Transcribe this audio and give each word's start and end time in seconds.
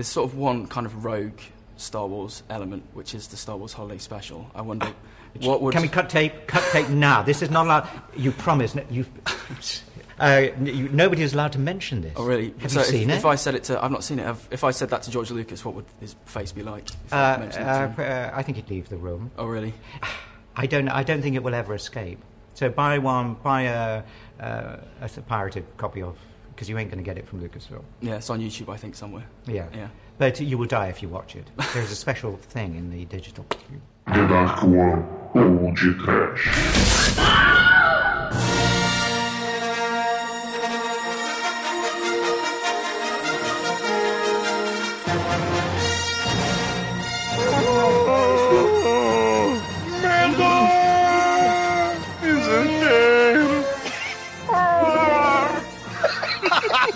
there's 0.00 0.08
sort 0.08 0.30
of 0.30 0.34
one 0.38 0.66
kind 0.66 0.86
of 0.86 1.04
rogue 1.04 1.38
Star 1.76 2.06
Wars 2.06 2.42
element, 2.48 2.82
which 2.94 3.14
is 3.14 3.26
the 3.28 3.36
Star 3.36 3.58
Wars 3.58 3.74
Holiday 3.74 3.98
Special. 3.98 4.50
I 4.54 4.62
wonder 4.62 4.90
what 5.42 5.60
would 5.60 5.74
Can 5.74 5.82
we 5.82 5.88
cut 5.88 6.08
tape? 6.08 6.46
Cut 6.46 6.62
tape 6.72 6.88
now. 6.88 7.20
This 7.22 7.42
is 7.42 7.50
not 7.50 7.66
allowed. 7.66 7.86
You 8.16 8.32
promised. 8.32 8.76
You. 8.90 9.04
Uh, 10.18 10.48
you, 10.62 10.86
nobody 10.90 11.22
is 11.22 11.32
allowed 11.32 11.50
to 11.50 11.58
mention 11.58 12.02
this. 12.02 12.12
Oh, 12.14 12.26
really? 12.26 12.52
Have 12.58 12.70
so 12.70 12.80
you 12.80 12.84
if, 12.84 12.90
seen 12.90 13.08
if 13.08 13.24
it? 13.24 13.28
I 13.28 13.36
said 13.36 13.54
it 13.54 13.64
to, 13.64 13.82
I've 13.82 13.90
not 13.90 14.04
seen 14.04 14.18
it. 14.18 14.28
If, 14.28 14.48
if 14.52 14.64
I 14.64 14.70
said 14.70 14.90
that 14.90 15.02
to 15.04 15.10
George 15.10 15.30
Lucas, 15.30 15.64
what 15.64 15.74
would 15.74 15.86
his 15.98 16.14
face 16.26 16.52
be 16.52 16.62
like? 16.62 16.90
If 16.90 17.14
I 17.14 17.32
Uh, 17.32 17.38
mentioned 17.38 17.64
it 17.64 17.72
to 17.72 17.78
him? 17.78 17.94
uh, 17.96 18.02
uh, 18.02 18.30
I 18.34 18.42
think 18.42 18.56
he'd 18.56 18.68
leave 18.68 18.90
the 18.90 18.98
room. 18.98 19.30
oh, 19.38 19.46
really? 19.46 19.72
I 20.56 20.66
don't. 20.66 20.90
I 20.90 21.04
don't 21.04 21.22
think 21.22 21.36
it 21.36 21.42
will 21.42 21.54
ever 21.54 21.74
escape. 21.74 22.22
So 22.52 22.68
buy 22.68 22.98
one. 22.98 23.36
Buy 23.42 23.62
a, 23.62 24.02
uh, 24.38 24.76
a 25.00 25.08
pirated 25.22 25.64
copy 25.78 26.02
of 26.02 26.18
because 26.60 26.68
you 26.68 26.76
ain't 26.76 26.90
going 26.90 27.02
to 27.02 27.10
get 27.10 27.16
it 27.16 27.26
from 27.26 27.40
Lucasfilm. 27.40 27.82
Yeah, 28.02 28.16
it's 28.16 28.28
on 28.28 28.38
YouTube, 28.38 28.70
I 28.70 28.76
think, 28.76 28.94
somewhere. 28.94 29.24
Yeah. 29.46 29.64
Yeah. 29.74 29.88
But 30.18 30.38
you 30.40 30.58
will 30.58 30.66
die 30.66 30.88
if 30.88 31.00
you 31.00 31.08
watch 31.08 31.34
it. 31.34 31.50
There's 31.72 31.90
a 31.90 31.96
special 31.96 32.36
thing 32.36 32.74
in 32.74 32.90
the 32.90 33.06
digital. 33.06 33.46
The 34.06 34.26
Dark 34.28 34.62
One 34.62 35.06
ou 35.34 35.72
de 35.72 35.94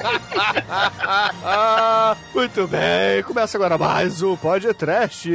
Muito 2.34 2.66
bem, 2.66 3.22
começa 3.22 3.56
agora 3.56 3.78
mais 3.78 4.22
um 4.22 4.36
podcast. 4.36 5.30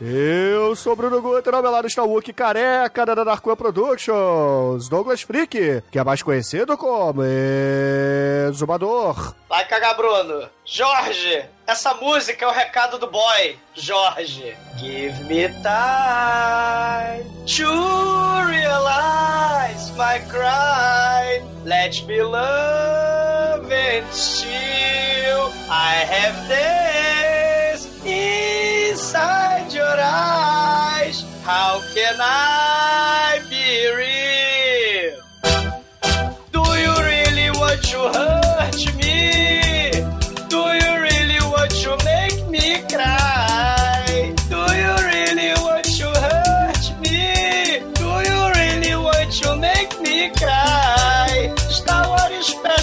Eu 0.00 0.76
sou 0.76 0.94
Bruno 0.94 1.20
Guter, 1.20 1.54
ao 1.54 1.62
meu 1.62 1.70
lado 1.70 1.86
está 1.86 2.02
o 2.02 2.10
Wookie 2.10 2.32
Careca 2.32 3.04
da 3.04 3.24
Dark 3.24 3.44
Productions, 3.56 4.88
Douglas 4.88 5.22
Freak, 5.22 5.82
que 5.90 5.98
é 5.98 6.04
mais 6.04 6.22
conhecido 6.22 6.76
como 6.76 7.22
Exumador. 8.48 9.34
Vai 9.48 9.66
cagar, 9.66 9.96
Bruno. 9.96 10.48
Jorge, 10.64 11.44
essa 11.66 11.94
música 11.94 12.44
é 12.44 12.48
o 12.48 12.52
recado 12.52 12.98
do 12.98 13.08
boy. 13.08 13.56
Jorge. 13.74 14.56
Give 14.78 15.18
me 15.24 15.48
time 15.62 17.24
to 17.46 18.46
realize 18.46 19.90
my 19.96 20.20
crime. 20.28 21.44
Let 21.64 22.06
me 22.06 22.22
love 22.22 23.70
and 23.70 24.06
still 24.12 25.52
I 25.68 26.04
have 26.06 26.48
this 26.48 27.88
inside 28.04 29.72
your 29.72 29.98
eyes. 29.98 31.24
How 31.44 31.80
can 31.94 32.16
I 32.20 32.65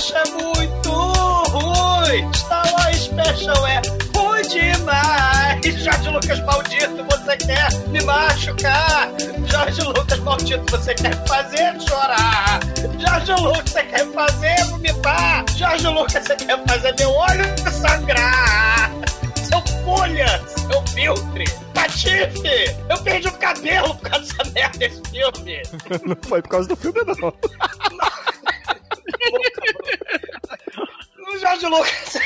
Special 0.03 0.21
é 0.21 0.31
muito 0.31 0.89
ruim. 0.89 2.33
Star 2.33 2.73
Wars 2.73 3.03
Special 3.03 3.67
é 3.67 3.81
ruim 4.13 4.41
demais. 4.49 5.81
Jorge 5.81 6.09
Lucas 6.09 6.39
maldito, 6.41 7.05
você 7.05 7.37
quer 7.37 7.73
me 7.87 8.03
machucar? 8.03 9.09
Jorge 9.49 9.81
Lucas 9.81 10.19
maldito, 10.19 10.65
você 10.69 10.93
quer 10.93 11.15
fazer 11.25 11.79
chorar? 11.79 12.59
Jorge 12.99 13.31
Lucas, 13.41 13.71
você 13.71 13.83
quer 13.83 14.05
fazer 14.11 14.65
vomitar? 14.65 15.45
Jorge 15.55 15.87
Lucas, 15.87 16.25
você 16.25 16.35
quer 16.35 16.63
fazer 16.67 16.95
meu 16.99 17.09
olho 17.09 17.45
sangrar? 17.71 18.91
Seu 19.41 19.61
pulha, 19.85 20.41
seu 20.47 20.85
filtre, 20.87 21.45
patife! 21.73 22.75
Eu 22.89 22.97
perdi 23.03 23.29
o 23.29 23.33
cabelo 23.37 23.95
por 23.95 24.09
causa 24.09 24.25
dessa 24.25 24.51
merda 24.51 24.77
desse 24.79 25.01
filme! 25.09 25.61
Não 26.05 26.17
foi 26.27 26.41
por 26.41 26.49
causa 26.49 26.67
do 26.67 26.75
filme, 26.75 26.99
não. 27.05 27.33
O 31.25 31.37
Jorge 31.37 31.65
Lucas, 31.65 32.17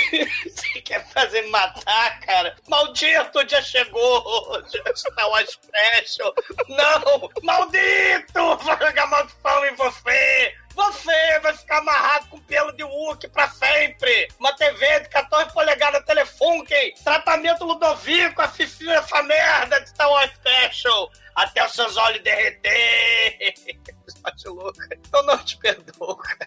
você 0.44 0.82
quer 0.82 1.06
fazer 1.10 1.44
me 1.44 1.50
matar, 1.52 2.20
cara? 2.22 2.56
Maldito, 2.68 3.40
o 3.40 3.44
dia 3.44 3.62
chegou! 3.62 4.64
Star 4.96 5.30
Wars 5.30 5.52
Special! 5.52 6.34
Não! 6.68 7.30
Maldito! 7.44 8.58
Vou 8.58 8.78
jogar 8.80 9.08
maldição 9.08 9.66
em 9.66 9.76
você! 9.76 10.56
Você 10.74 11.40
vai 11.40 11.56
ficar 11.56 11.78
amarrado 11.80 12.28
com 12.30 12.40
pelo 12.42 12.72
de 12.72 12.84
Wookie 12.84 13.28
pra 13.28 13.48
sempre! 13.50 14.28
Uma 14.40 14.54
TV 14.54 15.02
de 15.02 15.10
14 15.10 15.54
polegadas 15.54 16.04
Telefunken! 16.04 16.94
Tratamento 17.04 17.66
Ludovico, 17.66 18.42
assistir 18.42 18.90
essa 18.90 19.22
merda 19.24 19.80
de 19.80 19.90
Star 19.90 20.10
Wars 20.10 20.32
Special! 20.34 21.12
Até 21.36 21.64
os 21.64 21.74
seus 21.74 21.96
olhos 21.98 22.24
derreter! 22.24 23.54
Jorge 24.26 24.48
Lucas, 24.48 25.00
eu 25.14 25.24
não 25.24 25.38
te 25.38 25.58
perdoo, 25.58 26.16
cara. 26.16 26.47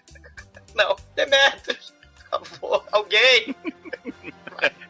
Demetrius, 1.25 1.93
por 2.29 2.45
favor, 2.45 2.85
alguém! 2.91 3.55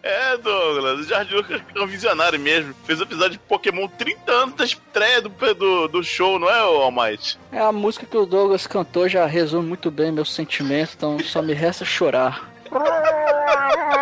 É, 0.03 0.35
Douglas, 0.37 0.99
o 0.99 1.03
George 1.03 1.35
Lucas 1.35 1.61
é 1.75 1.79
um 1.79 1.87
visionário 1.87 2.39
mesmo. 2.39 2.73
Fez 2.85 2.99
o 2.99 3.03
episódio 3.03 3.31
de 3.31 3.39
Pokémon 3.39 3.87
30 3.87 4.31
anos 4.31 4.55
da 4.55 4.65
estreia 4.65 5.21
do, 5.21 5.29
do, 5.29 5.87
do 5.87 6.03
show, 6.03 6.39
não 6.39 6.49
é, 6.49 6.63
o 6.63 6.81
Almighty? 6.81 7.37
É 7.51 7.59
a 7.59 7.71
música 7.71 8.05
que 8.05 8.17
o 8.17 8.25
Douglas 8.25 8.65
cantou 8.65 9.07
já 9.07 9.25
resume 9.25 9.67
muito 9.67 9.91
bem 9.91 10.11
meus 10.11 10.33
sentimentos, 10.33 10.95
então 10.95 11.19
só 11.19 11.41
me 11.41 11.53
resta 11.53 11.85
chorar. 11.85 12.49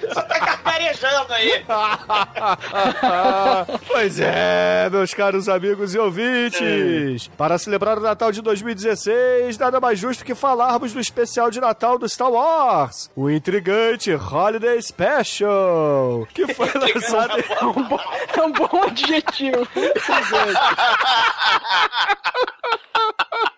Você 0.00 0.22
tá 0.22 0.40
cacarejando 0.40 1.32
aí! 1.32 1.64
pois 3.86 4.18
é, 4.20 4.88
meus 4.90 5.14
caros 5.14 5.48
amigos 5.48 5.94
e 5.94 5.98
ouvintes. 5.98 7.28
Para 7.36 7.58
celebrar 7.58 7.98
o 7.98 8.02
Natal 8.02 8.32
de 8.32 8.42
2016, 8.42 9.58
nada 9.58 9.80
mais 9.80 9.98
justo 9.98 10.24
que 10.24 10.34
falarmos 10.34 10.92
do 10.92 11.00
especial 11.00 11.50
de 11.50 11.60
Natal 11.60 11.98
do 11.98 12.08
Star 12.08 12.30
Wars, 12.30 13.10
o 13.16 13.30
intrigante 13.30 14.12
Holiday 14.14 14.80
Special, 14.80 16.26
que 16.32 16.52
foi 16.54 16.70
lançado 16.74 17.34
É 17.38 17.64
um 17.64 17.82
bom, 17.84 18.00
é 18.36 18.42
um 18.42 18.52
bom 18.52 18.82
adjetivo. 18.84 19.66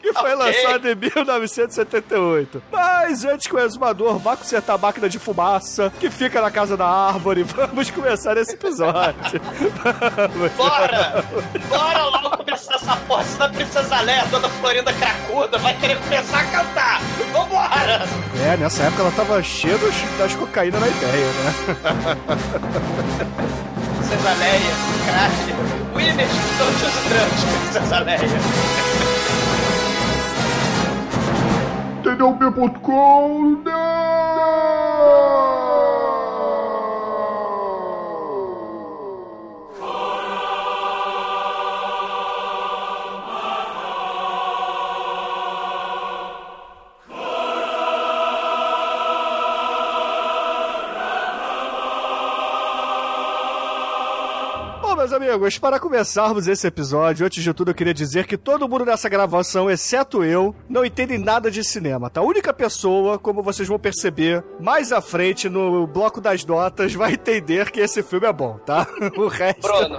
que 0.00 0.12
foi 0.12 0.34
Ok. 0.34 0.36
lançado 0.36 0.88
em 0.88 0.94
1978. 0.94 2.62
Mas 2.70 3.24
antes 3.24 3.46
que 3.46 3.54
o 3.54 3.58
exumador 3.58 4.18
vá 4.18 4.36
consertar 4.36 4.74
a 4.74 4.78
máquina 4.78 5.08
de 5.08 5.18
fumaça 5.18 5.92
que 5.98 6.10
fica 6.10 6.40
na 6.40 6.50
casa 6.50 6.76
da 6.76 6.86
árvore, 6.86 7.42
vamos 7.48 7.90
começar 7.90 8.36
esse 8.36 8.54
episódio. 8.54 9.40
Vamos. 9.82 10.52
Bora! 10.52 11.24
Bora 11.68 12.04
logo 12.04 12.36
começar 12.38 12.74
essa 12.74 12.96
porra, 12.96 13.24
senão 13.24 13.46
a 13.46 13.50
Princesa 13.50 14.00
Leia, 14.00 14.24
Dona 14.26 14.48
Florinda 14.48 14.92
Cracuda, 14.92 15.58
vai 15.58 15.76
querer 15.78 15.98
começar 15.98 16.40
a 16.40 16.44
cantar! 16.44 17.00
Vambora! 17.32 18.02
É, 18.44 18.56
nessa 18.56 18.82
época 18.84 19.02
ela 19.02 19.12
tava 19.12 19.42
cheia 19.42 19.76
dos, 19.78 19.94
das 20.18 20.34
cocaína 20.34 20.78
na 20.78 20.88
ideia, 20.88 21.26
né? 21.26 21.52
Princesa 23.98 24.32
Leia, 24.38 24.74
crack, 25.06 25.81
Winners, 25.94 26.34
don't 26.58 26.78
use 26.80 26.98
drugs, 27.08 27.42
Princesa 27.44 27.98
Leia. 28.06 28.28
Meus 55.02 55.12
amigos, 55.12 55.58
para 55.58 55.80
começarmos 55.80 56.46
esse 56.46 56.64
episódio, 56.64 57.26
antes 57.26 57.42
de 57.42 57.52
tudo 57.52 57.72
eu 57.72 57.74
queria 57.74 57.92
dizer 57.92 58.24
que 58.24 58.36
todo 58.36 58.68
mundo 58.68 58.84
nessa 58.84 59.08
gravação, 59.08 59.68
exceto 59.68 60.22
eu, 60.22 60.54
não 60.68 60.84
entendem 60.84 61.18
nada 61.18 61.50
de 61.50 61.64
cinema, 61.64 62.08
tá? 62.08 62.20
A 62.20 62.24
única 62.24 62.52
pessoa, 62.52 63.18
como 63.18 63.42
vocês 63.42 63.66
vão 63.66 63.80
perceber, 63.80 64.44
mais 64.60 64.92
à 64.92 65.00
frente 65.00 65.48
no 65.48 65.88
bloco 65.88 66.20
das 66.20 66.44
notas, 66.44 66.94
vai 66.94 67.14
entender 67.14 67.72
que 67.72 67.80
esse 67.80 68.00
filme 68.00 68.28
é 68.28 68.32
bom, 68.32 68.58
tá? 68.64 68.86
O 69.18 69.26
resto. 69.26 69.60
Bruno. 69.60 69.98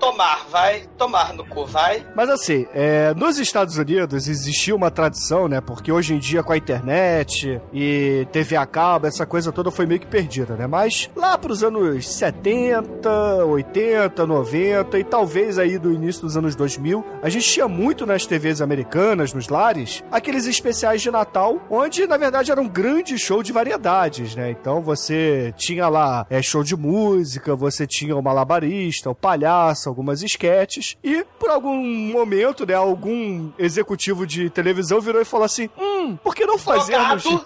tomar, 0.00 0.44
vai. 0.50 0.88
Tomar 0.98 1.32
no 1.32 1.46
cu, 1.46 1.64
vai. 1.64 2.04
Mas 2.14 2.28
assim, 2.28 2.66
é, 2.74 3.14
nos 3.14 3.38
Estados 3.38 3.78
Unidos 3.78 4.26
existia 4.26 4.74
uma 4.74 4.90
tradição, 4.90 5.46
né? 5.46 5.60
Porque 5.60 5.92
hoje 5.92 6.14
em 6.14 6.18
dia 6.18 6.42
com 6.42 6.52
a 6.52 6.56
internet 6.56 7.60
e 7.72 8.26
TV 8.32 8.56
a 8.56 8.66
cabo, 8.66 9.06
essa 9.06 9.24
coisa 9.24 9.52
toda 9.52 9.70
foi 9.70 9.86
meio 9.86 10.00
que 10.00 10.06
perdida, 10.06 10.56
né? 10.56 10.66
Mas 10.66 11.08
lá 11.14 11.38
pros 11.38 11.62
anos 11.62 12.08
70, 12.08 13.43
80, 13.44 14.26
90 14.26 14.98
e 14.98 15.04
talvez 15.04 15.58
aí 15.58 15.78
do 15.78 15.92
início 15.92 16.22
dos 16.22 16.36
anos 16.36 16.54
2000, 16.56 17.04
a 17.22 17.28
gente 17.28 17.48
tinha 17.48 17.68
muito 17.68 18.06
nas 18.06 18.26
TVs 18.26 18.60
americanas, 18.60 19.32
nos 19.32 19.48
lares, 19.48 20.02
aqueles 20.10 20.46
especiais 20.46 21.02
de 21.02 21.10
Natal, 21.10 21.60
onde 21.70 22.06
na 22.06 22.16
verdade 22.16 22.50
era 22.50 22.60
um 22.60 22.68
grande 22.68 23.18
show 23.18 23.42
de 23.42 23.52
variedades, 23.52 24.34
né? 24.34 24.50
Então 24.50 24.82
você 24.82 25.54
tinha 25.56 25.88
lá 25.88 26.26
é, 26.28 26.42
show 26.42 26.62
de 26.62 26.76
música, 26.76 27.54
você 27.54 27.86
tinha 27.86 28.16
o 28.16 28.22
malabarista, 28.22 29.10
o 29.10 29.14
palhaço, 29.14 29.88
algumas 29.88 30.22
esquetes, 30.22 30.96
e 31.02 31.24
por 31.38 31.50
algum 31.50 31.76
momento, 32.12 32.66
né, 32.66 32.74
algum 32.74 33.50
executivo 33.58 34.26
de 34.26 34.50
televisão 34.50 35.00
virou 35.00 35.20
e 35.20 35.24
falou 35.24 35.44
assim: 35.44 35.68
hum, 35.78 36.16
por 36.16 36.34
que 36.34 36.46
não 36.46 36.58
fazermos. 36.58 37.24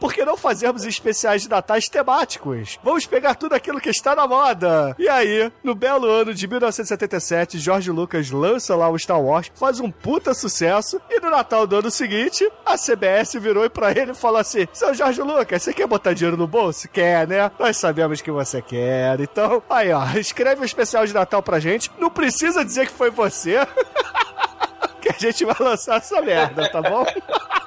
Por 0.00 0.12
que 0.12 0.24
não 0.24 0.36
fazermos 0.36 0.84
especiais 0.84 1.42
de 1.42 1.48
natais 1.48 1.88
temáticos? 1.88 2.78
Vamos 2.82 3.06
pegar 3.06 3.34
tudo 3.34 3.54
aquilo 3.54 3.80
que 3.80 3.88
está 3.88 4.14
na 4.14 4.26
moda. 4.26 4.94
E 4.98 5.08
aí, 5.16 5.52
no 5.62 5.74
belo 5.74 6.06
ano 6.06 6.34
de 6.34 6.46
1977, 6.46 7.58
George 7.58 7.90
Lucas 7.90 8.30
lança 8.30 8.76
lá 8.76 8.88
o 8.88 8.98
Star 8.98 9.20
Wars, 9.20 9.50
faz 9.54 9.80
um 9.80 9.90
puta 9.90 10.34
sucesso, 10.34 11.00
e 11.10 11.20
no 11.20 11.30
Natal 11.30 11.66
do 11.66 11.76
ano 11.76 11.90
seguinte, 11.90 12.48
a 12.64 12.76
CBS 12.76 13.34
virou 13.34 13.68
pra 13.70 13.90
ele 13.90 14.12
e 14.12 14.14
falou 14.14 14.38
assim: 14.38 14.66
Seu 14.72 14.94
Jorge 14.94 15.20
Lucas, 15.22 15.62
você 15.62 15.72
quer 15.72 15.86
botar 15.86 16.12
dinheiro 16.12 16.36
no 16.36 16.46
bolso? 16.46 16.88
Quer, 16.88 17.26
né? 17.26 17.50
Nós 17.58 17.76
sabemos 17.76 18.20
que 18.20 18.30
você 18.30 18.62
quer. 18.62 19.20
Então, 19.20 19.62
aí, 19.68 19.92
ó, 19.92 20.04
escreve 20.18 20.60
um 20.60 20.64
especial 20.64 21.06
de 21.06 21.14
Natal 21.14 21.42
pra 21.42 21.58
gente. 21.58 21.90
Não 21.98 22.10
precisa 22.10 22.64
dizer 22.64 22.86
que 22.86 22.92
foi 22.92 23.10
você. 23.10 23.58
que 25.00 25.08
a 25.08 25.18
gente 25.18 25.44
vai 25.44 25.56
lançar 25.60 25.96
essa 25.96 26.20
merda, 26.20 26.68
tá 26.70 26.82
bom? 26.82 27.04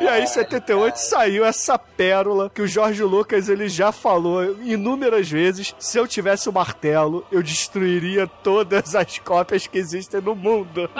E 0.00 0.08
aí, 0.08 0.22
em 0.22 0.26
78, 0.26 0.96
saiu 0.96 1.44
essa 1.44 1.78
pérola 1.78 2.50
que 2.50 2.62
o 2.62 2.66
Jorge 2.66 3.02
Lucas 3.02 3.48
ele 3.48 3.68
já 3.68 3.92
falou 3.92 4.44
inúmeras 4.62 5.28
vezes. 5.28 5.74
Se 5.78 5.98
eu 5.98 6.06
tivesse 6.06 6.48
o 6.48 6.52
martelo, 6.52 7.26
eu 7.30 7.42
destruiria 7.42 8.26
todas 8.26 8.94
as 8.94 9.18
cópias 9.18 9.66
que 9.66 9.78
existem 9.78 10.20
no 10.20 10.34
mundo. 10.34 10.90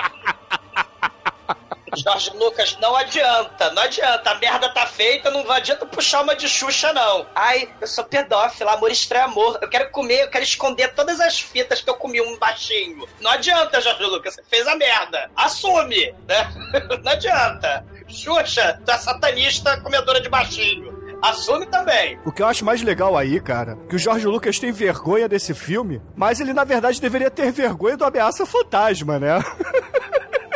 Jorge 1.96 2.30
Lucas, 2.34 2.76
não 2.80 2.96
adianta, 2.96 3.70
não 3.70 3.82
adianta. 3.82 4.30
A 4.30 4.34
merda 4.36 4.68
tá 4.70 4.86
feita, 4.86 5.30
não 5.30 5.50
adianta 5.50 5.86
puxar 5.86 6.22
uma 6.22 6.34
de 6.34 6.48
Xuxa, 6.48 6.92
não. 6.92 7.26
Ai, 7.34 7.68
eu 7.80 7.86
sou 7.86 8.04
pedófila, 8.04 8.72
amor 8.72 8.90
estranho 8.90 9.26
amor. 9.26 9.58
Eu 9.62 9.68
quero 9.68 9.90
comer, 9.90 10.22
eu 10.22 10.30
quero 10.30 10.44
esconder 10.44 10.94
todas 10.94 11.20
as 11.20 11.40
fitas 11.40 11.80
que 11.80 11.88
eu 11.88 11.94
comi 11.94 12.20
um 12.20 12.36
baixinho. 12.38 13.08
Não 13.20 13.30
adianta, 13.30 13.80
Jorge 13.80 14.02
Lucas, 14.02 14.34
você 14.34 14.42
fez 14.44 14.66
a 14.66 14.76
merda. 14.76 15.30
Assume, 15.36 16.14
né? 16.26 16.52
Não 17.02 17.12
adianta. 17.12 17.84
Xuxa, 18.08 18.80
é 18.86 18.98
satanista 18.98 19.80
comedora 19.80 20.20
de 20.20 20.28
baixinho. 20.28 20.94
Assume 21.22 21.64
também. 21.66 22.18
O 22.24 22.30
que 22.30 22.42
eu 22.42 22.46
acho 22.46 22.64
mais 22.66 22.82
legal 22.82 23.16
aí, 23.16 23.40
cara, 23.40 23.78
que 23.88 23.96
o 23.96 23.98
Jorge 23.98 24.26
Lucas 24.26 24.58
tem 24.58 24.70
vergonha 24.70 25.26
desse 25.26 25.54
filme, 25.54 26.02
mas 26.14 26.38
ele 26.38 26.52
na 26.52 26.64
verdade 26.64 27.00
deveria 27.00 27.30
ter 27.30 27.50
vergonha 27.50 27.96
do 27.96 28.04
Ameaça 28.04 28.44
Fantasma, 28.44 29.18
né? 29.18 29.42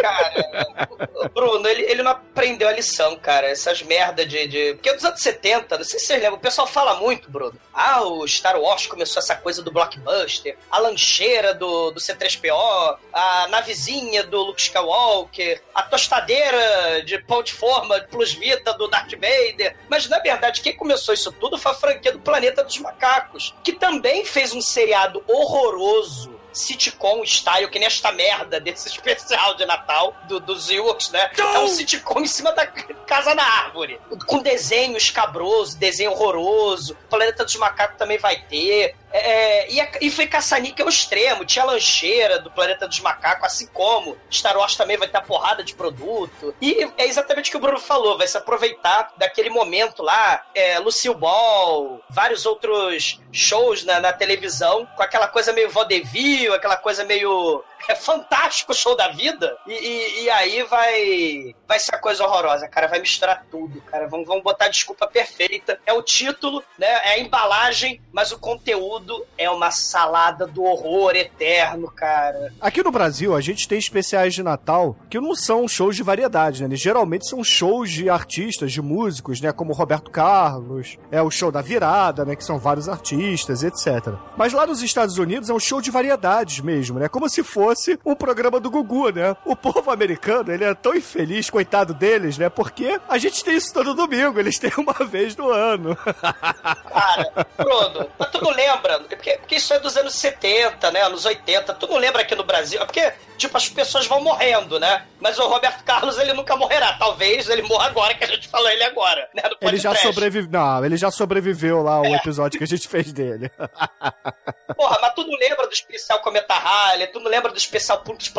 Cara, 0.01 0.89
Bruno, 1.35 1.69
ele, 1.69 1.83
ele 1.83 2.03
não 2.03 2.13
aprendeu 2.13 2.69
a 2.69 2.73
lição, 2.73 3.17
cara. 3.17 3.49
Essas 3.49 3.83
merda 3.83 4.25
de, 4.25 4.47
de. 4.47 4.75
Porque 4.75 4.93
nos 4.93 5.05
anos 5.05 5.21
70, 5.21 5.77
não 5.77 5.85
sei 5.85 5.99
se 5.99 6.07
vocês 6.07 6.21
lembram, 6.21 6.39
o 6.39 6.43
pessoal 6.43 6.67
fala 6.67 6.95
muito, 6.95 7.31
Bruno. 7.31 7.59
Ah, 7.73 8.03
o 8.03 8.27
Star 8.27 8.61
Wars 8.61 8.87
começou 8.87 9.21
essa 9.21 9.35
coisa 9.35 9.63
do 9.63 9.73
blockbuster, 9.73 10.57
a 10.71 10.79
lancheira 10.79 11.55
do, 11.55 11.91
do 11.91 12.01
C3PO, 12.01 12.99
a 13.13 13.49
navezinha 13.49 14.25
do 14.25 14.43
Luke 14.43 14.61
Skywalker, 14.61 15.63
a 15.75 15.83
tostadeira 15.83 17.03
de 17.05 17.19
pão 17.19 17.43
de 17.43 17.53
forma 17.53 18.01
plus 18.11 18.33
vita 18.33 18.73
do 18.75 18.89
Darth 18.89 19.13
Vader. 19.13 19.77
Mas 19.89 20.09
na 20.09 20.19
verdade, 20.19 20.61
quem 20.61 20.77
começou 20.77 21.15
isso 21.15 21.33
tudo 21.33 21.59
foi 21.59 21.73
a 21.73 21.75
franquia 21.75 22.13
do 22.13 22.21
Planeta 22.21 22.63
dos 22.63 22.79
Macacos, 22.79 23.55
que 23.63 23.73
também 23.73 24.25
fez 24.25 24.53
um 24.55 24.61
seriado 24.61 25.23
horroroso 25.27 26.38
sitcom 26.59 27.25
style, 27.25 27.69
que 27.69 27.79
nem 27.79 27.87
esta 27.87 28.11
merda 28.13 28.61
desse 28.61 28.89
especial 28.91 29.55
de 29.55 29.65
Natal 29.65 30.15
do, 30.29 30.41
dos 30.41 30.69
Ewoks, 30.71 31.11
né? 31.11 31.31
É 31.39 31.59
um 31.61 31.69
sitcom 31.69 32.21
em 32.21 32.27
cima 32.27 32.53
da 32.53 32.67
casa 32.67 33.35
na 33.35 33.45
árvore. 33.45 34.01
Com 34.27 34.41
desenho 34.41 34.97
escabroso, 34.97 35.79
desenho 35.79 36.13
horroroso. 36.13 36.97
Planeta 37.09 37.45
dos 37.45 37.57
Macacos 37.57 37.97
também 37.97 38.19
vai 38.19 38.43
ter. 38.43 38.95
É, 39.13 39.71
e, 39.73 39.81
a- 39.81 39.91
e 40.01 40.11
foi 40.11 40.27
caça-níquel 40.27 40.87
ao 40.87 40.91
extremo. 40.91 41.45
Tinha 41.45 41.65
lancheira 41.65 42.39
do 42.39 42.51
Planeta 42.51 42.87
dos 42.87 43.01
Macacos, 43.01 43.47
assim 43.47 43.67
como 43.69 44.17
Star 44.31 44.57
Wars 44.57 44.77
também 44.77 44.97
vai 44.97 45.09
ter 45.09 45.21
porrada 45.23 45.65
de 45.65 45.75
produto. 45.75 46.55
E 46.61 46.87
é 46.99 47.07
exatamente 47.07 47.49
o 47.49 47.51
que 47.53 47.57
o 47.57 47.61
Bruno 47.61 47.79
falou: 47.81 48.19
vai 48.19 48.27
se 48.27 48.37
aproveitar 48.37 49.13
daquele 49.17 49.51
momento 49.51 50.03
lá, 50.03 50.45
é, 50.55 50.79
Lucille 50.79 51.15
Ball, 51.15 52.01
vários 52.11 52.45
outros 52.47 53.21
shows 53.33 53.85
na, 53.85 53.99
na 54.01 54.13
televisão, 54.13 54.87
com 54.97 55.03
aquela 55.03 55.29
coisa 55.29 55.53
meio 55.53 55.71
vaudeville, 55.71 56.55
aquela 56.55 56.77
coisa 56.77 57.05
meio. 57.05 57.65
É 57.89 57.95
fantástico 57.95 58.73
o 58.73 58.75
show 58.75 58.97
da 58.97 59.09
vida. 59.09 59.57
E, 59.67 59.73
e- 59.73 60.25
e 60.25 60.31
aí 60.31 60.63
vai. 60.65 61.55
Vai 61.67 61.79
ser 61.79 61.95
a 61.95 61.99
coisa 61.99 62.25
horrorosa, 62.25 62.67
cara. 62.69 62.87
Vai 62.89 62.99
misturar 63.01 63.45
tudo, 63.51 63.81
cara. 63.83 64.07
Vamos, 64.09 64.27
vamos 64.27 64.43
botar 64.43 64.67
a 64.67 64.69
desculpa 64.71 65.07
perfeita. 65.07 65.79
É 65.87 65.93
o 65.93 66.03
título, 66.03 66.63
né? 66.79 66.87
É 66.87 67.11
a 67.11 67.19
embalagem, 67.19 68.01
mas 68.13 68.33
o 68.33 68.39
conteúdo 68.39 69.25
é 69.37 69.49
uma 69.51 69.71
salada 69.71 70.47
do 70.47 70.63
horror 70.65 71.15
eterno, 71.17 71.91
cara. 71.91 72.53
Aqui 72.61 72.83
no 72.83 72.91
Brasil, 72.91 73.35
a 73.37 73.41
gente 73.41 73.69
tem 73.69 73.79
especiais 73.79 74.35
de 74.35 74.43
Natal 74.43 74.97
que 75.11 75.21
não 75.21 75.35
são 75.35 75.67
shows 75.69 75.97
de 75.97 76.03
variedade, 76.03 76.61
né? 76.63 76.69
Eles 76.69 76.81
geralmente 76.81 77.29
são 77.29 77.43
shows 77.45 77.91
de 77.91 78.09
artistas, 78.11 78.73
de 78.73 78.81
músicos, 78.83 79.41
né? 79.41 79.53
Como 79.53 79.73
Roberto 79.73 80.11
Carlos, 80.11 80.97
é 81.11 81.21
o 81.23 81.31
show 81.31 81.51
da 81.53 81.61
virada, 81.63 82.25
né? 82.25 82.35
Que 82.37 82.45
são 82.45 82.59
vários 82.59 82.89
artistas, 82.89 83.63
etc. 83.63 84.15
Mas 84.37 84.53
lá 84.53 84.67
nos 84.67 84.83
Estados 84.83 85.19
Unidos 85.19 85.49
é 85.51 85.55
um 85.55 85.61
show 85.61 85.81
de 85.81 85.91
variedades 85.91 86.61
mesmo, 86.61 86.99
né? 86.99 87.09
Como 87.09 87.29
se 87.29 87.43
fosse 87.43 87.68
um 88.05 88.15
programa 88.15 88.61
do 88.61 88.71
Gugu, 88.71 89.11
né? 89.11 89.37
O 89.45 89.57
povo 89.57 89.91
americano, 89.91 90.53
ele 90.53 90.65
é 90.65 90.75
tão 90.75 90.95
infeliz, 90.95 91.51
coitado 91.51 91.95
deles, 91.95 92.39
né? 92.39 92.49
Porque 92.49 93.01
a 93.09 93.19
gente 93.19 93.45
tem 93.45 93.57
isso 93.57 93.73
todo 93.73 93.95
domingo, 93.95 94.39
eles 94.39 94.59
têm 94.59 94.73
uma 94.77 94.95
vez 95.07 95.37
no 95.37 95.51
ano. 95.51 95.97
Cara, 95.97 97.47
Bruno, 97.57 98.11
tu 98.33 98.43
não 98.43 98.51
lembra? 98.51 99.01
Porque, 99.01 99.39
porque 99.39 99.57
isso 99.57 99.73
é 99.73 99.79
dos 99.79 99.97
anos 99.97 100.15
70, 100.15 100.91
né? 100.91 101.03
Anos 101.03 101.25
80. 101.25 101.75
Tu 101.75 101.87
não 101.87 101.97
lembra 101.97 102.23
aqui 102.23 102.35
no 102.35 102.45
Brasil? 102.45 102.81
É 102.81 102.85
Porque, 102.85 103.13
tipo, 103.39 103.57
as 103.57 103.69
pessoas 103.69 104.07
vão 104.07 104.21
morrendo, 104.21 104.79
né? 104.79 105.07
Mas 105.21 105.39
o 105.39 105.47
Roberto 105.49 105.83
Carlos, 105.85 106.19
ele 106.19 106.33
nunca 106.33 106.57
morrerá. 106.57 106.93
Talvez 106.99 107.49
ele 107.49 107.63
morra 107.63 107.87
agora, 107.87 108.15
que 108.15 108.25
a 108.25 108.27
gente 108.27 108.47
falou 108.49 108.69
ele 108.69 108.85
agora, 108.85 109.29
né? 109.35 109.43
Ele 109.61 109.77
já 109.79 109.95
sobreviveu. 109.95 110.51
Não, 110.51 110.85
ele 110.85 110.97
já 110.97 111.11
sobreviveu 111.11 111.83
lá 111.83 112.01
o 112.01 112.07
É. 112.07 112.13
episódio 112.17 112.59
que 112.59 112.65
a 112.65 112.67
gente 112.69 112.87
fez 112.89 113.13
dele. 113.13 113.51
Porra, 114.77 114.99
mas 115.01 115.15
tu 115.15 115.27
não 115.27 115.37
lembra 115.39 115.67
do 115.67 115.73
especial 115.73 116.21
Cometa 116.21 116.55
Halley, 116.55 117.07
tu 117.09 117.21
não 117.21 117.31
lembra 117.31 117.51
do 117.51 117.57
especial 117.59 118.01
Punks 118.03 118.33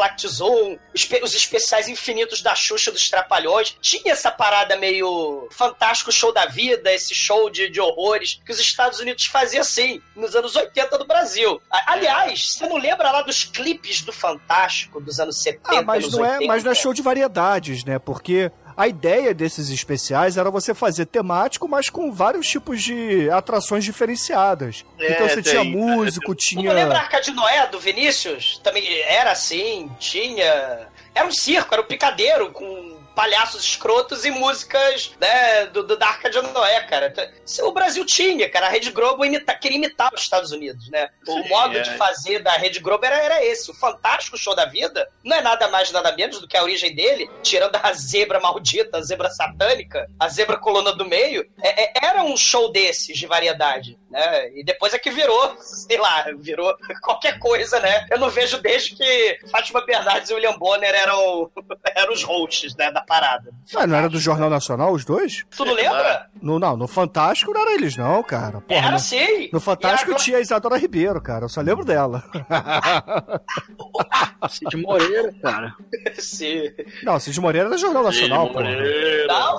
espe- 0.94 1.22
os 1.24 1.34
especiais 1.34 1.88
infinitos 1.90 2.42
da 2.42 2.54
Xuxa 2.56 2.92
dos 2.92 3.10
Trapalhões. 3.10 3.76
Tinha 3.82 4.14
essa 4.14 4.32
parada 4.32 4.78
meio 4.78 5.48
fantástico 5.52 6.12
show 6.12 6.32
da 6.32 6.46
vida, 6.46 6.92
esse 6.94 7.14
show 7.16 7.50
de, 7.50 7.70
de 7.70 7.82
horrores 7.82 8.40
que 8.46 8.52
os 8.52 8.60
Estados 8.60 9.00
Unidos 9.00 9.26
faziam 9.26 9.62
assim, 9.62 10.02
nos 10.16 10.36
anos 10.36 10.56
80 10.56 10.98
do 10.98 11.06
Brasil. 11.06 11.62
Aliás, 11.70 12.54
você 12.54 12.68
não 12.68 12.78
lembra 12.78 13.12
lá 13.12 13.22
dos 13.22 13.44
clipes 13.44 14.02
do 14.02 14.14
Fantástico 14.14 14.89
dos 15.02 15.20
anos 15.20 15.42
70, 15.42 15.62
Ah, 15.80 15.82
mas 15.82 16.10
não, 16.12 16.24
é, 16.26 16.32
80? 16.34 16.48
mas 16.48 16.64
não 16.64 16.72
é 16.72 16.76
show 16.76 16.94
de 16.94 17.02
variedades, 17.02 17.84
né? 17.84 18.00
Porque 18.00 18.52
a 18.78 18.88
ideia 18.88 19.34
desses 19.34 19.70
especiais 19.70 20.38
era 20.38 20.50
você 20.50 20.74
fazer 20.74 21.06
temático, 21.06 21.68
mas 21.68 21.90
com 21.90 22.12
vários 22.14 22.48
tipos 22.48 22.82
de 22.82 23.30
atrações 23.30 23.84
diferenciadas. 23.84 24.86
É, 24.98 25.12
então 25.14 25.28
você 25.28 25.42
tinha 25.42 25.64
músico, 25.64 26.34
Tu 26.34 26.56
não 26.56 26.64
lembra 26.64 26.84
a 26.84 26.86
tinha. 26.88 26.98
Arca 26.98 27.22
de 27.22 27.32
Noé 27.32 27.68
do 27.68 27.80
Vinícius? 27.80 28.60
Também 28.64 28.88
era 29.02 29.32
assim, 29.32 29.92
tinha. 30.00 30.88
Era 31.14 31.28
um 31.28 31.32
circo, 31.32 31.74
era 31.74 31.82
um 31.82 31.86
picadeiro 31.86 32.52
com 32.52 32.99
palhaços 33.20 33.66
escrotos 33.66 34.24
e 34.24 34.32
músicas 34.32 35.12
né, 35.20 35.66
do, 35.66 35.84
do, 35.84 35.98
da 35.98 36.08
Arca 36.08 36.30
de 36.30 36.42
Noé, 36.42 36.80
cara. 36.84 37.14
Isso 37.46 37.66
o 37.68 37.74
Brasil 37.74 38.06
tinha, 38.06 38.50
cara. 38.50 38.68
A 38.68 38.70
Rede 38.70 38.92
Globo 38.92 39.26
imita, 39.26 39.54
queria 39.56 39.78
imitar 39.78 40.14
os 40.14 40.22
Estados 40.22 40.54
Unidos, 40.54 40.90
né? 40.90 41.10
O 41.28 41.44
Sim, 41.44 41.50
modo 41.50 41.78
é. 41.78 41.82
de 41.82 41.98
fazer 41.98 42.40
da 42.40 42.54
Rede 42.54 42.80
Globo 42.80 43.06
era, 43.06 43.18
era 43.18 43.44
esse. 43.44 43.70
O 43.70 43.74
fantástico 43.74 44.38
show 44.38 44.56
da 44.56 44.64
vida 44.64 45.06
não 45.22 45.36
é 45.36 45.42
nada 45.42 45.68
mais, 45.68 45.92
nada 45.92 46.16
menos 46.16 46.40
do 46.40 46.48
que 46.48 46.56
a 46.56 46.64
origem 46.64 46.96
dele, 46.96 47.30
tirando 47.44 47.76
a 47.84 47.92
zebra 47.92 48.40
maldita, 48.40 49.00
a 49.00 49.02
zebra 49.02 49.30
satânica, 49.30 50.10
a 50.18 50.30
zebra 50.30 50.56
coluna 50.56 50.94
do 50.94 51.04
meio, 51.04 51.46
é- 51.62 51.84
é- 51.84 51.94
era 52.02 52.24
um 52.24 52.38
show 52.38 52.72
desses 52.72 53.18
de 53.18 53.28
variedade, 53.28 54.00
né? 54.10 54.50
E 54.54 54.64
depois 54.64 54.94
é 54.94 54.98
que 54.98 55.12
virou, 55.12 55.58
sei 55.60 55.98
lá, 55.98 56.26
virou 56.38 56.74
qualquer 57.02 57.38
coisa, 57.38 57.82
né? 57.82 58.08
Eu 58.10 58.18
não 58.18 58.30
vejo 58.30 58.62
desde 58.62 58.96
que 58.96 59.40
Fátima 59.52 59.86
Bernardes 59.86 60.30
e 60.30 60.34
William 60.34 60.58
Bonner 60.58 60.96
eram, 60.96 61.52
eram 61.94 62.14
os 62.14 62.24
hosts, 62.24 62.74
né, 62.78 62.90
da 62.94 63.09
parada. 63.10 63.52
Ah, 63.76 63.88
não 63.88 63.96
era 63.96 64.08
do 64.08 64.20
Jornal 64.20 64.50
Nacional 64.50 64.94
os 64.94 65.04
dois? 65.04 65.44
Tu 65.56 65.66
não 65.66 65.74
lembra? 65.74 66.28
No, 66.42 66.60
não, 66.60 66.78
no 66.78 66.88
Fantástico 66.88 67.52
não 67.52 67.62
era 67.62 67.74
eles 67.74 67.98
não, 67.98 68.22
cara. 68.24 68.62
Porra, 68.62 68.80
Era 68.80 68.92
no, 68.92 69.00
sim. 69.00 69.50
no 69.52 69.60
Fantástico 69.60 70.14
tinha 70.16 70.38
a 70.38 70.42
Isadora 70.42 70.78
Ribeiro, 70.78 71.20
cara. 71.22 71.46
Eu 71.46 71.50
só 71.50 71.62
lembro 71.62 71.84
dela. 71.84 72.24
Cid 74.50 74.78
Moreira, 74.78 75.34
cara. 75.42 75.74
Sim. 76.18 76.64
Não, 77.04 77.20
Cid 77.20 77.40
Moreira 77.40 77.68
era 77.68 77.76
do 77.76 77.80
Jornal 77.82 78.04
Nacional, 78.04 78.50
pô. 78.52 78.62
Não, 78.62 78.70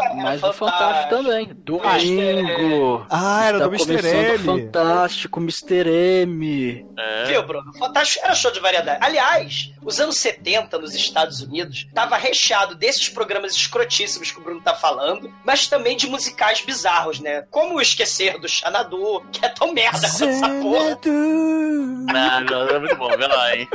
era 0.02 0.14
Mas 0.14 0.42
o 0.42 0.52
Fantástico 0.52 1.16
também. 1.16 1.50
Domingo. 1.64 3.06
Ah, 3.10 3.44
era 3.46 3.58
do 3.58 3.68
Mr. 3.68 3.86
começando 3.86 4.24
M. 4.24 4.38
Fantástico, 4.38 5.40
Mr. 5.40 5.88
M. 6.24 6.86
É. 6.98 7.24
Viu, 7.24 7.42
Bruno? 7.46 7.72
Fantástico 7.78 8.24
era 8.24 8.34
show 8.34 8.50
de 8.52 8.60
variedade. 8.60 8.98
Aliás, 9.04 9.72
os 9.82 10.00
anos 10.00 10.18
70 10.18 10.78
nos 10.78 10.94
Estados 10.94 11.40
Unidos 11.40 11.86
tava 11.94 12.16
recheado 12.16 12.74
desses 12.74 13.08
programas 13.08 13.39
escrotíssimos 13.46 14.30
que 14.30 14.38
o 14.38 14.42
Bruno 14.42 14.60
tá 14.60 14.74
falando, 14.74 15.32
mas 15.44 15.66
também 15.66 15.96
de 15.96 16.08
musicais 16.08 16.60
bizarros, 16.60 17.20
né? 17.20 17.46
Como 17.50 17.80
esquecer 17.80 18.38
do 18.38 18.48
Xanadu, 18.48 19.22
que 19.32 19.44
é 19.44 19.48
tão 19.48 19.72
merda 19.72 20.08
quanto 20.08 20.24
essa 20.24 20.48
porra. 20.48 21.00
Não, 21.04 22.40
não, 22.40 22.68
é 22.68 22.78
muito 22.78 22.96
bom, 22.96 23.08
vê 23.16 23.26
lá, 23.26 23.56
hein? 23.56 23.68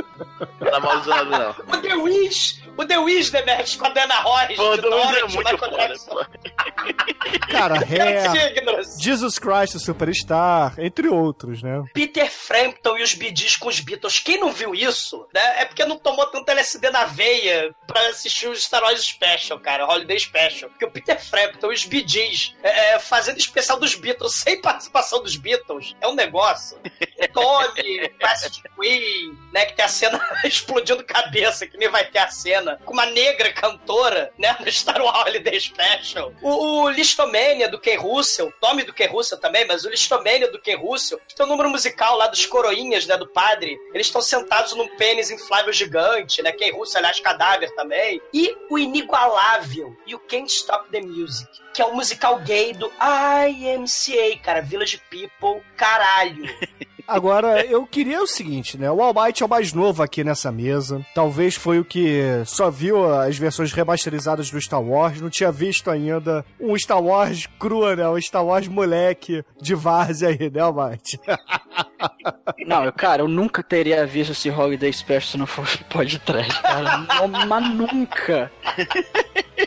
Não 0.60 0.70
tá 0.70 0.80
mal 0.80 0.98
usando, 0.98 1.30
não. 1.30 1.50
O 1.50 1.76
The 1.80 1.94
Wish, 1.94 2.62
o 2.76 2.84
The 2.84 2.98
Wish, 2.98 3.30
The 3.30 3.44
Match, 3.44 3.76
com 3.76 3.86
a 3.86 3.90
Dana 3.90 4.22
Pô, 4.22 4.36
de 4.46 4.56
The 4.56 4.62
Wiz 4.62 4.78
é 4.78 4.80
Dorothy, 4.80 5.34
muito 5.34 5.52
Michael 5.52 5.98
foda. 5.98 6.30
Cara, 7.50 7.74
Hair. 7.84 8.82
Jesus 8.98 9.38
Christ 9.38 9.78
Superstar, 9.78 10.74
entre 10.78 11.08
outros, 11.08 11.62
né? 11.62 11.82
Peter 11.94 12.30
Frampton 12.30 12.98
e 12.98 13.02
os 13.02 13.10
Gees 13.10 13.56
com 13.56 13.68
os 13.68 13.80
Beatles. 13.80 14.18
Quem 14.18 14.38
não 14.38 14.52
viu 14.52 14.74
isso, 14.74 15.26
né? 15.32 15.62
É 15.62 15.64
porque 15.64 15.84
não 15.84 15.98
tomou 15.98 16.26
tanto 16.26 16.50
LSD 16.50 16.90
na 16.90 17.04
veia 17.04 17.74
pra 17.86 18.08
assistir 18.08 18.48
o 18.48 18.54
Star 18.54 18.82
Wars 18.82 19.00
Special, 19.02 19.55
cara, 19.58 19.86
Holiday 19.86 20.18
Special. 20.18 20.70
Porque 20.70 20.84
o 20.84 20.90
Peter 20.90 21.22
Frampton 21.22 21.68
os 21.68 21.84
Bee 21.84 22.06
Gees 22.06 22.54
é, 22.62 22.94
é, 22.94 22.98
fazendo 22.98 23.38
especial 23.38 23.78
dos 23.78 23.94
Beatles 23.94 24.34
sem 24.34 24.60
participação 24.60 25.22
dos 25.22 25.36
Beatles 25.36 25.94
é 26.00 26.08
um 26.08 26.14
negócio. 26.14 26.78
Tommy, 27.32 28.08
Plastic 28.18 28.64
Queen, 28.78 29.36
né? 29.52 29.66
Que 29.66 29.74
tem 29.74 29.84
a 29.84 29.88
cena 29.88 30.20
explodindo 30.44 31.04
cabeça, 31.04 31.66
que 31.66 31.76
nem 31.76 31.88
vai 31.88 32.04
ter 32.10 32.18
a 32.18 32.28
cena. 32.28 32.80
Com 32.84 32.92
uma 32.92 33.06
negra 33.06 33.52
cantora, 33.52 34.32
né? 34.38 34.56
No 34.60 34.70
Star 34.70 35.00
Wars 35.00 35.20
Holiday 35.20 35.60
Special. 35.60 36.32
O, 36.42 36.82
o 36.82 36.90
Listomania 36.90 37.68
do 37.68 37.80
Ken 37.80 37.96
Russell, 37.96 38.52
nome 38.62 38.84
do 38.84 38.92
Ken 38.92 39.06
Russell 39.06 39.38
também, 39.38 39.66
mas 39.66 39.84
o 39.84 39.90
Listomania 39.90 40.50
do 40.50 40.60
Ken 40.60 40.76
Russell, 40.76 41.20
que 41.26 41.34
tem 41.34 41.46
o 41.46 41.48
número 41.48 41.70
musical 41.70 42.16
lá 42.16 42.26
dos 42.26 42.44
coroinhas, 42.46 43.06
né? 43.06 43.16
Do 43.16 43.28
padre. 43.28 43.78
Eles 43.94 44.06
estão 44.06 44.20
sentados 44.20 44.74
num 44.74 44.96
pênis 44.96 45.30
inflável 45.30 45.72
gigante, 45.72 46.42
né? 46.42 46.52
Ken 46.52 46.72
Russell, 46.72 46.98
aliás, 46.98 47.20
cadáver 47.20 47.74
também. 47.74 48.20
E 48.32 48.56
o 48.70 48.78
inigualável 48.78 49.96
e 50.06 50.14
o 50.14 50.18
Can't 50.18 50.52
Stop 50.52 50.90
the 50.90 51.00
Music. 51.00 51.48
Que 51.72 51.82
é 51.82 51.84
o 51.84 51.94
musical 51.94 52.38
gay 52.40 52.72
do 52.72 52.90
IMCA, 52.90 54.38
cara, 54.42 54.62
Village 54.62 55.00
People, 55.10 55.62
caralho. 55.76 56.44
Agora, 57.06 57.64
eu 57.64 57.86
queria 57.86 58.20
o 58.20 58.26
seguinte, 58.26 58.76
né? 58.76 58.90
O 58.90 59.00
All 59.00 59.14
Might 59.14 59.42
é 59.42 59.46
o 59.46 59.48
mais 59.48 59.72
novo 59.72 60.02
aqui 60.02 60.24
nessa 60.24 60.50
mesa. 60.50 61.04
Talvez 61.14 61.54
foi 61.54 61.78
o 61.78 61.84
que 61.84 62.20
só 62.44 62.70
viu 62.70 63.12
as 63.12 63.38
versões 63.38 63.72
remasterizadas 63.72 64.50
do 64.50 64.60
Star 64.60 64.82
Wars, 64.82 65.20
não 65.20 65.30
tinha 65.30 65.52
visto 65.52 65.90
ainda 65.90 66.44
um 66.60 66.76
Star 66.76 67.02
Wars 67.02 67.46
crua, 67.58 67.94
né? 67.94 68.08
Um 68.08 68.20
Star 68.20 68.44
Wars 68.44 68.66
moleque 68.66 69.44
de 69.60 69.74
várzea 69.74 70.30
aí, 70.30 70.50
né, 70.50 70.60
All 70.60 70.74
Might? 70.74 71.20
Não, 72.66 72.84
eu, 72.84 72.92
cara, 72.92 73.22
eu 73.22 73.28
nunca 73.28 73.62
teria 73.62 74.06
visto 74.06 74.30
esse 74.32 74.50
Holiday 74.50 74.92
Special 74.92 75.22
se 75.22 75.36
não 75.38 75.46
fosse 75.46 75.78
podcast, 75.84 76.60
cara. 76.62 76.98
Não, 76.98 77.28
mas 77.46 77.74
nunca. 77.74 78.50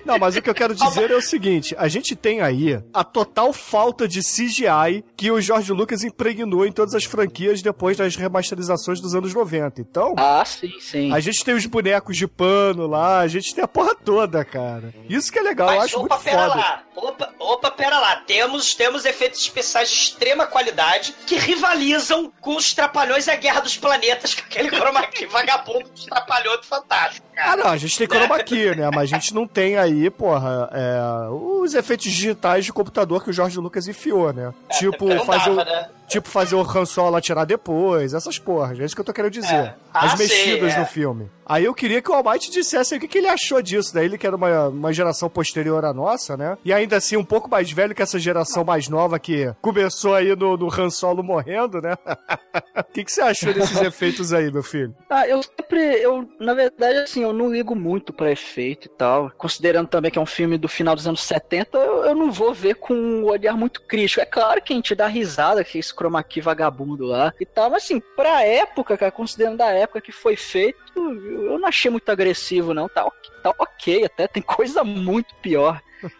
Não, 0.06 0.18
mas 0.20 0.36
o 0.36 0.42
que 0.42 0.50
eu 0.50 0.54
quero 0.56 0.76
dizer 0.76 1.10
é 1.12 1.16
o 1.16 1.22
seguinte: 1.22 1.76
a 1.78 1.88
gente 1.88 2.16
tem 2.16 2.42
aí 2.42 2.82
a 2.94 3.04
total 3.04 3.52
falta 3.54 4.08
de 4.08 4.22
CGI 4.22 5.04
que 5.16 5.32
o 5.32 5.40
George 5.42 5.72
Lucas 5.72 6.04
impregnou 6.04 6.66
em 6.66 6.72
todas 6.72 6.94
as 6.94 7.04
franquias 7.06 7.62
depois 7.62 7.98
das 7.98 8.16
remasterizações 8.16 9.00
dos 9.00 9.16
anos 9.16 9.34
90. 9.34 9.82
Então. 9.82 10.16
Ah, 10.18 10.44
sim, 10.46 10.72
sim. 10.80 11.14
A 11.14 11.20
gente 11.20 11.44
tem 11.44 11.54
os 11.56 11.66
bonecos 11.66 12.18
de 12.18 12.28
pano 12.28 12.88
lá, 12.88 13.20
a 13.20 13.28
gente 13.28 13.54
tem 13.54 13.64
a 13.64 13.68
porra 13.68 13.96
toda, 13.96 14.44
cara. 14.46 14.94
Isso 15.08 15.32
que 15.32 15.40
é 15.40 15.42
legal, 15.42 15.70
eu 15.70 15.76
Mas 15.76 15.86
acho 15.86 16.00
opa, 16.00 16.16
muito 16.16 16.24
pera 16.24 16.48
foda. 16.50 16.56
lá. 16.56 16.84
Opa, 16.96 17.34
opa, 17.40 17.72
pera 17.72 18.00
lá. 18.00 18.16
Temos, 18.18 18.76
temos 18.76 19.06
efeitos 19.06 19.40
especiais 19.42 19.90
de 19.90 19.96
extrema 19.96 20.46
qualidade 20.46 21.16
que 21.26 21.36
rivalizam 21.36 21.99
com 22.42 22.56
os 22.56 22.74
Trapalhões 22.74 23.28
e 23.28 23.32
a 23.32 23.36
Guerra 23.36 23.62
dos 23.62 23.78
Planetas, 23.78 24.34
com 24.36 24.42
aquele 24.42 24.70
chroma 24.70 25.06
key 25.08 25.26
vagabundo 25.26 25.90
dos 25.90 26.06
Trapalhões 26.06 26.66
fantástico, 26.66 27.26
Ah, 27.34 27.36
cara. 27.44 27.64
não, 27.64 27.72
a 27.72 27.78
gente 27.78 27.98
tem 27.98 28.08
chroma 28.08 28.40
key, 28.44 28.76
né? 28.76 28.90
Mas 28.94 29.12
a 29.12 29.16
gente 29.16 29.34
não 29.34 29.48
tem 29.48 29.78
aí, 29.78 30.10
porra, 30.10 30.70
é, 30.72 31.30
os 31.32 31.74
efeitos 31.74 32.06
digitais 32.12 32.66
de 32.66 32.74
computador 32.74 33.24
que 33.24 33.30
o 33.30 33.34
George 33.34 33.58
Lucas 33.60 33.88
enfiou, 33.88 34.32
né? 34.34 34.54
tipo, 34.78 35.06
Não 35.08 35.26
fazer 35.26 35.56
dava, 35.56 35.66
né? 35.66 35.90
Tipo, 36.10 36.28
fazer 36.28 36.56
o 36.56 36.62
Han 36.62 36.86
Solo 36.86 37.16
atirar 37.16 37.46
depois, 37.46 38.14
essas 38.14 38.38
porras. 38.38 38.80
É 38.80 38.84
isso 38.84 38.96
que 38.96 39.02
eu 39.02 39.06
tô 39.06 39.14
querendo 39.14 39.32
dizer. 39.32 39.54
É. 39.54 39.76
Ah, 39.94 40.06
As 40.06 40.18
sei, 40.18 40.28
mexidas 40.28 40.74
é. 40.74 40.80
no 40.80 40.86
filme. 40.86 41.30
Aí 41.46 41.66
eu 41.66 41.74
queria 41.74 42.00
que 42.00 42.12
o 42.12 42.14
Almighty 42.14 42.52
dissesse 42.52 42.94
aí 42.94 42.98
o 43.00 43.02
que, 43.02 43.08
que 43.08 43.18
ele 43.18 43.28
achou 43.28 43.60
disso, 43.60 43.96
né? 43.96 44.06
Ele 44.06 44.20
que 44.20 44.28
era 44.28 44.36
uma, 44.36 44.68
uma 44.68 44.94
geração 44.94 45.28
posterior 45.28 45.84
à 45.84 45.92
nossa, 45.92 46.38
né? 46.38 46.56
E 46.64 46.72
ainda 46.72 46.98
assim 46.98 47.18
um 47.18 47.24
pouco 47.24 47.50
mais 47.50 47.72
velho 47.72 47.96
que 47.96 48.04
essa 48.04 48.20
geração 48.20 48.64
mais 48.64 48.88
nova 48.88 49.18
que 49.18 49.52
começou 49.60 50.14
aí 50.14 50.36
no, 50.36 50.56
no 50.56 50.72
Han 50.72 50.92
Solo 50.92 51.24
morrendo, 51.24 51.82
né? 51.82 51.96
O 52.78 52.92
que, 52.92 53.04
que 53.04 53.12
você 53.12 53.22
achou 53.22 53.54
desses 53.54 53.80
efeitos 53.82 54.34
aí, 54.34 54.52
meu 54.52 54.64
filho? 54.64 54.96
Ah, 55.10 55.28
eu 55.28 55.42
sempre, 55.44 55.80
eu, 56.02 56.28
na 56.40 56.54
verdade, 56.54 57.00
assim, 57.00 57.22
eu 57.22 57.32
não 57.32 57.52
ligo 57.52 57.76
muito 57.76 58.12
pra 58.12 58.32
efeito 58.32 58.88
e 58.88 58.90
tal. 58.90 59.32
Considerando 59.38 59.88
também 59.88 60.10
que 60.10 60.18
é 60.18 60.22
um 60.22 60.26
filme 60.26 60.58
do 60.58 60.68
final 60.68 60.96
dos 60.96 61.08
anos 61.08 61.22
70, 61.24 61.78
eu, 61.78 62.06
eu 62.06 62.16
não 62.16 62.32
vou 62.32 62.54
ver 62.54 62.76
com 62.76 62.94
um 62.94 63.26
olhar 63.26 63.56
muito 63.56 63.82
crítico. 63.82 64.22
É 64.22 64.26
claro 64.26 64.62
que 64.62 64.74
a 64.74 64.76
gente 64.76 64.96
dá 64.96 65.08
risada 65.08 65.64
que 65.64 65.78
esse 65.78 65.94
chroma 66.00 66.24
key 66.24 66.40
vagabundo 66.42 67.06
lá 67.06 67.34
e 67.40 67.46
tal, 67.46 67.70
mas 67.70 67.84
assim, 67.84 68.00
pra 68.16 68.44
época, 68.44 68.98
cara, 68.98 69.12
considerando 69.12 69.60
a 69.62 69.72
época 69.72 70.00
que 70.00 70.12
foi 70.12 70.36
feito, 70.38 70.80
eu 70.96 71.60
não 71.60 71.68
achei 71.68 71.92
muito 71.92 72.10
agressivo, 72.10 72.74
não. 72.74 72.88
Tá, 72.88 73.06
ok- 73.06 73.32
tá 73.44 73.54
ok, 73.60 74.06
até 74.06 74.28
tem 74.28 74.42
coisa 74.44 74.84
muito 74.84 75.36
pior. 75.36 75.82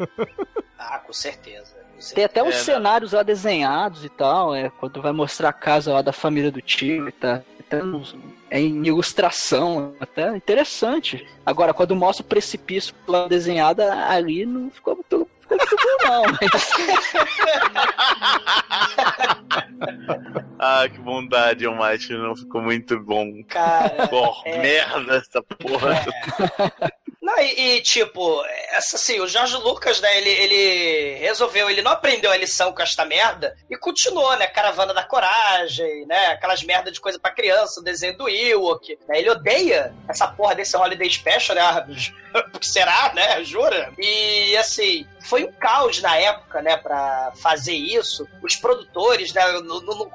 Ah, 0.82 0.98
com 1.00 1.12
certeza. 1.12 1.74
com 1.94 2.02
certeza. 2.02 2.16
Tem 2.16 2.24
até 2.24 2.42
uns 2.42 2.56
É, 2.56 2.60
cenários 2.64 3.12
lá 3.12 3.22
desenhados 3.22 4.06
e 4.06 4.10
tal, 4.10 4.56
é, 4.56 4.70
quando 4.70 5.02
vai 5.02 5.12
mostrar 5.12 5.50
a 5.50 5.54
casa 5.54 5.92
lá 5.92 6.02
da 6.02 6.14
família 6.14 6.50
do 6.50 6.62
tio, 6.62 7.12
tá? 7.12 7.42
Até 7.60 7.84
uns- 7.84 8.16
é 8.50 8.62
em 8.62 8.86
ilustração, 8.88 9.94
até 10.00 10.36
interessante. 10.36 11.28
Agora, 11.46 11.74
quando 11.74 11.96
mostra 11.98 12.26
o 12.26 12.28
precipício 12.30 12.96
lá 13.06 13.28
desenhado, 13.28 13.82
ali 13.84 14.46
não 14.46 14.72
ficou 14.72 14.96
muito, 14.96 15.28
não. 16.04 16.24
Mas, 16.42 16.70
Ah, 20.62 20.90
que 20.90 21.00
bondade, 21.00 21.66
o 21.66 21.74
Might 21.76 22.12
não 22.12 22.36
ficou 22.36 22.62
muito 22.62 23.00
bom. 23.00 23.42
Cara. 23.48 24.10
É. 24.46 24.62
merda 24.62 25.16
essa 25.16 25.42
porra. 25.42 25.96
Não, 27.30 27.38
e, 27.38 27.78
e, 27.78 27.82
tipo, 27.82 28.44
assim, 28.74 29.20
o 29.20 29.28
Jorge 29.28 29.56
Lucas, 29.58 30.02
né, 30.02 30.18
ele, 30.18 30.30
ele 30.30 31.14
resolveu, 31.20 31.70
ele 31.70 31.84
não 31.84 31.92
aprendeu 31.92 32.32
a 32.32 32.38
lição 32.38 32.74
com 32.74 32.82
esta 32.82 33.06
merda 33.06 33.56
e 33.70 33.78
continuou, 33.78 34.36
né, 34.36 34.48
Caravana 34.48 34.96
da 34.96 35.04
Coragem, 35.04 36.08
né, 36.08 36.28
aquelas 36.28 36.64
merda 36.64 36.92
de 36.92 37.00
coisa 37.00 37.20
pra 37.20 37.30
criança, 37.30 37.80
o 37.80 37.84
desenho 37.84 38.18
do 38.18 38.28
Ewok, 38.28 38.98
né, 39.08 39.20
ele 39.20 39.30
odeia 39.30 39.94
essa 40.08 40.28
porra 40.28 40.56
desse 40.56 40.76
Holiday 40.76 41.08
Special, 41.08 41.56
né, 41.56 42.10
porque 42.52 42.68
será, 42.68 43.14
né, 43.14 43.44
jura? 43.44 43.94
E, 44.00 44.58
assim, 44.58 45.06
foi 45.22 45.44
um 45.44 45.52
caos 45.52 46.02
na 46.02 46.18
época, 46.18 46.64
né, 46.64 46.78
pra 46.78 47.32
fazer 47.40 47.76
isso, 47.76 48.28
os 48.42 48.56
produtores, 48.56 49.32
né, 49.34 49.46
não, 49.62 49.82
não, 49.82 50.00
não 50.00 50.10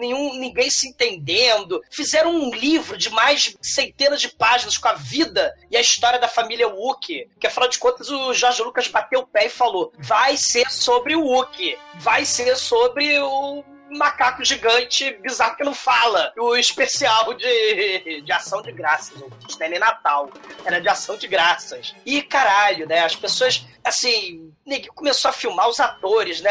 nenhum, 0.00 0.34
ninguém 0.34 0.70
se 0.70 0.88
entendendo. 0.88 1.80
Fizeram 1.90 2.34
um 2.34 2.50
livro 2.50 2.96
de 2.96 3.10
mais 3.10 3.42
de 3.42 3.56
centenas 3.62 4.20
de 4.20 4.28
páginas 4.28 4.76
com 4.76 4.88
a 4.88 4.94
vida 4.94 5.54
e 5.70 5.76
a 5.76 5.80
história 5.80 6.18
da 6.18 6.26
família 6.26 6.68
Wookie. 6.68 7.28
Que 7.38 7.46
afinal 7.46 7.68
de 7.68 7.78
contas 7.78 8.10
o 8.10 8.34
Jorge 8.34 8.62
Lucas 8.62 8.88
bateu 8.88 9.20
o 9.20 9.26
pé 9.26 9.46
e 9.46 9.50
falou: 9.50 9.92
vai 9.98 10.36
ser 10.36 10.70
sobre 10.70 11.14
o 11.14 11.24
Wookie, 11.24 11.78
vai 11.96 12.24
ser 12.24 12.56
sobre 12.56 13.18
o 13.20 13.62
macaco 13.98 14.44
gigante 14.44 15.12
bizarro 15.20 15.56
que 15.56 15.64
não 15.64 15.74
fala. 15.74 16.32
O 16.38 16.56
especial 16.56 17.34
de, 17.34 18.22
de 18.22 18.32
ação 18.32 18.62
de 18.62 18.72
graças, 18.72 19.18
gente. 19.18 19.48
Isso 19.48 19.58
não 19.58 19.66
é 19.66 19.78
Natal. 19.78 20.30
Era 20.64 20.80
de 20.80 20.88
ação 20.88 21.16
de 21.16 21.26
graças. 21.26 21.94
E 22.04 22.22
caralho, 22.22 22.86
né? 22.86 23.00
As 23.04 23.16
pessoas, 23.16 23.66
assim, 23.84 24.52
ninguém 24.64 24.90
começou 24.94 25.28
a 25.28 25.32
filmar 25.32 25.68
os 25.68 25.80
atores, 25.80 26.40
né? 26.40 26.50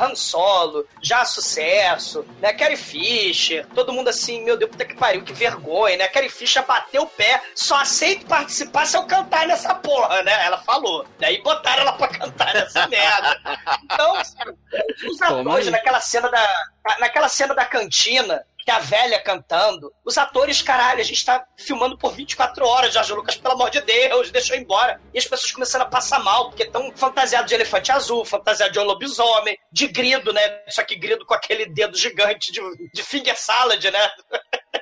Han 0.00 0.14
Solo, 0.14 0.86
já 1.00 1.24
sucesso, 1.24 2.24
né? 2.40 2.52
Carrie 2.52 2.76
Fisher, 2.76 3.66
todo 3.74 3.92
mundo 3.92 4.08
assim, 4.08 4.42
meu 4.42 4.56
Deus, 4.56 4.70
puta 4.70 4.84
que 4.84 4.96
pariu, 4.96 5.22
que 5.22 5.32
vergonha, 5.32 5.96
né? 5.96 6.08
Carrie 6.08 6.28
Fisher 6.28 6.64
bateu 6.66 7.02
o 7.02 7.06
pé, 7.06 7.40
só 7.54 7.76
aceito 7.76 8.26
participar 8.26 8.86
se 8.86 8.96
eu 8.96 9.04
cantar 9.04 9.46
nessa 9.46 9.74
porra, 9.74 10.22
né? 10.22 10.44
Ela 10.44 10.58
falou. 10.58 11.06
Daí 11.18 11.40
botaram 11.42 11.82
ela 11.82 11.92
pra 11.92 12.08
cantar 12.08 12.52
nessa 12.54 12.86
merda. 12.88 13.40
Então, 13.84 14.16
assim, 14.16 14.36
os 15.08 15.22
atores 15.22 15.66
naquela 15.68 16.00
cena 16.00 16.28
da. 16.28 16.64
Naquela 16.98 17.28
cena 17.28 17.54
da 17.54 17.64
cantina, 17.64 18.44
que 18.64 18.70
a 18.70 18.78
velha 18.78 19.20
cantando, 19.20 19.92
os 20.04 20.16
atores, 20.16 20.62
caralho, 20.62 21.00
a 21.00 21.04
gente 21.04 21.24
tá 21.24 21.44
filmando 21.56 21.96
por 21.96 22.12
24 22.12 22.66
horas, 22.66 22.94
Jorge 22.94 23.12
Lucas, 23.12 23.36
pelo 23.36 23.54
amor 23.54 23.70
de 23.70 23.80
Deus, 23.80 24.30
deixa 24.30 24.54
eu 24.54 24.58
ir 24.58 24.62
embora. 24.62 25.00
E 25.12 25.18
as 25.18 25.26
pessoas 25.26 25.52
começaram 25.52 25.86
a 25.86 25.88
passar 25.88 26.20
mal, 26.20 26.48
porque 26.48 26.64
estão 26.64 26.92
fantasiados 26.94 27.48
de 27.48 27.54
elefante 27.54 27.90
azul, 27.90 28.24
fantasiados 28.24 28.72
de 28.72 28.78
um 28.78 28.84
lobisomem, 28.84 29.58
de 29.72 29.88
grido, 29.88 30.32
né? 30.32 30.62
Só 30.68 30.82
que 30.84 30.96
grido 30.96 31.26
com 31.26 31.34
aquele 31.34 31.66
dedo 31.66 31.96
gigante 31.96 32.52
de, 32.52 32.60
de 32.92 33.02
finger 33.02 33.36
salad, 33.36 33.82
né? 33.84 34.10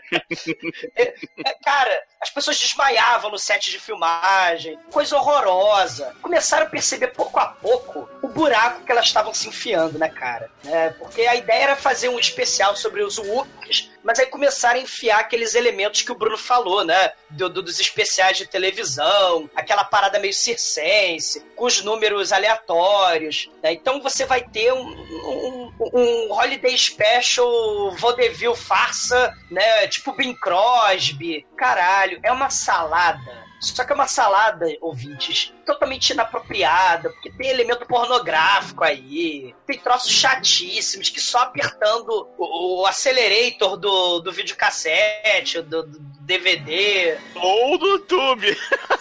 É, 0.97 1.15
é, 1.45 1.55
cara, 1.63 2.03
as 2.21 2.31
pessoas 2.31 2.59
desmaiavam 2.59 3.31
no 3.31 3.39
set 3.39 3.71
de 3.71 3.79
filmagem, 3.79 4.79
coisa 4.91 5.17
horrorosa. 5.17 6.15
Começaram 6.21 6.67
a 6.67 6.71
perceber 6.71 7.09
pouco 7.09 7.39
a 7.39 7.47
pouco 7.47 8.09
o 8.23 8.29
buraco 8.29 8.85
que 8.85 8.91
elas 8.93 9.07
estavam 9.07 9.33
se 9.33 9.49
enfiando, 9.49 9.99
né, 9.99 10.09
cara? 10.09 10.51
É, 10.65 10.91
porque 10.91 11.23
a 11.23 11.37
ideia 11.37 11.63
era 11.63 11.77
fazer 11.77 12.09
um 12.09 12.19
especial 12.19 12.75
sobre 12.77 13.03
os 13.03 13.19
Wookiees, 13.19 13.91
mas 14.03 14.19
aí 14.19 14.27
começaram 14.27 14.79
a 14.79 14.83
enfiar 14.83 15.21
aqueles 15.21 15.55
elementos 15.55 16.03
que 16.03 16.11
o 16.11 16.15
Bruno 16.15 16.39
falou, 16.39 16.85
né? 16.85 17.13
Do, 17.31 17.49
do, 17.49 17.63
dos 17.63 17.79
especiais 17.79 18.37
de 18.39 18.47
televisão, 18.47 19.49
aquela 19.55 19.85
parada 19.85 20.19
meio 20.19 20.33
circense, 20.33 21.45
com 21.55 21.67
os 21.67 21.83
números 21.83 22.33
aleatórios. 22.33 23.51
Né? 23.63 23.73
Então 23.73 24.01
você 24.01 24.25
vai 24.25 24.43
ter 24.43 24.73
um, 24.73 24.89
um, 24.89 25.73
um 25.93 26.33
Holiday 26.33 26.77
Special 26.77 27.93
Vaudeville 27.97 28.57
farsa, 28.57 29.37
né? 29.51 29.87
Tipo 29.89 29.98
Bing 30.17 30.35
Crosby. 30.35 31.47
Caralho, 31.57 32.19
é 32.23 32.33
uma 32.33 32.51
salada. 32.51 33.49
Só 33.61 33.85
que 33.85 33.91
é 33.91 33.95
uma 33.95 34.07
salada, 34.07 34.67
ouvintes, 34.81 35.53
totalmente 35.67 36.11
inapropriada, 36.11 37.11
porque 37.11 37.31
tem 37.33 37.51
elemento 37.51 37.87
pornográfico 37.87 38.85
aí, 38.85 39.53
tem 39.67 39.79
troços 39.79 40.13
chatíssimos 40.13 41.09
que 41.09 41.21
só 41.21 41.41
apertando 41.41 42.29
o, 42.39 42.83
o 42.83 42.87
accelerator 42.87 43.77
do, 43.77 44.21
do 44.21 44.31
videocassete, 44.31 45.61
do, 45.63 45.83
do 45.83 45.99
DVD. 46.21 47.19
Ou 47.35 47.79
do 47.79 47.87
YouTube. 47.89 48.57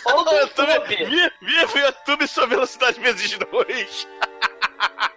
Ou 0.06 0.24
do 0.26 0.32
YouTube. 0.42 1.06
Via, 1.06 1.32
via 1.40 1.86
YouTube 1.86 2.28
sua 2.28 2.48
velocidade 2.48 3.00
vezes 3.00 3.38
dois. 3.38 4.08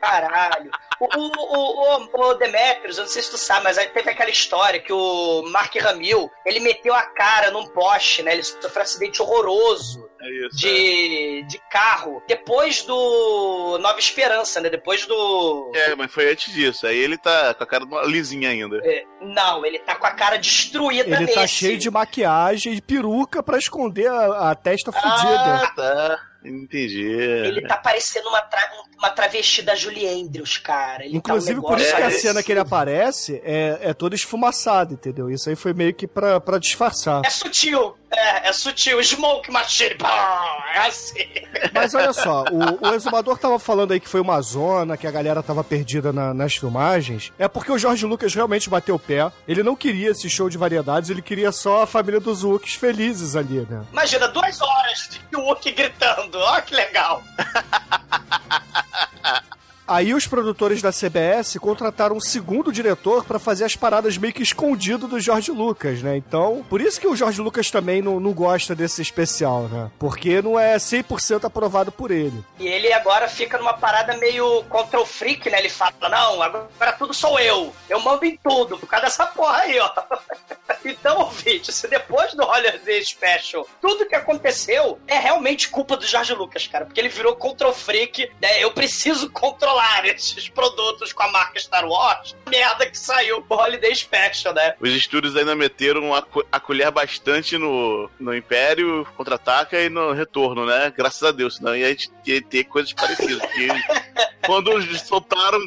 Caralho. 0.01 0.71
O, 0.99 1.07
o, 1.07 2.05
o, 2.05 2.29
o, 2.29 2.35
Demetrius, 2.35 2.99
eu 2.99 3.05
não 3.05 3.11
sei 3.11 3.23
se 3.23 3.31
tu 3.31 3.39
sabe, 3.39 3.65
mas 3.65 3.77
teve 3.77 4.11
aquela 4.11 4.31
história 4.31 4.81
que 4.81 4.93
o 4.93 5.43
Mark 5.51 5.75
Hamill, 5.77 6.31
ele 6.45 6.61
meteu 6.61 6.95
a 6.95 7.03
cara 7.03 7.51
num 7.51 7.67
poste, 7.69 8.23
né? 8.23 8.33
Ele 8.33 8.43
sofreu 8.43 8.81
um 8.81 8.83
acidente 8.83 9.23
horroroso 9.23 10.10
isso. 10.29 10.57
de, 10.57 11.45
de 11.49 11.59
carro. 11.71 12.23
Depois 12.27 12.83
do 12.83 13.79
Nova 13.81 13.99
Esperança, 13.99 14.61
né? 14.61 14.69
Depois 14.69 15.07
do... 15.07 15.71
É, 15.75 15.95
mas 15.95 16.13
foi 16.13 16.31
antes 16.31 16.53
disso. 16.53 16.87
Aí 16.87 16.99
ele 16.99 17.17
tá 17.19 17.55
com 17.55 17.65
a 17.65 17.67
cara 17.67 17.85
lisinha 18.07 18.51
ainda. 18.51 18.79
É, 18.85 19.05
não, 19.21 19.65
ele 19.65 19.79
tá 19.79 19.95
com 19.95 20.07
a 20.07 20.11
cara 20.11 20.37
destruída 20.37 21.17
Ele 21.17 21.27
tá 21.33 21.43
nesse. 21.43 21.55
cheio 21.55 21.79
de 21.79 21.91
maquiagem 21.91 22.75
e 22.75 22.81
peruca 22.81 23.43
pra 23.43 23.59
esconder 23.59 24.09
a, 24.09 24.51
a 24.51 24.55
testa. 24.55 24.91
Ah, 24.95 25.73
tá. 25.75 26.19
Entendi. 26.43 27.03
Ele 27.07 27.61
tá 27.67 27.77
parecendo 27.77 28.27
uma, 28.31 28.41
tra- 28.41 28.71
uma 28.99 29.11
travesti 29.11 29.61
da 29.61 29.75
Julie 29.75 30.09
Andrews, 30.09 30.57
cara. 30.57 31.05
Ele 31.05 31.19
Inclusive, 31.19 31.61
tá 31.61 31.67
um 31.67 31.71
por 31.71 31.79
isso 31.79 31.95
que 31.95 32.03
a 32.03 32.07
É, 32.07 32.11
cena 32.11 32.43
que 32.43 32.51
ele 32.51 32.61
aparece 32.61 33.43
é, 33.45 33.79
é 33.83 33.93
toda 33.95 34.15
esfumaçada, 34.15 34.95
entendeu? 34.95 35.31
Isso 35.31 35.51
aí 35.51 35.55
foi 35.57 35.75
meio 35.75 35.93
que 35.93 36.07
pra, 36.07 36.41
pra 36.41 36.59
disfarçar. 36.59 37.21
É 37.27 37.31
sutil, 37.31 37.95
é, 38.13 38.49
é 38.49 38.53
sutil. 38.53 39.03
Smoke 39.03 39.51
machine, 39.51 39.95
pá, 39.95 40.65
é 40.75 40.79
assim. 40.81 41.27
Mas 41.73 41.95
olha 41.95 42.13
só, 42.13 42.45
o, 42.51 42.89
o 42.89 42.95
exumador 42.95 43.39
tava 43.39 43.59
falando 43.59 43.93
aí 43.93 44.01
que 44.01 44.09
foi 44.09 44.21
uma 44.21 44.41
zona, 44.41 44.97
que 44.97 45.07
a 45.07 45.11
galera 45.11 45.43
tava 45.43 45.63
perdida 45.65 46.13
na- 46.13 46.35
nas 46.35 46.55
filmagens. 46.57 47.33
É 47.39 47.49
porque 47.49 47.73
o 47.73 47.79
Jorge 47.79 48.07
Lucas 48.07 48.35
realmente 48.35 48.69
bateu 48.71 48.95
o 48.95 48.99
pé. 48.99 49.31
Ele 49.47 49.63
não 49.63 49.77
queria 49.77 50.11
esse 50.11 50.29
show 50.29 50.49
de 50.49 50.59
variedades, 50.59 51.11
ele 51.11 51.23
queria 51.23 51.53
só 51.53 51.83
a 51.83 51.87
família 51.87 52.21
dos 52.21 52.43
Wookies 52.45 52.75
felizes 52.75 53.37
ali, 53.37 53.67
né? 53.69 53.83
Imagina, 53.93 54.29
duas 54.29 54.61
horas 54.61 55.11
de 55.31 55.37
Wookie 55.37 55.73
gritando. 55.73 56.39
Ó, 56.39 56.61
que 56.61 56.75
legal. 56.75 57.23
Aí 59.91 60.15
os 60.15 60.25
produtores 60.25 60.81
da 60.81 60.93
CBS 60.93 61.59
contrataram 61.59 62.15
um 62.15 62.21
segundo 62.21 62.73
diretor 62.73 63.25
pra 63.25 63.41
fazer 63.41 63.65
as 63.65 63.75
paradas 63.75 64.17
meio 64.17 64.33
que 64.33 64.41
escondido 64.41 65.09
do 65.09 65.19
Jorge 65.19 65.51
Lucas, 65.51 66.01
né? 66.01 66.17
Então, 66.17 66.65
por 66.71 66.81
isso 66.81 67.01
que 67.01 67.09
o 67.09 67.17
Jorge 67.17 67.41
Lucas 67.41 67.73
também 67.73 68.01
não, 68.01 68.21
não 68.21 68.33
gosta 68.33 68.73
desse 68.73 69.03
especial, 69.03 69.63
né? 69.65 69.91
Porque 69.99 70.41
não 70.41 70.57
é 70.57 70.77
100% 70.77 71.43
aprovado 71.45 71.91
por 71.91 72.13
ele. 72.13 72.41
E 72.61 72.69
ele 72.69 72.93
agora 72.93 73.27
fica 73.27 73.59
numa 73.59 73.73
parada 73.73 74.17
meio 74.17 74.63
control 74.69 75.05
freak, 75.05 75.51
né? 75.51 75.59
Ele 75.59 75.69
fala, 75.69 75.93
não, 76.09 76.41
agora 76.41 76.93
tudo 76.97 77.13
sou 77.13 77.41
eu. 77.41 77.73
Eu 77.89 77.99
mando 77.99 78.25
em 78.25 78.37
tudo, 78.37 78.79
por 78.79 78.87
causa 78.87 79.07
dessa 79.07 79.27
porra 79.27 79.59
aí, 79.59 79.77
ó. 79.81 79.91
Então, 80.85 81.19
ouvinte, 81.19 81.73
se 81.73 81.89
depois 81.89 82.33
do 82.33 82.43
Holiday 82.43 83.05
Special 83.05 83.67
tudo 83.83 84.07
que 84.07 84.15
aconteceu 84.15 84.99
é 85.07 85.19
realmente 85.19 85.69
culpa 85.69 85.97
do 85.97 86.07
Jorge 86.07 86.33
Lucas, 86.33 86.67
cara. 86.67 86.87
Porque 86.87 87.01
ele 87.01 87.09
virou 87.09 87.37
control 87.37 87.75
freak, 87.75 88.31
né? 88.41 88.63
Eu 88.63 88.71
preciso 88.71 89.29
controlar 89.31 89.80
esses 90.05 90.49
produtos 90.49 91.13
com 91.13 91.23
a 91.23 91.29
marca 91.31 91.59
Star 91.59 91.87
Wars. 91.87 92.37
Merda 92.49 92.87
que 92.87 92.99
saiu 92.99 93.43
pro 93.43 93.59
Holiday 93.59 93.95
Special, 93.95 94.55
né? 94.55 94.75
Os 94.81 94.91
estúdios 94.91 95.37
ainda 95.37 95.55
meteram 95.55 96.15
a, 96.15 96.25
a 96.51 96.61
colher 96.61 96.91
bastante 96.91 97.57
no, 97.59 98.11
no 98.19 98.35
Império, 98.35 99.07
Contra-Ataca 99.17 99.81
e 99.81 99.89
no 99.89 100.13
Retorno, 100.13 100.67
né? 100.67 100.93
Graças 100.97 101.23
a 101.23 101.33
Deus, 101.33 101.57
senão 101.57 101.77
ia 101.77 101.97
ia 102.27 102.43
ter 102.43 102.65
coisas 102.65 102.93
parecidas. 102.93 103.39
Porque 103.39 103.69
quando 104.47 104.83
soltaram 104.99 105.59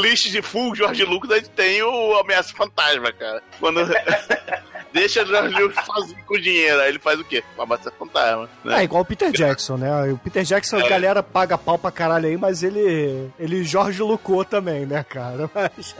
lista 0.00 0.30
de 0.30 0.42
full 0.42 0.74
George 0.74 1.04
Lucas, 1.04 1.30
a 1.30 1.36
gente 1.36 1.50
tem 1.50 1.82
o 1.82 2.18
Ameaça 2.18 2.54
Fantasma, 2.54 3.12
cara. 3.12 3.42
Quando... 3.58 3.80
Deixa 4.92 5.22
o 5.22 5.26
George 5.26 5.54
Lucas 5.62 5.84
sozinho 5.86 6.18
com 6.26 6.34
o 6.34 6.40
dinheiro, 6.40 6.80
aí 6.80 6.88
ele 6.88 6.98
faz 6.98 7.18
o 7.20 7.24
quê? 7.24 7.42
O 7.56 7.62
Ameaça 7.62 7.92
Fantasma, 7.98 8.48
É 8.64 8.68
né? 8.68 8.84
igual 8.84 9.02
o 9.02 9.04
Peter 9.04 9.30
Jackson, 9.30 9.76
né? 9.76 10.12
O 10.12 10.18
Peter 10.18 10.42
Jackson, 10.42 10.76
a 10.78 10.88
galera 10.88 11.22
paga 11.22 11.56
pau 11.56 11.78
pra 11.78 11.90
caralho 11.90 12.26
aí, 12.28 12.36
mas 12.36 12.62
ele. 12.62 13.30
Ele 13.38 13.62
Jorge 13.64 14.02
Lucou 14.02 14.44
também, 14.44 14.86
né, 14.86 15.04
cara? 15.08 15.50
Mas. 15.54 15.94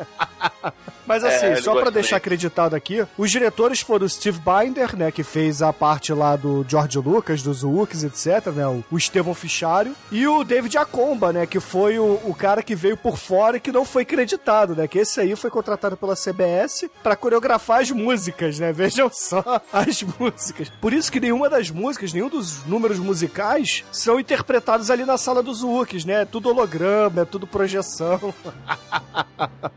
Mas 1.07 1.25
assim, 1.25 1.47
É, 1.47 1.57
só 1.57 1.75
pra 1.81 1.91
deixar 1.91 2.17
acreditado 2.17 2.75
aqui, 2.75 3.05
os 3.19 3.31
diretores 3.31 3.81
foram 3.81 4.07
o 4.07 4.09
Steve 4.09 4.39
Binder, 4.41 4.97
né, 4.97 5.11
que 5.11 5.23
fez 5.25 5.61
a 5.61 5.73
parte 5.73 6.13
lá 6.13 6.37
do 6.37 6.65
George 6.69 6.99
Lucas, 6.99 7.43
dos 7.43 7.65
Wookies, 7.65 8.05
etc, 8.05 8.47
né, 8.53 8.67
o, 8.67 8.85
o 8.91 8.97
Estevão 8.97 9.35
Fichário, 9.35 9.95
e 10.13 10.27
o 10.29 10.45
David 10.45 10.79
Acomba, 10.79 11.33
né, 11.33 11.47
que 11.47 11.59
foi 11.59 11.99
o, 11.99 12.21
o 12.25 12.35
cara 12.35 12.63
que 12.63 12.75
veio 12.77 12.97
por 12.97 13.19
fora 13.19 13.57
e 13.57 13.61
que 13.61 13.73
não 13.73 13.85
foi 13.85 14.05
creditado, 14.05 14.77
né, 14.77 14.87
que 14.87 14.99
esse 15.01 15.21
aí 15.21 15.35
foi 15.35 15.51
contratado 15.51 15.97
pela 15.97 16.15
CBS 16.15 16.85
pra 17.03 17.17
coreografar 17.17 17.81
as 17.81 17.91
músicas, 17.91 18.59
né, 18.61 18.73
vejam 18.81 19.11
só 19.13 19.61
as 19.71 20.03
músicas. 20.03 20.71
Por 20.81 20.95
isso 20.95 21.13
que 21.13 21.21
nenhuma 21.21 21.51
das 21.51 21.71
músicas, 21.71 22.15
nenhum 22.15 22.31
dos 22.31 22.65
números 22.65 22.99
musicais 22.99 23.85
são 23.93 24.19
interpretados 24.19 24.91
ali 24.91 25.05
na 25.05 25.19
sala 25.19 25.43
dos 25.43 25.63
Wookies, 25.63 26.07
né, 26.07 26.23
é 26.23 26.25
tudo 26.25 26.49
holograma, 26.49 27.21
é 27.21 27.25
tudo 27.27 27.47
projeção. 27.47 28.33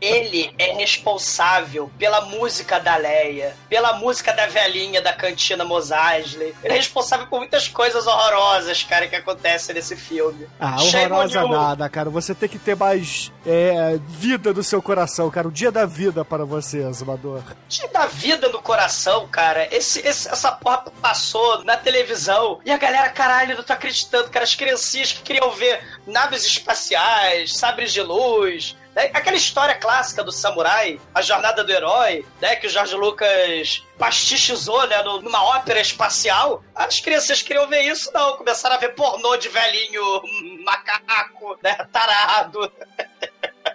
Ele 0.00 0.54
é 0.58 0.72
responsável 0.74 1.90
pela 1.98 2.22
música 2.22 2.78
da 2.78 2.96
Leia, 2.96 3.54
pela 3.68 3.94
música 3.94 4.32
da 4.32 4.46
velhinha 4.46 5.02
da 5.02 5.12
cantina 5.12 5.64
Mos 5.64 5.90
Eisley. 5.90 6.54
Ele 6.62 6.74
é 6.74 6.76
responsável 6.76 7.26
por 7.26 7.40
muitas 7.40 7.68
coisas 7.68 8.06
horrorosas, 8.06 8.82
cara, 8.82 9.06
que 9.06 9.16
acontecem 9.16 9.74
nesse 9.74 9.96
filme. 9.96 10.46
Ah, 10.58 10.76
horrorosa 10.80 11.40
you. 11.40 11.48
nada, 11.48 11.88
cara. 11.88 12.08
Você 12.10 12.34
tem 12.34 12.48
que 12.48 12.58
ter 12.58 12.76
mais 12.76 13.32
é, 13.46 13.98
vida 14.08 14.52
no 14.52 14.62
seu 14.62 14.80
coração, 14.80 15.30
cara. 15.30 15.48
O 15.48 15.52
dia 15.52 15.70
da 15.70 15.86
vida 15.86 16.24
para 16.24 16.44
você, 16.44 16.82
Azumador. 16.82 17.42
Te 17.68 17.86
dá 17.88 18.06
vida 18.06 18.48
no 18.48 18.60
coração, 18.60 18.93
cara. 19.28 19.68
Esse, 19.74 20.00
esse- 20.06 20.28
essa 20.28 20.52
porra 20.52 20.84
passou 21.02 21.64
na 21.64 21.76
televisão 21.76 22.60
e 22.64 22.70
a 22.70 22.76
galera, 22.78 23.08
caralho, 23.10 23.56
não 23.56 23.62
tô 23.64 23.72
acreditando, 23.72 24.30
cara. 24.30 24.44
As 24.44 24.54
criancinhas 24.54 25.12
que 25.12 25.22
queriam 25.22 25.50
ver 25.50 25.82
naves 26.06 26.44
espaciais, 26.44 27.56
sabres 27.56 27.92
de 27.92 28.00
luz. 28.02 28.76
né? 28.94 29.10
Aquela 29.12 29.36
história 29.36 29.74
clássica 29.74 30.22
do 30.22 30.30
samurai, 30.30 31.00
a 31.14 31.20
jornada 31.20 31.64
do 31.64 31.72
herói, 31.72 32.24
né? 32.40 32.54
Que 32.56 32.66
o 32.68 32.70
Jorge 32.70 32.94
Lucas 32.94 33.82
pastichizou, 33.98 34.86
né? 34.86 35.02
Numa 35.02 35.42
ópera 35.44 35.80
espacial. 35.80 36.62
As 36.74 37.00
crianças 37.00 37.42
queriam 37.42 37.66
ver 37.68 37.82
isso, 37.82 38.10
não. 38.12 38.36
Começaram 38.36 38.76
a 38.76 38.78
ver 38.78 38.90
pornô 38.94 39.36
de 39.36 39.48
velhinho 39.48 40.22
macaco, 40.64 41.58
né? 41.62 41.74
Tarado. 41.92 42.70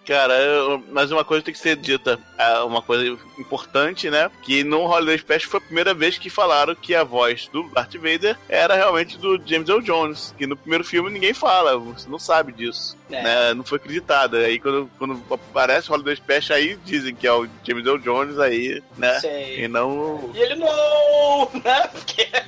Cara, 0.09 0.33
eu- 0.33 0.83
mas 0.91 1.11
uma 1.11 1.23
coisa 1.23 1.43
tem 1.45 1.53
que 1.53 1.59
ser 1.59 1.75
dita, 1.75 2.17
é, 2.35 2.57
uma 2.61 2.81
coisa 2.81 3.15
importante, 3.37 4.09
né? 4.09 4.31
Que 4.41 4.63
no 4.63 4.81
Holiday 4.85 5.19
Special 5.19 5.51
foi 5.51 5.59
a 5.59 5.63
primeira 5.63 5.93
vez 5.93 6.17
que 6.17 6.31
falaram 6.31 6.73
que 6.73 6.95
a 6.95 7.03
voz 7.03 7.47
do 7.53 7.69
Darth 7.69 7.93
Vader 7.93 8.35
era 8.49 8.73
realmente 8.73 9.19
do 9.19 9.39
James 9.45 9.69
Earl 9.69 9.81
Jones, 9.81 10.33
que 10.35 10.47
no 10.47 10.57
primeiro 10.57 10.83
filme 10.83 11.11
ninguém 11.11 11.31
fala, 11.31 11.77
você 11.77 12.09
não 12.09 12.17
sabe 12.17 12.51
disso, 12.51 12.97
É. 13.11 13.21
né? 13.21 13.53
Não 13.53 13.63
foi 13.63 13.77
acreditado. 13.77 14.35
Aí 14.37 14.59
quando, 14.59 14.89
quando 14.97 15.23
aparece 15.31 15.91
o 15.91 15.93
Holiday 15.93 16.15
Special, 16.15 16.57
aí 16.57 16.75
dizem 16.83 17.13
que 17.13 17.27
é 17.27 17.31
o 17.31 17.47
James 17.63 17.85
Earl 17.85 17.99
Jones 17.99 18.39
aí, 18.39 18.81
né? 18.97 19.19
Sei. 19.19 19.63
E 19.63 19.67
não... 19.67 20.31
E 20.33 20.39
ele 20.39 20.55
não, 20.55 21.51
né? 21.63 21.87
Porque... 21.93 22.27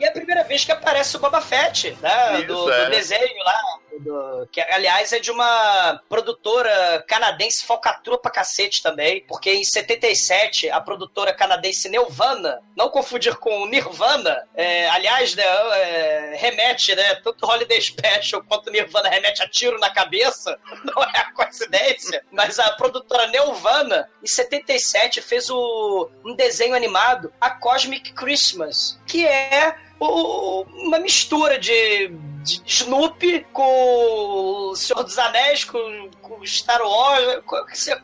E 0.00 0.04
é 0.04 0.08
a 0.10 0.12
primeira 0.12 0.44
vez 0.44 0.64
que 0.64 0.70
aparece 0.70 1.16
o 1.16 1.18
Boba 1.18 1.40
Fett, 1.40 1.96
né? 2.00 2.38
Isso, 2.38 2.46
do, 2.46 2.66
do 2.66 2.72
é. 2.72 2.88
desenho 2.90 3.44
lá. 3.44 3.60
Do- 4.00 4.46
que 4.52 4.60
aliás 4.60 5.12
é 5.12 5.18
de 5.18 5.30
uma 5.30 6.00
produtora 6.08 7.04
canadense 7.06 7.64
falcatrua 7.64 8.18
pra 8.18 8.30
cacete 8.30 8.82
também. 8.82 9.24
Porque 9.26 9.50
em 9.52 9.64
77, 9.64 10.70
a 10.70 10.80
produtora 10.80 11.32
canadense 11.32 11.88
Nelvana, 11.88 12.60
não 12.76 12.88
confundir 12.88 13.36
com 13.36 13.66
Nirvana, 13.66 14.46
é, 14.54 14.88
aliás, 14.90 15.34
né, 15.34 15.44
é, 15.44 16.34
remete, 16.36 16.94
né? 16.94 17.16
Tanto 17.16 17.46
Holiday 17.46 17.80
Special 17.80 18.42
quanto 18.44 18.70
Nirvana 18.70 19.08
remete 19.08 19.42
a 19.42 19.48
tiro 19.48 19.78
na 19.78 19.90
cabeça. 19.90 20.58
Não 20.84 21.02
é 21.02 21.18
a 21.18 21.32
coincidência. 21.32 22.24
Mas 22.30 22.58
a 22.58 22.70
produtora 22.72 23.26
Nelvana, 23.28 24.08
em 24.22 24.26
77, 24.26 25.20
fez 25.20 25.50
o, 25.50 26.08
um 26.24 26.34
desenho 26.34 26.74
animado, 26.74 27.32
A 27.40 27.50
Cosmic 27.50 28.12
Christmas, 28.12 28.98
que 29.06 29.26
é 29.26 29.74
o- 30.00 30.62
uma 30.74 30.98
mistura 30.98 31.58
de, 31.58 32.08
de 32.42 32.62
Snoopy 32.66 33.46
com 33.52 34.70
o 34.70 34.76
Senhor 34.76 35.02
dos 35.02 35.18
Anéis, 35.18 35.64
com, 35.64 36.08
com 36.22 36.44
Star 36.46 36.80
Wars, 36.82 37.42
co- 37.44 37.56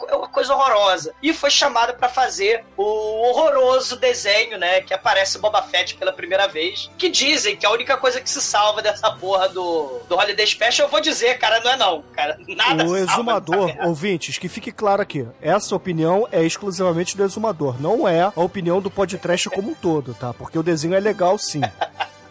é 0.09 0.15
uma 0.17 0.29
coisa 0.29 0.55
horrorosa. 0.55 1.15
E 1.23 1.33
foi 1.33 1.51
chamada 1.51 1.93
pra 1.95 2.09
fazer 2.09 2.65
o 2.77 2.83
horroroso 3.29 3.97
desenho, 3.97 4.59
né, 4.59 4.81
que 4.81 4.93
aparece 4.95 5.39
Boba 5.39 5.63
Fett 5.63 5.95
pela 5.97 6.13
primeira 6.13 6.47
vez, 6.49 6.91
que 6.99 7.09
dizem 7.09 7.57
que 7.57 7.65
a 7.67 7.71
única 7.71 7.97
coisa 7.97 8.21
que 8.21 8.29
se 8.29 8.41
salva 8.41 8.83
dessa 8.83 9.11
porra 9.13 9.49
do, 9.49 10.01
do 10.09 10.17
Holiday 10.17 10.47
Special, 10.47 10.87
eu 10.87 10.91
vou 10.91 11.01
dizer, 11.01 11.39
cara, 11.39 11.61
não 11.61 11.71
é 11.73 11.77
não, 11.77 12.03
cara, 12.15 12.39
nada 12.49 12.85
O 12.85 12.97
exumador, 12.97 13.75
ouvintes, 13.87 14.39
que 14.39 14.49
fique 14.49 14.73
claro 14.73 15.03
aqui, 15.03 15.27
essa 15.41 15.75
opinião 15.77 16.27
é 16.33 16.43
exclusivamente 16.45 17.17
do 17.17 17.25
exumador, 17.25 17.81
não 17.81 18.07
é 18.09 18.23
a 18.23 18.33
opinião 18.37 18.81
do 18.81 18.91
podcast 18.91 19.49
como 19.51 19.71
um 19.71 19.75
todo, 19.75 20.15
tá? 20.15 20.33
Porque 20.35 20.59
o 20.59 20.63
desenho 20.63 20.95
é 20.95 21.01
legal 21.01 21.39
sim. 21.39 21.61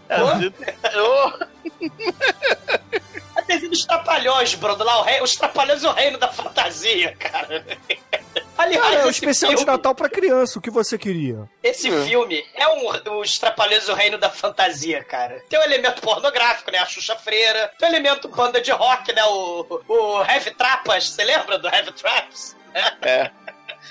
É, 0.10 0.20
eu- 0.98 1.53
A 3.36 3.42
desenho 3.42 3.72
dos 3.72 3.84
Trapalhões, 3.86 4.54
Bruno, 4.54 4.84
lá, 4.84 5.00
o 5.00 5.04
rei, 5.04 5.22
os 5.22 5.34
Trapalhões 5.36 5.84
é 5.84 5.90
o 5.90 5.92
reino 5.92 6.18
da 6.20 6.28
fantasia, 6.28 7.16
cara. 7.18 7.66
Aliás, 8.56 8.84
Cara, 8.86 8.96
é 8.98 9.06
o 9.06 9.10
esse 9.10 9.20
especial 9.20 9.52
de 9.52 9.58
filme- 9.58 9.72
Natal 9.72 9.96
pra 9.96 10.08
criança, 10.08 10.60
o 10.60 10.62
que 10.62 10.70
você 10.70 10.96
queria? 10.98 11.50
Esse 11.64 11.90
filme 12.06 12.46
é 12.54 12.68
um, 12.68 13.20
os 13.20 13.40
Trapalhões 13.40 13.88
do 13.88 13.96
Reino 13.96 14.20
da 14.20 14.30
Fantasia, 14.30 15.04
cara. 15.04 15.42
Tem 15.50 15.60
um 15.60 15.64
elemento 15.64 16.02
pornográfico, 16.02 16.70
né? 16.72 16.78
A 16.78 16.86
Xuxa 16.86 17.16
Freira. 17.16 17.72
Tem 17.80 17.90
um 17.90 17.92
elemento 17.92 18.28
banda 18.28 18.62
de 18.62 18.70
rock, 18.72 19.12
né? 19.12 19.26
O, 19.26 19.82
o 19.88 20.22
Heavy 20.24 20.52
Trapas. 20.52 21.10
Você 21.10 21.24
lembra 21.24 21.58
do 21.58 21.68
Heavy 21.68 21.92
Traps? 21.94 22.56
É. 23.02 23.32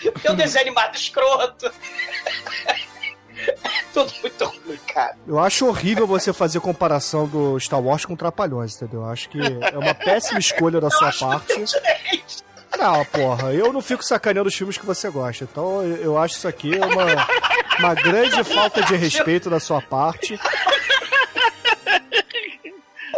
Tem 0.22 0.30
um 0.30 0.36
desenho 0.36 0.62
animado 0.62 0.94
escroto. 0.94 1.72
Tudo 3.92 4.12
muito 4.22 4.52
cara. 4.86 5.16
Eu 5.26 5.38
acho 5.38 5.66
horrível 5.66 6.06
você 6.06 6.32
fazer 6.32 6.60
comparação 6.60 7.26
do 7.26 7.58
Star 7.58 7.80
Wars 7.80 8.04
com 8.04 8.16
Trapalhões, 8.16 8.76
entendeu? 8.76 9.00
Eu 9.00 9.08
acho 9.08 9.28
que 9.28 9.38
é 9.40 9.78
uma 9.78 9.94
péssima 9.94 10.38
escolha 10.38 10.80
da 10.80 10.90
sua 10.90 11.12
parte. 11.12 11.64
Não, 12.78 13.04
porra, 13.06 13.52
eu 13.52 13.72
não 13.72 13.82
fico 13.82 14.02
sacaneando 14.02 14.48
os 14.48 14.54
filmes 14.54 14.78
que 14.78 14.86
você 14.86 15.10
gosta. 15.10 15.44
Então 15.44 15.82
eu 15.82 16.12
eu 16.12 16.18
acho 16.18 16.36
isso 16.36 16.48
aqui 16.48 16.72
uma, 16.76 17.26
uma 17.78 17.94
grande 17.94 18.44
falta 18.44 18.82
de 18.82 18.94
respeito 18.96 19.48
da 19.48 19.58
sua 19.60 19.80
parte. 19.80 20.38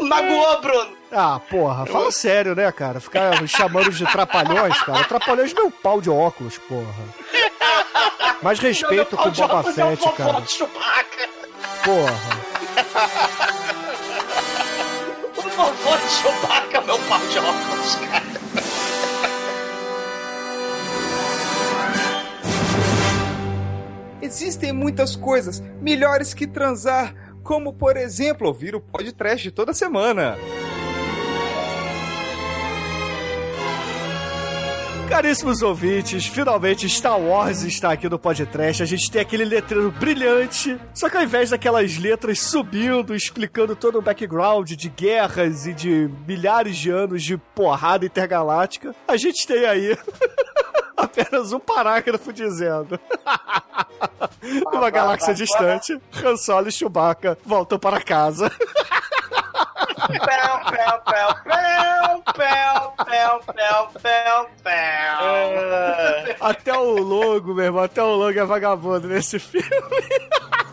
Magoou, 0.00 0.60
Bruno. 0.60 0.96
Ah, 1.10 1.40
porra, 1.48 1.86
fala 1.86 2.10
sério, 2.10 2.54
né, 2.54 2.70
cara? 2.72 3.00
Ficar 3.00 3.46
chamando 3.48 3.90
de 3.90 4.04
trapalhões, 4.04 4.76
cara. 4.82 5.04
Trapalhões 5.04 5.52
é 5.52 5.54
meu 5.54 5.70
pau 5.70 6.00
de 6.00 6.10
óculos, 6.10 6.58
porra. 6.58 7.23
Mais 8.42 8.58
respeito 8.58 9.16
com 9.16 9.28
o 9.28 9.32
Boba 9.32 9.62
Fett, 9.72 10.12
cara. 10.16 10.42
Porra. 11.84 12.44
O 15.36 15.42
vovô 15.42 15.96
de 15.96 16.10
Chewbacca 16.10 16.80
meu 16.82 16.98
pau 17.00 17.18
de 17.26 17.38
óculos, 17.38 17.94
cara. 17.96 18.34
Existem 24.20 24.72
muitas 24.72 25.14
coisas 25.14 25.62
melhores 25.80 26.32
que 26.32 26.46
transar, 26.46 27.14
como 27.42 27.72
por 27.74 27.96
exemplo 27.96 28.48
ouvir 28.48 28.74
o 28.74 28.80
podcast 28.80 29.50
toda 29.50 29.74
semana. 29.74 30.36
Caríssimos 35.14 35.62
ouvintes, 35.62 36.26
finalmente 36.26 36.88
Star 36.88 37.20
Wars 37.20 37.62
está 37.62 37.92
aqui 37.92 38.08
no 38.08 38.18
podcast. 38.18 38.82
A 38.82 38.86
gente 38.86 39.08
tem 39.08 39.22
aquele 39.22 39.44
letreiro 39.44 39.92
brilhante, 39.92 40.76
só 40.92 41.08
que 41.08 41.16
ao 41.16 41.22
invés 41.22 41.50
daquelas 41.50 41.96
letras 41.96 42.40
subindo, 42.40 43.14
explicando 43.14 43.76
todo 43.76 44.00
o 44.00 44.02
background 44.02 44.72
de 44.72 44.88
guerras 44.88 45.68
e 45.68 45.72
de 45.72 46.10
milhares 46.26 46.76
de 46.76 46.90
anos 46.90 47.22
de 47.22 47.36
porrada 47.36 48.04
intergaláctica, 48.04 48.92
a 49.06 49.16
gente 49.16 49.46
tem 49.46 49.64
aí 49.64 49.96
apenas 50.98 51.52
um 51.52 51.60
parágrafo 51.60 52.32
dizendo: 52.32 52.98
Numa 54.72 54.90
galáxia 54.90 55.32
distante, 55.32 55.96
Han 56.24 56.36
Solo 56.36 56.68
e 56.68 56.72
Chewbacca 56.72 57.38
voltam 57.46 57.78
para 57.78 58.00
casa. 58.00 58.50
Pel, 59.84 60.18
pel, 60.70 60.96
pel, 61.04 61.34
pel, 61.44 62.22
pel, 62.34 62.80
pel, 63.04 63.40
pel, 63.46 63.88
pel, 64.02 64.48
pel. 64.62 66.36
Até 66.40 66.72
o 66.76 66.98
logo, 66.98 67.54
meu 67.54 67.64
irmão, 67.64 67.84
até 67.84 68.02
o 68.02 68.14
logo 68.14 68.38
é 68.38 68.44
vagabundo 68.44 69.08
nesse 69.08 69.38
filme. 69.38 69.68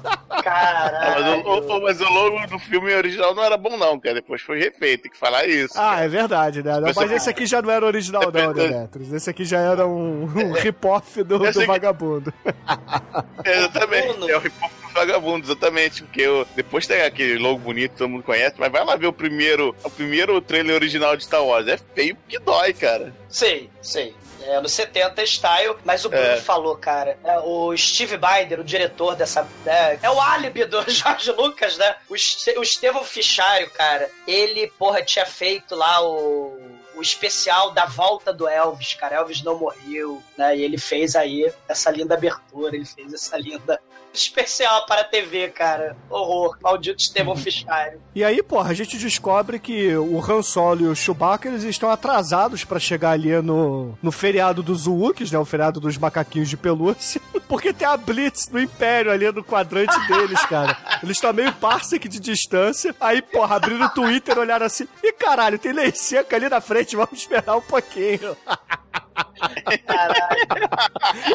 Ah, 0.04 0.18
mas, 0.30 0.42
Caralho. 0.44 1.46
o, 1.48 1.78
o- 1.78 1.82
mas 1.84 2.02
o 2.02 2.06
logo 2.06 2.48
do 2.48 2.58
filme 2.58 2.94
original 2.96 3.36
não 3.36 3.44
era 3.44 3.56
bom, 3.58 3.78
não, 3.78 4.00
cara. 4.00 4.16
Depois 4.16 4.42
foi 4.42 4.60
refeito, 4.60 5.04
tem 5.04 5.12
que 5.12 5.18
falar 5.18 5.46
isso. 5.46 5.74
Ah, 5.78 6.00
é 6.02 6.08
verdade, 6.08 6.64
né? 6.64 6.80
Mas 6.80 6.96
Mas- 6.96 7.12
esse 7.12 7.30
aqui 7.30 7.46
já 7.46 7.62
não 7.62 7.70
era 7.70 7.86
original, 7.86 8.24
não, 8.32 8.54
né, 8.54 8.68
Netros? 8.70 9.14
Esse 9.14 9.30
aqui 9.30 9.46
já 9.46 9.60
era 9.60 9.86
um, 9.86 10.24
um 10.24 10.52
rip-off 10.54 11.22
do, 11.24 11.38
do 11.38 11.66
vagabundo. 11.68 12.34
exatamente. 13.46 14.08
Bruno. 14.08 14.30
É 14.30 14.38
o 14.38 14.46
hip 14.48 14.54
vagabundo, 14.92 15.46
exatamente. 15.46 16.04
Porque 16.04 16.22
eu, 16.22 16.46
depois 16.56 16.86
tem 16.88 17.02
aquele 17.02 17.38
logo 17.38 17.60
bonito, 17.60 17.94
todo 17.98 18.10
mundo 18.10 18.24
conhece, 18.24 18.56
mas 18.58 18.72
vai 18.72 18.84
lá 18.84 18.96
ver 18.96 19.08
o 19.08 19.14
primeiro, 19.14 19.76
o 19.84 19.90
primeiro 19.90 20.40
trailer 20.42 20.76
original 20.76 21.16
de 21.18 21.24
Star 21.24 21.44
Wars. 21.44 21.68
É 21.68 21.78
feio 21.78 22.18
que 22.28 22.40
dói, 22.40 22.74
cara. 22.74 23.14
Sei, 23.30 23.70
sei. 23.82 24.16
É 24.44 24.60
no 24.60 24.68
70 24.68 25.24
style, 25.28 25.76
mas 25.86 26.04
o 26.04 26.10
Bruno 26.10 26.26
É. 26.26 26.38
falou, 26.38 26.76
cara. 26.76 27.16
é, 27.24 27.38
o 27.42 27.78
Steve 27.78 28.18
Binder, 28.18 28.60
o 28.60 28.64
diretor 28.64 29.16
dessa. 29.16 29.48
É, 29.66 30.00
é 30.02 30.10
o 30.10 30.20
álibi 30.20 30.66
do 30.66 30.82
Jorge 30.90 31.32
Lucas, 31.32 31.78
né? 31.78 31.96
O, 32.10 32.14
o 32.14 32.64
Estevão 32.64 33.04
Fichário, 33.04 33.70
cara. 33.70 34.10
Ele, 34.28 34.66
porra, 34.80 35.04
tinha 35.04 35.26
feito 35.28 35.76
lá 35.76 36.02
o. 36.04 36.60
O 36.96 37.02
especial 37.02 37.72
da 37.72 37.86
volta 37.86 38.34
do 38.34 38.48
Elvis, 38.48 38.96
cara. 38.96 39.16
Elvis 39.16 39.42
não 39.44 39.58
morreu, 39.58 40.22
né? 40.38 40.58
E 40.58 40.62
ele 40.64 40.78
fez 40.78 41.16
aí 41.16 41.52
essa 41.68 41.90
linda 41.90 42.16
abertura, 42.16 42.76
ele 42.76 42.86
fez 42.86 43.14
essa 43.14 43.38
linda 43.38 43.80
especial 44.14 44.86
para 44.86 45.02
a 45.02 45.04
TV, 45.04 45.50
cara. 45.50 45.96
Horror. 46.10 46.58
Maldito 46.62 47.02
Estevão 47.02 47.36
Fichário. 47.36 48.02
E 48.14 48.24
aí, 48.24 48.42
porra, 48.44 48.72
a 48.72 48.74
gente 48.74 48.98
descobre 48.98 49.60
que 49.60 49.96
o 49.96 50.20
Han 50.20 50.42
Solo 50.42 50.82
e 50.82 50.88
o 50.88 50.96
Chewbacca, 50.96 51.48
eles 51.48 51.64
estão 51.64 51.90
atrasados 51.90 52.64
pra 52.64 52.80
chegar 52.80 53.12
ali 53.12 53.42
no, 53.42 53.98
no 54.02 54.12
feriado 54.12 54.62
dos 54.62 54.88
Wookies, 54.88 55.32
né? 55.32 55.40
O 55.40 55.46
feriado 55.46 55.80
dos 55.80 55.98
macaquinhos 55.98 56.50
de 56.50 56.58
pelúcia. 56.58 57.22
Porque 57.48 57.74
tem 57.74 57.88
a 57.88 57.98
Blitz 57.98 58.50
no 58.50 58.60
Império 58.60 59.12
ali 59.12 59.30
no 59.32 59.44
quadrante 59.44 59.96
deles, 60.08 60.44
cara. 60.46 60.78
Eles 61.04 61.18
estão 61.18 61.34
meio 61.34 61.54
parsec 61.54 62.08
de 62.08 62.20
distância. 62.20 62.96
Aí, 63.00 63.22
porra, 63.22 63.56
abriram 63.56 63.86
o 63.86 63.90
Twitter, 63.90 64.38
olharam 64.38 64.66
assim. 64.66 64.88
E 65.04 65.12
caralho, 65.14 65.60
tem 65.60 65.74
lei 65.74 65.92
seca 65.92 66.36
ali 66.36 66.50
na 66.50 66.62
frente, 66.62 66.96
vamos 66.96 67.14
esperar 67.14 67.56
um 67.56 67.62
pouquinho. 67.62 68.36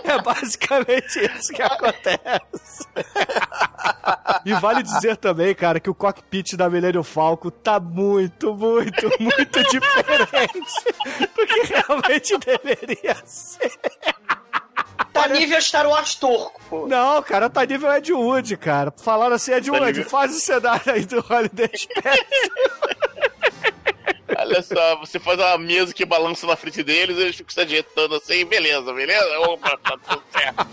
É 0.04 0.22
basicamente 0.22 1.18
isso 1.36 1.52
que 1.52 1.62
acontece. 1.62 2.86
E 4.44 4.52
vale 4.54 4.82
dizer 4.82 5.16
também, 5.16 5.54
cara, 5.54 5.80
que 5.80 5.90
o 5.90 5.94
cockpit 5.94 6.54
da 6.56 6.68
Millennium 6.70 7.02
Falcon 7.02 7.50
tá 7.50 7.78
muito, 7.80 8.54
muito, 8.54 9.10
muito 9.20 9.62
diferente 9.64 10.84
do 11.34 11.46
que 11.46 11.60
realmente 11.74 12.38
deveria 12.38 13.16
ser. 13.24 13.72
Tá 15.12 15.28
nível 15.28 15.60
Star 15.62 15.86
Wars 15.88 16.14
turco. 16.14 16.86
Não, 16.86 17.22
cara, 17.22 17.48
tá 17.48 17.64
nível 17.64 17.90
Ed 17.92 18.12
Wood, 18.12 18.56
cara. 18.58 18.92
Falaram 18.96 19.36
assim, 19.36 19.52
Ed 19.52 19.70
Tá 19.70 19.76
Wood, 19.78 19.86
nível- 19.98 20.10
faz 20.10 20.36
o 20.36 20.40
cenário 20.40 20.92
aí 20.92 21.04
do 21.04 21.24
Holiday 21.28 21.70
Special. 21.74 22.26
Olha 24.36 24.62
só, 24.62 24.96
você 24.96 25.18
faz 25.18 25.38
uma 25.38 25.58
mesa 25.58 25.94
que 25.94 26.04
balança 26.04 26.46
na 26.46 26.56
frente 26.56 26.82
deles, 26.82 27.16
eles 27.16 27.36
ficam 27.36 27.52
se 27.52 27.60
ajeitando 27.60 28.14
assim, 28.16 28.44
beleza, 28.44 28.92
beleza? 28.92 29.38
Opa, 29.40 29.76
tá 29.78 29.98
tudo 29.98 30.22
certo. 30.32 30.66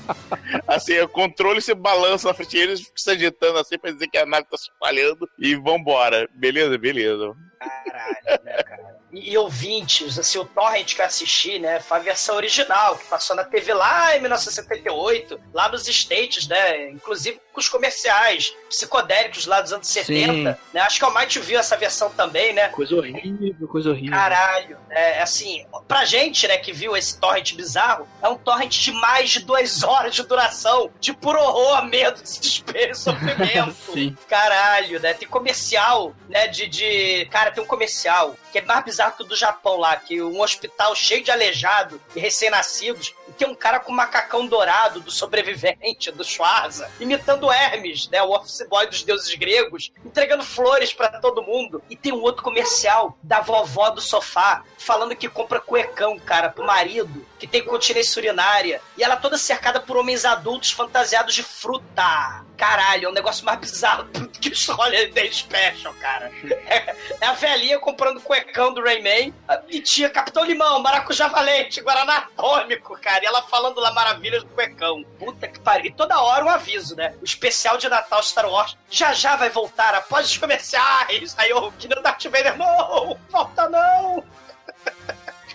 Assim, 0.67 0.99
o 0.99 1.07
controle 1.07 1.61
você 1.61 1.75
balança 1.75 2.27
na 2.27 2.33
frente 2.33 2.57
deles, 2.57 2.81
ficam 2.81 2.97
se 2.97 3.11
ajeitando 3.11 3.59
assim 3.59 3.77
pra 3.77 3.91
dizer 3.91 4.07
que 4.07 4.17
a 4.17 4.25
nave 4.25 4.47
tá 4.49 4.57
se 4.57 4.69
falhando 4.79 5.29
e 5.37 5.55
vambora. 5.55 6.27
Beleza, 6.33 6.77
beleza. 6.77 7.35
Caralho, 7.59 8.43
né, 8.43 8.63
cara? 8.63 9.02
E, 9.13 9.37
ouvintes, 9.37 10.17
assim, 10.17 10.39
o 10.39 10.45
Torrent 10.45 10.95
que 10.95 11.01
eu 11.01 11.05
assisti, 11.05 11.59
né, 11.59 11.79
foi 11.79 11.97
a 11.97 12.01
versão 12.01 12.35
original, 12.35 12.97
que 12.97 13.05
passou 13.05 13.35
na 13.35 13.43
TV 13.43 13.73
lá 13.73 14.17
em 14.17 14.21
1978, 14.21 15.39
lá 15.53 15.69
nos 15.69 15.87
States, 15.87 16.47
né, 16.47 16.89
inclusive 16.89 17.39
com 17.53 17.59
os 17.59 17.69
comerciais 17.69 18.55
psicodélicos 18.67 19.45
lá 19.45 19.61
dos 19.61 19.71
anos 19.71 19.87
70, 19.87 20.59
né, 20.73 20.81
acho 20.81 20.97
que 20.97 21.05
o 21.05 21.13
Might 21.13 21.39
viu 21.39 21.59
essa 21.59 21.77
versão 21.77 22.09
também, 22.09 22.53
né, 22.53 22.69
Coisa 22.69 22.95
horrível, 22.95 23.67
coisa 23.67 23.91
horrível. 23.91 24.11
Caralho, 24.11 24.77
é 24.89 25.21
assim, 25.21 25.63
pra 25.87 26.05
gente, 26.05 26.47
né, 26.47 26.57
que 26.57 26.73
viu 26.73 26.97
esse 26.97 27.19
torrent 27.19 27.53
bizarro, 27.53 28.07
é 28.21 28.27
um 28.27 28.35
torrent 28.35 28.79
de 28.79 28.91
mais 28.91 29.29
de 29.29 29.39
duas 29.41 29.83
horas 29.83 30.15
de 30.15 30.23
duração, 30.23 30.89
de 30.99 31.13
puro 31.13 31.39
horror, 31.39 31.85
medo, 31.85 32.19
desespero 32.23 32.91
e 32.91 32.95
sofrimento. 32.95 33.75
Sim. 33.93 34.15
Caralho, 34.27 34.99
né? 34.99 35.13
Tem 35.13 35.27
comercial, 35.27 36.15
né, 36.29 36.47
de, 36.47 36.67
de... 36.67 37.27
Cara, 37.31 37.51
tem 37.51 37.63
um 37.63 37.67
comercial 37.67 38.35
que 38.51 38.59
é 38.59 38.61
mais 38.61 38.83
bizarro 38.83 39.02
do 39.23 39.35
Japão 39.35 39.77
lá, 39.77 39.95
que 39.95 40.21
um 40.21 40.41
hospital 40.41 40.95
cheio 40.95 41.23
de 41.23 41.31
aleijado 41.31 42.01
e 42.15 42.19
recém-nascidos, 42.19 43.13
tem 43.31 43.47
um 43.47 43.55
cara 43.55 43.79
com 43.79 43.91
macacão 43.91 44.45
dourado 44.45 44.99
do 44.99 45.11
sobrevivente, 45.11 46.11
do 46.11 46.23
Schwarza, 46.23 46.89
imitando 46.99 47.51
Hermes, 47.51 48.09
né, 48.09 48.21
o 48.21 48.31
office 48.31 48.65
boy 48.69 48.87
dos 48.87 49.03
deuses 49.03 49.33
gregos, 49.35 49.91
entregando 50.05 50.43
flores 50.43 50.93
pra 50.93 51.19
todo 51.19 51.43
mundo. 51.43 51.81
E 51.89 51.95
tem 51.95 52.11
um 52.11 52.21
outro 52.21 52.43
comercial 52.43 53.17
da 53.23 53.41
vovó 53.41 53.89
do 53.89 54.01
sofá, 54.01 54.63
falando 54.77 55.15
que 55.15 55.29
compra 55.29 55.59
cuecão, 55.59 56.19
cara, 56.19 56.49
pro 56.49 56.65
marido, 56.65 57.25
que 57.39 57.47
tem 57.47 57.63
continência 57.63 58.19
urinária, 58.19 58.81
e 58.97 59.03
ela 59.03 59.15
toda 59.15 59.37
cercada 59.37 59.79
por 59.79 59.97
homens 59.97 60.25
adultos 60.25 60.71
fantasiados 60.71 61.33
de 61.33 61.43
fruta. 61.43 62.43
Caralho, 62.57 63.07
é 63.07 63.09
um 63.09 63.13
negócio 63.13 63.45
mais 63.45 63.59
bizarro 63.59 64.07
que 64.39 64.49
o 64.49 64.81
Holiday 64.81 65.31
Special, 65.33 65.93
cara. 65.95 66.31
É, 66.65 66.95
é 67.19 67.25
a 67.25 67.33
velhinha 67.33 67.79
comprando 67.79 68.21
cuecão 68.21 68.73
do 68.73 68.81
Rayman 68.81 69.33
e 69.69 69.81
tinha 69.81 70.09
Capitão 70.09 70.43
Limão, 70.43 70.81
Maracujá 70.81 71.27
Valente, 71.27 71.81
Guaraná 71.81 72.17
Atômico, 72.17 72.97
cara. 72.99 73.12
E 73.21 73.25
ela 73.25 73.41
falando 73.43 73.79
lá 73.79 73.91
maravilhas 73.91 74.43
do 74.43 74.49
cuecão. 74.49 75.03
Puta 75.19 75.47
que 75.47 75.59
pariu. 75.59 75.87
E 75.87 75.93
toda 75.93 76.21
hora 76.21 76.45
um 76.45 76.49
aviso, 76.49 76.95
né? 76.95 77.13
O 77.21 77.25
especial 77.25 77.77
de 77.77 77.89
Natal 77.89 78.23
Star 78.23 78.49
Wars 78.49 78.77
já 78.89 79.13
já 79.13 79.35
vai 79.35 79.49
voltar 79.49 79.93
após 79.93 80.27
os 80.27 80.37
comerciais. 80.37 81.35
Aí 81.37 81.51
o 81.53 81.71
que 81.73 81.87
não 81.87 82.01
Darth 82.01 82.23
Vader, 82.23 82.57
não! 82.57 83.17
Volta 83.29 83.69
não! 83.69 84.23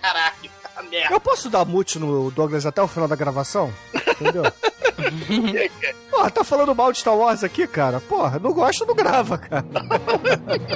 Caralho, 0.01 0.49
tá 0.75 0.81
merda. 0.83 1.13
Eu 1.13 1.19
posso 1.19 1.49
dar 1.49 1.65
mute 1.65 1.99
no 1.99 2.31
Douglas 2.31 2.65
até 2.65 2.81
o 2.81 2.87
final 2.87 3.07
da 3.07 3.15
gravação? 3.15 3.73
Entendeu? 3.93 4.43
Porra, 6.09 6.31
tá 6.31 6.43
falando 6.43 6.75
mal 6.75 6.91
de 6.91 6.99
Star 6.99 7.15
Wars 7.15 7.43
aqui, 7.43 7.65
cara? 7.67 7.99
Porra, 8.01 8.39
não 8.39 8.51
gosta, 8.53 8.85
não 8.85 8.95
grava, 8.95 9.37
cara. 9.37 9.65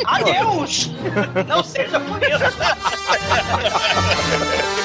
Adeus! 0.06 0.90
Não 1.48 1.64
seja 1.64 2.00
por 2.00 2.22
isso. 2.24 2.44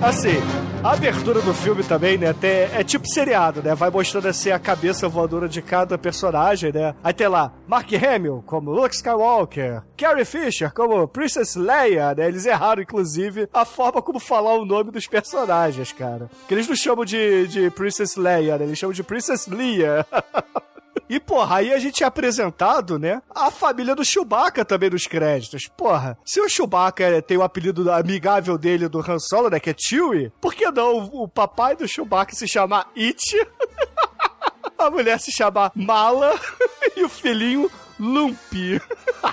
Assim, 0.00 0.36
a 0.84 0.92
abertura 0.92 1.40
do 1.40 1.52
filme 1.52 1.82
também, 1.82 2.16
né? 2.16 2.28
Até, 2.28 2.70
é 2.72 2.84
tipo 2.84 3.06
seriado, 3.06 3.60
né? 3.60 3.74
Vai 3.74 3.90
mostrando 3.90 4.28
assim 4.28 4.50
a 4.50 4.58
cabeça 4.58 5.08
voadora 5.08 5.48
de 5.48 5.60
cada 5.60 5.98
personagem, 5.98 6.72
né? 6.72 6.94
Aí 7.02 7.12
tem 7.12 7.26
lá 7.26 7.52
Mark 7.66 7.90
Hamill 7.92 8.44
como 8.46 8.70
Luke 8.70 8.94
Skywalker, 8.94 9.82
Carrie 9.96 10.24
Fisher 10.24 10.72
como 10.72 11.08
Princess 11.08 11.56
Leia, 11.56 12.14
né? 12.14 12.28
Eles 12.28 12.46
erraram, 12.46 12.80
inclusive, 12.80 13.48
a 13.52 13.64
forma 13.64 14.00
como 14.00 14.20
falar 14.20 14.54
o 14.54 14.64
nome 14.64 14.92
dos 14.92 15.08
personagens, 15.08 15.92
cara. 15.92 16.30
Que 16.46 16.54
eles 16.54 16.68
não 16.68 16.76
chamam 16.76 17.04
de, 17.04 17.48
de 17.48 17.68
Princess 17.70 18.14
Leia, 18.14 18.56
né? 18.56 18.64
Eles 18.64 18.78
chamam 18.78 18.94
de 18.94 19.02
Princess 19.02 19.48
Leia. 19.48 20.06
E, 21.08 21.18
porra, 21.18 21.56
aí 21.56 21.72
a 21.72 21.78
gente 21.78 22.02
é 22.02 22.06
apresentado, 22.06 22.98
né? 22.98 23.22
A 23.34 23.50
família 23.50 23.94
do 23.94 24.04
Chewbacca 24.04 24.64
também 24.64 24.90
nos 24.90 25.06
créditos. 25.06 25.68
Porra, 25.76 26.18
se 26.24 26.40
o 26.40 26.48
Chewbacca 26.48 27.22
tem 27.22 27.36
o 27.36 27.42
apelido 27.42 27.90
amigável 27.90 28.58
dele 28.58 28.88
do 28.88 29.00
Han 29.00 29.18
Solo, 29.18 29.48
né? 29.48 29.58
Que 29.58 29.70
é 29.70 29.74
Chewie, 29.76 30.32
por 30.40 30.54
que 30.54 30.70
não 30.70 31.08
o 31.12 31.26
papai 31.28 31.74
do 31.76 31.88
Chewbacca 31.88 32.34
se 32.34 32.46
chamar 32.46 32.90
It? 32.96 33.18
A 34.78 34.90
mulher 34.90 35.18
se 35.18 35.32
chamar 35.32 35.72
Mala 35.74 36.38
e 36.96 37.02
o 37.02 37.08
filhinho 37.08 37.68
Lumpy. 37.98 38.80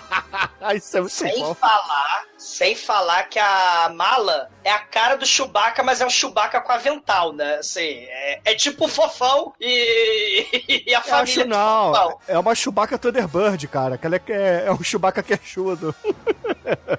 Isso 0.75 0.97
é 0.97 1.01
muito 1.01 1.13
Sem 1.13 1.39
bom. 1.39 1.53
falar, 1.53 2.23
sem 2.45 2.75
falar 2.75 3.23
que 3.23 3.39
a 3.39 3.89
mala 3.93 4.49
é 4.63 4.69
a 4.71 4.79
cara 4.79 5.15
do 5.17 5.25
Chewbacca, 5.25 5.81
mas 5.84 5.99
é 6.01 6.05
um 6.05 6.10
Chewbacca 6.10 6.62
com 6.62 6.71
avental, 6.71 7.34
né? 7.34 7.55
Assim, 7.55 8.05
é, 8.08 8.39
é 8.45 8.53
tipo 8.55 8.86
o 8.86 8.88
fofão 8.88 9.53
e, 9.60 10.84
e 10.88 10.93
a 10.95 10.99
Eu 10.99 11.03
família 11.03 11.21
acho 11.23 11.43
do 11.43 11.49
não, 11.49 11.93
fofão. 11.93 12.19
é 12.27 12.38
uma 12.38 12.53
Chewbacca 12.55 12.97
Thunderbird, 12.97 13.67
cara. 13.67 13.97
Que 13.97 14.05
ela 14.05 14.15
é, 14.15 14.63
é 14.67 14.71
um 14.71 14.84
Chewbacca 14.84 15.23
queixudo. 15.23 15.93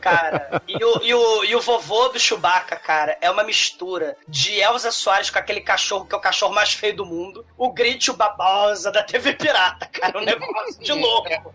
Cara, 0.01 0.63
e 0.69 0.77
o, 0.85 1.01
e, 1.03 1.13
o, 1.15 1.45
e 1.45 1.57
o 1.57 1.61
vovô 1.61 2.09
do 2.09 2.21
Chewbacca, 2.21 2.77
cara, 2.77 3.19
é 3.21 3.29
uma 3.29 3.43
mistura 3.43 4.17
de 4.29 4.61
Elza 4.61 4.93
Soares 4.93 5.29
com 5.29 5.39
aquele 5.41 5.61
cachorro 5.61 6.05
que 6.07 6.15
é 6.15 6.19
o 6.19 6.21
cachorro 6.21 6.55
mais 6.55 6.73
feio 6.73 6.95
do 6.95 7.05
mundo, 7.05 7.45
o 7.59 7.73
Grit 7.73 8.07
e 8.07 8.11
o 8.13 8.15
Babosa 8.17 8.93
da 8.93 9.03
TV 9.03 9.33
Pirata, 9.33 9.87
cara, 9.87 10.19
um 10.19 10.25
negócio 10.25 10.79
de 10.81 10.93
louco. 10.95 11.53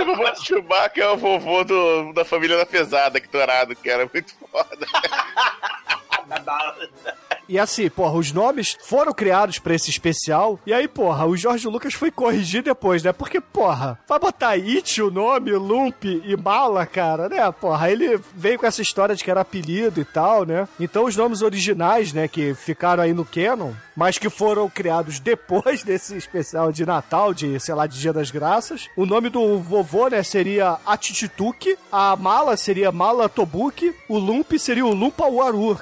O 0.00 0.04
vovô 0.06 0.30
do 0.30 0.42
Chewbacca 0.44 1.00
é 1.02 1.08
o 1.08 1.18
vovô 1.18 1.64
do- 1.64 2.12
da 2.14 2.24
família 2.24 2.56
da 2.56 2.64
pesada, 2.64 2.97
que 3.20 3.28
dourado, 3.28 3.76
que 3.76 3.90
era 3.90 4.08
muito 4.12 4.34
foda. 4.34 4.86
E 7.48 7.58
assim, 7.58 7.88
porra, 7.88 8.14
os 8.14 8.32
nomes 8.32 8.76
foram 8.82 9.12
criados 9.12 9.58
pra 9.58 9.74
esse 9.74 9.90
especial. 9.90 10.60
E 10.66 10.72
aí, 10.72 10.86
porra, 10.86 11.26
o 11.26 11.36
Jorge 11.36 11.66
Lucas 11.66 11.94
foi 11.94 12.10
corrigir 12.10 12.62
depois, 12.62 13.02
né? 13.02 13.12
Porque, 13.12 13.40
porra, 13.40 13.98
vai 14.06 14.18
botar 14.18 14.50
It 14.50 15.00
o 15.00 15.10
nome, 15.10 15.52
Lump 15.52 16.04
e 16.04 16.36
Mala, 16.36 16.84
cara, 16.84 17.28
né? 17.28 17.50
Porra, 17.52 17.90
ele 17.90 18.20
veio 18.34 18.58
com 18.58 18.66
essa 18.66 18.82
história 18.82 19.14
de 19.14 19.24
que 19.24 19.30
era 19.30 19.40
apelido 19.40 20.00
e 20.00 20.04
tal, 20.04 20.44
né? 20.44 20.68
Então 20.78 21.04
os 21.04 21.16
nomes 21.16 21.42
originais, 21.42 22.12
né, 22.12 22.28
que 22.28 22.54
ficaram 22.54 23.02
aí 23.02 23.12
no 23.12 23.24
canon, 23.24 23.72
mas 23.96 24.18
que 24.18 24.30
foram 24.30 24.68
criados 24.68 25.18
depois 25.18 25.82
desse 25.84 26.16
especial 26.16 26.70
de 26.70 26.84
Natal, 26.84 27.34
de, 27.34 27.58
sei 27.58 27.74
lá, 27.74 27.86
de 27.86 27.98
Dia 27.98 28.12
das 28.12 28.30
Graças. 28.30 28.88
O 28.96 29.06
nome 29.06 29.28
do 29.28 29.58
vovô, 29.58 30.08
né, 30.08 30.22
seria 30.22 30.78
Atitituki, 30.86 31.76
a 31.90 32.14
Mala 32.16 32.56
seria 32.56 32.92
Mala 32.92 33.28
Tobuki, 33.28 33.94
o 34.08 34.18
Lump 34.18 34.52
seria 34.58 34.86
o 34.86 34.94
Lumpa 34.94 35.24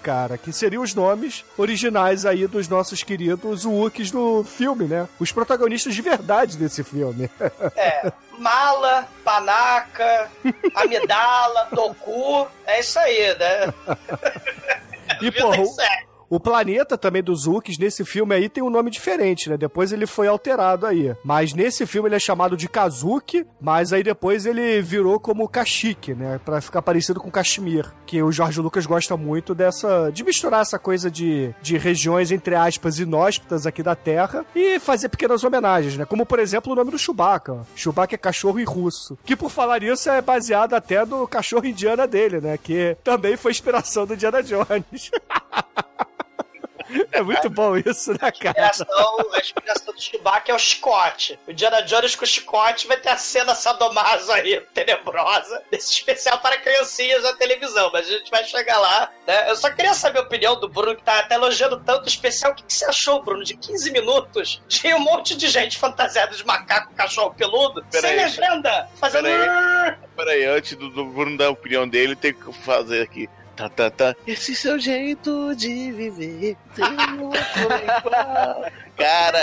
cara, 0.03 0.39
que 0.39 0.53
seriam 0.53 0.83
os 0.83 0.95
nomes 0.95 1.45
originais 1.57 2.27
aí 2.27 2.47
dos 2.47 2.69
nossos 2.69 3.03
queridos 3.03 3.65
Wookiees 3.65 4.11
do 4.11 4.45
filme, 4.45 4.85
né? 4.85 5.09
Os 5.19 5.33
protagonistas 5.33 5.95
de 5.95 6.03
verdade 6.03 6.57
desse 6.57 6.83
filme. 6.85 7.31
É, 7.77 8.13
mala, 8.39 9.07
panaca, 9.25 10.31
amidala, 10.75 11.69
toku, 11.75 12.47
é 12.67 12.81
isso 12.81 12.99
aí, 12.99 13.37
né? 13.39 13.75
E, 15.21 15.31
porra, 15.31 15.57
o- 16.29 16.41
planeta 16.41 16.97
também 16.97 17.23
dos 17.23 17.47
Wookiees 17.47 17.79
nesse 17.79 18.05
filme 18.05 18.35
aí 18.35 18.49
tem 18.49 18.63
um 18.63 18.71
nome 18.71 18.91
diferente, 18.91 19.51
né? 19.51 19.57
Depois 19.57 19.93
ele 19.93 20.07
foi 20.07 20.29
alterado 20.29 20.87
aí. 20.87 21.15
Mas 21.25 21.53
nesse 21.53 21.85
filme 21.87 22.09
ele 22.09 22.17
é 22.17 22.21
chamado 22.21 22.57
de 22.57 22.69
Kazuki, 22.69 23.47
mas 23.61 23.93
aí 23.93 24.03
depois 24.03 24.47
ele 24.47 24.81
virou 24.81 25.19
como 25.19 25.49
Kashyyyk, 25.49 26.15
né? 26.15 26.41
Pra 26.45 26.61
ficar 26.61 26.83
parecido 26.83 27.21
com 27.21 27.31
Kashmir. 27.31 27.93
Que 28.07 28.23
o 28.23 28.31
Jorge 28.31 28.61
Lucas 28.61 28.87
gosta 28.87 29.17
muito 29.17 29.55
dessa... 29.55 30.11
de 30.13 30.23
misturar 30.25 30.63
essa 30.63 30.79
coisa 30.79 31.11
de, 31.11 31.53
de 31.61 31.77
regiões, 31.77 32.31
entre 32.31 32.55
aspas, 32.55 32.99
inóspitas 32.99 33.67
aqui 33.67 33.83
da 33.83 33.95
Terra 33.95 34.45
e 34.55 34.79
fazer 34.79 35.09
pequenas 35.09 35.43
homenagens, 35.45 35.97
né? 35.97 36.05
Como, 36.05 36.25
por 36.25 36.39
exemplo, 36.39 36.73
o 36.73 36.77
nome 36.77 36.91
do 36.91 36.99
Chewbacca. 36.99 37.67
Chewbacca 37.75 38.15
é 38.15 38.19
cachorro 38.19 38.61
em 38.61 38.65
russo. 38.65 39.19
Que, 39.25 39.35
por 39.37 39.51
falar 39.51 39.81
nisso, 39.81 40.09
é 40.09 40.21
baseado 40.23 40.75
até 40.75 41.05
no 41.05 41.27
cachorro 41.27 41.67
indiana 41.67 42.07
dele, 42.07 42.41
né? 42.41 42.57
Que 42.57 42.97
também 43.03 43.37
foi 43.37 43.51
inspiração 43.51 44.07
do 44.07 44.15
Indiana 44.15 44.43
Jones. 44.43 45.11
É 47.13 47.23
muito 47.23 47.51
bom 47.51 47.77
isso, 47.77 48.13
né, 48.13 48.31
cara? 48.31 48.71
a 49.33 49.39
inspiração 49.39 49.95
do 49.95 50.01
Chewbacca 50.01 50.53
é 50.53 50.55
o 50.55 50.59
chicote. 50.59 51.39
O 51.47 51.51
Indiana 51.51 51.83
Jones 51.83 52.15
com 52.15 52.25
o 52.25 52.29
chicote 52.29 52.87
vai 52.87 52.97
ter 52.97 53.09
a 53.09 53.17
cena 53.17 53.55
sadomaso 53.55 54.31
aí, 54.33 54.61
tenebrosa, 54.73 55.63
desse 55.71 55.93
especial 55.93 56.39
para 56.39 56.59
criancinhas 56.59 57.23
na 57.23 57.33
televisão, 57.35 57.91
mas 57.93 58.07
a 58.07 58.13
gente 58.13 58.31
vai 58.31 58.45
chegar 58.45 58.79
lá, 58.79 59.11
né? 59.27 59.51
Eu 59.51 59.57
só 59.57 59.71
queria 59.71 59.95
saber 59.95 60.19
a 60.19 60.23
opinião 60.23 60.59
do 60.59 60.69
Bruno, 60.69 60.97
que 60.97 61.03
tá 61.03 61.21
até 61.21 61.35
elogiando 61.35 61.81
tanto 61.81 62.05
o 62.05 62.09
especial. 62.09 62.53
O 62.53 62.55
que, 62.55 62.65
que 62.65 62.75
você 62.75 62.85
achou, 62.85 63.23
Bruno, 63.23 63.45
de 63.45 63.57
15 63.57 63.91
minutos? 63.91 64.63
Tinha 64.69 64.97
um 64.97 65.01
monte 65.01 65.37
de 65.37 65.49
gente 65.49 65.79
fantasiada 65.79 66.35
de 66.35 66.45
macaco, 66.45 66.95
cachorro 66.95 67.35
peludo, 67.35 67.85
Pera 67.91 68.09
sem 68.09 68.11
aí. 68.11 68.25
legenda, 68.25 68.89
fazendo... 68.97 69.25
Pera 69.25 69.99
Peraí, 70.17 70.45
antes 70.47 70.75
do, 70.77 70.89
do 70.89 71.05
Bruno 71.05 71.37
dar 71.37 71.47
a 71.47 71.51
opinião 71.51 71.87
dele, 71.87 72.17
tem 72.17 72.33
que 72.33 72.53
fazer 72.53 73.03
aqui. 73.03 73.29
Tá, 73.57 73.69
tá, 73.71 73.91
tá. 73.91 74.15
Esse 74.27 74.55
seu 74.55 74.79
jeito 74.79 75.55
de 75.57 75.91
viver. 75.93 76.57
tem 76.75 77.21
outro 77.21 77.63
igual. 77.99 78.65
Cara, 78.97 79.39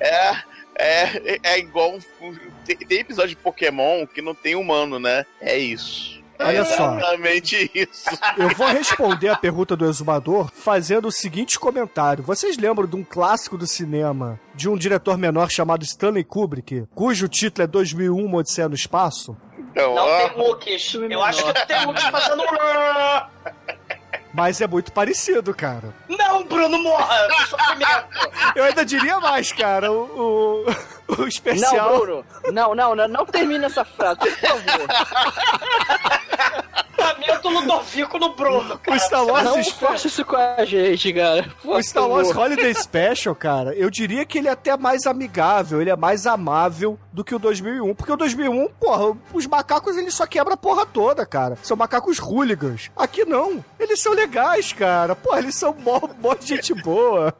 é. 0.00 0.52
É, 0.74 1.38
é 1.42 1.58
igual. 1.58 1.94
um- 1.96 2.34
Tem, 2.64 2.76
tem 2.76 2.98
episódio 3.00 3.30
de 3.30 3.36
Pokémon 3.36 4.06
que 4.06 4.20
não 4.22 4.34
tem 4.34 4.54
humano, 4.56 4.98
né? 4.98 5.24
É 5.40 5.56
isso. 5.58 6.20
Olha 6.40 6.58
é 6.58 6.64
só. 6.64 6.96
Exatamente 6.96 7.70
isso. 7.72 8.08
Eu 8.36 8.48
vou 8.56 8.66
responder 8.66 9.28
a 9.28 9.36
pergunta 9.36 9.76
do 9.76 9.88
exumador 9.88 10.50
fazendo 10.52 11.06
o 11.06 11.12
seguinte 11.12 11.56
comentário. 11.60 12.24
Vocês 12.24 12.56
lembram 12.56 12.86
de 12.86 12.96
um 12.96 13.04
clássico 13.04 13.56
do 13.56 13.66
cinema 13.66 14.40
de 14.54 14.68
um 14.68 14.76
diretor 14.76 15.16
menor 15.16 15.50
chamado 15.50 15.84
Stanley 15.84 16.24
Kubrick, 16.24 16.84
cujo 16.94 17.28
título 17.28 17.62
é 17.64 17.66
2001 17.68 18.24
Uma 18.24 18.38
Odisseia 18.38 18.68
no 18.68 18.74
Espaço? 18.74 19.36
Então, 19.70 19.94
Não 19.94 20.02
ó, 20.06 20.28
tem 20.28 20.38
Wookies. 20.42 20.94
Eu 20.94 21.22
acho 21.22 21.44
que 21.52 21.66
tem 21.66 21.86
Wookies 21.86 22.04
fazendo. 22.04 22.42
Mas 24.34 24.60
é 24.62 24.66
muito 24.66 24.90
parecido, 24.92 25.54
cara. 25.54 25.94
Não, 26.08 26.42
Bruno, 26.44 26.78
morra! 26.78 27.28
Eu 28.56 28.64
ainda 28.64 28.82
diria 28.84 29.20
mais, 29.20 29.52
cara. 29.52 29.92
O, 29.92 30.64
o, 30.66 31.12
o 31.12 31.16
Não, 31.18 31.28
especial. 31.28 31.98
Bruno. 31.98 32.24
Não, 32.50 32.74
não, 32.74 32.94
não, 32.94 33.08
não 33.08 33.26
termina 33.26 33.66
essa 33.66 33.84
frase, 33.84 34.20
por 34.20 34.30
favor. 34.30 34.86
Lamento 37.42 37.48
Ludovico 37.48 38.18
no 38.18 38.34
Bruno, 38.34 38.74
O 38.74 38.78
cara. 38.78 38.98
Star 38.98 39.24
Wars, 39.24 39.44
Não 39.44 39.64
faça 39.64 40.06
isso 40.06 40.24
com 40.24 40.36
a 40.36 40.64
gente, 40.64 41.12
cara. 41.12 41.50
Por 41.62 41.76
o 41.76 41.82
Star 41.82 42.08
Wars 42.08 42.28
favor. 42.28 42.44
Holiday 42.44 42.74
Special, 42.74 43.34
cara, 43.34 43.74
eu 43.74 43.90
diria 43.90 44.24
que 44.24 44.38
ele 44.38 44.48
é 44.48 44.52
até 44.52 44.76
mais 44.76 45.06
amigável, 45.06 45.80
ele 45.80 45.90
é 45.90 45.96
mais 45.96 46.26
amável 46.26 46.98
do 47.12 47.24
que 47.24 47.34
o 47.34 47.38
2001. 47.38 47.94
Porque 47.94 48.12
o 48.12 48.16
2001, 48.16 48.68
porra, 48.80 49.16
os 49.32 49.46
macacos 49.46 49.96
eles 49.96 50.14
só 50.14 50.26
quebram 50.26 50.54
a 50.54 50.56
porra 50.56 50.86
toda, 50.86 51.26
cara. 51.26 51.58
São 51.62 51.76
macacos 51.76 52.18
hooligans. 52.18 52.90
Aqui 52.96 53.24
não. 53.24 53.64
Eles 53.78 54.00
são 54.00 54.12
legais, 54.12 54.72
cara. 54.72 55.14
Porra, 55.14 55.38
eles 55.38 55.56
são 55.56 55.74
mó, 55.74 56.00
mó 56.20 56.36
gente 56.40 56.74
boa. 56.74 57.34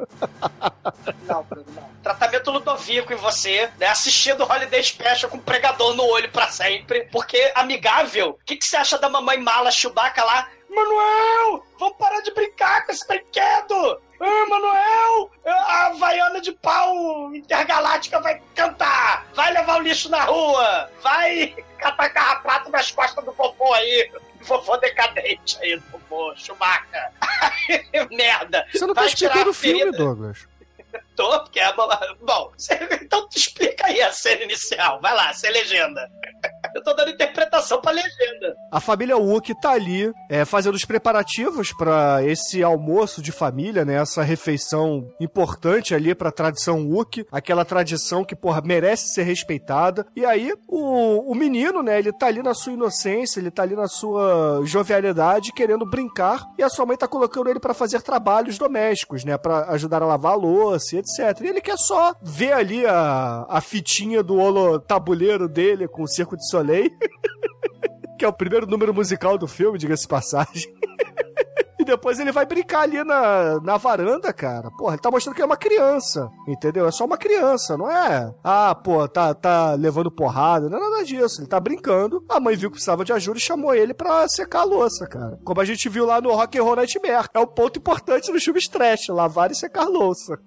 Não, 1.27 1.43
Bruno, 1.45 1.67
não. 1.75 1.93
Tratamento 2.03 2.51
Ludovico 2.51 3.12
em 3.12 3.17
você, 3.17 3.71
né? 3.79 3.87
Assistindo 3.87 4.43
Holiday 4.43 4.83
Special 4.83 5.31
com 5.31 5.37
um 5.37 5.41
pregador 5.41 5.95
no 5.95 6.05
olho 6.05 6.29
pra 6.31 6.49
sempre. 6.49 7.09
Porque, 7.12 7.53
amigável, 7.55 8.31
o 8.31 8.45
que, 8.45 8.57
que 8.57 8.67
você 8.67 8.77
acha 8.77 8.99
da 8.99 9.09
mamãe 9.09 9.38
mala 9.38 9.71
Chewbacca 9.92 10.24
lá? 10.24 10.48
Manuel, 10.70 11.66
vamos 11.78 11.96
parar 11.98 12.20
de 12.22 12.33
brincar 12.33 12.87
com 12.87 12.92
esse 12.92 13.07
brinquedo! 13.07 14.00
Ah, 14.18 14.46
Manuel, 14.48 15.31
a 15.44 15.87
Havaiana 15.87 16.40
de 16.40 16.52
pau 16.52 17.35
intergaláctica 17.35 18.18
vai 18.20 18.40
cantar! 18.55 19.26
Vai 19.35 19.52
levar 19.52 19.81
o 19.81 19.83
lixo 19.83 20.09
na 20.09 20.24
rua! 20.24 20.90
Vai 21.02 21.55
catar 21.78 22.09
carrapato 22.09 22.70
nas 22.70 22.90
costas 22.90 23.22
do 23.22 23.33
popô 23.33 23.74
aí! 23.74 24.11
Vovô 24.40 24.76
decadente 24.78 25.59
aí, 25.61 25.76
do 25.76 25.83
popô, 25.83 26.35
Chewbacca! 26.37 27.12
Merda! 28.11 28.66
Você 28.72 28.87
não 28.87 28.94
tá 28.94 29.05
explicando 29.05 29.50
o 29.50 29.55
filme. 29.55 29.92
Douglas. 29.92 30.48
Tô, 31.16 31.40
porque 31.40 31.61
é. 31.61 31.72
Bom, 31.75 32.51
você- 32.57 32.79
então 33.03 33.29
explica 33.35 33.87
aí 33.87 34.01
a 34.01 34.12
cena 34.12 34.42
inicial. 34.42 35.01
Vai 35.01 35.14
lá, 35.14 35.33
sem 35.33 35.51
legenda. 35.53 36.09
Eu 36.75 36.83
tô 36.83 36.94
dando 36.94 37.11
interpretação 37.11 37.81
pra 37.83 37.90
legenda. 37.92 38.57
A 38.72 38.81
família 38.81 39.16
Wookie 39.16 39.55
tá 39.61 39.72
ali 39.72 40.11
é, 40.31 40.42
fazendo 40.44 40.75
os 40.75 40.87
preparativos 40.87 41.70
pra 41.77 42.20
esse 42.25 42.62
almoço 42.62 43.20
de 43.20 43.31
família, 43.31 43.85
né? 43.85 43.96
Essa 44.01 44.22
refeição 44.22 45.07
importante 45.20 45.94
ali 45.94 46.14
pra 46.14 46.33
tradição 46.33 46.87
Wookie, 46.87 47.27
aquela 47.31 47.64
tradição 47.64 48.25
que, 48.25 48.35
porra, 48.35 48.62
merece 48.64 49.09
ser 49.12 49.25
respeitada. 49.25 50.07
E 50.16 50.25
aí, 50.25 50.55
o, 50.66 51.31
o 51.31 51.35
menino, 51.35 51.83
né? 51.83 51.98
Ele 51.98 52.11
tá 52.12 52.27
ali 52.29 52.42
na 52.42 52.55
sua 52.55 52.72
inocência, 52.72 53.38
ele 53.38 53.51
tá 53.51 53.64
ali 53.64 53.77
na 53.77 53.87
sua 53.88 54.62
jovialidade, 54.64 55.53
querendo 55.53 55.85
brincar. 55.85 56.42
E 56.59 56.62
a 56.62 56.70
sua 56.70 56.87
mãe 56.87 56.96
tá 56.96 57.07
colocando 57.07 57.51
ele 57.51 57.61
pra 57.61 57.75
fazer 57.75 58.01
trabalhos 58.01 58.57
domésticos, 58.57 59.25
né? 59.25 59.37
Pra 59.37 59.64
ajudar 59.72 60.03
a 60.03 60.07
lavar 60.07 60.33
a 60.33 60.37
louça 60.37 60.96
e 60.96 60.98
etc. 61.20 61.40
E 61.42 61.48
ele 61.48 61.61
quer 61.61 61.77
só 61.77 62.14
ver 62.22 62.53
ali 62.53 62.87
a, 62.87 63.46
a 63.48 63.61
fitinha 63.61 64.22
do 64.22 64.38
holo 64.38 64.79
tabuleiro 64.79 65.48
dele 65.48 65.87
com 65.88 66.03
o 66.03 66.09
Circo 66.09 66.37
de 66.37 66.48
Soleil. 66.48 66.90
que 68.18 68.25
é 68.25 68.29
o 68.29 68.33
primeiro 68.33 68.66
número 68.66 68.94
musical 68.94 69.37
do 69.37 69.48
filme, 69.48 69.79
diga-se 69.79 70.07
passagem. 70.07 70.72
E 71.83 71.85
depois 71.85 72.21
ele 72.21 72.31
vai 72.31 72.47
brincar 72.47 72.83
ali 72.83 73.03
na, 73.03 73.59
na 73.61 73.77
varanda, 73.77 74.33
cara. 74.33 74.71
Porra, 74.71 74.95
ele 74.95 75.03
tá 75.03 75.11
mostrando 75.11 75.35
que 75.35 75.42
é 75.42 75.45
uma 75.45 75.57
criança, 75.57 76.31
entendeu? 76.47 76.87
É 76.87 76.92
só 76.92 77.05
uma 77.05 77.18
criança, 77.18 77.77
não 77.77 77.90
é? 77.90 78.33
Ah, 78.42 78.73
pô, 78.73 79.09
tá, 79.09 79.35
tá 79.35 79.73
levando 79.75 80.09
porrada, 80.09 80.68
não 80.68 80.79
é 80.79 80.90
nada 80.90 81.05
disso. 81.05 81.40
Ele 81.40 81.49
tá 81.49 81.59
brincando. 81.59 82.25
A 82.29 82.38
mãe 82.38 82.55
viu 82.55 82.71
que 82.71 82.75
precisava 82.75 83.05
de 83.05 83.12
ajuda 83.12 83.38
e 83.38 83.42
chamou 83.42 83.75
ele 83.75 83.92
pra 83.92 84.29
secar 84.29 84.61
a 84.61 84.64
louça, 84.64 85.09
cara. 85.09 85.40
Como 85.45 85.61
a 85.61 85.64
gente 85.64 85.88
viu 85.88 86.07
lá 86.07 86.21
no 86.21 86.33
Rock 86.33 86.57
and 86.57 86.62
Roll 86.62 86.77
Nightmare. 86.77 87.29
É 87.35 87.40
o 87.40 87.49
ponto 87.49 87.81
importante 87.81 88.31
nos 88.31 88.45
filmes 88.45 88.68
trash, 88.68 89.09
lavar 89.09 89.51
e 89.51 89.57
secar 89.57 89.88
louça. 89.88 90.38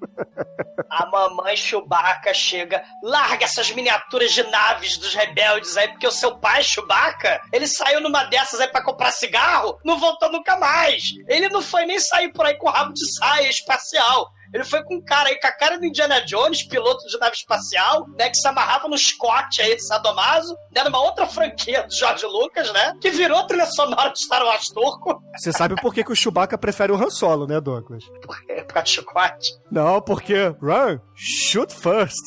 A 0.89 1.05
mamãe 1.07 1.57
Chewbacca 1.57 2.33
chega, 2.33 2.81
larga 3.03 3.43
essas 3.43 3.71
miniaturas 3.71 4.31
de 4.31 4.43
naves 4.43 4.97
dos 4.97 5.13
rebeldes 5.13 5.75
aí, 5.75 5.89
porque 5.89 6.07
o 6.07 6.11
seu 6.11 6.37
pai, 6.37 6.63
Chewbacca, 6.63 7.41
ele 7.51 7.67
saiu 7.67 7.99
numa 7.99 8.23
dessas 8.23 8.61
aí 8.61 8.67
pra 8.69 8.83
comprar 8.83 9.11
cigarro, 9.11 9.77
não 9.83 9.99
voltou 9.99 10.31
nunca 10.31 10.55
mais. 10.57 11.03
Ele 11.27 11.49
não 11.49 11.61
foi 11.61 11.85
nem 11.85 11.99
sair 11.99 12.31
por 12.31 12.45
aí 12.45 12.55
com 12.57 12.69
rabo 12.69 12.93
de 12.93 13.05
saia 13.17 13.49
espacial. 13.49 14.29
Ele 14.53 14.63
foi 14.63 14.83
com 14.83 14.95
um 14.95 15.03
cara 15.03 15.27
aí, 15.29 15.39
com 15.39 15.47
a 15.47 15.51
cara 15.51 15.77
do 15.77 15.85
Indiana 15.85 16.21
Jones, 16.21 16.63
piloto 16.67 17.05
de 17.07 17.17
nave 17.19 17.35
espacial, 17.35 18.05
né? 18.17 18.29
Que 18.29 18.37
se 18.37 18.47
amarrava 18.47 18.87
no 18.87 18.97
Scott 18.97 19.61
aí, 19.61 19.77
sadomaso, 19.79 20.55
né? 20.73 20.83
Numa 20.83 21.01
outra 21.01 21.25
franquia 21.25 21.83
do 21.83 21.93
George 21.93 22.25
Lucas, 22.25 22.71
né? 22.71 22.93
Que 23.01 23.09
virou 23.09 23.45
trilha 23.47 23.65
sonora 23.65 24.11
de 24.11 24.19
Star 24.19 24.45
Wars 24.45 24.67
turco. 24.67 25.21
Você 25.37 25.51
sabe 25.51 25.75
por 25.81 25.93
que, 25.93 26.03
que 26.03 26.11
o 26.11 26.15
Chewbacca 26.15 26.57
prefere 26.57 26.91
o 26.91 26.95
Han 26.95 27.09
Solo, 27.09 27.45
né, 27.47 27.59
Douglas? 27.59 28.03
É 28.47 28.61
por 28.61 28.73
causa 28.73 28.85
de 28.85 28.91
chicote. 28.91 29.49
Não, 29.69 30.01
porque 30.01 30.55
Run, 30.61 30.99
shoot 31.15 31.73
first. 31.73 32.23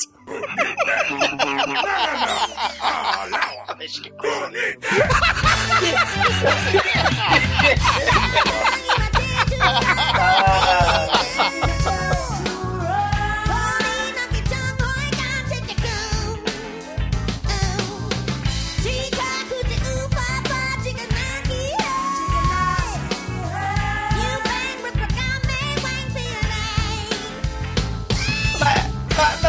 Mas 3.78 3.98
que 4.00 4.10
coisa. 4.10 4.50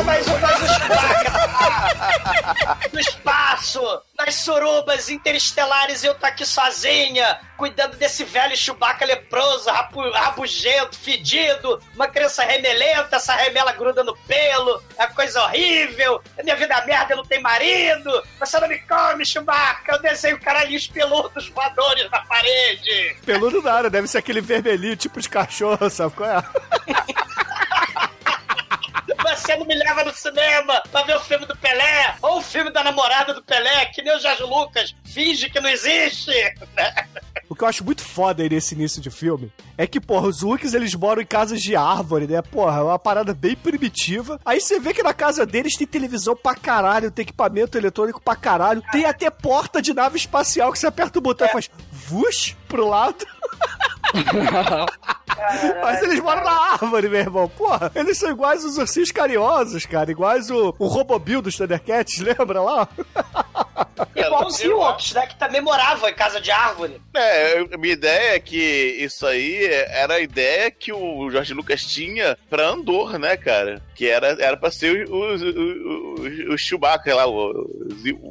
Mas, 0.05 0.25
mas, 0.25 0.41
mas 0.41 0.62
o 0.62 0.73
Chewbacca 0.73 1.18
no 2.93 2.99
espaço, 2.99 3.82
nas 4.17 4.36
surubas 4.36 5.10
interestelares, 5.10 6.03
eu 6.03 6.13
tô 6.15 6.25
aqui 6.25 6.45
sozinha, 6.45 7.39
cuidando 7.58 7.95
desse 7.97 8.23
velho 8.23 8.55
Chewbacca 8.55 9.05
leproso, 9.05 9.69
rapu- 9.69 10.12
rabugento, 10.12 10.97
fedido, 10.97 11.82
uma 11.95 12.08
criança 12.08 12.43
remelenta, 12.43 13.15
essa 13.17 13.34
remela 13.36 13.71
gruda 13.73 14.03
no 14.03 14.15
pelo, 14.19 14.82
é 14.97 15.08
coisa 15.08 15.41
horrível, 15.43 16.21
a 16.38 16.43
minha 16.43 16.55
vida 16.55 16.73
é 16.75 16.86
merda, 16.86 17.13
eu 17.13 17.17
não 17.17 17.25
tenho 17.25 17.41
marido, 17.43 18.23
você 18.39 18.60
não 18.60 18.67
me 18.67 18.79
come, 18.79 19.25
Chewbacca, 19.25 19.93
eu 19.93 20.01
desenho 20.01 20.39
caralhinhos 20.39 20.88
peludos 20.88 21.49
voadores 21.49 22.10
na 22.10 22.19
parede. 22.21 23.17
Peludo 23.25 23.62
nada, 23.62 23.89
deve 23.89 24.08
ser 24.08 24.19
aquele 24.19 24.41
vermelhinho, 24.41 24.95
tipo 24.95 25.19
de 25.21 25.29
cachorro, 25.29 25.89
sabe 25.89 26.13
qual 26.15 26.29
é? 26.29 26.43
Você 29.36 29.56
não 29.56 29.65
me 29.65 29.76
leva 29.76 30.04
no 30.04 30.13
cinema 30.13 30.82
pra 30.92 31.04
ver 31.04 31.15
o 31.15 31.20
filme 31.22 31.46
do 31.46 31.56
Pelé, 31.58 32.15
ou 32.22 32.38
o 32.38 32.42
filme 32.42 32.72
da 32.72 32.84
namorada 32.84 33.34
do 33.34 33.44
Pelé, 33.44 33.86
que 33.88 34.02
nem 34.02 34.15
o 34.15 34.20
Jorge 34.20 34.44
Lucas 34.44 34.96
finge 35.06 35.50
que 35.50 35.60
não 35.60 35.70
existe. 35.70 36.32
O 37.50 37.56
que 37.56 37.63
eu 37.63 37.68
acho 37.68 37.84
muito 37.84 38.04
foda 38.04 38.44
aí 38.44 38.50
nesse 38.50 38.76
início 38.76 39.02
de 39.02 39.10
filme 39.10 39.52
é 39.78 39.88
que, 39.88 40.00
porra, 40.00 40.28
os 40.28 40.44
Wookiees 40.44 40.74
eles 40.74 40.94
moram 40.94 41.22
em 41.22 41.26
casas 41.26 41.62
de 41.62 41.76
árvore, 41.76 42.28
né? 42.28 42.42
Porra, 42.42 42.80
é 42.80 42.84
uma 42.84 43.00
parada 43.00 43.34
bem 43.34 43.56
primitiva. 43.56 44.39
Aí 44.46 44.60
você 44.62 44.80
vê 44.80 44.94
que 44.94 45.02
na 45.02 45.13
casa 45.13 45.46
deles 45.46 45.76
tem 45.76 45.88
televisão 45.88 46.36
pra 46.36 46.54
caralho, 46.54 47.10
tem 47.10 47.24
equipamento 47.24 47.78
eletrônico 47.78 48.22
pra 48.22 48.36
caralho, 48.36 48.84
tem 48.92 49.06
até 49.06 49.30
porta 49.30 49.82
de 49.82 49.94
nave 49.94 50.18
espacial 50.18 50.72
que 50.72 50.80
você 50.80 50.88
aperta 50.88 51.18
o 51.18 51.22
botão 51.22 51.48
e 51.48 51.52
faz 51.52 51.70
vush 51.92 52.56
pro 52.68 52.88
lado. 52.88 53.26
Mas 55.82 56.02
eles 56.04 56.19
moram 56.19 56.43
na 56.43 56.52
árvore, 56.74 57.10
meu 57.10 57.19
irmão. 57.19 57.50
Porra, 57.50 57.91
eles 57.95 58.17
são 58.17 58.30
iguais 58.30 58.63
os 58.63 58.78
ursinhos 58.78 59.12
carinhosos, 59.12 59.86
cara. 59.86 60.12
Iguais 60.12 60.50
o, 60.50 60.76
o 60.78 60.88
Robobil 60.88 61.41
dos 61.41 61.56
Thundercats, 61.56 62.19
lembra 62.22 62.62
lá? 62.62 62.88
Igual 64.15 64.48
os 64.48 64.60
Ewoks, 64.60 65.13
né? 65.13 65.28
Que 65.28 65.36
também 65.38 65.62
moravam 65.62 66.10
em 66.10 66.13
casa 66.13 66.39
de 66.41 66.52
árvore. 66.52 67.02
É, 67.13 67.60
a 67.74 67.78
minha 67.78 67.93
ideia 67.93 68.36
é 68.36 68.39
que 68.39 68.58
isso 69.00 69.26
aí 69.26 69.65
era 69.65 70.15
a 70.15 70.19
ideia 70.19 70.72
que 70.72 70.91
o 70.91 71.30
Jorge 71.32 71.54
Lucas 71.54 71.86
tinha 71.86 72.38
pra 72.50 72.67
Andor, 72.67 73.17
né, 73.17 73.38
cara? 73.38 73.82
Que 73.95 74.08
era, 74.08 74.30
era 74.39 74.58
pra 74.58 74.72
ser 74.72 75.08
o, 75.10 75.15
o, 75.15 76.50
o, 76.50 76.54
o 76.54 76.58
Chewbacca 76.58 77.15
lá, 77.15 77.28
o, 77.28 77.79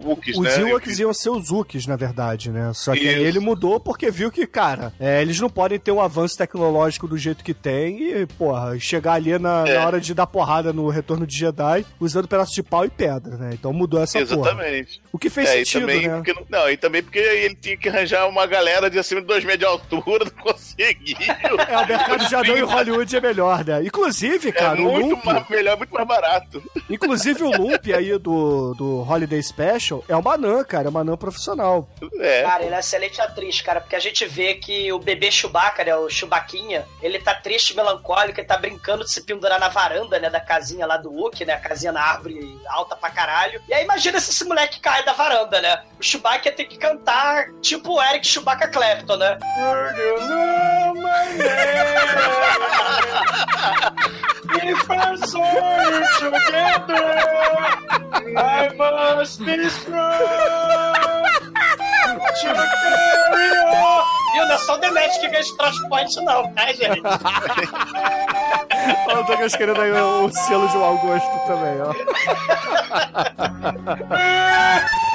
Wookiees, 0.04 0.36
Os 0.38 0.44
né? 0.44 0.60
Ewoks 0.70 0.98
iam 0.98 1.12
ser 1.12 1.30
os 1.30 1.50
Wookiees, 1.50 1.86
na 1.86 1.96
verdade, 1.96 2.50
né? 2.50 2.72
Só 2.74 2.92
que 2.92 3.00
aí 3.08 3.14
Isso. 3.16 3.24
ele 3.24 3.40
mudou 3.40 3.80
porque 3.80 4.10
viu 4.10 4.30
que, 4.30 4.46
cara, 4.46 4.92
é, 4.98 5.20
eles 5.20 5.38
não 5.40 5.50
podem 5.50 5.78
ter 5.78 5.90
um 5.92 6.00
avanço 6.00 6.36
tecnológico 6.36 7.06
do 7.08 7.18
jeito 7.18 7.42
que 7.44 7.52
tem 7.54 8.02
e, 8.02 8.26
porra, 8.26 8.78
chegar 8.78 9.14
ali 9.14 9.38
na, 9.38 9.64
É. 9.66 9.78
na 9.78 9.86
hora 9.86 10.00
de 10.00 10.14
dar 10.14 10.26
porrada 10.26 10.72
no 10.72 10.88
Retorno 10.88 11.26
de 11.26 11.36
Jedi 11.36 11.84
usando 12.00 12.28
pedaço 12.28 12.54
de 12.54 12.62
pau 12.62 12.84
e 12.84 12.90
pedra, 12.90 13.36
né? 13.36 13.50
Então 13.52 13.72
mudou 13.72 14.00
essa 14.02 14.18
porra. 14.24 14.32
Exatamente. 14.50 15.00
O 15.12 15.18
que 15.18 15.28
fez 15.30 15.48
É, 15.48 15.52
sentido, 15.58 15.80
também 15.80 16.08
né? 16.08 16.16
porque, 16.16 16.34
não- 16.50 16.70
e 16.70 16.76
também 16.76 17.02
porque 17.02 17.18
ele 17.18 17.54
tinha 17.54 17.76
que 17.76 17.88
arranjar 17.88 18.28
uma 18.28 18.46
galera 18.46 18.88
de 18.90 18.98
acima 18.98 19.20
de 19.20 19.26
2 19.26 19.44
metros 19.44 19.60
de 19.60 19.64
altura, 19.66 20.24
não 20.36 20.42
conseguiu. 20.42 21.16
É, 21.18 21.52
o 21.52 21.86
mercado 21.86 22.28
de 22.28 22.34
anão 22.34 22.56
em 22.56 22.62
Hollywood 22.62 23.16
é 23.16 23.20
melhor, 23.20 23.64
né? 23.64 23.82
Inclusive, 23.84 24.48
É 24.48 24.52
cara, 24.52 24.80
o 24.80 24.84
muito 24.84 25.08
Loop, 25.10 25.26
mais, 25.26 25.48
melhor, 25.48 25.76
muito 25.76 25.92
mais 25.94 26.06
barato. 26.06 26.62
inclusive 26.88 27.42
o 27.42 27.50
Loop 27.50 27.92
aí 27.92 28.16
do, 28.18 28.74
do 28.74 29.00
Holiday 29.08 29.38
Special 29.48 30.04
é 30.08 30.16
uma 30.16 30.34
anã, 30.34 30.62
cara, 30.64 30.88
é 30.88 30.90
uma 30.90 31.00
anã 31.00 31.16
profissional. 31.16 31.88
É. 32.20 32.42
Cara, 32.42 32.64
ele 32.64 32.74
é 32.74 32.78
excelente 32.78 33.20
atriz, 33.20 33.60
cara, 33.60 33.80
porque 33.80 33.96
a 33.96 34.00
gente 34.00 34.26
vê 34.26 34.54
que 34.54 34.92
o 34.92 34.98
bebê 34.98 35.30
Chewbacca, 35.30 35.84
né, 35.84 35.96
o 35.96 36.08
Chewbaquinha, 36.08 36.86
ele 37.02 37.18
tá 37.18 37.34
triste, 37.34 37.74
melancólico, 37.74 38.40
ele 38.40 38.46
tá 38.46 38.56
brincando 38.56 39.04
de 39.04 39.12
se 39.12 39.22
pendurar 39.22 39.58
na 39.58 39.68
varanda, 39.68 40.18
né, 40.18 40.30
da 40.30 40.40
casinha 40.40 40.86
lá 40.86 40.96
do 40.96 41.10
Wookie, 41.10 41.44
né, 41.44 41.54
a 41.54 41.60
casinha 41.60 41.92
na 41.92 42.02
árvore 42.02 42.58
alta 42.68 42.94
pra 42.94 43.10
caralho. 43.10 43.60
E 43.68 43.74
aí 43.74 43.84
imagina 43.84 44.20
se 44.20 44.30
esse 44.30 44.44
moleque 44.44 44.80
cai 44.80 45.04
da 45.04 45.12
varanda, 45.12 45.60
né? 45.60 45.82
O 45.98 46.02
Chewbacca 46.02 46.48
ia 46.48 46.54
ter 46.54 46.64
que 46.64 46.78
cantar 46.78 47.50
tipo 47.60 47.94
o 47.94 48.02
Eric 48.02 48.26
Chewbacca 48.26 48.68
Clapton, 48.68 49.16
né? 49.16 49.38
If 54.60 54.86
together, 56.18 56.98
I 58.36 59.14
must 59.16 59.37
carry 62.78 63.58
on. 63.68 64.02
Viu? 64.34 64.46
Não 64.46 64.54
é 64.54 64.58
só 64.58 64.74
o 64.74 64.78
Demet 64.78 65.18
que 65.18 65.28
ganha 65.28 65.40
esse 65.40 65.56
transporte, 65.56 66.20
não, 66.22 66.52
tá, 66.52 66.66
gente? 66.72 67.02
Olha 69.08 69.20
o 69.20 69.24
Douglas 69.24 69.56
querendo 69.56 69.80
aí 69.80 69.90
o, 69.90 70.26
o 70.26 70.32
selo 70.32 70.68
de 70.68 70.76
mau 70.76 70.98
gosto 70.98 71.38
também, 71.46 71.80
ó. 71.80 71.94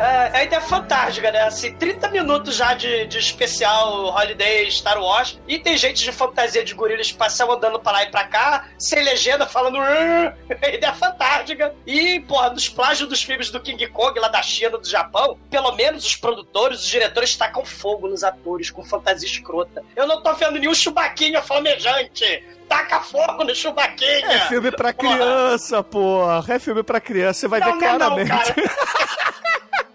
É, 0.00 0.38
a 0.38 0.44
ideia 0.44 0.58
é 0.60 0.62
fantástica, 0.62 1.30
né? 1.30 1.42
Assim, 1.42 1.74
30 1.74 2.08
minutos 2.08 2.56
já 2.56 2.72
de, 2.72 3.06
de 3.06 3.18
especial 3.18 4.06
Holiday 4.06 4.70
Star 4.70 4.98
Wars 4.98 5.38
e 5.46 5.58
tem 5.58 5.76
gente 5.76 6.02
de 6.02 6.10
fantasia 6.10 6.64
de 6.64 6.72
gorila 6.74 7.02
espacial 7.02 7.52
andando 7.52 7.78
pra 7.78 7.92
lá 7.92 8.02
e 8.04 8.10
pra 8.10 8.24
cá, 8.24 8.64
sem 8.78 9.04
legenda, 9.04 9.46
falando. 9.46 9.78
A 9.78 10.34
ideia 10.72 10.90
é 10.90 10.94
fantástica. 10.94 11.74
E, 11.86 12.18
porra, 12.20 12.48
dos 12.48 12.66
plágios 12.66 13.10
dos 13.10 13.22
filmes 13.22 13.50
do 13.50 13.60
King 13.60 13.86
Kong 13.88 14.18
lá 14.18 14.28
da 14.28 14.40
China, 14.42 14.78
do 14.78 14.88
Japão, 14.88 15.38
pelo 15.50 15.72
menos 15.72 16.06
os 16.06 16.16
produtores, 16.16 16.80
os 16.80 16.86
diretores 16.86 17.36
tacam 17.36 17.62
fogo 17.62 18.08
nos 18.08 18.24
atores 18.24 18.70
com 18.70 18.82
fantasia 18.82 19.28
escrota. 19.28 19.82
Eu 19.94 20.06
não 20.06 20.22
tô 20.22 20.32
vendo 20.32 20.58
nenhum 20.58 20.74
chubaquinha 20.74 21.42
flamejante. 21.42 22.42
Taca 22.66 23.00
fogo 23.00 23.44
no 23.44 23.54
chubaquinha. 23.54 24.32
É 24.32 24.38
filme 24.48 24.70
pra 24.70 24.94
criança, 24.94 25.82
porra. 25.82 26.42
É 26.54 26.58
filme 26.58 26.82
pra 26.82 27.00
criança, 27.02 27.40
você 27.40 27.48
vai 27.48 27.60
Não, 27.60 27.66
ver 27.66 27.72
não 27.74 27.86
é 27.86 27.90
não, 27.90 27.98
claramente. 27.98 28.54
cara. 28.54 29.00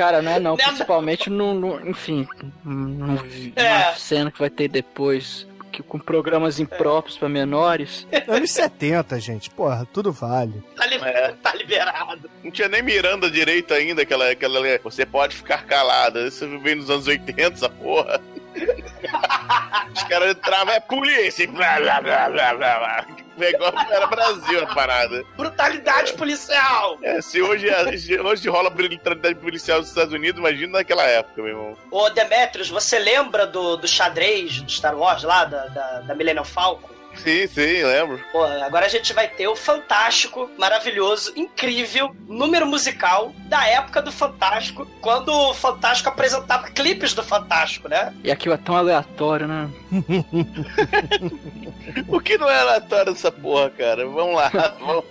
Cara, 0.00 0.22
não 0.22 0.32
é 0.32 0.40
não, 0.40 0.52
Não 0.56 0.58
é 0.60 0.62
não. 0.62 0.68
principalmente 0.68 1.28
no, 1.28 1.52
no- 1.52 1.86
enfim, 1.88 2.26
no, 2.64 3.18
É. 3.54 3.92
cena 3.96 4.30
que 4.30 4.38
vai 4.38 4.48
ter 4.48 4.66
depois, 4.66 5.46
que 5.70 5.82
com 5.82 5.98
programas 5.98 6.58
impróprios 6.58 7.18
pra 7.18 7.28
menores. 7.28 8.06
Anos 8.26 8.50
70, 8.50 9.20
gente. 9.20 9.50
Porra, 9.50 9.86
tudo 9.92 10.10
vale. 10.10 10.64
Tá, 10.74 10.86
li- 10.86 10.96
É. 10.96 11.34
tá 11.42 11.54
liberado. 11.54 12.30
Não 12.42 12.50
tinha 12.50 12.66
nem 12.68 12.82
Miranda 12.82 13.30
direito 13.30 13.74
ainda, 13.74 14.00
aquela, 14.00 14.30
aquela. 14.30 14.60
Você 14.82 15.04
pode 15.04 15.36
ficar 15.36 15.66
calada. 15.66 16.26
Isso 16.26 16.48
veio 16.60 16.76
nos 16.76 16.88
anos 16.88 17.06
80, 17.06 17.42
essa 17.54 17.68
porra. 17.68 18.22
Os 19.94 20.02
caras 20.04 20.32
entravam, 20.32 20.74
é 20.74 20.80
polícia, 20.80 21.46
blá 21.48 21.80
blá 21.80 22.00
blá 22.00 22.28
blá 22.28 22.54
blá. 22.54 23.06
O 23.36 23.40
negócio 23.40 23.92
era 23.92 24.06
Brasil 24.06 24.62
a 24.62 24.66
parada. 24.74 25.24
Brutalidade 25.36 26.12
policial. 26.12 26.98
É, 27.02 27.22
se 27.22 27.40
hoje, 27.40 27.68
hoje 28.20 28.48
rola 28.48 28.68
brutalidade 28.68 29.36
policial 29.36 29.78
nos 29.78 29.88
Estados 29.88 30.12
Unidos, 30.12 30.38
imagina 30.38 30.78
naquela 30.78 31.04
época, 31.04 31.42
meu 31.42 31.48
irmão. 31.48 31.78
Ô, 31.90 32.10
Demetrius, 32.10 32.68
você 32.68 32.98
lembra 32.98 33.46
do, 33.46 33.76
do 33.76 33.88
xadrez 33.88 34.60
do 34.60 34.70
Star 34.70 34.96
Wars 34.96 35.22
lá, 35.22 35.44
da, 35.44 35.66
da, 35.66 36.00
da 36.00 36.14
Millennium 36.14 36.44
Falcon? 36.44 36.89
Sim, 37.16 37.46
sim, 37.46 37.82
lembro. 37.82 38.20
Pô, 38.32 38.42
agora 38.44 38.86
a 38.86 38.88
gente 38.88 39.12
vai 39.12 39.28
ter 39.28 39.46
o 39.48 39.56
fantástico, 39.56 40.50
maravilhoso, 40.58 41.32
incrível 41.36 42.14
número 42.26 42.66
musical 42.66 43.32
da 43.46 43.66
época 43.66 44.00
do 44.00 44.10
Fantástico, 44.10 44.86
quando 45.00 45.28
o 45.32 45.52
Fantástico 45.52 46.08
apresentava 46.08 46.70
clipes 46.70 47.12
do 47.12 47.22
Fantástico, 47.22 47.88
né? 47.88 48.14
E 48.24 48.30
aquilo 48.30 48.54
é 48.54 48.58
tão 48.58 48.76
aleatório, 48.76 49.46
né? 49.46 49.68
O 52.08 52.20
que 52.20 52.38
não 52.38 52.48
é 52.48 52.60
aleatório 52.60 53.12
dessa 53.12 53.32
porra, 53.32 53.70
cara? 53.70 54.06
Vamos 54.06 54.36
lá. 54.36 54.48
Vamos... 54.78 55.04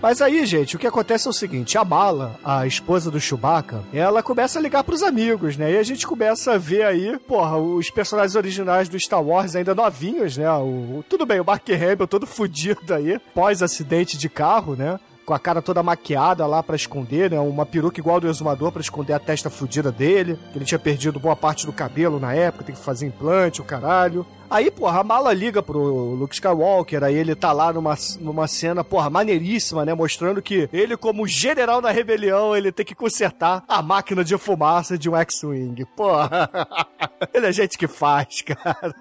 Mas 0.00 0.22
aí, 0.22 0.46
gente, 0.46 0.76
o 0.76 0.78
que 0.78 0.86
acontece 0.86 1.26
é 1.26 1.30
o 1.30 1.32
seguinte: 1.34 1.76
a 1.76 1.84
Mala, 1.84 2.38
a 2.44 2.66
esposa 2.66 3.10
do 3.10 3.20
Chewbacca, 3.20 3.82
ela 3.92 4.22
começa 4.22 4.58
a 4.58 4.62
ligar 4.62 4.84
pros 4.84 5.02
amigos, 5.02 5.56
né? 5.56 5.72
E 5.72 5.76
a 5.78 5.82
gente 5.82 6.06
começa 6.06 6.52
a 6.52 6.58
ver 6.58 6.84
aí, 6.84 7.18
porra, 7.18 7.56
os 7.58 7.90
personagens 7.90 8.36
originais 8.36 8.88
do 8.88 8.98
Star 8.98 9.22
Wars 9.22 9.56
ainda 9.56 9.74
novinhos, 9.74 10.36
né? 10.36 10.50
O, 10.52 10.98
o- 10.98 11.04
tudo 11.08 11.26
bem, 11.26 11.40
o 11.40 11.44
Mark 11.44 11.68
Hamill 11.68 12.06
todo 12.06 12.26
fudido 12.28 12.94
aí, 12.94 13.18
pós-acidente 13.34 14.16
de 14.16 14.28
carro, 14.28 14.76
né? 14.76 14.98
Com 15.28 15.34
a 15.34 15.38
cara 15.38 15.60
toda 15.60 15.82
maquiada 15.82 16.46
lá 16.46 16.62
pra 16.62 16.74
esconder, 16.74 17.30
né? 17.30 17.38
Uma 17.38 17.66
peruca 17.66 18.00
igual 18.00 18.18
do 18.18 18.30
exumador 18.30 18.72
pra 18.72 18.80
esconder 18.80 19.12
a 19.12 19.18
testa 19.18 19.50
fudida 19.50 19.92
dele. 19.92 20.38
Que 20.50 20.56
ele 20.56 20.64
tinha 20.64 20.78
perdido 20.78 21.20
boa 21.20 21.36
parte 21.36 21.66
do 21.66 21.72
cabelo 21.72 22.18
na 22.18 22.32
época, 22.32 22.64
tem 22.64 22.74
que 22.74 22.80
fazer 22.80 23.08
implante, 23.08 23.60
o 23.60 23.64
caralho. 23.64 24.24
Aí, 24.48 24.70
porra, 24.70 25.00
a 25.00 25.04
mala 25.04 25.30
liga 25.34 25.62
pro 25.62 26.14
Luke 26.14 26.34
Skywalker, 26.34 27.04
aí 27.04 27.14
ele 27.14 27.34
tá 27.34 27.52
lá 27.52 27.70
numa, 27.70 27.94
numa 28.18 28.48
cena, 28.48 28.82
porra, 28.82 29.10
maneiríssima, 29.10 29.84
né? 29.84 29.92
Mostrando 29.92 30.40
que 30.40 30.66
ele, 30.72 30.96
como 30.96 31.26
general 31.26 31.82
da 31.82 31.90
rebelião, 31.90 32.56
ele 32.56 32.72
tem 32.72 32.86
que 32.86 32.94
consertar 32.94 33.62
a 33.68 33.82
máquina 33.82 34.24
de 34.24 34.38
fumaça 34.38 34.96
de 34.96 35.10
um 35.10 35.16
X-Wing. 35.16 35.84
Porra, 35.94 36.48
ele 37.34 37.48
é 37.48 37.52
gente 37.52 37.76
que 37.76 37.86
faz, 37.86 38.40
cara. 38.40 38.94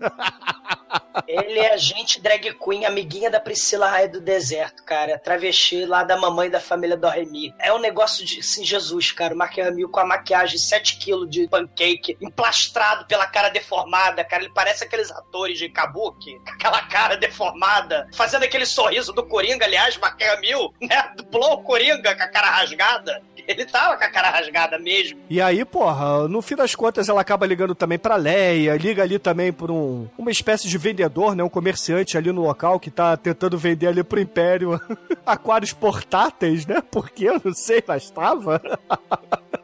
Ele 1.27 1.59
é 1.59 1.73
agente 1.73 2.21
drag 2.21 2.53
queen, 2.53 2.85
amiguinha 2.85 3.29
da 3.29 3.39
Priscila 3.39 3.87
Raia 3.87 4.09
do 4.09 4.21
Deserto, 4.21 4.83
cara. 4.83 5.17
Travesti 5.17 5.85
lá 5.85 6.03
da 6.03 6.17
mamãe 6.17 6.49
da 6.49 6.59
família 6.59 6.97
do 6.97 7.07
Remy. 7.07 7.53
É 7.59 7.73
um 7.73 7.79
negócio 7.79 8.25
de, 8.25 8.39
assim, 8.39 8.63
Jesus, 8.63 9.11
cara. 9.11 9.33
O 9.33 9.37
Mark 9.37 9.57
Hamill 9.57 9.89
com 9.89 9.99
a 9.99 10.05
maquiagem 10.05 10.59
7kg 10.59 11.27
de 11.27 11.47
pancake, 11.47 12.17
emplastrado 12.21 13.05
pela 13.05 13.27
cara 13.27 13.49
deformada, 13.49 14.23
cara. 14.23 14.43
Ele 14.43 14.53
parece 14.53 14.83
aqueles 14.83 15.11
atores 15.11 15.57
de 15.57 15.69
kabuki, 15.69 16.39
com 16.39 16.51
aquela 16.51 16.81
cara 16.83 17.15
deformada, 17.15 18.07
fazendo 18.13 18.43
aquele 18.43 18.65
sorriso 18.65 19.13
do 19.13 19.25
Coringa, 19.25 19.65
aliás, 19.65 19.97
Mark 19.97 20.21
Hamill, 20.21 20.73
né? 20.81 21.11
Dublou 21.15 21.53
o 21.53 21.63
Coringa 21.63 22.15
com 22.15 22.23
a 22.23 22.27
cara 22.27 22.49
rasgada. 22.49 23.21
Ele 23.47 23.65
tava 23.65 23.95
com 23.97 24.03
a 24.03 24.09
cara 24.09 24.29
rasgada 24.29 24.77
mesmo. 24.77 25.19
E 25.29 25.41
aí, 25.41 25.63
porra, 25.63 26.27
no 26.27 26.41
fim 26.41 26.55
das 26.55 26.75
contas 26.75 27.07
ela 27.07 27.21
acaba 27.21 27.45
ligando 27.45 27.73
também 27.73 27.97
pra 27.97 28.17
Leia, 28.17 28.75
liga 28.75 29.03
ali 29.03 29.17
também 29.17 29.53
por 29.53 29.71
um, 29.71 30.07
uma 30.17 30.31
espécie 30.31 30.67
de 30.67 30.77
vendedor, 30.77 31.06
né, 31.35 31.43
um 31.43 31.49
comerciante 31.49 32.17
ali 32.17 32.31
no 32.31 32.41
local 32.41 32.79
que 32.79 32.89
tá 32.91 33.15
tentando 33.17 33.57
vender 33.57 33.87
ali 33.87 34.03
pro 34.03 34.19
Império 34.19 34.79
aquários 35.25 35.73
portáteis, 35.73 36.65
né, 36.65 36.81
porque 36.91 37.25
eu 37.25 37.41
não 37.43 37.53
sei, 37.53 37.83
mas 37.87 38.09
tava. 38.09 38.61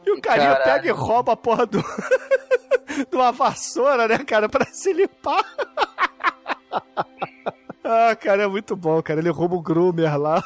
E 0.06 0.10
o 0.10 0.20
carinha 0.20 0.50
Caralho. 0.56 0.64
pega 0.64 0.88
e 0.88 0.90
rouba 0.90 1.32
a 1.32 1.36
porra 1.36 1.64
do... 1.64 1.78
de 3.10 3.16
uma 3.16 3.32
vassoura, 3.32 4.06
né, 4.06 4.18
cara, 4.18 4.50
pra 4.50 4.66
se 4.66 4.92
limpar. 4.92 5.42
Ah, 7.82 8.14
cara, 8.14 8.42
é 8.42 8.46
muito 8.46 8.76
bom, 8.76 9.02
cara. 9.02 9.20
Ele 9.20 9.30
rouba 9.30 9.54
o 9.56 9.62
groomer 9.62 10.18
lá. 10.18 10.42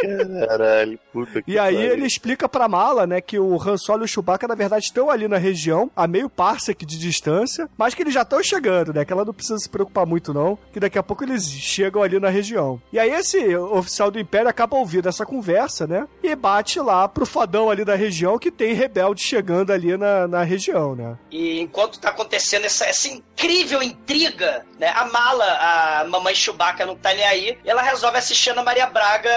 Caralho, 0.00 0.98
puta 1.12 1.42
que 1.42 1.50
E 1.52 1.58
aí 1.58 1.74
pariu. 1.76 1.92
ele 1.92 2.06
explica 2.06 2.48
pra 2.48 2.68
Mala, 2.68 3.06
né, 3.06 3.20
que 3.20 3.38
o 3.38 3.60
Han 3.60 3.76
Solo 3.76 4.02
e 4.02 4.04
o 4.04 4.08
Chewbacca, 4.08 4.46
na 4.46 4.54
verdade, 4.54 4.84
estão 4.84 5.10
ali 5.10 5.26
na 5.28 5.38
região, 5.38 5.90
a 5.96 6.06
meio 6.06 6.28
parsec 6.28 6.84
de 6.84 6.98
distância, 6.98 7.68
mas 7.76 7.94
que 7.94 8.02
eles 8.02 8.14
já 8.14 8.22
estão 8.22 8.42
chegando, 8.42 8.92
né, 8.92 9.04
que 9.04 9.12
ela 9.12 9.24
não 9.24 9.32
precisa 9.34 9.58
se 9.58 9.68
preocupar 9.68 10.06
muito 10.06 10.32
não, 10.34 10.58
que 10.72 10.80
daqui 10.80 10.98
a 10.98 11.02
pouco 11.02 11.24
eles 11.24 11.48
chegam 11.50 12.02
ali 12.02 12.18
na 12.20 12.28
região. 12.28 12.80
E 12.92 12.98
aí 12.98 13.10
esse 13.10 13.56
oficial 13.56 14.10
do 14.10 14.18
Império 14.20 14.48
acaba 14.48 14.76
ouvindo 14.76 15.08
essa 15.08 15.24
conversa, 15.24 15.86
né, 15.86 16.06
e 16.22 16.34
bate 16.36 16.78
lá 16.80 17.08
pro 17.08 17.26
fodão 17.26 17.70
ali 17.70 17.84
da 17.84 17.94
região 17.94 18.38
que 18.38 18.50
tem 18.50 18.74
rebelde 18.74 19.22
chegando 19.22 19.72
ali 19.72 19.96
na, 19.96 20.26
na 20.28 20.42
região, 20.42 20.94
né. 20.94 21.16
E 21.30 21.60
enquanto 21.60 21.98
tá 21.98 22.10
acontecendo 22.10 22.64
essa, 22.64 22.84
essa 22.86 23.08
incrível 23.08 23.82
intriga, 23.82 24.64
né? 24.78 24.88
A 24.94 25.04
mala, 25.06 25.44
a 25.44 26.04
mamãe 26.08 26.34
Chewbacca 26.34 26.86
não 26.86 26.96
tá 26.96 27.12
nem 27.14 27.24
aí, 27.24 27.58
e 27.64 27.70
ela 27.70 27.82
resolve 27.82 28.16
assistir 28.18 28.50
Ana 28.50 28.62
Maria 28.62 28.86
Braga 28.86 29.30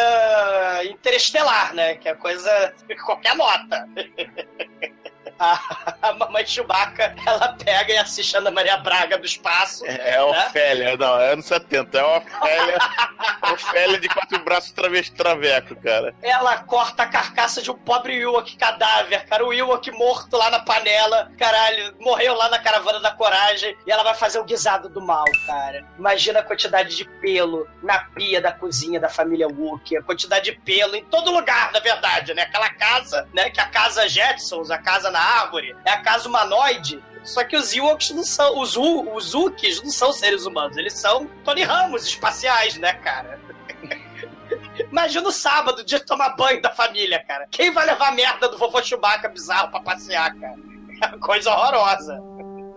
Interestelar, 0.85 1.73
né? 1.73 1.95
Que 1.95 2.09
é 2.09 2.15
coisa. 2.15 2.73
qualquer 3.05 3.35
nota. 3.35 3.87
A, 5.39 5.95
a 6.09 6.13
mamãe 6.13 6.45
Chewbacca, 6.45 7.15
ela 7.25 7.53
pega 7.53 7.93
e 7.93 7.97
assiste 7.97 8.35
a 8.35 8.39
Ana 8.39 8.51
Maria 8.51 8.77
Braga 8.77 9.17
do 9.17 9.25
espaço. 9.25 9.85
É 9.85 10.17
a 10.17 10.25
Ofélia, 10.25 10.97
não, 10.97 11.19
é 11.19 11.33
anos 11.33 11.45
70, 11.45 11.97
é 11.97 12.03
Ofélia. 12.03 12.77
Ofélia 13.53 13.99
de 13.99 14.09
quatro 14.09 14.39
braços 14.43 14.71
travesti 14.71 15.13
traveco, 15.13 15.75
cara. 15.77 16.13
Ela 16.21 16.57
corta 16.59 17.03
a 17.03 17.07
carcaça 17.07 17.61
de 17.61 17.71
um 17.71 17.77
pobre 17.77 18.15
Ewok 18.15 18.57
cadáver, 18.57 19.25
cara. 19.25 19.45
O 19.45 19.53
Ewok 19.53 19.91
morto 19.91 20.35
lá 20.37 20.49
na 20.49 20.59
panela. 20.59 21.31
Caralho, 21.37 21.95
morreu 21.99 22.35
lá 22.35 22.49
na 22.49 22.59
caravana 22.59 22.99
da 22.99 23.11
coragem. 23.11 23.75
E 23.85 23.91
ela 23.91 24.03
vai 24.03 24.13
fazer 24.13 24.39
o 24.39 24.43
guisado 24.43 24.89
do 24.89 25.01
mal, 25.01 25.25
cara. 25.45 25.85
Imagina 25.97 26.39
a 26.39 26.43
quantidade 26.43 26.95
de 26.95 27.05
pelo 27.05 27.67
na 27.81 27.99
pia 27.99 28.41
da 28.41 28.51
cozinha 28.51 28.99
da 28.99 29.09
família 29.09 29.47
Wookie. 29.47 29.97
A 29.97 30.03
quantidade 30.03 30.51
de 30.51 30.59
pelo 30.59 30.95
em 30.95 31.05
todo 31.05 31.31
lugar, 31.31 31.71
na 31.71 31.79
verdade, 31.79 32.33
né? 32.33 32.43
Aquela 32.43 32.69
casa, 32.69 33.27
né? 33.33 33.49
Que 33.49 33.59
é 33.59 33.63
a 33.63 33.69
casa 33.69 34.07
Jetsons, 34.07 34.69
a 34.69 34.77
casa 34.77 35.09
na 35.09 35.19
árvore, 35.29 35.75
é 35.85 35.91
a 35.91 36.01
casa 36.01 36.27
humanoide. 36.27 37.03
Só 37.23 37.43
que 37.43 37.55
os 37.55 37.73
Ewoks 37.73 38.11
não 38.11 38.23
são. 38.23 38.59
Os, 38.59 38.75
U, 38.75 39.13
os 39.13 39.33
Wookiees 39.33 39.81
não 39.83 39.91
são 39.91 40.11
seres 40.11 40.45
humanos. 40.45 40.77
Eles 40.77 40.93
são 40.93 41.27
Tony 41.43 41.63
Ramos 41.63 42.05
espaciais, 42.05 42.77
né, 42.77 42.93
cara? 42.93 43.39
Imagina 44.89 45.27
o 45.27 45.31
sábado, 45.31 45.83
dia 45.83 45.99
de 45.99 46.05
tomar 46.05 46.35
banho 46.35 46.61
da 46.61 46.71
família, 46.71 47.23
cara. 47.27 47.47
Quem 47.51 47.71
vai 47.71 47.85
levar 47.85 48.07
a 48.07 48.11
merda 48.13 48.47
do 48.47 48.57
vovô 48.57 48.81
Chewbacca 48.81 49.29
bizarro 49.29 49.69
pra 49.69 49.81
passear, 49.81 50.33
cara? 50.35 50.55
É 51.01 51.07
uma 51.13 51.19
coisa 51.19 51.51
horrorosa. 51.51 52.19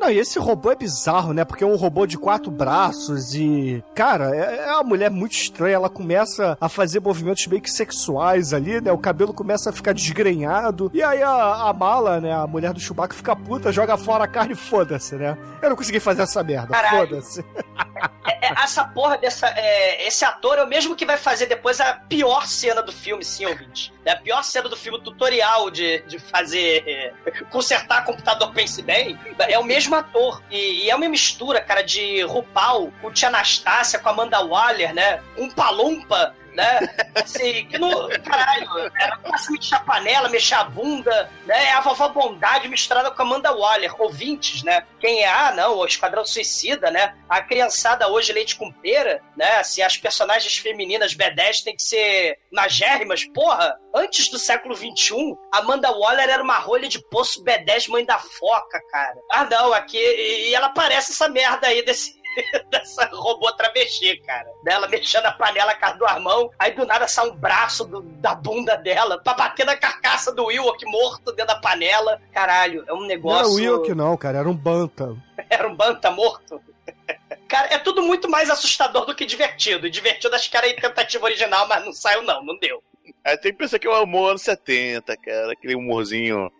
Não, 0.02 0.10
e 0.10 0.18
esse 0.18 0.36
robô 0.36 0.72
é 0.72 0.74
bizarro, 0.74 1.32
né? 1.32 1.44
Porque 1.44 1.62
é 1.62 1.66
um 1.66 1.76
robô 1.76 2.06
de 2.06 2.18
quatro 2.18 2.50
braços 2.50 3.36
e. 3.36 3.84
Cara, 3.94 4.34
é, 4.34 4.66
é 4.66 4.72
uma 4.72 4.82
mulher 4.82 5.12
muito 5.12 5.34
estranha. 5.34 5.76
Ela 5.76 5.88
começa 5.88 6.58
a 6.60 6.68
fazer 6.68 6.98
movimentos 6.98 7.46
meio 7.46 7.62
que 7.62 7.70
sexuais 7.70 8.52
ali, 8.52 8.80
né? 8.80 8.90
O 8.90 8.98
cabelo 8.98 9.32
começa 9.32 9.70
a 9.70 9.72
ficar 9.72 9.94
desgrenhado. 9.94 10.90
E 10.92 11.00
aí 11.04 11.22
a, 11.22 11.68
a 11.68 11.72
mala, 11.72 12.20
né? 12.20 12.32
A 12.32 12.48
mulher 12.48 12.72
do 12.72 12.80
Chewbacca 12.80 13.14
fica 13.14 13.36
puta, 13.36 13.70
joga 13.70 13.96
fora 13.96 14.24
a 14.24 14.26
carne 14.26 14.54
e 14.54 14.56
foda-se, 14.56 15.14
né? 15.14 15.38
Eu 15.62 15.70
não 15.70 15.76
consegui 15.76 16.00
fazer 16.00 16.22
essa 16.22 16.42
merda. 16.42 16.76
Foda-se. 16.90 17.44
É, 18.24 18.46
é, 18.46 18.52
essa 18.62 18.84
porra 18.84 19.18
dessa. 19.18 19.48
é, 19.48 20.06
esse 20.06 20.24
ator 20.24 20.58
é 20.58 20.64
o 20.64 20.68
mesmo 20.68 20.94
que 20.94 21.04
vai 21.04 21.16
fazer 21.16 21.46
depois 21.46 21.80
a 21.80 21.94
pior 21.94 22.46
cena 22.46 22.82
do 22.82 22.92
filme, 22.92 23.24
sim, 23.24 23.46
ouvinte. 23.46 23.92
É 24.04 24.12
a 24.12 24.16
pior 24.16 24.42
cena 24.42 24.68
do 24.68 24.76
filme, 24.76 24.98
o 24.98 25.00
tutorial 25.00 25.70
de, 25.70 26.02
de 26.02 26.18
fazer. 26.18 26.84
é, 26.86 27.12
consertar 27.50 28.04
computador 28.04 28.52
pense 28.52 28.82
bem. 28.82 29.18
É 29.38 29.58
o 29.58 29.64
mesmo 29.64 29.91
ator. 29.94 30.42
E, 30.50 30.84
e 30.84 30.90
é 30.90 30.94
uma 30.94 31.08
mistura, 31.08 31.60
cara, 31.60 31.82
de 31.82 32.22
RuPaul 32.22 32.92
com 33.00 33.12
Tia 33.12 33.28
Anastácia, 33.28 33.98
com 33.98 34.08
Amanda 34.08 34.40
Waller, 34.40 34.94
né? 34.94 35.20
Um 35.36 35.50
palumpa. 35.50 36.34
Né? 36.52 36.80
Assim, 37.14 37.66
que 37.66 37.78
no. 37.78 38.08
Caralho, 38.20 38.68
ela 38.98 39.16
começa 39.18 39.48
a 39.48 39.52
mexer 39.52 39.74
a 39.74 39.80
panela, 39.80 40.28
mexer 40.28 40.54
a 40.54 40.64
bunda, 40.64 41.30
né? 41.46 41.64
É 41.64 41.72
a 41.72 41.80
vovó 41.80 42.08
Bondade 42.08 42.68
misturada 42.68 43.10
com 43.10 43.22
a 43.22 43.24
Amanda 43.24 43.52
Waller. 43.52 44.00
Ouvintes, 44.00 44.62
né? 44.62 44.84
Quem 45.00 45.22
é? 45.22 45.28
Ah, 45.28 45.52
não, 45.54 45.78
o 45.78 45.86
Esquadrão 45.86 46.24
Suicida, 46.24 46.90
né? 46.90 47.14
A 47.28 47.40
criançada 47.40 48.08
hoje 48.08 48.32
leite 48.32 48.56
com 48.56 48.70
pera, 48.70 49.22
né? 49.36 49.62
Se 49.62 49.82
as 49.82 49.96
personagens 49.96 50.58
femininas 50.58 51.14
B10 51.14 51.64
têm 51.64 51.76
que 51.76 51.82
ser 51.82 52.38
magérrimas, 52.52 53.24
porra, 53.32 53.74
antes 53.94 54.30
do 54.30 54.38
século 54.38 54.74
XXI, 54.76 55.36
Amanda 55.52 55.90
Waller 55.90 56.28
era 56.28 56.42
uma 56.42 56.58
rolha 56.58 56.88
de 56.88 57.02
poço 57.08 57.42
B10 57.44 57.88
mãe 57.88 58.04
da 58.04 58.18
foca, 58.18 58.80
cara. 58.90 59.16
Ah, 59.30 59.44
não, 59.44 59.72
aqui. 59.72 59.98
E 59.98 60.54
ela 60.54 60.68
parece 60.70 61.12
essa 61.12 61.28
merda 61.28 61.66
aí 61.66 61.84
desse. 61.84 62.20
Dessa 62.70 63.06
robô 63.12 63.50
travesti, 63.52 64.16
cara. 64.26 64.48
Dela 64.64 64.88
mexendo 64.88 65.26
a 65.26 65.32
panela 65.32 65.74
com 65.74 65.86
as 65.86 65.98
duas 65.98 66.20
mãos, 66.22 66.50
aí 66.58 66.72
do 66.72 66.86
nada 66.86 67.06
sai 67.08 67.28
um 67.28 67.34
braço 67.36 67.84
do- 67.84 68.02
da 68.02 68.34
bunda 68.34 68.76
dela 68.76 69.18
pra 69.22 69.34
bater 69.34 69.66
na 69.66 69.76
carcaça 69.76 70.32
do 70.32 70.50
Ewok 70.50 70.84
morto 70.86 71.32
dentro 71.32 71.54
da 71.54 71.60
panela. 71.60 72.20
Caralho, 72.32 72.84
é 72.86 72.92
um 72.92 73.00
Não 73.00 73.06
negócio. 73.06 73.40
era 73.40 73.48
o 73.48 73.54
Wilk, 73.76 73.94
não, 73.94 74.16
cara. 74.16 74.38
Era 74.38 74.48
um 74.48 74.54
Banta. 74.56 75.16
Era 75.50 75.68
um 75.68 75.74
banta 75.74 76.10
morto. 76.10 76.60
Cara, 77.48 77.74
é 77.74 77.78
tudo 77.78 78.00
muito 78.02 78.30
mais 78.30 78.48
assustador 78.48 79.04
do 79.04 79.14
que 79.14 79.26
divertido. 79.26 79.86
E 79.86 79.90
divertido 79.90 80.34
acho 80.34 80.50
que 80.50 80.56
era 80.56 80.66
a 80.66 80.74
tentativa 80.74 81.24
original, 81.24 81.66
mas 81.68 81.84
não 81.84 81.92
saiu 81.92 82.22
não, 82.22 82.42
não 82.42 82.56
deu. 82.58 82.82
Aí 83.24 83.36
tem 83.36 83.52
que 83.52 83.58
pensar 83.58 83.78
que 83.78 83.86
é 83.86 83.90
o 83.90 84.04
humor 84.04 84.30
anos 84.30 84.42
70, 84.42 85.14
cara. 85.18 85.52
Aquele 85.52 85.74
humorzinho 85.74 86.50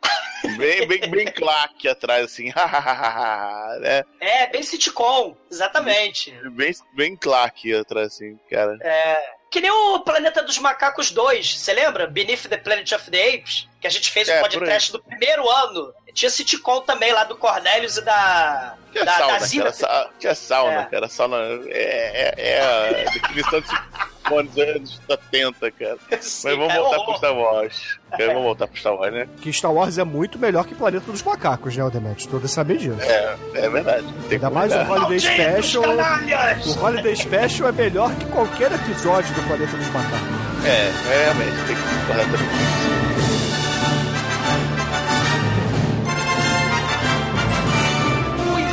bem, 0.57 0.87
bem, 0.87 1.11
bem 1.11 1.27
claque 1.33 1.89
atrás, 1.89 2.25
assim. 2.25 2.53
né? 3.81 4.05
É, 4.21 4.47
bem 4.49 4.63
sitcom, 4.63 5.37
exatamente. 5.51 6.31
Bem, 6.51 6.73
bem 6.95 7.17
claque 7.17 7.75
atrás, 7.75 8.09
assim, 8.15 8.39
cara. 8.51 8.77
É. 8.81 9.43
Que 9.51 9.61
nem 9.61 9.71
o 9.71 10.01
Planeta 10.01 10.43
dos 10.43 10.59
Macacos 10.59 11.11
2, 11.11 11.59
você 11.59 11.75
lembra? 11.75 12.07
Beneath 12.07 12.49
the 12.49 12.57
Planet 12.57 12.91
of 12.93 13.11
the 13.11 13.35
Apes, 13.35 13.69
que 13.81 13.87
a 13.87 13.91
gente 13.91 14.11
fez 14.11 14.27
o 14.27 14.33
É, 14.33 14.41
podcast 14.41 14.91
do 14.93 15.03
primeiro 15.03 15.47
ano. 15.49 15.93
Tinha 16.15 16.31
sitcom 16.31 16.81
também 16.81 17.13
lá 17.13 17.25
do 17.25 17.37
Cornelius 17.37 17.99
e 17.99 18.03
da. 18.03 18.79
Tinha 18.93 19.05
da, 19.05 19.13
sauna, 19.13 19.33
da 19.39 19.45
Zina. 19.47 19.63
cara. 19.65 19.75
Sa 19.75 20.11
tinha 20.19 20.35
sauna, 20.35 20.81
É. 20.81 20.85
cara. 20.85 21.09
Sauna 21.09 21.37
é, 21.67 22.35
é, 22.37 22.51
é 22.51 22.61
a 23.07 23.11
definição 23.11 23.61
de 23.61 23.67
dos 24.33 24.57
anos 24.59 25.01
70, 25.11 25.71
cara. 25.73 25.97
Sim, 26.23 26.49
Mas 26.49 26.57
vamos 26.57 26.75
voltar 26.75 26.97
horror. 26.97 27.05
pro 27.07 27.17
Star 27.17 27.35
Wars. 27.37 27.99
Cara, 28.11 28.27
vamos 28.29 28.43
voltar 28.45 28.67
pro 28.67 28.79
Star 28.79 28.95
Wars, 28.95 29.13
né? 29.13 29.29
Que 29.43 29.53
Star 29.53 29.73
Wars 29.73 29.99
é 29.99 30.05
muito 30.05 30.39
melhor 30.39 30.65
que 30.65 30.75
Planeta 30.75 31.11
dos 31.11 31.23
Macacos, 31.23 31.77
né, 31.77 31.91
Demet? 31.91 32.27
Todos 32.29 32.51
sabem 32.51 32.77
disso. 32.79 32.97
É, 33.03 33.37
é 33.55 33.69
verdade. 33.69 34.07
Tem 34.29 34.37
Ainda 34.39 34.49
que 34.49 34.55
mais 34.55 34.73
o. 34.73 34.79
Holiday 34.91 35.21
Special. 35.21 35.85
O 35.85 36.85
Holiday 36.85 37.17
Special 37.17 37.69
é 37.69 37.73
melhor 37.73 38.15
que 38.15 38.25
qualquer 38.27 38.73
episódio 38.73 39.35
do 39.35 39.43
Planeta 39.43 39.77
dos 39.77 39.89
Macacos. 39.89 40.65
É, 40.65 40.93
realmente, 41.25 41.67
tem 41.67 41.77
que 41.77 41.83
concordar 41.83 42.25
também 42.25 42.82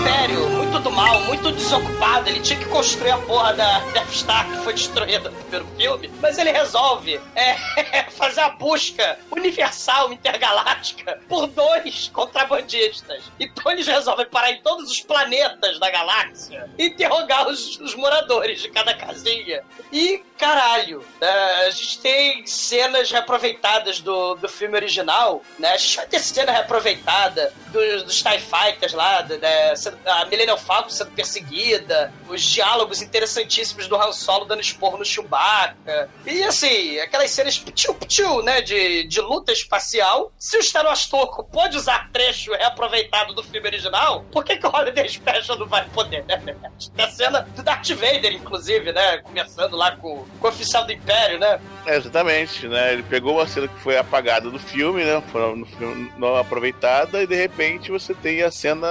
Império, 0.09 0.49
muito 0.49 0.88
mal, 0.99 1.21
muito 1.21 1.49
desocupado, 1.53 2.27
ele 2.27 2.41
tinha 2.41 2.59
que 2.59 2.65
construir 2.65 3.11
a 3.11 3.17
porra 3.19 3.53
da 3.53 3.79
Death 3.93 4.11
Star 4.11 4.49
que 4.51 4.57
foi 4.57 4.73
destruída 4.73 5.29
no 5.29 5.37
primeiro 5.43 5.65
filme, 5.77 6.11
mas 6.19 6.37
ele 6.37 6.51
resolve 6.51 7.21
é, 7.35 7.55
fazer 8.11 8.41
a 8.41 8.49
busca 8.49 9.17
universal, 9.31 10.11
intergaláctica, 10.11 11.17
por 11.29 11.47
dois 11.47 12.09
contrabandistas. 12.11 13.23
Então 13.39 13.71
eles 13.71 13.87
resolvem 13.87 14.25
parar 14.25 14.51
em 14.51 14.61
todos 14.61 14.91
os 14.91 14.99
planetas 14.99 15.79
da 15.79 15.89
galáxia 15.89 16.69
e 16.77 16.87
interrogar 16.87 17.47
os, 17.47 17.79
os 17.79 17.95
moradores 17.95 18.61
de 18.61 18.67
cada 18.69 18.93
casinha. 18.93 19.63
E, 19.93 20.21
caralho, 20.37 21.05
é, 21.21 21.67
a 21.67 21.69
gente 21.69 21.99
tem 21.99 22.45
cenas 22.45 23.09
reaproveitadas 23.09 24.01
do, 24.01 24.35
do 24.35 24.49
filme 24.49 24.75
original, 24.75 25.41
né? 25.57 25.69
A 25.69 25.77
gente 25.77 25.95
vai 25.95 26.07
ter 26.07 26.19
cena 26.19 26.51
reaproveitada 26.51 27.53
dos, 27.67 28.03
dos 28.03 28.21
TIE 28.21 28.39
Fighters 28.39 28.91
lá, 28.91 29.21
da, 29.21 29.73
a 30.05 30.25
Millennium 30.25 30.57
Falcon 30.57 30.88
sendo 30.91 31.11
perseguida, 31.11 32.11
os 32.27 32.41
diálogos 32.41 33.01
interessantíssimos 33.01 33.87
do 33.87 33.95
Han 33.95 34.11
Solo 34.11 34.45
dando 34.45 34.61
esporro 34.61 34.97
no 34.97 35.05
Chewbacca. 35.05 36.09
E, 36.25 36.43
assim, 36.43 36.99
aquelas 36.99 37.31
cenas 37.31 37.57
ptiu-ptiu, 37.57 38.41
né? 38.43 38.61
De, 38.61 39.03
de 39.07 39.21
luta 39.21 39.51
espacial. 39.51 40.31
Se 40.37 40.57
o 40.57 40.63
Star 40.63 40.85
Wars 40.85 41.07
Toco 41.07 41.43
pode 41.43 41.77
usar 41.77 42.09
trecho 42.11 42.51
reaproveitado 42.51 43.33
do 43.33 43.43
filme 43.43 43.67
original, 43.67 44.25
por 44.31 44.43
que, 44.43 44.57
que 44.57 44.65
o 44.65 44.69
Holiday 44.69 45.07
Special 45.09 45.57
não 45.57 45.67
vai 45.67 45.87
poder, 45.89 46.25
né? 46.25 46.37
Tem 46.95 47.05
a 47.05 47.09
cena 47.09 47.41
do 47.41 47.63
Darth 47.63 47.89
Vader, 47.89 48.33
inclusive, 48.33 48.91
né? 48.91 49.17
Começando 49.19 49.75
lá 49.75 49.95
com, 49.95 50.25
com 50.39 50.47
o 50.47 50.49
oficial 50.49 50.85
do 50.85 50.91
Império, 50.91 51.39
né? 51.39 51.59
É, 51.85 51.95
exatamente, 51.95 52.67
né? 52.67 52.93
Ele 52.93 53.03
pegou 53.03 53.35
uma 53.35 53.47
cena 53.47 53.67
que 53.67 53.79
foi 53.79 53.97
apagada 53.97 54.49
do 54.49 54.59
filme, 54.59 55.03
né? 55.03 55.21
Foi 55.31 55.55
no 55.55 55.65
filme 55.65 56.11
não 56.17 56.35
aproveitada, 56.35 57.23
e 57.23 57.27
de 57.27 57.35
repente 57.35 57.91
você 57.91 58.13
tem 58.13 58.43
a 58.43 58.51
cena 58.51 58.87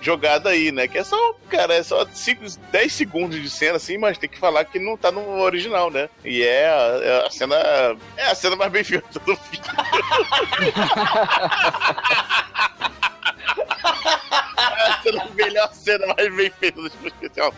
jogada 0.00 0.50
aí, 0.50 0.70
né? 0.70 0.86
Que 0.86 0.98
é 0.98 1.04
só, 1.04 1.16
cara, 1.48 1.74
é 1.74 1.82
só 1.82 2.06
5, 2.06 2.44
10 2.70 2.92
segundos 2.92 3.40
de 3.40 3.50
cena, 3.50 3.76
assim, 3.76 3.98
mas 3.98 4.18
tem 4.18 4.28
que 4.28 4.38
falar 4.38 4.64
que 4.64 4.78
não 4.78 4.96
tá 4.96 5.10
no 5.10 5.40
original, 5.40 5.90
né? 5.90 6.08
E 6.24 6.42
é 6.42 6.68
a, 6.68 7.00
é 7.02 7.26
a 7.26 7.30
cena. 7.30 7.56
É 8.16 8.26
a 8.26 8.34
cena 8.34 8.56
mais 8.56 8.72
bem 8.72 8.84
feita 8.84 9.18
do 9.20 9.36
filme. 9.36 9.66
É 15.04 15.18
a 15.18 15.24
melhor 15.34 15.72
cena 15.72 16.06
mais 16.14 16.34
bem 16.34 16.50
feita 16.50 16.80
do 16.80 16.86
especial. 16.86 17.54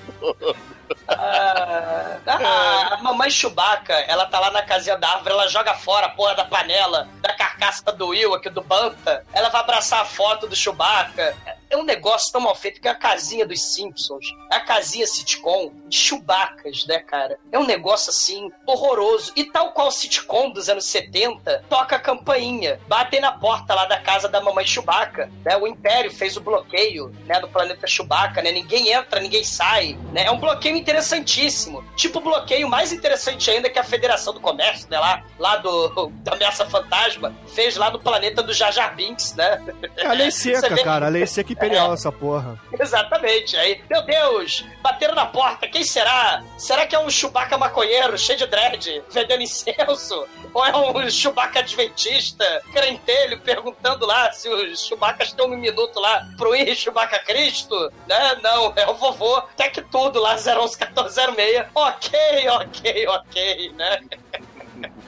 Ah, 1.09 2.19
ah, 2.27 2.95
a 2.95 3.03
mamãe 3.03 3.31
Chewbacca, 3.31 3.95
ela 3.95 4.27
tá 4.27 4.39
lá 4.41 4.51
na 4.51 4.63
casinha 4.63 4.97
da 4.97 5.09
árvore, 5.09 5.35
ela 5.35 5.49
joga 5.49 5.75
fora 5.75 6.07
a 6.07 6.11
porra 6.11 6.35
da 6.35 6.45
panela, 6.45 7.09
da 7.21 7.33
carcaça 7.35 7.93
do 7.93 8.09
Will 8.09 8.35
aqui 8.35 8.51
do 8.51 8.63
Banta. 8.63 9.25
Ela 9.33 9.49
vai 9.49 9.61
abraçar 9.61 10.01
a 10.01 10.05
foto 10.05 10.47
do 10.47 10.57
Chewbacca. 10.57 11.37
É 11.71 11.77
um 11.77 11.85
negócio 11.85 12.33
tão 12.33 12.41
mal 12.41 12.55
feito 12.55 12.81
que 12.81 12.89
a 12.89 12.95
casinha 12.95 13.47
dos 13.53 13.75
Simpsons, 13.75 14.27
a 14.51 14.61
casinha 14.61 15.07
sitcom 15.07 15.71
de 15.93 15.99
Chewbaccas, 15.99 16.87
né, 16.87 16.99
cara? 17.01 17.39
É 17.53 17.59
um 17.59 17.67
negócio 17.67 18.09
assim 18.11 18.51
horroroso. 18.67 19.31
E 19.37 19.45
tal 19.45 19.73
qual 19.73 19.91
sitcom 19.91 20.51
dos 20.51 20.69
anos 20.71 20.87
70, 20.87 21.65
toca 21.69 21.97
a 21.97 21.99
campainha, 21.99 22.81
batem 22.89 23.21
na 23.21 23.33
porta 23.33 23.75
lá 23.75 23.85
da 23.85 24.01
casa 24.01 24.27
da 24.29 24.41
mamãe 24.41 24.65
Chewbacca, 24.67 25.31
né? 25.45 25.57
O 25.57 25.67
Império 25.67 26.11
fez 26.11 26.37
o 26.37 26.41
bloqueio, 26.41 27.15
né, 27.27 27.39
do 27.41 27.49
planeta 27.49 27.87
Chewbacca, 27.87 28.41
né? 28.43 28.51
Ninguém 28.51 28.91
entra, 28.91 29.21
ninguém 29.21 29.45
sai, 29.45 29.99
né? 30.13 30.25
É 30.25 30.31
um 30.31 30.39
bloqueio 30.39 30.77
interessantíssimo. 30.77 31.85
Tipo 31.95 32.19
o 32.19 32.23
bloqueio 32.23 32.69
mais 32.69 32.91
interessante 32.93 33.51
ainda 33.51 33.69
que 33.69 33.79
a 33.79 33.85
Federação 33.85 34.33
do 34.33 34.41
Comércio, 34.41 34.89
né, 34.91 34.99
lá, 34.99 35.23
lá 35.39 35.57
do 35.57 36.07
da 36.25 36.33
Ameaça 36.33 36.65
Fantasma, 36.67 37.35
fez 37.55 37.77
lá 37.77 37.91
no 37.91 37.99
planeta 38.01 38.43
do 38.43 38.53
Jar 38.55 38.73
Jar 38.73 38.95
Binks, 38.97 39.35
né? 39.35 39.61
É 39.99 40.07
a 40.07 40.13
lei 40.13 40.31
seca, 40.33 40.75
vê- 40.75 40.83
cara. 40.83 41.07
A 41.07 41.09
lei 41.11 41.27
seca 41.27 41.53
imperial, 41.53 41.91
É. 41.91 41.95
essa 41.95 42.11
porra. 42.11 42.59
Exatamente. 42.81 43.57
Aí, 43.57 43.83
meu 43.91 44.03
Deus, 44.03 44.65
bateram 44.83 45.15
na 45.15 45.27
porta. 45.27 45.67
Quem 45.69 45.82
será? 45.85 46.43
Será 46.57 46.87
que 46.87 46.95
é 46.95 46.99
um 46.99 47.11
Chewbacca 47.11 47.59
maconheiro, 47.59 48.17
cheio 48.19 48.39
de 48.39 48.47
dread, 48.47 49.03
vendendo 49.11 49.43
incenso? 49.43 50.27
Ou 50.55 50.65
é 50.65 50.77
um 50.77 51.11
Chewbacca 51.11 51.61
adventista, 51.61 52.63
crentelho, 52.73 53.41
perguntando 53.41 54.07
lá 54.07 54.33
se 54.33 54.49
os 54.49 54.87
Chewbaccas 54.87 55.33
têm 55.33 55.47
um 55.47 55.57
minuto 55.57 55.99
lá 55.99 56.29
pro 56.37 56.55
ir 56.55 56.75
Chewbacca 56.75 57.19
Cristo? 57.21 57.93
Né? 58.07 58.39
Não, 58.43 58.73
é 58.77 58.87
o 58.89 58.95
vovô. 58.95 59.37
Até 59.37 59.69
que 59.69 59.83
tudo 59.83 60.21
lá, 60.21 60.37
011-1406. 60.37 61.67
Ok, 61.75 62.49
ok, 62.49 63.07
ok, 63.09 63.73
né? 63.77 64.01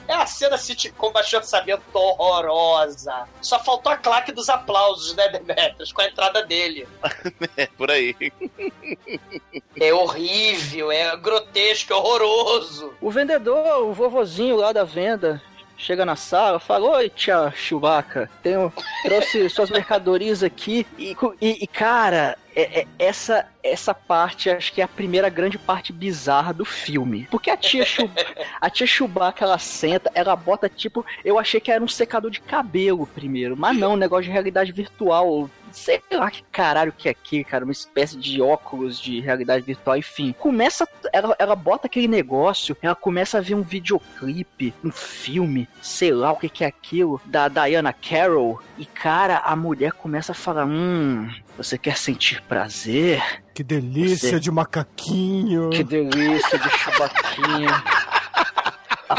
É 0.07 0.13
a 0.13 0.25
cena 0.25 0.57
sitcom 0.57 1.11
baixo 1.11 1.35
orçamento 1.37 1.83
horrorosa. 1.93 3.27
Só 3.41 3.59
faltou 3.59 3.91
a 3.91 3.97
claque 3.97 4.31
dos 4.31 4.49
aplausos, 4.49 5.15
né, 5.15 5.27
Demetrius, 5.29 5.91
com 5.91 6.01
a 6.01 6.05
entrada 6.07 6.43
dele. 6.45 6.87
É, 7.57 7.67
por 7.67 7.89
aí. 7.89 8.15
É 9.79 9.93
horrível, 9.93 10.91
é 10.91 11.15
grotesco, 11.17 11.93
é 11.93 11.95
horroroso. 11.95 12.93
O 13.01 13.09
vendedor, 13.11 13.83
o 13.83 13.93
vovozinho 13.93 14.55
lá 14.57 14.71
da 14.71 14.83
venda, 14.83 15.41
chega 15.77 16.05
na 16.05 16.15
sala, 16.15 16.59
fala: 16.59 16.97
Oi, 16.97 17.09
tia 17.09 17.51
Chewbacca, 17.55 18.29
tenho, 18.43 18.71
trouxe 19.03 19.49
suas 19.49 19.69
mercadorias 19.69 20.43
aqui. 20.43 20.85
E, 20.97 21.15
e- 21.41 21.63
e, 21.63 21.67
cara, 21.67 22.37
é- 22.55 22.81
é- 22.81 22.87
essa, 22.97 23.45
essa 23.61 23.93
parte 23.93 24.49
acho 24.49 24.71
que 24.71 24.81
é 24.81 24.83
a 24.83 24.87
primeira 24.87 25.29
grande 25.29 25.57
parte 25.57 25.91
bizarra 25.91 26.53
do 26.53 26.63
filme. 26.65 27.27
Porque 27.29 27.49
a 27.49 27.57
tia, 27.57 27.85
Chew, 27.85 28.09
a 28.61 28.69
tia 28.69 28.87
Chewbacca, 28.87 29.43
ela 29.43 29.57
senta, 29.59 30.11
ela 30.15 30.35
bota 30.35 30.69
tipo. 30.69 31.05
Eu 31.23 31.37
achei 31.37 31.59
que 31.59 31.71
era 31.71 31.83
um 31.83 31.87
secador 31.87 32.31
de 32.31 32.39
cabelo 32.39 33.05
primeiro, 33.05 33.55
mas 33.57 33.77
não, 33.77 33.93
um 33.93 33.97
negócio 33.97 34.25
de 34.25 34.31
realidade 34.31 34.71
virtual. 34.71 35.49
Sei 35.75 36.01
lá 36.11 36.31
que 36.31 36.41
caralho 36.51 36.93
que 36.93 37.07
é 37.09 37.11
aquilo, 37.11 37.43
cara. 37.45 37.65
Uma 37.65 37.71
espécie 37.71 38.17
de 38.17 38.41
óculos 38.41 38.99
de 38.99 39.19
realidade 39.19 39.65
virtual, 39.65 39.97
enfim. 39.97 40.33
Começa. 40.39 40.87
Ela, 41.11 41.35
ela 41.37 41.55
bota 41.55 41.87
aquele 41.87 42.07
negócio, 42.07 42.75
ela 42.81 42.95
começa 42.95 43.37
a 43.37 43.41
ver 43.41 43.55
um 43.55 43.61
videoclipe, 43.61 44.73
um 44.83 44.91
filme, 44.91 45.67
sei 45.81 46.11
lá 46.11 46.31
o 46.31 46.37
que, 46.37 46.47
que 46.49 46.63
é 46.63 46.67
aquilo, 46.67 47.19
da 47.25 47.47
Diana 47.49 47.91
Carroll. 47.93 48.61
E, 48.77 48.85
cara, 48.85 49.39
a 49.39 49.55
mulher 49.55 49.91
começa 49.91 50.31
a 50.31 50.35
falar: 50.35 50.65
Hum, 50.65 51.29
você 51.57 51.77
quer 51.77 51.97
sentir 51.97 52.41
prazer? 52.43 53.21
Que 53.53 53.63
delícia 53.63 54.29
Você- 54.31 54.39
de 54.39 54.51
macaquinho. 54.51 55.69
Que 55.71 55.83
delícia 55.83 56.57
de 56.57 56.69
chubaquinha. 56.69 57.83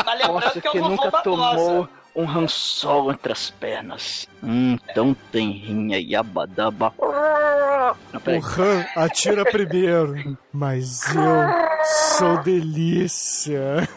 Mas 0.05 0.19
lembrando 0.21 0.53
que 0.53 0.59
é 0.59 0.71
que 0.73 0.79
vovô 0.79 0.89
nunca 0.91 1.11
tomou 1.23 1.89
um 2.17 2.25
rançol 2.25 3.12
entre 3.12 3.33
as 3.33 3.51
pernas. 3.51 4.27
Hum, 4.43 4.77
tão 4.95 5.14
tenrinha 5.31 5.99
e 5.99 6.17
abadaba. 6.17 6.93
Não, 6.99 8.21
O. 8.21 8.61
Han 8.61 8.85
atira 8.97 9.45
primeiro, 9.45 10.37
mas 10.53 11.03
eu 11.14 11.85
sou 12.19 12.39
delícia. 12.43 13.89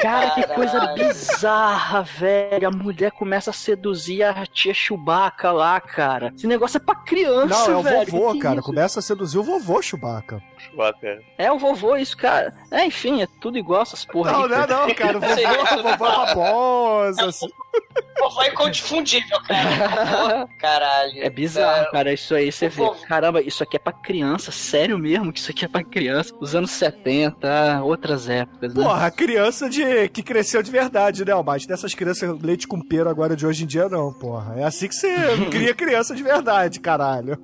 Cara, 0.00 0.30
que 0.30 0.42
coisa 0.54 0.94
bizarra, 0.94 2.02
velho. 2.02 2.68
A 2.68 2.70
mulher 2.70 3.10
começa 3.12 3.50
a 3.50 3.52
seduzir 3.52 4.22
a 4.22 4.46
tia 4.46 4.72
Chewbacca 4.72 5.52
lá, 5.52 5.78
cara. 5.78 6.32
Esse 6.34 6.46
negócio 6.46 6.78
é 6.78 6.80
pra 6.80 6.94
criança, 6.94 7.68
Não, 7.68 7.70
é 7.72 7.76
o 7.76 7.82
velho. 7.82 8.10
vovô, 8.10 8.26
Que 8.28 8.32
que 8.32 8.38
é 8.38 8.42
cara. 8.42 8.54
isso? 8.60 8.64
Começa 8.66 8.98
a 8.98 9.02
seduzir 9.02 9.38
o 9.38 9.42
vovô 9.42 9.82
Chewbacca. 9.82 10.42
Chewbacca. 10.60 11.22
É 11.38 11.50
o 11.50 11.58
vovô, 11.58 11.96
isso, 11.96 12.16
cara. 12.16 12.52
É, 12.70 12.84
enfim, 12.84 13.22
é 13.22 13.28
tudo 13.40 13.58
igual 13.58 13.82
essas 13.82 14.04
porra 14.04 14.32
Não, 14.32 14.42
aí. 14.44 14.48
não 14.48 14.56
é 14.56 14.66
cara. 14.66 14.86
não, 14.86 14.94
cara. 14.94 15.18
O 15.18 15.20
vovô, 15.20 15.80
o 15.80 15.82
vovô 15.82 15.88
é 15.88 15.96
Barbosa. 15.96 17.26
assim. 17.26 17.46
O 17.46 18.22
vovô 18.28 18.42
é 18.42 18.48
inconfundível, 18.48 19.38
cara. 19.46 20.48
Caralho. 20.58 21.22
É 21.24 21.30
bizarro, 21.30 21.84
É, 21.86 21.90
cara. 21.90 22.12
Isso 22.12 22.34
aí 22.34 22.50
você 22.50 22.68
vê. 22.68 22.76
vovô- 22.84 23.06
Caramba, 23.06 23.40
isso 23.40 23.62
aqui 23.62 23.76
é 23.76 23.78
pra 23.78 23.92
criança. 23.92 24.50
Sério 24.52 24.98
mesmo 24.98 25.32
que 25.32 25.38
isso 25.38 25.50
aqui 25.50 25.64
é 25.64 25.68
pra 25.68 25.82
criança. 25.84 26.34
Os 26.40 26.54
anos 26.54 26.70
70, 26.72 27.82
outras 27.84 28.28
épocas, 28.28 28.74
né? 28.74 28.82
Porra, 28.84 29.10
criança 29.10 29.68
de, 29.70 30.08
que 30.08 30.22
cresceu 30.22 30.62
de 30.62 30.70
verdade, 30.70 31.24
né, 31.24 31.32
Almighty? 31.32 31.66
Dessas 31.66 31.94
crianças 31.94 32.40
leite 32.42 32.66
com 32.66 32.80
pera 32.80 33.08
agora 33.10 33.36
de 33.36 33.46
hoje 33.46 33.64
em 33.64 33.66
dia, 33.66 33.88
não, 33.88 34.12
porra. 34.12 34.54
É 34.60 34.64
assim 34.64 34.88
que 34.88 34.94
você 34.94 35.14
cria 35.50 35.74
criança 35.74 36.14
de 36.14 36.22
verdade, 36.22 36.80
caralho. 36.80 37.38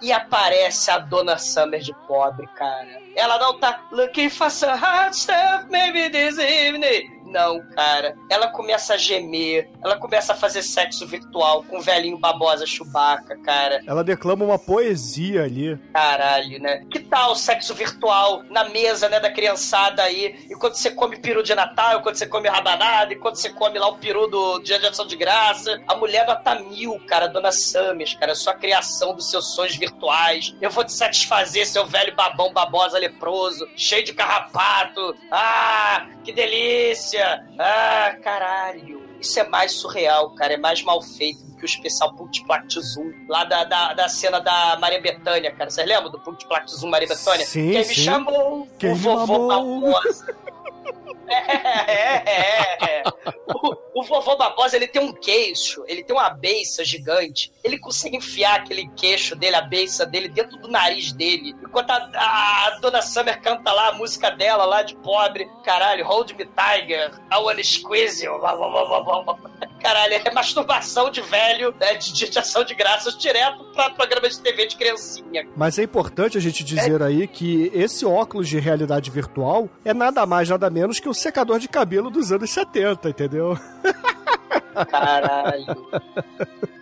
E 0.00 0.10
aparece 0.12 0.90
a 0.90 0.98
Dona 0.98 1.36
Summer 1.38 1.80
de 1.80 1.92
pobre, 2.08 2.31
cara. 2.54 3.00
Ela 3.16 3.38
não 3.38 3.58
tá 3.58 3.86
looking 3.92 4.30
for 4.30 4.50
some 4.50 4.72
hot 4.72 5.16
stuff, 5.16 5.66
maybe 5.70 6.08
this 6.10 6.38
evening. 6.38 7.21
Não, 7.32 7.60
cara. 7.74 8.14
Ela 8.28 8.48
começa 8.48 8.94
a 8.94 8.96
gemer, 8.96 9.70
ela 9.82 9.96
começa 9.96 10.32
a 10.32 10.36
fazer 10.36 10.62
sexo 10.62 11.06
virtual 11.06 11.64
com 11.64 11.78
o 11.78 11.82
velhinho 11.82 12.18
babosa 12.18 12.66
Chewbacca, 12.66 13.36
cara. 13.42 13.82
Ela 13.86 14.04
declama 14.04 14.44
uma 14.44 14.58
poesia 14.58 15.44
ali. 15.44 15.76
Caralho, 15.92 16.60
né? 16.60 16.84
Que 16.90 17.00
tal 17.00 17.34
sexo 17.34 17.74
virtual 17.74 18.42
na 18.50 18.68
mesa, 18.68 19.08
né, 19.08 19.18
da 19.18 19.30
criançada 19.30 20.02
aí? 20.02 20.46
E 20.50 20.54
quando 20.54 20.74
você 20.74 20.90
come 20.90 21.16
peru 21.18 21.42
de 21.42 21.54
Natal, 21.54 21.98
e 21.98 22.02
quando 22.02 22.16
você 22.16 22.26
come 22.26 22.48
rabanada, 22.48 23.12
e 23.12 23.16
quando 23.16 23.36
você 23.36 23.48
come 23.50 23.78
lá 23.78 23.88
o 23.88 23.96
peru 23.98 24.26
do 24.26 24.58
Dia 24.60 24.78
de 24.78 24.86
Ação 24.86 25.06
de 25.06 25.16
Graça, 25.16 25.80
a 25.88 25.96
mulher 25.96 26.26
nota 26.26 26.54
mil, 26.56 27.00
cara, 27.06 27.28
Dona 27.28 27.50
Summers, 27.52 28.14
cara, 28.14 28.34
sua 28.34 28.54
criação 28.54 29.14
dos 29.14 29.30
seus 29.30 29.54
sonhos 29.54 29.76
virtuais. 29.76 30.54
Eu 30.60 30.70
vou 30.70 30.84
te 30.84 30.92
satisfazer, 30.92 31.66
seu 31.66 31.86
velho 31.86 32.14
babão 32.14 32.52
babosa 32.52 32.98
leproso, 32.98 33.66
cheio 33.76 34.04
de 34.04 34.12
carrapato. 34.12 35.16
Ah, 35.30 36.06
que 36.24 36.32
delícia! 36.32 37.21
Ah, 37.58 38.16
caralho. 38.22 39.02
Isso 39.20 39.38
é 39.38 39.48
mais 39.48 39.72
surreal, 39.72 40.34
cara, 40.34 40.54
é 40.54 40.56
mais 40.56 40.82
mal 40.82 41.00
feito 41.00 41.44
do 41.44 41.56
que 41.56 41.62
o 41.62 41.66
especial 41.66 42.12
Multiplact 42.14 42.80
Zoom, 42.80 43.12
lá 43.28 43.44
da, 43.44 43.62
da, 43.62 43.94
da 43.94 44.08
cena 44.08 44.40
da 44.40 44.76
Maria 44.80 45.00
Bethânia, 45.00 45.52
cara. 45.52 45.70
Vocês 45.70 45.86
lembram 45.86 46.10
do 46.10 46.20
Multiplact 46.26 46.70
Zoom 46.72 46.90
Maria 46.90 47.06
Bethânia? 47.06 47.46
Sim, 47.46 47.70
Quem 47.70 47.84
sim. 47.84 47.88
me 47.90 47.94
chamou? 48.04 48.68
Quem 48.78 48.90
o 48.90 48.96
vovô? 48.96 49.48
Barbosa. 49.48 50.36
É, 51.34 51.90
é, 51.90 52.22
é, 52.26 52.98
é. 52.98 53.02
O, 53.48 53.74
o 53.94 54.02
vovô 54.02 54.36
Barbosa, 54.36 54.76
ele 54.76 54.88
tem 54.88 55.02
um 55.02 55.12
queixo, 55.12 55.84
ele 55.86 56.02
tem 56.02 56.16
uma 56.16 56.30
beiça 56.30 56.84
gigante. 56.84 57.52
Ele 57.62 57.78
consegue 57.78 58.16
enfiar 58.16 58.56
aquele 58.56 58.88
queixo 58.96 59.36
dele, 59.36 59.56
a 59.56 59.62
beiça 59.62 60.06
dele, 60.06 60.28
dentro 60.28 60.56
do 60.58 60.68
nariz 60.68 61.12
dele. 61.12 61.54
Enquanto 61.62 61.90
a, 61.90 62.10
a, 62.14 62.66
a 62.66 62.78
dona 62.80 63.02
Summer 63.02 63.40
canta 63.40 63.70
lá 63.72 63.88
a 63.88 63.92
música 63.92 64.30
dela, 64.30 64.64
lá 64.64 64.82
de 64.82 64.96
pobre. 64.96 65.48
Caralho, 65.64 66.06
Hold 66.06 66.32
Me 66.32 66.46
Tiger, 66.46 67.12
I 67.30 67.36
Wanna 67.36 67.62
Squeeze 67.62 68.24
You. 68.24 68.40
Caralho, 69.80 70.14
é 70.24 70.30
masturbação 70.32 71.10
de 71.10 71.20
velho, 71.20 71.74
né, 71.78 71.94
de, 71.94 72.12
de 72.12 72.38
ação 72.38 72.64
de 72.64 72.74
graças, 72.74 73.18
direto 73.18 73.64
pra 73.74 73.90
programa 73.90 74.28
de 74.28 74.40
TV 74.40 74.66
de 74.66 74.76
criancinha. 74.76 75.46
Mas 75.56 75.78
é 75.78 75.82
importante 75.82 76.38
a 76.38 76.40
gente 76.40 76.62
dizer 76.64 77.02
aí 77.02 77.26
que 77.26 77.70
esse 77.74 78.06
óculos 78.06 78.48
de 78.48 78.58
realidade 78.58 79.10
virtual 79.10 79.68
é 79.84 79.92
nada 79.92 80.24
mais, 80.24 80.48
nada 80.48 80.70
menos 80.70 81.00
que 81.00 81.08
o 81.08 81.14
secador 81.14 81.58
de 81.58 81.68
cabelo 81.68 82.10
dos 82.10 82.30
anos 82.30 82.50
70, 82.50 83.08
entendeu? 83.08 83.58
Caralho. 84.88 85.88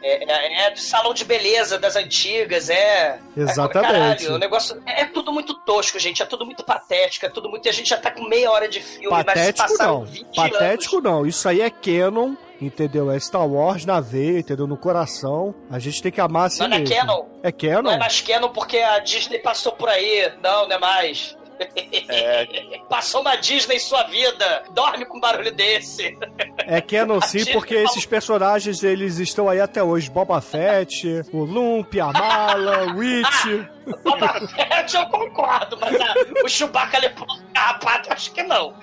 É, 0.02 0.24
é, 0.24 0.66
é 0.66 0.70
do 0.70 0.78
salão 0.80 1.12
de 1.12 1.24
beleza 1.24 1.78
das 1.78 1.94
antigas, 1.94 2.70
é. 2.70 3.18
Exatamente. 3.36 3.92
Caralho, 3.92 4.34
o 4.34 4.38
negócio. 4.38 4.80
É, 4.86 5.02
é 5.02 5.04
tudo 5.04 5.32
muito 5.32 5.54
tosco, 5.54 5.98
gente. 5.98 6.22
É 6.22 6.26
tudo 6.26 6.46
muito 6.46 6.64
patético. 6.64 7.26
É 7.26 7.28
tudo 7.28 7.48
muito. 7.50 7.68
A 7.68 7.72
gente 7.72 7.90
já 7.90 7.98
tá 7.98 8.10
com 8.10 8.26
meia 8.28 8.50
hora 8.50 8.68
de 8.68 8.80
filme, 8.80 9.08
mas 9.10 9.24
Patético 9.24 9.68
passaram 9.68 9.98
não. 10.00 10.04
20 10.06 10.34
Patético 10.34 10.96
anos. 10.98 11.10
não. 11.10 11.26
Isso 11.26 11.48
aí 11.48 11.60
é 11.60 11.68
canon, 11.70 12.34
entendeu? 12.60 13.10
É 13.10 13.18
Star 13.20 13.46
Wars 13.46 13.84
na 13.84 14.00
veia, 14.00 14.38
entendeu? 14.38 14.66
No 14.66 14.76
coração. 14.76 15.54
A 15.70 15.78
gente 15.78 16.02
tem 16.02 16.10
que 16.10 16.20
amar 16.20 16.46
assim 16.46 16.66
Não 16.66 16.76
é 16.76 16.78
mesmo. 16.78 16.94
Canon. 16.96 17.26
É 17.42 17.52
canon? 17.52 17.82
Não 17.82 17.92
é 17.92 17.98
mais 17.98 18.20
Canon 18.22 18.48
porque 18.48 18.78
a 18.78 18.98
Disney 19.00 19.38
passou 19.38 19.72
por 19.72 19.88
aí. 19.88 20.32
Não, 20.42 20.66
não 20.66 20.76
é 20.76 20.78
mais. 20.78 21.36
Passou 22.88 23.20
uma 23.20 23.36
Disney 23.36 23.76
em 23.76 23.78
sua 23.78 24.04
vida. 24.04 24.62
Dorme 24.74 25.04
com 25.04 25.18
um 25.18 25.20
barulho 25.20 25.52
desse. 25.52 26.16
É 26.58 26.80
canon 26.80 27.20
sim, 27.20 27.38
Disney 27.38 27.52
porque 27.52 27.74
falou- 27.74 27.90
esses 27.90 28.06
personagens, 28.06 28.82
eles 28.82 29.18
estão 29.18 29.48
aí 29.48 29.60
até 29.60 29.82
hoje. 29.82 30.10
Boba 30.10 30.40
Fett, 30.40 31.06
o 31.32 31.44
Lump, 31.44 31.94
a 32.00 32.12
Mala, 32.12 32.92
o 32.92 32.96
Witch. 32.98 33.66
Boba 34.02 34.40
Fett 34.48 34.96
eu 34.96 35.06
concordo, 35.06 35.78
mas 35.80 35.96
o 36.44 36.48
Chewbacca 36.48 36.98
leproso 36.98 37.50
rapaz, 37.60 38.06
acho 38.10 38.32
que 38.32 38.42
não. 38.42 38.74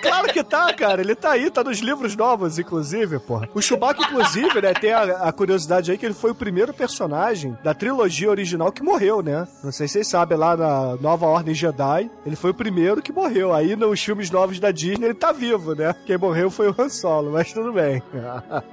Claro 0.00 0.32
que 0.32 0.42
tá, 0.42 0.72
cara. 0.72 1.00
Ele 1.00 1.14
tá 1.14 1.32
aí, 1.32 1.50
tá 1.50 1.62
nos 1.62 1.78
livros 1.78 2.16
novos, 2.16 2.58
inclusive, 2.58 3.18
porra. 3.18 3.48
O 3.54 3.60
Chewbacca, 3.60 4.02
inclusive, 4.02 4.60
né, 4.60 4.72
tem 4.72 4.92
a, 4.92 5.02
a 5.28 5.32
curiosidade 5.32 5.90
aí 5.90 5.98
que 5.98 6.06
ele 6.06 6.14
foi 6.14 6.30
o 6.30 6.34
primeiro 6.34 6.72
personagem 6.72 7.56
da 7.62 7.74
trilogia 7.74 8.30
original 8.30 8.72
que 8.72 8.82
morreu, 8.82 9.22
né? 9.22 9.46
Não 9.62 9.72
sei 9.72 9.86
se 9.86 9.94
vocês 9.94 10.08
sabem, 10.08 10.38
lá 10.38 10.56
na 10.56 10.96
Nova 10.96 11.26
Ordem 11.26 11.54
Jedi, 11.54 12.10
ele 12.24 12.36
foi 12.36 12.50
o 12.50 12.54
primeiro 12.54 13.02
que 13.02 13.12
morreu. 13.12 13.52
Aí 13.52 13.76
nos 13.76 14.02
filmes 14.02 14.30
novos 14.30 14.58
da 14.58 14.70
Disney 14.70 15.06
ele 15.06 15.14
tá 15.14 15.32
vivo, 15.32 15.74
né? 15.74 15.94
Quem 16.06 16.16
morreu 16.16 16.50
foi 16.50 16.68
o 16.68 16.74
Han 16.78 16.88
Solo, 16.88 17.32
mas 17.32 17.52
tudo 17.52 17.72
bem. 17.72 18.02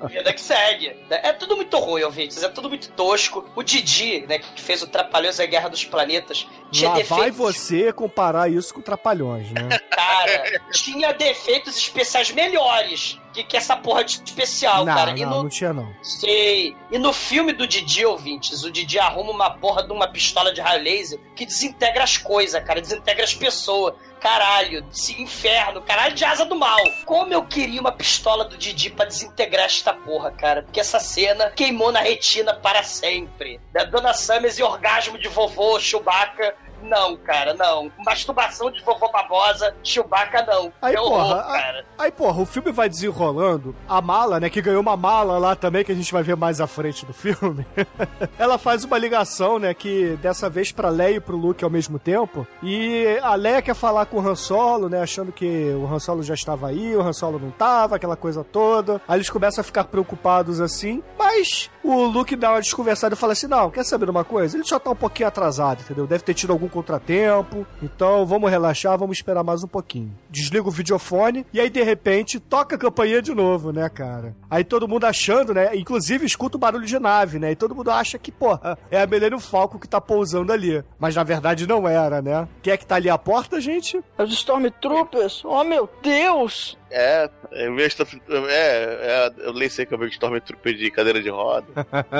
Vida 0.08 0.34
que 0.34 0.42
segue. 0.42 0.96
É 1.10 1.34
tudo 1.34 1.56
muito 1.56 1.78
ruim, 1.78 2.04
ouvintes. 2.04 2.42
É 2.42 2.50
tudo 2.50 2.70
muito 2.70 2.90
tosco. 2.92 3.46
O 3.56 3.64
Didi, 3.64 4.26
né, 4.28 4.40
que 4.40 4.62
fez 4.62 4.82
o 4.82 4.88
Trapalhões 4.88 5.40
e 5.40 5.42
a 5.42 5.46
Guerra 5.56 5.70
dos 5.70 5.86
Planetas, 5.86 6.48
tinha 6.70 6.90
Lá 6.90 6.96
vai 6.96 7.04
defeitos. 7.04 7.38
você 7.38 7.94
comparar 7.94 8.52
isso 8.52 8.74
com 8.74 8.82
Trapalhões, 8.82 9.50
né? 9.52 9.70
Cara, 9.90 10.62
tinha 10.74 11.14
defeitos 11.14 11.78
especiais 11.78 12.30
melhores 12.32 13.18
que, 13.34 13.44
que 13.44 13.56
essa 13.56 13.78
porra 13.78 14.04
de 14.04 14.22
especial, 14.24 14.86
não, 14.86 14.94
cara. 14.94 15.12
E 15.12 15.22
não, 15.22 15.30
no, 15.30 15.44
não 15.44 15.50
tinha 15.50 15.72
não. 15.72 15.94
Sei. 16.02 16.76
E 16.92 16.98
no 16.98 17.14
filme 17.14 17.54
do 17.54 17.66
Didi, 17.66 18.06
ouvintes, 18.06 18.64
o 18.64 18.72
Didi 18.72 19.00
arruma 19.00 19.32
uma 19.32 19.50
porra 19.50 19.84
de 19.84 19.94
uma 19.94 20.08
pistola 20.08 20.54
de 20.54 20.60
raio 20.60 20.84
laser 20.84 21.20
que 21.36 21.46
desintegra 21.46 22.04
as 22.04 22.18
coisas, 22.18 22.62
cara, 22.64 22.82
desintegra 22.82 23.24
as 23.24 23.34
pessoas. 23.34 23.94
Caralho, 24.26 24.84
esse 24.92 25.22
inferno, 25.22 25.84
caralho 25.84 26.16
de 26.16 26.26
asa 26.26 26.46
do 26.46 26.56
mal. 26.56 26.82
Como 27.06 27.32
eu 27.32 27.46
queria 27.46 27.80
uma 27.80 27.92
pistola 27.92 28.44
do 28.44 28.58
Didi 28.58 28.90
pra 28.90 29.06
desintegrar 29.06 29.66
esta 29.66 29.94
porra, 29.94 30.32
cara. 30.32 30.64
Porque 30.64 30.80
essa 30.80 31.00
cena 31.00 31.52
queimou 31.52 31.92
na 31.92 32.00
retina 32.00 32.52
para 32.52 32.82
sempre. 32.82 33.62
Da 33.72 33.84
Dona 33.84 34.16
Summers 34.16 34.58
e 34.58 34.64
orgasmo 34.64 35.20
de 35.20 35.28
vovô 35.28 35.80
Chewbacca. 35.80 36.56
Não, 36.84 37.18
cara, 37.18 37.54
não. 37.54 37.92
Masturbação 38.06 38.72
de 38.72 38.82
vovô 38.84 39.10
babosa, 39.12 39.76
Chewbacca 39.84 40.44
não. 40.46 40.72
Aí, 40.82 40.96
é 40.96 41.00
horror, 41.00 41.28
porra, 41.28 41.44
cara. 41.44 41.86
Aí, 41.98 42.12
porra, 42.12 42.42
o 42.42 42.46
filme 42.46 42.72
vai 42.72 42.90
desenrolando. 42.90 43.76
A 43.88 44.02
mala, 44.02 44.40
né, 44.40 44.50
que 44.50 44.62
ganhou 44.62 44.82
uma 44.82 44.98
mala 44.98 45.38
lá 45.38 45.56
também, 45.56 45.84
que 45.84 45.92
a 45.92 45.96
gente 45.96 46.12
vai 46.12 46.24
ver 46.24 46.36
mais 46.36 46.62
à 46.62 46.68
frente 46.68 47.06
do 47.06 47.14
filme. 47.14 47.66
ela 48.38 48.58
faz 48.58 48.84
uma 48.84 48.98
ligação, 48.98 49.60
né, 49.60 49.74
que 49.74 50.18
dessa 50.22 50.50
vez 50.50 50.72
pra 50.72 50.90
Leia 50.90 51.18
e 51.18 51.20
pro 51.20 51.38
Luke 51.38 51.64
ao 51.64 51.70
mesmo 51.70 51.98
tempo. 51.98 52.48
E 52.62 53.20
a 53.22 53.36
Leia 53.36 53.62
quer 53.62 53.76
falar 53.76 54.06
com 54.06 54.18
o 54.18 54.28
Han 54.28 54.36
Solo, 54.36 54.90
né, 54.90 55.02
achando 55.02 55.32
que 55.32 55.70
o 55.74 55.86
Han 55.92 56.00
Solo 56.00 56.24
já 56.24 56.34
estava 56.34 56.68
aí, 56.68 56.96
o 56.96 57.02
Han 57.02 57.14
Solo 57.14 57.40
não 57.40 57.52
tava, 57.52 57.96
aquela 57.96 58.16
coisa 58.16 58.44
toda. 58.44 59.02
Aí 59.08 59.18
eles 59.18 59.30
começam 59.30 59.62
a 59.62 59.64
ficar 59.64 59.86
preocupados 59.86 60.62
assim. 60.62 61.04
Mas 61.18 61.70
o 61.88 62.06
Luke 62.06 62.36
dá 62.36 62.52
uma 62.52 62.62
desconversada 62.62 63.16
e 63.16 63.18
fala 63.18 63.34
assim: 63.34 63.48
não, 63.48 63.70
quer 63.70 63.84
saber 63.84 64.10
uma 64.10 64.24
coisa? 64.24 64.58
Ele 64.58 64.64
só 64.64 64.80
tá 64.80 64.92
um 64.92 64.96
pouquinho 64.96 65.28
atrasado, 65.28 65.82
entendeu? 65.82 66.08
Deve 66.08 66.24
ter 66.24 66.34
tido 66.34 66.52
algum 66.52 66.68
contratempo. 66.68 67.66
Então 67.82 68.26
vamos 68.26 68.50
relaxar, 68.50 68.98
vamos 68.98 69.18
esperar 69.18 69.44
mais 69.44 69.64
um 69.64 69.68
pouquinho. 69.68 70.16
Desliga 70.30 70.68
o 70.68 70.72
videofone 70.72 71.46
e 71.54 71.60
aí 71.60 71.70
de 71.70 71.82
repente 71.84 72.40
toca 72.40 72.76
a 72.76 72.80
campainha 72.80 73.22
de 73.22 73.34
novo, 73.34 73.72
né, 73.72 73.88
cara? 73.90 74.36
Aí 74.50 74.64
todo 74.64 74.88
mundo 74.88 75.06
achando, 75.06 75.54
né? 75.54 75.76
Inclusive 75.76 76.26
escuta 76.26 76.58
o 76.58 76.60
barulho 76.60 76.86
de 76.86 77.00
nave, 77.00 77.40
né? 77.40 77.52
E 77.52 77.56
todo 77.56 77.76
mundo 77.76 77.92
acha 77.92 78.18
que, 78.18 78.32
porra, 78.32 78.78
é 78.90 79.02
a 79.02 79.08
Millennium 79.08 79.40
Falcon 79.40 79.78
que 79.78 79.88
tá 79.88 80.02
pousando 80.02 80.52
ali. 80.52 80.84
Mas 81.00 81.16
na 81.16 81.24
verdade 81.24 81.68
não 81.68 81.88
era, 81.88 82.22
né? 82.22 82.48
Quem 82.62 82.74
é 82.74 82.78
que 82.78 82.86
tá 82.86 82.96
ali 82.96 83.10
à 83.10 83.18
porta, 83.18 83.60
gente? 83.62 84.02
Os 84.18 84.34
Stormtroopers? 84.34 85.44
Oh, 85.46 85.64
meu 85.64 85.90
Deus! 86.02 86.78
É, 86.98 87.30
é, 87.52 87.70
meu 87.70 87.86
Storm- 87.88 88.22
é, 88.30 88.48
é, 88.48 89.32
eu 89.40 89.54
nem 89.54 89.68
sei 89.68 89.86
que 89.86 89.94
é 89.94 89.98
o 89.98 90.00
meu 90.00 90.08
Stormtrooper 90.08 90.74
de 90.76 90.90
cadeira 90.90 91.22
de 91.22 91.30
roda. 91.30 91.68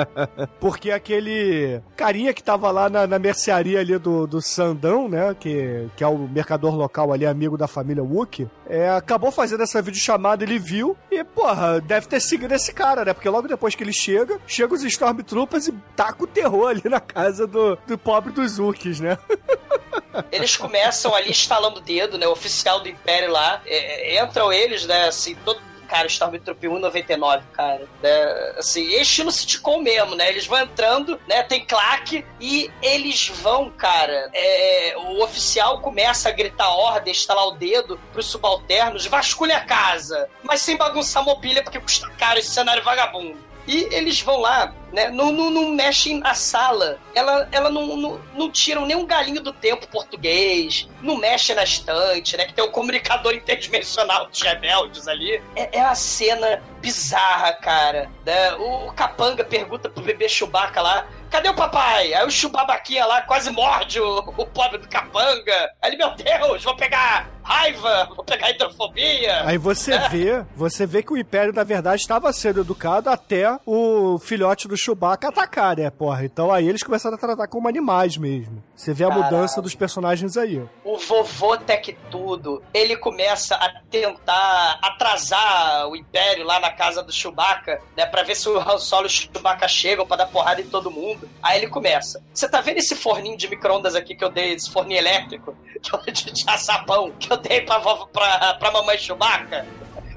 Porque 0.60 0.90
aquele 0.90 1.80
carinha 1.96 2.34
que 2.34 2.42
tava 2.42 2.70
lá 2.70 2.90
na, 2.90 3.06
na 3.06 3.18
mercearia 3.18 3.80
ali 3.80 3.96
do, 3.96 4.26
do 4.26 4.42
Sandão, 4.42 5.08
né? 5.08 5.34
Que, 5.40 5.88
que 5.96 6.04
é 6.04 6.06
o 6.06 6.18
mercador 6.18 6.74
local 6.76 7.10
ali, 7.10 7.24
amigo 7.24 7.56
da 7.56 7.66
família 7.66 8.02
Wookie, 8.02 8.50
é, 8.68 8.90
acabou 8.90 9.32
fazendo 9.32 9.62
essa 9.62 9.80
videochamada, 9.80 10.44
ele 10.44 10.58
viu 10.58 10.94
e, 11.10 11.24
porra, 11.24 11.80
deve 11.80 12.06
ter 12.06 12.20
seguido 12.20 12.52
esse 12.52 12.70
cara, 12.74 13.02
né? 13.02 13.14
Porque 13.14 13.30
logo 13.30 13.48
depois 13.48 13.74
que 13.74 13.82
ele 13.82 13.94
chega, 13.94 14.38
chega 14.46 14.74
os 14.74 14.84
Stormtroopers 14.84 15.68
e 15.68 15.72
taca 15.96 16.22
o 16.22 16.26
terror 16.26 16.68
ali 16.68 16.82
na 16.84 17.00
casa 17.00 17.46
do, 17.46 17.78
do 17.86 17.96
pobre 17.96 18.30
dos 18.30 18.58
Wookiees, 18.58 19.00
né? 19.00 19.16
Eles 20.30 20.56
começam 20.56 21.14
ali 21.14 21.30
instalando 21.30 21.78
o 21.78 21.82
dedo, 21.82 22.18
né? 22.18 22.26
O 22.26 22.32
oficial 22.32 22.80
do 22.80 22.88
Império 22.88 23.30
lá. 23.30 23.62
é, 23.66 24.16
é, 24.16 24.22
entram 24.22 24.52
eles, 24.52 24.84
né? 24.86 25.08
Assim, 25.08 25.34
todo. 25.44 25.64
Cara, 25.88 26.08
Stormtrooper 26.08 26.68
1,99, 26.68 27.42
cara. 27.52 27.86
Né, 28.02 28.54
assim, 28.58 28.82
estilo 29.00 29.30
sitcom 29.30 29.80
mesmo, 29.80 30.16
né? 30.16 30.28
Eles 30.28 30.44
vão 30.44 30.58
entrando, 30.58 31.20
né? 31.28 31.44
Tem 31.44 31.64
claque 31.64 32.26
e 32.40 32.68
eles 32.82 33.28
vão, 33.28 33.70
cara. 33.70 34.28
é, 34.34 34.94
o 34.96 35.22
oficial 35.22 35.80
começa 35.80 36.28
a 36.28 36.32
gritar 36.32 36.68
ordem, 36.74 37.12
instalar 37.12 37.46
o 37.46 37.52
dedo 37.52 38.00
pros 38.12 38.26
subalternos, 38.26 39.06
vasculha 39.06 39.58
a 39.58 39.64
casa, 39.64 40.28
mas 40.42 40.60
sem 40.60 40.76
bagunçar 40.76 41.22
a 41.22 41.26
mobília 41.26 41.62
porque 41.62 41.78
custa 41.78 42.10
caro 42.18 42.40
esse 42.40 42.50
cenário 42.50 42.82
vagabundo. 42.82 43.46
E 43.66 43.88
eles 43.92 44.20
vão 44.20 44.40
lá, 44.40 44.72
né? 44.96 45.10
Não, 45.10 45.30
não, 45.30 45.50
não 45.50 45.72
mexem 45.72 46.18
na 46.18 46.32
sala. 46.32 46.98
Ela, 47.14 47.46
ela 47.52 47.68
não, 47.68 47.96
não, 47.96 48.20
não 48.34 48.50
tiram 48.50 48.86
nem 48.86 48.96
um 48.96 49.04
galinho 49.04 49.42
do 49.42 49.52
tempo 49.52 49.86
português. 49.88 50.88
Não 51.02 51.18
mexe 51.18 51.54
na 51.54 51.64
estante, 51.64 52.34
né? 52.34 52.46
Que 52.46 52.54
tem 52.54 52.64
o 52.64 52.70
comunicador 52.70 53.34
interdimensional 53.34 54.26
dos 54.26 54.40
rebeldes 54.40 55.06
ali. 55.06 55.42
É, 55.54 55.78
é 55.78 55.82
uma 55.82 55.94
cena 55.94 56.62
bizarra, 56.80 57.52
cara. 57.52 58.10
Né? 58.24 58.54
O, 58.54 58.86
o 58.86 58.92
Capanga 58.94 59.44
pergunta 59.44 59.90
pro 59.90 60.02
bebê 60.02 60.30
Chewbacca 60.30 60.80
lá. 60.80 61.06
Cadê 61.30 61.48
o 61.48 61.54
papai? 61.54 62.14
Aí 62.14 62.24
o 62.24 62.30
Chubabaquinha 62.30 63.04
lá 63.04 63.20
quase 63.20 63.50
morde 63.50 64.00
o, 64.00 64.18
o 64.18 64.46
pobre 64.46 64.78
do 64.78 64.88
Capanga. 64.88 65.70
Aí 65.82 65.90
ele, 65.90 65.96
meu 65.96 66.14
Deus, 66.14 66.62
vou 66.62 66.76
pegar 66.76 67.28
raiva, 67.42 68.08
vou 68.14 68.24
pegar 68.24 68.50
hidrofobia. 68.50 69.42
Aí 69.44 69.58
você 69.58 69.98
vê, 70.08 70.44
você 70.54 70.86
vê 70.86 71.02
que 71.02 71.12
o 71.12 71.16
Império, 71.16 71.52
na 71.52 71.64
verdade, 71.64 72.00
estava 72.00 72.32
sendo 72.32 72.60
educado 72.60 73.10
até 73.10 73.58
o 73.64 74.18
filhote 74.18 74.66
do 74.68 74.76
Chewbacca 74.86 75.28
atacar, 75.28 75.76
né, 75.76 75.90
porra? 75.90 76.24
Então 76.24 76.52
aí 76.52 76.68
eles 76.68 76.82
começaram 76.82 77.16
a 77.16 77.18
tratar 77.18 77.48
como 77.48 77.66
animais 77.66 78.16
mesmo. 78.16 78.62
Você 78.74 78.94
vê 78.94 79.04
a 79.04 79.08
Caralho. 79.08 79.24
mudança 79.24 79.60
dos 79.60 79.74
personagens 79.74 80.36
aí. 80.36 80.62
o 80.84 80.96
vovô 80.98 81.56
Tech 81.56 81.92
Tudo, 82.10 82.62
ele 82.72 82.96
começa 82.96 83.56
a 83.56 83.80
tentar 83.90 84.78
atrasar 84.80 85.88
o 85.88 85.96
Império 85.96 86.44
lá 86.44 86.60
na 86.60 86.70
casa 86.70 87.02
do 87.02 87.12
Chewbacca, 87.12 87.80
né, 87.96 88.06
pra 88.06 88.22
ver 88.22 88.36
se 88.36 88.48
o 88.48 88.58
Han 88.58 88.78
Solo 88.78 89.06
e 89.06 89.08
o 89.08 89.10
Chewbacca 89.10 89.66
chegam 89.66 90.06
pra 90.06 90.16
dar 90.18 90.26
porrada 90.26 90.60
em 90.60 90.66
todo 90.68 90.90
mundo. 90.90 91.28
Aí 91.42 91.58
ele 91.58 91.68
começa. 91.68 92.22
Você 92.32 92.48
tá 92.48 92.60
vendo 92.60 92.78
esse 92.78 92.94
forninho 92.94 93.36
de 93.36 93.48
micro-ondas 93.48 93.96
aqui 93.96 94.14
que 94.14 94.24
eu 94.24 94.30
dei, 94.30 94.52
esse 94.54 94.70
forninho 94.70 94.98
elétrico, 94.98 95.56
de, 96.12 96.32
de 96.32 96.44
assar 96.48 96.84
pão, 96.86 97.10
que 97.12 97.32
eu 97.32 97.36
dei 97.38 97.62
pra, 97.62 97.78
vovó, 97.78 98.06
pra, 98.06 98.54
pra 98.54 98.70
mamãe 98.70 98.96
Chewbacca? 98.98 99.66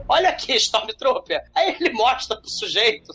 Olha 0.07 0.29
aqui, 0.29 0.53
Stormtrooper. 0.55 1.43
Aí 1.55 1.75
ele 1.79 1.91
mostra 1.91 2.35
pro 2.35 2.49
sujeito. 2.49 3.13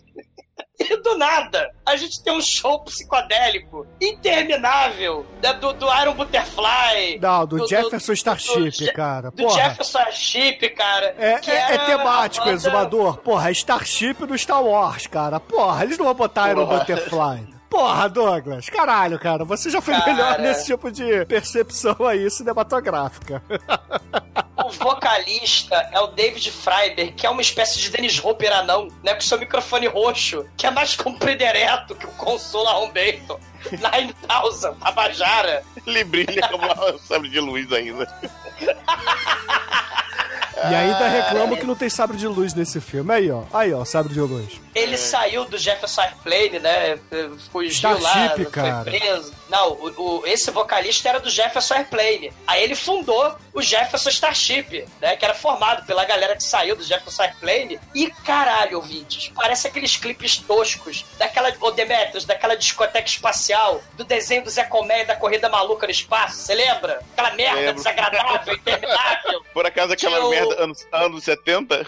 E 0.79 0.97
do 1.03 1.17
nada, 1.17 1.71
a 1.87 1.95
gente 1.97 2.23
tem 2.25 2.33
um 2.37 2.41
show 2.43 2.81
psicodélico 2.83 3.87
interminável 4.01 5.25
né, 5.43 5.53
do, 5.55 5.73
do 5.73 5.87
Iron 6.03 6.15
Butterfly. 6.15 7.19
Não, 7.21 7.47
do, 7.47 7.59
Do- 7.59 7.69
Jefferson 7.69 8.13
do- 8.13 8.17
Starship, 8.17 8.85
do 8.87 8.93
cara. 8.93 9.31
Do 9.31 9.37
Porra. 9.45 9.55
Jefferson 9.55 9.83
Starship, 10.01 10.69
cara. 10.71 11.15
É, 11.17 11.41
é- 11.47 11.75
é 11.75 11.79
temático, 11.87 12.45
banda- 12.45 12.57
exumador. 12.57 13.19
Porra, 13.19 13.51
é 13.51 13.53
Starship 13.53 14.27
do 14.27 14.37
Star 14.37 14.63
Wars, 14.65 15.07
cara. 15.07 15.39
Porra, 15.39 15.85
eles 15.85 15.97
não 15.97 16.07
vão 16.07 16.15
botar 16.15 16.51
Iron 16.51 16.67
Porra. 16.67 16.79
Butterfly. 16.81 17.55
Porra, 17.71 18.09
Douglas, 18.09 18.69
caralho, 18.69 19.19
cara, 19.19 19.45
você 19.45 19.69
já 19.69 19.81
foi 19.81 19.95
Cara. 19.95 20.13
melhor 20.13 20.39
nesse 20.39 20.67
tipo 20.67 20.93
de 20.93 21.25
percepção 21.27 21.97
aí 22.07 22.31
cinematográfica. 22.31 23.43
O 24.65 24.71
vocalista 24.71 25.77
é 25.93 26.01
o 26.01 26.07
David 26.07 26.51
Freiberg, 26.51 27.13
que 27.13 27.27
é 27.27 27.31
uma 27.31 27.43
espécie 27.43 27.79
de 27.79 27.91
Dennis 27.91 28.19
Hopper 28.25 28.51
anão, 28.51 28.89
né? 29.03 29.13
Com 29.15 29.21
seu 29.21 29.39
microfone 29.39 29.87
roxo, 29.87 30.47
que 30.57 30.67
é 30.67 30.71
mais 30.71 30.97
comprido 30.97 31.43
ereto 31.43 31.95
que 31.95 32.07
o 32.07 32.11
console 32.13 32.69
Arrombator. 32.69 33.39
9000, 33.71 34.75
Tabajara. 34.77 35.63
Ele 35.87 36.03
brilha 36.05 36.49
como 36.49 36.65
uma 36.65 36.99
sabre 36.99 37.29
de 37.29 37.41
luz 37.41 37.71
ainda. 37.73 38.09
E 40.57 40.75
ainda 40.75 41.09
reclamo 41.09 41.57
que 41.57 41.67
não 41.67 41.75
tem 41.75 41.91
sabre 41.91 42.17
de 42.17 42.27
luz 42.27 42.55
nesse 42.55 42.81
filme. 42.81 43.13
Aí, 43.13 43.31
ó. 43.31 43.43
Aí, 43.53 43.75
ó, 43.75 43.85
sabre 43.85 44.15
de 44.15 44.21
luz. 44.21 44.61
Ele 44.75 44.97
saiu 44.97 45.45
do 45.45 45.59
Jefferson 45.59 46.01
Airplane, 46.01 46.59
né? 46.59 46.99
Fugiu 47.53 47.91
lá, 47.91 47.99
Starship, 47.99 48.43
foi 48.45 48.45
cara. 48.47 48.85
preso. 48.85 49.33
Não, 49.55 49.71
o, 49.73 50.19
o- 50.21 50.27
esse 50.27 50.51
vocalista 50.51 51.09
era 51.09 51.21
do 51.21 51.31
Jefferson 51.31 51.75
Airplane. 51.75 52.33
Aí 52.45 52.61
ele 52.65 52.75
fundou 52.75 53.37
o 53.53 53.63
Jefferson 53.63 54.09
Starship, 54.09 54.85
né? 55.01 55.15
Que 55.17 55.25
era 55.25 55.33
formado 55.33 55.87
pela 55.87 56.05
galera 56.05 56.35
que 56.35 56.43
saiu 56.43 56.75
do 56.75 56.83
Jefferson 56.83 57.23
Airplane. 57.23 57.79
E 57.95 58.11
caralho, 58.25 58.79
ouvintes, 58.79 59.31
parece 59.33 59.69
aqueles 59.69 59.97
clipes 59.97 60.39
toscos 60.39 61.05
daquela, 61.19 61.53
ô 61.61 61.71
Demetrius, 61.71 62.25
daquela 62.25 62.57
discoteca 62.57 63.07
espacial, 63.09 63.81
do 63.93 64.03
desenho 64.03 64.43
do 64.43 64.51
Zé 64.51 64.65
Colmeia 64.65 65.05
da 65.05 65.15
Corrida 65.15 65.49
Maluca 65.49 65.87
no 65.87 65.93
Espaço, 65.93 66.39
você 66.39 66.55
lembra? 66.55 67.01
Aquela 67.13 67.31
merda 67.35 67.61
Lembro. 67.61 67.75
desagradável, 67.75 68.55
interminável. 68.55 69.45
Por 69.55 69.65
acaso 69.67 69.93
aquela 69.93 70.19
o- 70.27 70.31
merda 70.31 70.65
anos, 70.65 70.85
anos 70.91 71.23
70? 71.23 71.87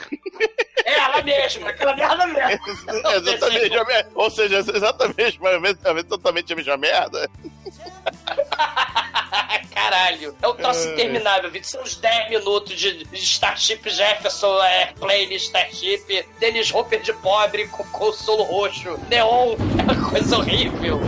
É 0.85 0.93
ela 1.01 1.21
mesma, 1.23 1.71
aquela 1.71 1.97
merda 1.97 2.27
mesmo. 2.29 2.61
exatamente. 3.11 4.09
Ou 4.15 4.31
seja, 4.31 4.59
exatamente, 4.59 5.41
mas 5.41 5.77
exatamente 6.07 6.53
a 6.53 6.57
mesma 6.57 6.77
merda. 6.77 7.29
Caralho, 9.75 10.35
é 10.43 10.49
um 10.49 10.55
troço 10.55 10.89
interminável, 10.89 11.51
Vitor. 11.51 11.69
São 11.71 11.83
uns 11.83 11.97
10 11.97 12.31
minutos 12.31 12.79
de, 12.79 13.05
de 13.05 13.19
Starship 13.23 13.89
Jefferson, 13.89 14.59
Airplane, 14.61 15.35
Starship, 15.37 16.25
Dennis 16.41 16.73
Hopper 16.73 17.01
de 17.03 17.13
pobre 17.13 17.67
com 17.69 17.85
consolo 17.85 18.43
roxo, 18.45 18.99
neon, 19.09 19.55
é 19.79 19.83
uma 19.93 20.11
coisa 20.11 20.39
horrível. 20.39 21.01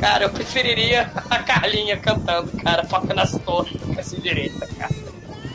Cara, 0.00 0.24
eu 0.24 0.30
preferiria 0.30 1.10
a 1.30 1.38
Carlinha 1.38 1.96
cantando, 1.96 2.50
cara, 2.62 2.84
foca 2.84 3.14
nas 3.14 3.32
torres, 3.38 3.74
assim 3.98 4.20
direita, 4.20 4.66
cara. 4.78 4.94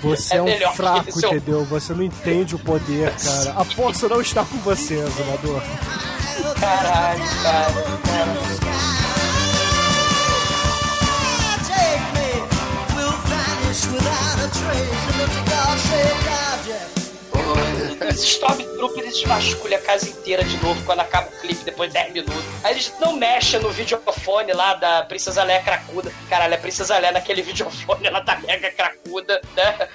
Você 0.01 0.36
É 0.36 0.38
é, 0.38 0.70
um 0.70 0.74
fraco, 0.74 1.10
é 1.10 1.28
um- 1.28 1.36
entendeu? 1.36 1.66
Você 1.66 1.93
não 1.93 2.03
entende 2.03 2.55
o 2.55 2.60
poder, 2.60 3.14
cara. 3.16 3.53
A 3.60 3.66
força 3.66 4.07
não 4.07 4.22
está 4.22 4.45
com 4.45 4.57
você, 4.60 4.95
Azumador. 5.01 5.62
Caralho, 6.60 7.24
cara. 7.43 7.74
cara. 8.05 8.99
Os 18.10 18.24
Stormtroopers 18.24 19.24
vasculham 19.24 19.80
a 19.80 19.82
casa 19.82 20.10
inteira 20.10 20.44
de 20.44 20.58
novo 20.58 20.84
quando 20.86 21.00
acaba 21.00 21.28
o 21.28 21.40
clipe, 21.40 21.64
depois 21.64 21.90
de 21.90 21.94
10 21.94 22.14
minutos. 22.14 22.44
Aí 22.64 22.74
eles 22.74 22.94
não 23.00 23.14
mexem 23.14 23.60
no 23.60 23.72
videofone 23.72 24.52
lá 24.52 24.74
da 24.74 25.04
Princesa 25.04 25.44
Leia 25.44 25.62
cracuda. 25.62 26.12
Caralho, 26.30 26.56
a 26.56 26.58
Princesa 26.58 26.98
Leia 26.98 27.14
naquele 27.14 27.42
videofone, 27.44 28.08
ela 28.08 28.22
tá 28.22 28.40
mega 28.40 28.72
cracuda, 28.72 29.42
né? 29.56 29.88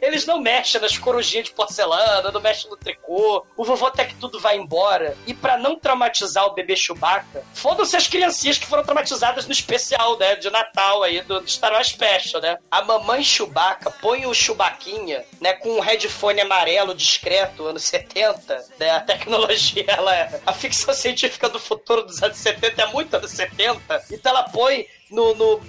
Eles 0.00 0.26
não 0.26 0.40
mexem 0.40 0.80
nas 0.80 0.98
corujinhas 0.98 1.46
de 1.46 1.52
porcelana, 1.52 2.30
não 2.30 2.40
mexem 2.40 2.70
no 2.70 2.76
tricô. 2.76 3.44
O 3.56 3.64
vovô 3.64 3.86
até 3.86 4.04
que 4.04 4.14
tudo 4.14 4.40
vai 4.40 4.56
embora. 4.56 5.16
E 5.26 5.34
pra 5.34 5.56
não 5.56 5.78
traumatizar 5.78 6.46
o 6.46 6.54
bebê 6.54 6.76
Chewbacca, 6.76 7.44
fodam-se 7.54 7.96
as 7.96 8.06
criancinhas 8.06 8.58
que 8.58 8.66
foram 8.66 8.84
traumatizadas 8.84 9.46
no 9.46 9.52
especial, 9.52 10.18
né? 10.18 10.36
De 10.36 10.50
Natal 10.50 11.02
aí, 11.02 11.20
do, 11.22 11.46
Star 11.48 11.72
Wars 11.72 11.88
Special, 11.88 12.40
né? 12.40 12.58
A 12.70 12.82
mamãe 12.82 13.22
Chewbacca 13.22 13.90
põe 13.90 14.26
o 14.26 14.34
Chewbaquinha, 14.34 15.24
né? 15.40 15.52
Com 15.54 15.76
um 15.76 15.80
headphone 15.80 16.40
amarelo 16.40 16.94
discreto, 16.94 17.66
anos 17.66 17.84
70, 17.84 18.64
né? 18.78 18.90
A 18.90 19.00
tecnologia, 19.00 19.84
ela 19.88 20.14
é... 20.14 20.40
A 20.46 20.52
ficção 20.52 20.92
científica 20.94 21.48
do 21.48 21.58
futuro 21.58 22.02
dos 22.02 22.22
anos 22.22 22.38
70 22.38 22.82
é 22.82 22.86
muito 22.86 23.14
anos 23.14 23.30
70. 23.30 24.04
Então 24.10 24.32
ela 24.32 24.44
põe 24.44 24.86
no, 25.10 25.34
no 25.34 25.60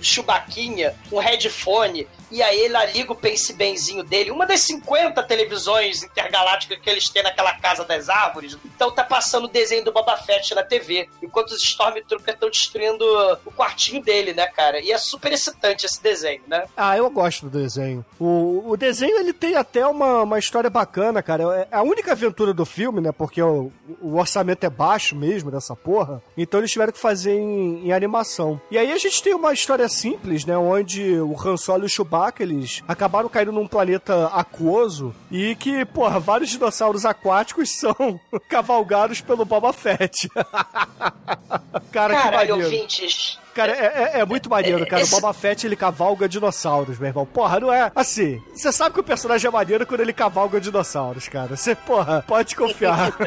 um 1.11 1.19
headphone 1.19 2.07
e 2.31 2.41
aí 2.41 2.65
ela 2.65 2.85
liga 2.85 3.11
o 3.11 3.15
pense 3.15 3.53
benzinho 3.53 4.03
dele, 4.03 4.31
uma 4.31 4.45
das 4.45 4.61
50 4.61 5.21
televisões 5.23 6.03
intergalácticas 6.03 6.79
que 6.79 6.89
eles 6.89 7.09
têm 7.09 7.23
naquela 7.23 7.53
casa 7.53 7.83
das 7.85 8.09
árvores. 8.09 8.57
Então 8.65 8.91
tá 8.91 9.03
passando 9.03 9.45
o 9.45 9.49
desenho 9.49 9.83
do 9.83 9.91
Boba 9.91 10.17
Fett 10.17 10.53
na 10.53 10.63
TV, 10.63 11.07
enquanto 11.21 11.51
os 11.51 11.63
Stormtroopers 11.63 12.35
estão 12.35 12.49
destruindo 12.49 13.05
o 13.45 13.51
quartinho 13.51 14.01
dele, 14.01 14.33
né, 14.33 14.47
cara? 14.47 14.79
E 14.79 14.91
é 14.91 14.97
super 14.97 15.31
excitante 15.31 15.85
esse 15.85 16.01
desenho, 16.01 16.41
né? 16.47 16.65
Ah, 16.75 16.97
eu 16.97 17.09
gosto 17.09 17.49
do 17.49 17.59
desenho. 17.59 18.05
O, 18.19 18.71
o 18.71 18.77
desenho, 18.77 19.17
ele 19.17 19.33
tem 19.33 19.55
até 19.55 19.85
uma, 19.85 20.23
uma 20.23 20.39
história 20.39 20.69
bacana, 20.69 21.21
cara. 21.21 21.67
É 21.71 21.75
a 21.75 21.81
única 21.81 22.11
aventura 22.11 22.53
do 22.53 22.65
filme, 22.65 23.01
né? 23.01 23.11
Porque 23.11 23.41
o, 23.41 23.71
o 24.01 24.17
orçamento 24.17 24.63
é 24.63 24.69
baixo 24.69 25.15
mesmo 25.15 25.51
dessa 25.51 25.75
porra. 25.75 26.21
Então 26.37 26.59
eles 26.59 26.71
tiveram 26.71 26.91
que 26.91 26.99
fazer 26.99 27.33
em, 27.33 27.87
em 27.87 27.91
animação. 27.91 28.59
E 28.69 28.77
aí 28.77 28.91
a 28.91 28.97
gente 28.97 29.21
tem 29.21 29.33
uma 29.33 29.53
história 29.53 29.87
simples, 29.87 30.45
né? 30.45 30.57
Onde 30.57 31.19
o 31.19 31.35
Han 31.39 31.57
Solo 31.57 31.83
e 31.83 31.85
o 31.85 31.89
Chewbacca, 31.89 32.16
eles 32.39 32.83
acabaram 32.87 33.29
caindo 33.29 33.51
num 33.51 33.67
planeta 33.67 34.27
aquoso 34.27 35.13
e 35.31 35.55
que, 35.55 35.85
porra, 35.85 36.19
vários 36.19 36.49
dinossauros 36.49 37.05
aquáticos 37.05 37.69
são 37.77 38.19
cavalgados 38.49 39.21
pelo 39.21 39.45
Boba 39.45 39.71
Fett. 39.73 40.29
cara, 41.91 42.15
que 42.15 42.21
Caralho, 42.21 42.57
maneiro. 42.57 42.63
ouvintes. 42.63 43.39
Cara, 43.57 43.71
é, 43.71 44.17
é- 44.17 44.19
é 44.19 44.25
muito 44.25 44.47
maneiro, 44.49 44.85
cara. 44.85 45.01
Esse- 45.01 45.15
O 45.15 45.19
Boba 45.19 45.33
Fett, 45.33 45.65
ele 45.65 45.75
cavalga 45.75 46.29
dinossauros, 46.29 46.99
meu 46.99 47.07
irmão. 47.07 47.25
Porra, 47.25 47.59
não 47.59 47.73
é 47.73 47.91
assim. 47.95 48.39
Você 48.53 48.71
sabe 48.71 48.93
que 48.93 48.99
o 48.99 49.03
personagem 49.03 49.47
é 49.47 49.51
maneiro 49.51 49.85
quando 49.87 50.01
ele 50.01 50.13
cavalga 50.13 50.61
dinossauros, 50.61 51.27
cara. 51.27 51.55
Você, 51.57 51.73
porra, 51.73 52.23
pode 52.27 52.55
confiar. 52.55 53.11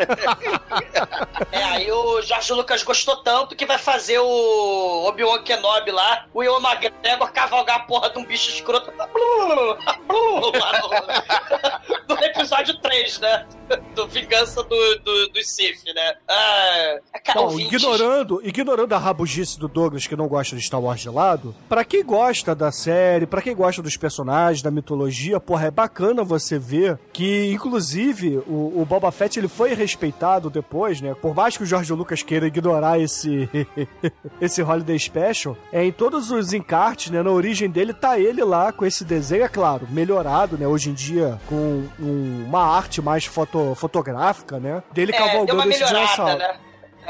É, 1.50 1.64
aí 1.64 1.90
o 1.90 2.22
Jorge 2.22 2.52
Lucas 2.52 2.82
gostou 2.82 3.16
tanto 3.16 3.56
que 3.56 3.66
vai 3.66 3.78
fazer 3.78 4.18
o 4.20 5.04
Obi-Wan 5.08 5.42
Kenobi 5.42 5.90
lá, 5.90 6.26
o 6.32 6.42
Ian 6.44 6.58
McGregor 6.60 7.32
cavalgar 7.32 7.76
a 7.76 7.80
porra 7.80 8.10
de 8.10 8.18
um 8.18 8.24
bicho 8.24 8.50
escroto. 8.50 8.92
No, 8.92 9.76
no 12.08 12.24
episódio 12.24 12.78
3, 12.80 13.18
né? 13.20 13.46
Do 13.94 14.06
Vingança 14.08 14.62
do, 14.62 14.98
do, 15.00 15.28
do 15.28 15.42
Sith, 15.44 15.84
né? 15.94 16.14
Ah, 16.28 16.96
cara, 17.24 17.40
Bom, 17.40 17.58
ignorando, 17.58 18.40
ignorando 18.44 18.92
a 18.94 18.98
rabugice 18.98 19.58
do 19.58 19.68
Douglas 19.68 20.06
que 20.06 20.16
não 20.20 20.28
gosta 20.28 20.54
de 20.54 20.62
Star 20.62 20.80
Wars 20.80 21.00
de 21.00 21.08
lado, 21.08 21.54
pra 21.68 21.84
quem 21.84 22.04
gosta 22.04 22.54
da 22.54 22.70
série, 22.70 23.26
pra 23.26 23.40
quem 23.42 23.54
gosta 23.54 23.80
dos 23.82 23.96
personagens, 23.96 24.62
da 24.62 24.70
mitologia, 24.70 25.40
porra, 25.40 25.66
é 25.66 25.70
bacana 25.70 26.22
você 26.22 26.58
ver 26.58 26.98
que, 27.12 27.50
inclusive, 27.52 28.38
o, 28.46 28.80
o 28.80 28.86
Boba 28.88 29.10
Fett 29.10 29.38
ele 29.38 29.48
foi 29.48 29.74
respeitado 29.74 30.50
depois, 30.50 31.00
né? 31.00 31.14
Por 31.14 31.34
mais 31.34 31.56
que 31.56 31.62
o 31.62 31.66
George 31.66 31.92
Lucas 31.92 32.22
queira 32.22 32.46
ignorar 32.46 32.98
esse 33.00 33.48
esse 34.40 34.62
Holiday 34.62 34.98
Special, 34.98 35.56
é 35.72 35.84
em 35.84 35.92
todos 35.92 36.30
os 36.30 36.52
encartes, 36.52 37.10
né? 37.10 37.22
Na 37.22 37.30
origem 37.30 37.68
dele 37.70 37.92
tá 37.94 38.18
ele 38.18 38.42
lá 38.44 38.72
com 38.72 38.84
esse 38.84 39.04
desenho, 39.04 39.44
é 39.44 39.48
claro, 39.48 39.86
melhorado, 39.90 40.56
né? 40.58 40.66
Hoje 40.66 40.90
em 40.90 40.94
dia 40.94 41.38
com 41.48 41.84
um- 41.98 42.44
uma 42.46 42.62
arte 42.76 43.00
mais 43.00 43.24
foto, 43.24 43.74
fotográfica, 43.74 44.58
né? 44.58 44.82
Dele 44.92 45.12
é, 45.14 45.16
cavalgando 45.18 45.68
esse 45.70 45.84
dinossauro. 45.84 46.38
né? 46.38 46.54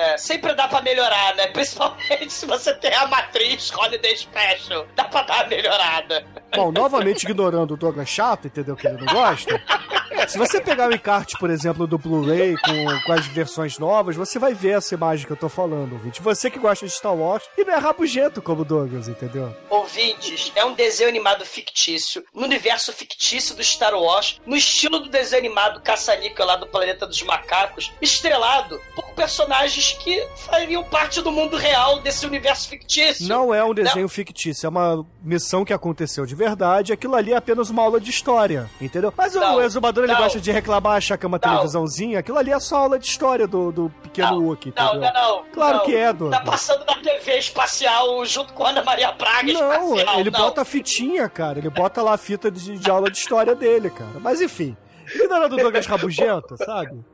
É, 0.00 0.16
sempre 0.16 0.54
dá 0.54 0.66
pra 0.66 0.80
melhorar, 0.80 1.34
né? 1.36 1.48
Principalmente 1.48 2.32
se 2.32 2.46
você 2.46 2.72
tem 2.72 2.94
a 2.94 3.06
matriz 3.06 3.70
Holiday 3.70 4.16
Special. 4.16 4.86
Dá 4.96 5.04
pra 5.04 5.22
dar 5.24 5.42
uma 5.42 5.48
melhorada. 5.48 6.24
Bom, 6.56 6.72
novamente 6.72 7.24
ignorando 7.24 7.74
o 7.74 7.76
Douglas 7.76 8.08
chato, 8.08 8.46
entendeu? 8.46 8.74
Que 8.74 8.86
ele 8.86 8.96
não 9.04 9.12
gosta. 9.12 9.62
Se 10.28 10.38
você 10.38 10.60
pegar 10.60 10.88
o 10.88 10.94
encarte, 10.94 11.36
por 11.38 11.50
exemplo, 11.50 11.86
do 11.86 11.98
Blu-ray 11.98 12.56
com, 12.56 13.00
com 13.06 13.12
as 13.12 13.26
versões 13.26 13.78
novas, 13.78 14.16
você 14.16 14.38
vai 14.38 14.54
ver 14.54 14.76
essa 14.78 14.94
imagem 14.94 15.26
que 15.26 15.32
eu 15.32 15.36
tô 15.36 15.48
falando, 15.48 15.92
ouvinte. 15.92 16.20
Você 16.22 16.50
que 16.50 16.58
gosta 16.58 16.86
de 16.86 16.92
Star 16.92 17.14
Wars 17.14 17.44
e 17.56 17.64
não 17.64 17.74
é 17.74 17.78
rabugento 17.78 18.42
como 18.42 18.62
o 18.62 18.64
Douglas, 18.64 19.08
entendeu? 19.08 19.54
Ouvintes, 19.68 20.52
é 20.54 20.64
um 20.64 20.74
desenho 20.74 21.08
animado 21.08 21.44
fictício, 21.44 22.22
no 22.34 22.44
universo 22.44 22.92
fictício 22.92 23.54
do 23.54 23.64
Star 23.64 23.94
Wars, 23.94 24.40
no 24.46 24.56
estilo 24.56 25.00
do 25.00 25.08
desenho 25.08 25.40
animado 25.40 25.80
Caça-Níquel 25.80 26.46
lá 26.46 26.56
do 26.56 26.66
Planeta 26.66 27.06
dos 27.06 27.22
Macacos, 27.22 27.92
estrelado 28.00 28.80
por 28.94 29.04
personagens 29.14 29.92
que 29.92 30.26
fariam 30.36 30.84
parte 30.84 31.20
do 31.22 31.32
mundo 31.32 31.56
real 31.56 32.00
desse 32.00 32.26
universo 32.26 32.68
fictício. 32.68 33.28
Não 33.28 33.54
é 33.54 33.64
um 33.64 33.74
desenho 33.74 34.08
fictício, 34.08 34.66
é 34.66 34.68
uma 34.68 35.06
missão 35.22 35.64
que 35.64 35.72
aconteceu 35.72 36.26
de 36.26 36.34
verdade. 36.34 36.92
Aquilo 36.92 37.14
ali 37.14 37.32
é 37.32 37.36
apenas 37.36 37.70
uma 37.70 37.82
aula 37.82 38.00
de 38.00 38.10
história, 38.10 38.70
entendeu? 38.80 39.12
Mas 39.16 39.34
o 39.34 39.40
Não, 39.40 39.60
exumador 39.62 40.09
ele 40.10 40.18
não. 40.18 40.22
gosta 40.24 40.40
de 40.40 40.50
reclamar, 40.52 40.96
achar 40.96 41.16
que 41.16 41.24
é 41.24 41.28
uma 41.28 41.40
Não. 41.42 41.50
televisãozinha. 41.50 42.18
Aquilo 42.18 42.38
ali 42.38 42.50
é 42.50 42.60
só 42.60 42.78
aula 42.78 42.98
de 42.98 43.06
história 43.06 43.46
do, 43.46 43.70
do 43.72 43.90
pequeno 44.02 44.40
Wookie, 44.42 44.72
Não, 44.76 44.94
não, 44.94 45.12
não. 45.12 45.44
Claro 45.52 45.80
que 45.84 45.94
é, 45.94 46.12
Douglas. 46.12 46.38
Tá 46.40 46.44
passando 46.50 46.84
na 46.86 46.96
TV 46.96 47.38
espacial 47.38 48.24
junto 48.26 48.52
com 48.52 48.64
a 48.64 48.70
Ana 48.70 48.82
Maria 48.82 49.12
Braga 49.12 49.52
Não, 49.52 49.94
espacial. 49.94 50.20
ele 50.20 50.30
não. 50.30 50.40
bota 50.40 50.62
a 50.62 50.64
fitinha, 50.64 51.28
cara. 51.28 51.58
Ele 51.58 51.70
bota 51.70 52.02
lá 52.02 52.14
a 52.14 52.18
fita 52.18 52.50
de, 52.50 52.78
de 52.78 52.90
aula 52.90 53.10
de 53.10 53.18
história 53.18 53.54
dele, 53.54 53.90
cara. 53.90 54.18
Mas 54.20 54.40
enfim. 54.40 54.76
Ignorando 55.14 55.54
o 55.54 55.56
Douglas 55.56 55.86
Rabugento, 55.86 56.56
sabe? 56.56 57.04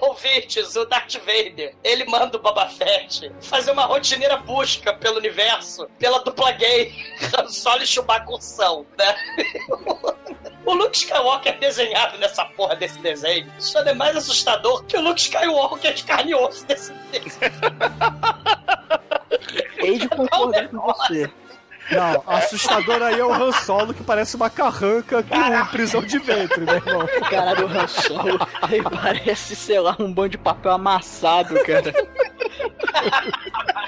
Ouvintes, 0.00 0.76
o 0.76 0.84
Darth 0.84 1.16
Vader, 1.18 1.74
ele 1.82 2.04
manda 2.04 2.36
o 2.36 2.40
Boba 2.40 2.68
Fett 2.68 3.32
fazer 3.40 3.70
uma 3.70 3.84
rotineira 3.84 4.36
busca 4.36 4.92
pelo 4.92 5.18
universo, 5.18 5.88
pela 5.98 6.22
dupla 6.22 6.52
gay, 6.52 6.92
Solo 7.48 7.82
e 7.82 7.86
Chewbacca 7.86 8.30
Ursão, 8.30 8.86
né? 8.98 9.16
O 10.64 10.74
Luke 10.74 10.96
Skywalker 10.96 11.58
desenhado 11.58 12.18
nessa 12.18 12.44
porra 12.44 12.76
desse 12.76 12.96
desenho, 13.00 13.52
isso 13.58 13.76
é 13.78 13.92
mais 13.94 14.16
assustador 14.16 14.84
que 14.84 14.96
o 14.96 15.00
Luke 15.00 15.20
Skywalker 15.20 15.92
de 15.92 16.04
carne 16.04 16.30
e 16.30 16.34
osso 16.36 16.64
desse 16.66 16.92
desenho. 17.10 17.52
Hei 19.78 19.98
de 19.98 20.08
concordar 20.08 20.68
com 20.68 20.78
você. 20.78 21.28
Não, 21.94 22.22
assustador 22.26 23.02
aí 23.02 23.18
é 23.18 23.24
o 23.24 23.32
Han 23.32 23.52
Solo 23.52 23.94
que 23.94 24.02
parece 24.02 24.36
uma 24.36 24.50
carranca 24.50 25.22
com 25.22 25.66
prisão 25.66 26.02
de 26.02 26.18
ventre, 26.18 26.60
meu 26.60 26.76
irmão. 26.76 27.06
Caralho, 27.28 27.66
o 27.66 27.70
Han 27.70 27.86
Solo, 27.86 28.38
ele 28.70 28.82
parece, 28.82 29.54
sei 29.54 29.80
lá, 29.80 29.96
um 29.98 30.12
bando 30.12 30.30
de 30.30 30.38
papel 30.38 30.72
amassado, 30.72 31.54
cara. 31.64 31.92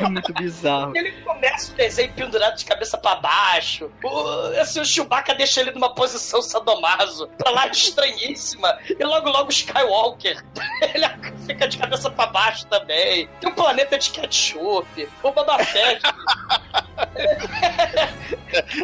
É 0.00 0.08
muito 0.08 0.32
bizarro. 0.34 0.92
Ele 0.96 1.12
começa 1.22 1.72
o 1.72 1.76
desenho 1.76 2.12
pendurado 2.12 2.56
de 2.56 2.64
cabeça 2.64 2.98
pra 2.98 3.16
baixo. 3.16 3.90
O, 4.02 4.60
assim, 4.60 4.80
o 4.80 4.84
Chewbacca 4.84 5.34
deixa 5.34 5.60
ele 5.60 5.70
numa 5.70 5.94
posição 5.94 6.42
sadomaso, 6.42 7.28
pra 7.38 7.50
lá 7.50 7.66
estranhíssima. 7.68 8.76
E 8.88 9.04
logo, 9.04 9.30
logo 9.30 9.48
o 9.48 9.52
Skywalker, 9.52 10.44
ele 10.94 11.06
fica 11.46 11.68
de 11.68 11.78
cabeça 11.78 12.10
pra 12.10 12.26
baixo 12.26 12.66
também. 12.66 13.28
Tem 13.40 13.50
um 13.50 13.54
planeta 13.54 13.98
de 13.98 14.10
ketchup. 14.10 15.08
O 15.22 15.30
Boba 15.30 15.58
Fett. 15.64 16.02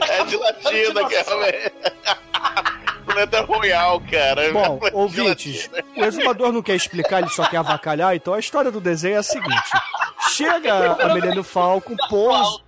É 0.09 0.25
de 0.25 0.37
latina, 0.37 1.09
cara. 1.09 1.73
Planeta 3.05 3.41
Royal, 3.47 4.01
cara. 4.11 4.53
Bom, 4.53 4.79
De 4.79 4.91
ouvintes, 4.93 5.71
o 5.97 6.05
exumador 6.05 6.53
não 6.53 6.63
quer 6.63 6.75
explicar, 6.75 7.21
ele 7.21 7.31
só 7.31 7.47
quer 7.49 7.59
avacalhar, 7.59 8.15
então 8.15 8.35
a 8.35 8.39
história 8.39 8.71
do 8.71 8.81
desenho 8.81 9.15
é 9.17 9.19
a 9.19 9.23
seguinte. 9.23 9.71
Chega 10.31 10.93
a 10.93 11.15
Millennium 11.15 11.43
Falcon, 11.43 11.97
pousa, 12.09 12.61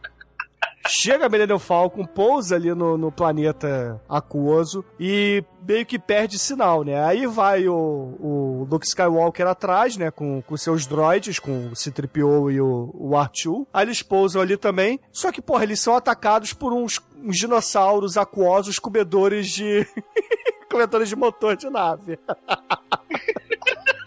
chega 0.86 1.26
a 1.26 1.28
Millennium 1.28 1.58
Falcon, 1.58 2.04
pousa 2.04 2.56
ali 2.56 2.74
no, 2.74 2.96
no 2.98 3.12
planeta 3.12 4.00
aquoso 4.08 4.84
e 4.98 5.44
meio 5.66 5.86
que 5.86 5.98
perde 5.98 6.38
sinal, 6.38 6.82
né? 6.82 7.02
Aí 7.04 7.26
vai 7.26 7.68
o, 7.68 7.74
o 7.74 8.68
Luke 8.70 8.86
Skywalker 8.86 9.46
atrás, 9.46 9.96
né? 9.96 10.10
Com, 10.10 10.42
com 10.42 10.56
seus 10.56 10.86
droids, 10.86 11.38
com 11.38 11.68
o 11.68 11.76
C-3PO 11.76 12.52
e 12.52 12.60
o, 12.60 12.90
o 12.94 13.10
R2. 13.10 13.66
Aí 13.72 13.84
eles 13.84 14.02
pousam 14.02 14.42
ali 14.42 14.56
também. 14.56 15.00
Só 15.12 15.30
que, 15.30 15.40
porra, 15.40 15.64
eles 15.64 15.80
são 15.80 15.94
atacados 15.94 16.52
por 16.52 16.72
uns, 16.72 17.00
uns 17.16 17.36
dinossauros 17.36 18.16
aquosos 18.16 18.78
comedores 18.78 19.48
de... 19.48 19.86
comedores 20.70 21.08
de 21.08 21.16
motor 21.16 21.56
de 21.56 21.68
nave. 21.68 22.18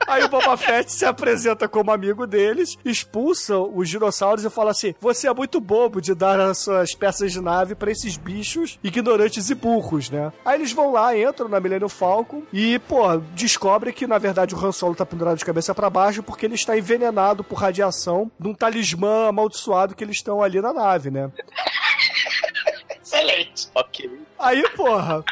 Aí 0.07 0.23
o 0.23 0.29
Boba 0.29 0.55
Fett 0.55 0.91
se 0.91 1.05
apresenta 1.05 1.67
como 1.67 1.91
amigo 1.91 2.27
deles, 2.27 2.77
expulsa 2.85 3.57
os 3.57 3.89
dinossauros 3.89 4.45
e 4.45 4.49
fala 4.49 4.71
assim: 4.71 4.93
Você 4.99 5.27
é 5.27 5.33
muito 5.33 5.59
bobo 5.59 6.01
de 6.01 6.13
dar 6.13 6.39
as 6.39 6.59
suas 6.59 6.93
peças 6.93 7.31
de 7.31 7.41
nave 7.41 7.75
pra 7.75 7.91
esses 7.91 8.17
bichos 8.17 8.79
ignorantes 8.83 9.49
e 9.49 9.55
burros, 9.55 10.09
né? 10.09 10.31
Aí 10.45 10.59
eles 10.59 10.71
vão 10.71 10.91
lá, 10.91 11.17
entram 11.17 11.47
na 11.47 11.59
Millennium 11.59 11.89
Falcon 11.89 12.43
e, 12.53 12.79
pô, 12.79 13.17
descobrem 13.33 13.93
que 13.93 14.07
na 14.07 14.17
verdade 14.17 14.53
o 14.53 14.65
Han 14.65 14.71
Solo 14.71 14.95
tá 14.95 15.05
pendurado 15.05 15.37
de 15.37 15.45
cabeça 15.45 15.73
para 15.73 15.89
baixo 15.89 16.23
porque 16.23 16.45
ele 16.45 16.55
está 16.55 16.77
envenenado 16.77 17.43
por 17.43 17.55
radiação 17.55 18.29
de 18.39 18.47
um 18.47 18.53
talismã 18.53 19.27
amaldiçoado 19.27 19.95
que 19.95 20.03
eles 20.03 20.17
estão 20.17 20.41
ali 20.41 20.61
na 20.61 20.73
nave, 20.73 21.09
né? 21.09 21.31
Excelente. 23.01 23.69
Ok. 23.73 24.09
Aí, 24.37 24.63
porra. 24.75 25.23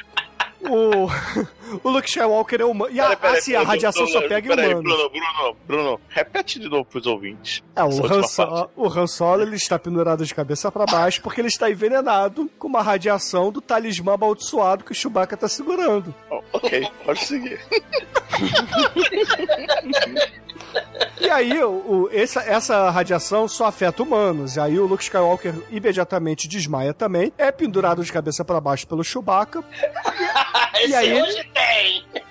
O, 0.70 1.08
o 1.84 1.90
Luke 1.92 2.08
Skywalker 2.08 2.62
é 2.62 2.66
humano. 2.66 2.94
E 2.94 3.00
a, 3.00 3.04
Pera, 3.08 3.18
pera, 3.18 3.38
assim, 3.38 3.56
a 3.56 3.64
radiação 3.64 4.06
Bruno, 4.06 4.22
só 4.22 4.28
pega 4.28 4.56
pera 4.56 4.80
humanos. 4.80 4.84
Bruno, 4.94 5.10
Bruno, 5.10 5.58
Bruno, 5.68 6.02
repete 6.10 6.60
de 6.60 6.70
novo 6.70 6.86
pros 6.86 7.06
ouvintes. 7.06 7.62
É, 7.76 7.84
o 7.84 8.06
Han, 8.06 8.24
So- 8.24 8.70
o 8.76 8.88
Han 8.88 9.08
Solo 9.08 9.42
ele 9.42 9.56
está 9.56 9.78
pendurado 9.78 10.26
de 10.26 10.34
cabeça 10.34 10.72
para 10.72 10.86
baixo 10.86 11.22
porque 11.22 11.42
ele 11.42 11.48
está 11.50 11.70
envenenado 11.70 12.50
com 12.58 12.68
uma 12.68 12.82
radiação 12.82 13.52
do 13.52 13.62
talismã 13.62 14.14
amaldiçoado 14.14 14.84
que 14.84 14.92
o 14.92 14.96
Chewbacca 14.96 15.36
está 15.36 15.48
segurando. 15.48 16.14
Oh, 16.30 16.42
ok, 16.54 16.88
pode 17.06 17.24
seguir. 17.26 17.60
E 21.20 21.30
aí, 21.30 21.64
o, 21.64 22.10
essa, 22.12 22.42
essa 22.42 22.90
radiação 22.90 23.48
só 23.48 23.66
afeta 23.68 24.04
humanos. 24.04 24.56
E 24.56 24.60
aí, 24.60 24.80
o 24.80 24.86
Luke 24.86 25.04
Skywalker 25.04 25.54
imediatamente 25.70 26.48
desmaia 26.48 26.94
também. 26.94 27.32
É 27.38 27.52
pendurado 27.52 28.04
de 28.04 28.12
cabeça 28.12 28.44
para 28.44 28.60
baixo 28.60 28.88
pelo 28.88 29.04
Chewbacca. 29.04 29.64
Esse 30.76 30.96
aí? 30.96 31.22
hoje 31.22 31.44
tem. 31.54 32.06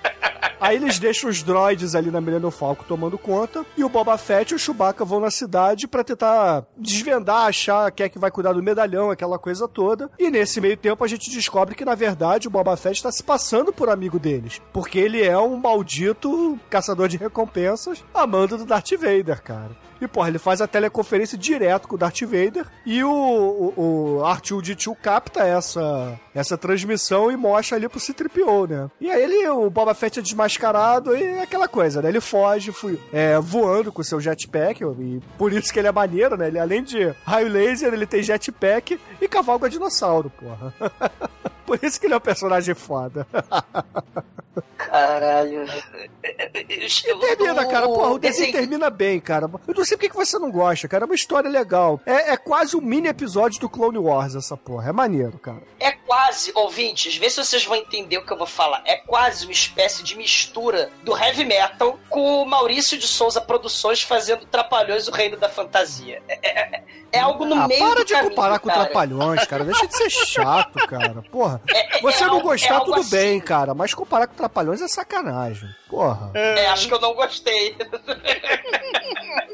Aí 0.63 0.77
eles 0.77 0.97
deixam 0.97 1.29
os 1.29 1.43
droids 1.43 1.93
ali 1.93 2.09
na 2.09 2.21
Millennium 2.21 2.49
Falcon 2.49 2.85
tomando 2.87 3.17
conta. 3.17 3.65
E 3.75 3.83
o 3.83 3.89
Boba 3.89 4.17
Fett 4.17 4.53
e 4.53 4.55
o 4.55 4.59
Chewbacca 4.59 5.03
vão 5.03 5.19
na 5.19 5.29
cidade 5.29 5.89
pra 5.89 6.05
tentar 6.05 6.65
desvendar, 6.77 7.47
achar 7.47 7.91
quem 7.91 8.05
é 8.05 8.09
que 8.09 8.17
vai 8.17 8.31
cuidar 8.31 8.53
do 8.53 8.63
medalhão, 8.63 9.11
aquela 9.11 9.37
coisa 9.37 9.67
toda. 9.67 10.09
E 10.17 10.31
nesse 10.31 10.61
meio 10.61 10.77
tempo 10.77 11.03
a 11.03 11.07
gente 11.07 11.29
descobre 11.29 11.75
que, 11.75 11.83
na 11.83 11.95
verdade, 11.95 12.47
o 12.47 12.51
Boba 12.51 12.77
Fett 12.77 12.95
está 12.95 13.11
se 13.11 13.21
passando 13.23 13.73
por 13.73 13.89
amigo 13.89 14.17
deles. 14.17 14.61
Porque 14.71 14.97
ele 14.97 15.21
é 15.21 15.37
um 15.37 15.57
maldito 15.57 16.57
caçador 16.69 17.09
de 17.09 17.17
recompensas, 17.17 18.01
amando 18.13 18.57
do 18.57 18.65
Darth 18.65 18.91
Vader, 18.91 19.43
cara. 19.43 19.71
E, 20.01 20.07
porra, 20.07 20.29
ele 20.29 20.39
faz 20.39 20.61
a 20.61 20.67
teleconferência 20.67 21.37
direto 21.37 21.87
com 21.87 21.95
o 21.95 21.97
Darth 21.97 22.21
Vader 22.21 22.65
e 22.85 23.03
o, 23.03 23.09
o, 23.09 23.73
o 23.77 24.21
R2-D2 24.21 24.95
capta 25.01 25.43
essa, 25.43 26.19
essa 26.33 26.57
transmissão 26.57 27.31
e 27.31 27.37
mostra 27.37 27.77
ali 27.77 27.87
pro 27.87 27.99
C-3PO, 27.99 28.69
né? 28.69 28.89
E 28.99 29.09
aí 29.09 29.23
ele, 29.23 29.47
o 29.49 29.69
Boba 29.69 29.93
Fett 29.93 30.19
é 30.19 30.21
desmascarado 30.21 31.15
e 31.15 31.23
é 31.23 31.41
aquela 31.43 31.67
coisa, 31.67 32.01
né? 32.01 32.09
Ele 32.09 32.21
foge 32.21 32.71
fui, 32.71 32.99
é, 33.11 33.39
voando 33.39 33.91
com 33.91 34.03
seu 34.03 34.19
jetpack 34.19 34.83
e 34.83 35.21
por 35.37 35.53
isso 35.53 35.71
que 35.71 35.79
ele 35.79 35.87
é 35.87 35.91
maneiro, 35.91 36.35
né? 36.37 36.47
Ele, 36.47 36.59
além 36.59 36.83
de 36.83 37.13
raio 37.25 37.47
laser, 37.47 37.93
ele 37.93 38.05
tem 38.05 38.23
jetpack 38.23 38.99
e 39.21 39.27
cavalga 39.27 39.69
dinossauro, 39.69 40.29
porra. 40.29 40.73
Por 41.65 41.79
isso 41.81 41.99
que 41.99 42.07
ele 42.07 42.13
é 42.13 42.17
um 42.17 42.19
personagem 42.19 42.75
foda. 42.75 43.25
Caralho. 44.93 45.65
Termina, 47.19 47.65
cara. 47.65 47.87
Porra, 47.87 48.11
o 48.11 48.19
desenho 48.19 48.45
desenho- 48.45 48.51
termina 48.53 48.89
bem, 48.91 49.19
cara. 49.19 49.49
Eu 49.67 49.73
não 49.73 49.83
sei 49.83 49.97
por 49.97 50.07
que 50.07 50.15
você 50.15 50.37
não 50.37 50.51
gosta, 50.51 50.87
cara. 50.87 51.03
É 51.03 51.07
uma 51.07 51.15
história 51.15 51.49
legal. 51.49 51.99
É, 52.05 52.33
é 52.33 52.37
quase 52.37 52.77
um 52.77 52.81
mini 52.81 53.07
episódio 53.07 53.59
do 53.59 53.67
Clone 53.67 53.97
Wars, 53.97 54.35
essa 54.35 54.55
porra. 54.55 54.89
É 54.89 54.91
maneiro, 54.91 55.39
cara. 55.39 55.63
É 55.79 55.91
quase, 55.93 56.51
ouvintes, 56.53 57.17
vê 57.17 57.27
se 57.29 57.43
vocês 57.43 57.65
vão 57.65 57.75
entender 57.75 58.19
o 58.19 58.25
que 58.25 58.31
eu 58.31 58.37
vou 58.37 58.45
falar. 58.45 58.83
É 58.85 58.97
quase 58.97 59.45
uma 59.45 59.51
espécie 59.51 60.03
de 60.03 60.15
mistura 60.15 60.91
do 61.03 61.17
heavy 61.17 61.43
metal 61.45 61.97
com 62.09 62.43
o 62.43 62.45
Maurício 62.45 62.95
de 62.97 63.07
Souza 63.07 63.41
Produções 63.41 64.03
fazendo 64.03 64.45
Trapalhões 64.45 65.07
o 65.07 65.11
Reino 65.11 65.37
da 65.37 65.49
Fantasia. 65.49 66.21
É, 66.27 66.39
é- 66.47 66.75
é- 66.77 66.83
é 67.13 67.19
algo 67.19 67.45
no 67.45 67.55
ah, 67.55 67.67
meio 67.67 67.79
para 67.79 67.95
do 68.01 68.05
de 68.05 68.13
caminho, 68.13 68.29
comparar 68.29 68.59
com 68.59 68.67
cara. 68.69 68.85
Trapalhões, 68.85 69.45
cara. 69.45 69.63
Deixa 69.63 69.87
de 69.87 69.95
ser 69.97 70.09
chato, 70.09 70.87
cara. 70.87 71.23
Porra. 71.31 71.61
É- 71.67 71.97
é- 71.97 72.01
Você 72.01 72.23
é 72.23 72.27
não 72.27 72.35
algo- 72.35 72.49
é 72.49 72.51
gostar, 72.53 72.79
tudo 72.81 72.99
assim. 72.99 73.09
bem, 73.11 73.39
cara. 73.39 73.73
Mas 73.73 73.93
comparar 73.93 74.27
com 74.27 74.35
Trapalhões 74.35 74.81
é 74.85 74.87
sacanagem. 74.87 75.69
Porra. 75.89 76.31
É, 76.33 76.67
acho 76.67 76.87
que 76.87 76.93
eu 76.93 77.01
não 77.01 77.13
gostei. 77.13 77.75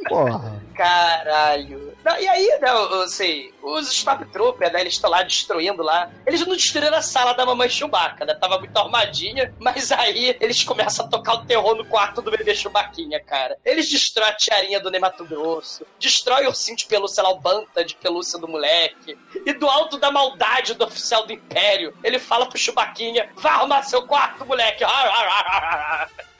Porra. 0.07 0.61
Caralho. 0.75 1.88
E 2.19 2.27
aí, 2.27 2.59
né, 2.59 2.69
sei, 3.07 3.53
os 3.61 3.91
Stormtroopers, 3.91 4.71
né, 4.71 4.81
eles 4.81 4.93
estão 4.93 5.09
lá 5.09 5.21
destruindo 5.23 5.83
lá. 5.83 6.09
Eles 6.25 6.45
não 6.45 6.55
destruíram 6.55 6.97
a 6.97 7.01
sala 7.01 7.33
da 7.33 7.45
mamãe 7.45 7.69
Chewbacca, 7.69 8.25
né? 8.25 8.33
Tava 8.33 8.57
muito 8.57 8.77
armadinha, 8.77 9.53
mas 9.59 9.91
aí 9.91 10.35
eles 10.39 10.63
começam 10.63 11.05
a 11.05 11.09
tocar 11.09 11.33
o 11.35 11.45
terror 11.45 11.75
no 11.75 11.85
quarto 11.85 12.21
do 12.21 12.31
bebê 12.31 12.55
Chewbaquinha, 12.55 13.19
cara. 13.19 13.57
Eles 13.63 13.89
destroem 13.89 14.29
a 14.29 14.33
tiarinha 14.33 14.79
do 14.79 14.89
Nemato 14.89 15.25
Grosso, 15.25 15.85
destrói 15.99 16.45
o 16.45 16.49
ursinho 16.49 16.77
de 16.77 16.85
pelúcia 16.85 17.21
lá, 17.21 17.29
o 17.29 17.39
banta 17.39 17.83
de 17.83 17.95
pelúcia 17.95 18.39
do 18.39 18.47
moleque. 18.47 19.17
E 19.45 19.53
do 19.53 19.67
alto 19.67 19.97
da 19.97 20.11
maldade 20.11 20.73
do 20.73 20.85
oficial 20.85 21.25
do 21.25 21.33
Império, 21.33 21.93
ele 22.03 22.19
fala 22.19 22.47
pro 22.47 22.57
Chewbaquinha, 22.57 23.29
vai 23.35 23.51
arrumar 23.51 23.83
seu 23.83 24.03
quarto, 24.03 24.45
moleque. 24.45 24.83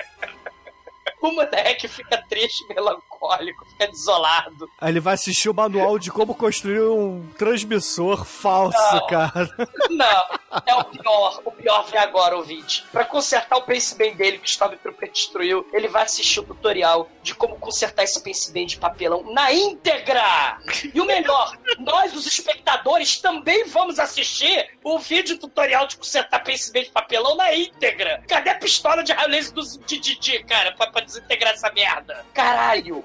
O 1.30 1.32
moleque 1.34 1.88
fica 1.88 2.18
triste, 2.30 2.66
melancólico, 2.70 3.66
fica 3.66 3.88
desolado. 3.88 4.70
Aí 4.80 4.90
ele 4.92 5.00
vai 5.02 5.16
assistir 5.16 5.50
o 5.50 5.54
manual 5.54 6.00
de 6.00 6.10
como 6.12 6.34
construir 6.34 6.82
um 6.82 7.28
transmissor 7.38 8.24
falso, 8.24 8.78
Não. 8.96 9.08
cara. 9.08 9.50
Não, 9.90 10.62
é 10.66 10.76
o 10.76 10.84
pior. 10.86 11.42
O 11.44 11.52
pior 11.52 11.84
vem 11.88 12.00
agora, 12.00 12.38
ouvinte. 12.38 12.86
Pra 12.92 13.04
consertar 13.04 13.58
o 13.58 13.64
Pense 13.64 13.96
Bem 13.98 14.16
dele 14.16 14.38
que 14.38 14.46
o 14.46 14.50
Stormtrooper 14.50 15.12
destruiu, 15.12 15.68
ele 15.74 15.88
vai 15.90 16.04
assistir 16.04 16.40
o 16.40 16.44
tutorial 16.44 17.10
de 17.22 17.36
como 17.36 17.58
consertar 17.58 18.04
esse 18.04 18.22
Pense 18.24 18.52
Bem 18.54 18.66
de 18.66 18.78
papelão 18.78 19.24
na 19.34 19.52
íntegra! 19.52 20.58
E 20.94 21.02
o 21.02 21.06
melhor, 21.06 21.58
nós, 21.80 22.14
os 22.16 22.26
espectadores, 22.26 23.18
também 23.20 23.66
vamos 23.66 24.00
assistir 24.00 24.70
o 24.84 25.00
vídeo 25.00 25.38
tutorial 25.38 25.88
de 25.88 25.98
consertar 25.98 26.44
Bem 26.44 26.84
de 26.84 26.90
papelão 26.92 27.36
na 27.36 27.54
íntegra! 27.54 28.22
Cadê 28.28 28.50
a 28.50 28.56
pistola 28.56 29.04
de 29.04 29.12
raio 29.14 29.30
laser 29.30 29.54
do 29.54 29.62
Didi, 29.86 30.44
cara, 30.44 30.72
pra, 30.74 30.88
pra 30.88 31.02
desintegrar 31.02 31.54
essa 31.54 31.72
merda? 31.72 32.26
Caralho! 32.34 33.04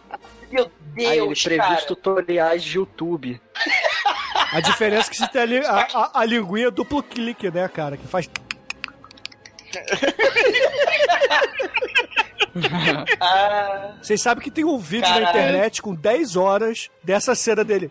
Meu 0.51 0.71
Aí 0.97 1.05
ele 1.07 1.27
Deus, 1.27 1.43
previu 1.43 1.63
cara. 1.65 1.79
os 1.79 1.85
tutoriais 1.85 2.63
de 2.63 2.77
YouTube. 2.79 3.41
A 4.53 4.61
diferença 4.61 5.09
é 5.09 5.11
que 5.11 5.17
você 5.17 5.29
tem 5.29 5.43
ali 5.43 5.59
a, 5.59 5.89
a, 5.93 6.21
a 6.21 6.25
linguinha 6.25 6.71
duplo 6.71 7.03
clique, 7.03 7.51
né, 7.51 7.67
cara? 7.69 7.97
Que 7.97 8.07
faz. 8.07 8.29
Ah, 13.21 13.95
Vocês 14.01 14.21
sabem 14.23 14.43
que 14.45 14.51
tem 14.51 14.65
um 14.65 14.79
vídeo 14.79 15.09
na 15.09 15.15
Caralho. 15.17 15.39
internet 15.39 15.83
com 15.83 15.95
10 15.95 16.37
horas 16.37 16.89
dessa 17.03 17.35
cena 17.35 17.65
dele. 17.65 17.91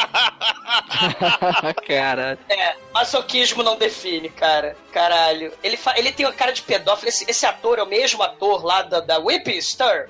Cara, 1.86 2.38
É, 2.48 2.74
masoquismo 2.92 3.62
não 3.62 3.76
define, 3.76 4.28
cara. 4.28 4.76
Caralho. 4.92 5.52
Ele, 5.62 5.76
fa- 5.76 5.94
ele 5.98 6.12
tem 6.12 6.26
uma 6.26 6.32
cara 6.32 6.52
de 6.52 6.62
pedófilo. 6.62 7.08
Esse, 7.08 7.24
esse 7.28 7.46
ator 7.46 7.78
é 7.78 7.82
o 7.82 7.86
mesmo 7.86 8.22
ator 8.22 8.64
lá 8.64 8.82
da, 8.82 9.00
da 9.00 9.18
Whippy 9.18 9.60
Stir. 9.62 10.08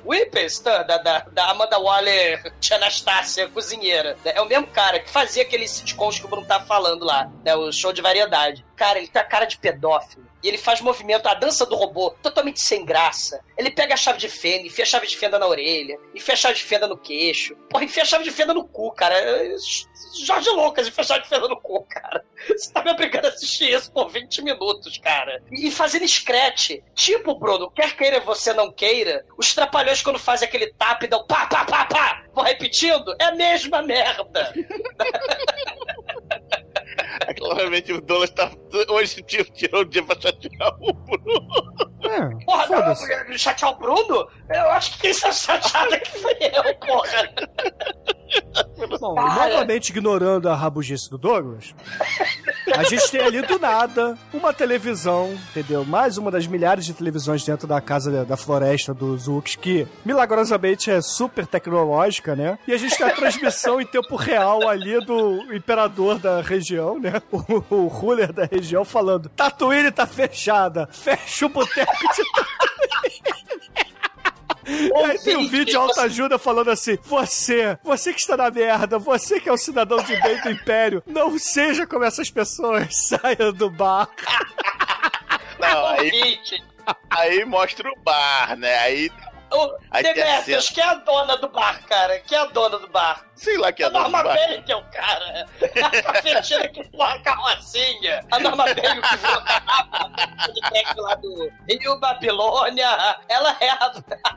Stir, 0.48 0.84
da, 0.86 0.98
da, 0.98 1.18
da 1.30 1.50
Amanda 1.50 1.78
Waller, 1.78 2.52
Tia 2.60 2.76
Anastácia, 2.76 3.48
cozinheira. 3.48 4.16
É 4.24 4.40
o 4.40 4.46
mesmo 4.48 4.66
cara 4.68 5.00
que 5.00 5.10
fazia 5.10 5.42
aqueles 5.42 5.70
sitcoms 5.70 6.18
que 6.18 6.24
o 6.24 6.28
Bruno 6.28 6.46
tava 6.46 6.64
falando 6.64 7.04
lá, 7.04 7.30
né? 7.44 7.54
O 7.54 7.70
show 7.72 7.92
de 7.92 8.02
variedade. 8.02 8.64
Cara, 8.76 8.98
ele 8.98 9.08
tem 9.08 9.20
a 9.20 9.24
cara 9.24 9.44
de 9.44 9.58
pedófilo. 9.58 10.28
E 10.42 10.48
ele 10.48 10.56
faz 10.56 10.80
movimento, 10.80 11.26
a 11.28 11.34
dança 11.34 11.66
do 11.66 11.76
robô, 11.76 12.14
totalmente 12.22 12.60
sem 12.62 12.82
graça. 12.82 13.44
Ele 13.58 13.70
pega 13.70 13.92
a 13.92 13.96
chave 13.96 14.18
de 14.18 14.26
fenda, 14.26 14.66
enfia 14.66 14.84
a 14.84 14.86
chave 14.88 15.06
de 15.06 15.14
fenda 15.14 15.38
na 15.38 15.46
orelha, 15.46 15.98
enfia 16.14 16.32
a 16.32 16.36
chave 16.36 16.54
de 16.54 16.64
fenda 16.64 16.86
no 16.88 16.96
queixo. 16.96 17.54
Porra, 17.68 17.84
enfia 17.84 18.02
a 18.02 18.06
chave 18.06 18.24
de 18.24 18.30
fenda 18.30 18.54
no 18.54 18.64
cu, 18.64 18.90
cara. 18.92 19.14
Jorge 20.24 20.50
Lucas, 20.50 20.92
a 20.96 21.02
chave 21.02 21.22
de 21.22 21.28
fenda 21.28 21.48
no 21.48 21.60
cu, 21.60 21.84
cara. 21.88 22.24
Você 22.48 22.72
tá 22.72 22.82
me 22.82 22.90
obrigando 22.90 23.26
a 23.26 23.30
assistir 23.30 23.70
isso 23.72 23.92
por 23.92 24.08
20 24.08 24.42
minutos, 24.42 24.98
cara. 24.98 25.42
E 25.52 25.70
fazendo 25.70 26.06
scratch. 26.08 26.78
Tipo, 26.94 27.34
Bruno, 27.38 27.70
quer 27.70 27.96
queira 27.96 28.20
você 28.20 28.52
não 28.52 28.72
queira, 28.72 29.24
os 29.38 29.54
trapalhões 29.54 30.02
quando 30.02 30.18
fazem 30.18 30.48
aquele 30.48 30.72
tap 30.74 31.02
dão 31.06 31.26
pá, 31.26 31.46
pá, 31.46 31.64
pá, 31.64 31.84
pá. 31.84 32.24
Vou 32.32 32.44
repetindo, 32.44 33.14
é 33.20 33.24
a 33.24 33.34
mesma 33.34 33.82
merda. 33.82 34.52
Claramente 37.36 37.92
o 37.92 38.00
Douglas 38.00 38.30
tá. 38.30 38.50
Hoje 38.88 39.22
tirou, 39.22 39.44
tirou 39.46 39.80
o 39.82 39.84
dia 39.84 40.02
pra 40.02 40.20
chatear 40.20 40.74
o 40.80 40.92
Bruno. 40.92 41.90
É, 42.02 42.44
Porra, 42.44 42.66
não, 43.28 43.38
chatear 43.38 43.72
o 43.72 43.76
Bruno? 43.78 44.26
Eu 44.48 44.70
acho 44.70 44.92
que 44.94 45.00
quem 45.00 45.10
está 45.10 45.30
chateado 45.30 45.94
aqui 45.94 46.18
foi 46.18 46.32
eu, 46.40 46.74
porra. 46.76 47.30
Bom, 49.00 49.14
Para. 49.14 49.48
novamente 49.48 49.90
ignorando 49.90 50.48
a 50.48 50.54
rabugice 50.54 51.10
do 51.10 51.18
Douglas, 51.18 51.74
a 52.76 52.82
gente 52.84 53.10
tem 53.10 53.20
ali 53.20 53.42
do 53.42 53.58
nada 53.58 54.16
uma 54.32 54.52
televisão, 54.52 55.32
entendeu? 55.50 55.84
Mais 55.84 56.16
uma 56.16 56.30
das 56.30 56.46
milhares 56.46 56.84
de 56.86 56.94
televisões 56.94 57.44
dentro 57.44 57.66
da 57.66 57.80
casa 57.80 58.10
da- 58.10 58.24
da 58.24 58.36
floresta 58.36 58.94
dos 58.94 59.22
Zooks, 59.22 59.56
que 59.56 59.86
milagrosamente 60.04 60.90
é 60.90 61.00
super 61.02 61.44
tecnológica, 61.46 62.36
né? 62.36 62.56
E 62.68 62.72
a 62.72 62.76
gente 62.78 62.96
tem 62.96 63.06
a 63.06 63.10
transmissão 63.14 63.80
em 63.80 63.86
tempo 63.86 64.14
real 64.16 64.68
ali 64.68 65.04
do 65.04 65.52
imperador 65.52 66.18
da 66.18 66.40
região, 66.40 66.98
né? 67.00 67.09
O, 67.32 67.74
o 67.74 67.86
ruler 67.88 68.32
da 68.32 68.44
região 68.44 68.84
falando: 68.84 69.28
Tatooine 69.30 69.90
tá 69.90 70.06
fechada, 70.06 70.88
fecha 70.92 71.46
o 71.46 71.48
boteco 71.48 71.92
de 71.92 72.22
E 74.66 74.92
aí 75.04 75.18
tem 75.18 75.36
um 75.36 75.48
vídeo 75.48 75.64
de 75.66 75.72
você- 75.72 75.76
autoajuda 75.78 76.38
falando 76.38 76.70
assim: 76.70 76.96
Você, 77.04 77.76
você 77.82 78.12
que 78.12 78.20
está 78.20 78.36
na 78.36 78.50
merda, 78.50 78.98
você 78.98 79.40
que 79.40 79.48
é 79.48 79.52
um 79.52 79.56
cidadão 79.56 79.98
de 80.02 80.14
bem 80.20 80.40
do 80.42 80.50
Império, 80.50 81.02
não 81.06 81.36
seja 81.38 81.86
como 81.86 82.04
essas 82.04 82.30
pessoas, 82.30 82.86
saia 82.94 83.52
do 83.52 83.68
bar. 83.70 84.08
Não, 85.58 85.86
aí, 85.86 86.38
aí 87.10 87.44
mostra 87.44 87.88
o 87.90 88.00
bar, 88.02 88.56
né? 88.56 88.78
Aí, 88.78 89.10
o 89.52 89.74
Aí 89.90 90.02
Demetrius, 90.04 90.68
que 90.68 90.80
é 90.80 90.84
a 90.84 90.94
dona 90.94 91.36
do 91.36 91.48
bar, 91.48 91.84
cara? 91.86 92.20
Que 92.20 92.34
é 92.34 92.38
a 92.38 92.44
dona 92.46 92.78
do 92.78 92.88
bar? 92.88 93.24
Sei 93.40 93.56
lá 93.56 93.72
que 93.72 93.82
é 93.82 93.86
A 93.86 93.90
Norma 93.90 94.22
bar. 94.22 94.36
Bacon, 94.36 94.84
cara. 94.92 95.46
A 95.82 96.02
cafetina 96.02 96.68
que 96.68 96.86
porra 96.90 97.18
carrocinha. 97.20 98.20
A 98.30 98.38
Norma 98.38 98.64
Bacon 98.66 99.00
que 99.00 99.16
virou 99.16 101.02
lá 101.02 101.14
do 101.14 101.50
Rio 101.68 101.98
Babilônia. 101.98 102.86
Ela 103.28 103.56
é 103.60 103.70
a, 103.70 103.92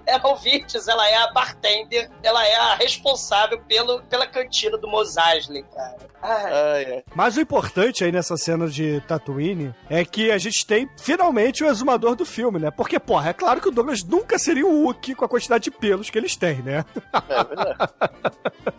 ela, 0.05 0.27
ouvintes, 0.27 0.87
ela 0.87 1.07
é 1.09 1.15
a 1.17 1.31
bartender, 1.31 2.09
ela 2.23 2.45
é 2.45 2.55
a 2.55 2.75
responsável 2.75 3.59
pelo, 3.67 4.01
pela 4.03 4.25
cantina 4.25 4.77
do 4.77 4.87
Mos 4.87 5.15
Eisley, 5.17 5.63
cara. 5.63 6.13
Ai, 6.21 6.53
Ai, 6.53 6.85
ai. 6.85 7.03
Mas 7.13 7.35
o 7.35 7.41
importante 7.41 8.03
aí 8.03 8.11
nessa 8.11 8.37
cena 8.37 8.67
de 8.67 9.01
Tatooine 9.01 9.75
é 9.89 10.05
que 10.05 10.31
a 10.31 10.37
gente 10.37 10.65
tem 10.65 10.89
finalmente 10.97 11.63
o 11.63 11.67
exumador 11.67 12.15
do 12.15 12.25
filme, 12.25 12.59
né? 12.59 12.71
Porque, 12.71 12.97
porra, 12.97 13.31
é 13.31 13.33
claro 13.33 13.59
que 13.59 13.67
o 13.67 13.71
Douglas 13.71 14.03
nunca 14.03 14.39
seria 14.39 14.65
um 14.65 14.85
Wookiee 14.85 15.15
com 15.15 15.25
a 15.25 15.29
quantidade 15.29 15.65
de 15.65 15.71
pelos 15.71 16.09
que 16.09 16.17
eles 16.17 16.37
têm, 16.37 16.61
né? 16.61 16.85
É 17.29 17.43
verdade. 17.43 17.77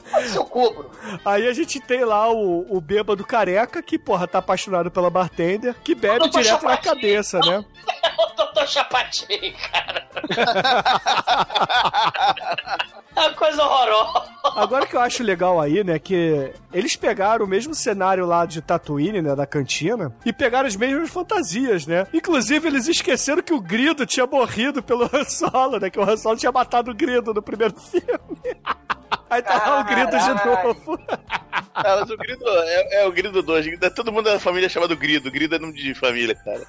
seu 0.22 0.44
cubro. 0.44 0.90
Aí 1.24 1.46
a 1.46 1.52
gente 1.52 1.80
tem 1.80 2.04
lá 2.04 2.30
o, 2.30 2.66
o 2.68 2.80
bêbado 2.80 3.24
careca 3.24 3.82
que, 3.82 3.98
porra, 3.98 4.26
tá 4.26 4.38
apaixonado 4.38 4.90
pela 4.90 5.10
bartender, 5.10 5.74
que 5.82 5.94
bebe 5.94 6.28
direto 6.28 6.64
na 6.64 6.76
cabeça, 6.76 7.38
né? 7.40 7.64
É 8.02 8.08
o 8.22 8.26
Doutor 8.36 8.68
Chapatinho, 8.68 9.54
cara. 9.70 10.04
É 13.16 13.20
uma 13.20 13.32
coisa 13.34 13.62
horrorosa. 13.62 14.24
Agora 14.56 14.86
que 14.86 14.96
eu 14.96 15.00
acho 15.00 15.22
legal 15.22 15.60
aí, 15.60 15.84
né, 15.84 15.98
que 15.98 16.52
eles 16.72 16.96
pegaram 16.96 17.44
o 17.44 17.48
mesmo 17.48 17.74
cenário 17.74 18.26
lá 18.26 18.44
de 18.44 18.60
Tatooine, 18.60 19.22
né, 19.22 19.36
da 19.36 19.46
cantina, 19.46 20.12
e 20.24 20.32
pegaram 20.32 20.66
as 20.66 20.74
mesmas 20.74 21.10
fantasias, 21.10 21.86
né? 21.86 22.06
Inclusive, 22.12 22.66
eles 22.66 22.88
esqueceram 22.88 23.42
que 23.42 23.54
o 23.54 23.60
Grido 23.60 24.04
tinha 24.04 24.26
morrido 24.26 24.82
pelo 24.82 25.08
Han 25.12 25.24
Solo, 25.24 25.78
né, 25.78 25.90
que 25.90 25.98
o 25.98 26.02
Han 26.02 26.16
Solo 26.16 26.36
tinha 26.36 26.50
matado 26.50 26.90
o 26.90 26.94
Grido 26.94 27.32
no 27.32 27.42
primeiro 27.42 27.78
filme. 27.78 28.56
Aí 29.30 29.42
tá 29.42 29.56
lá 29.56 29.80
o 29.80 29.84
Grido 29.84 30.10
de 30.18 30.46
novo. 30.46 30.98
Ah, 31.74 31.96
mas 32.00 32.10
o 32.10 32.16
Grido 32.16 32.44
é, 32.48 33.02
é 33.02 33.06
o 33.06 33.12
Grido 33.12 33.42
2. 33.42 33.66
Todo 33.94 34.12
mundo 34.12 34.24
da 34.30 34.38
família 34.38 34.66
é 34.66 34.68
chamado 34.68 34.96
Grido. 34.96 35.30
Grido 35.30 35.56
é 35.56 35.58
nome 35.58 35.74
de 35.74 35.94
família, 35.94 36.34
cara. 36.36 36.62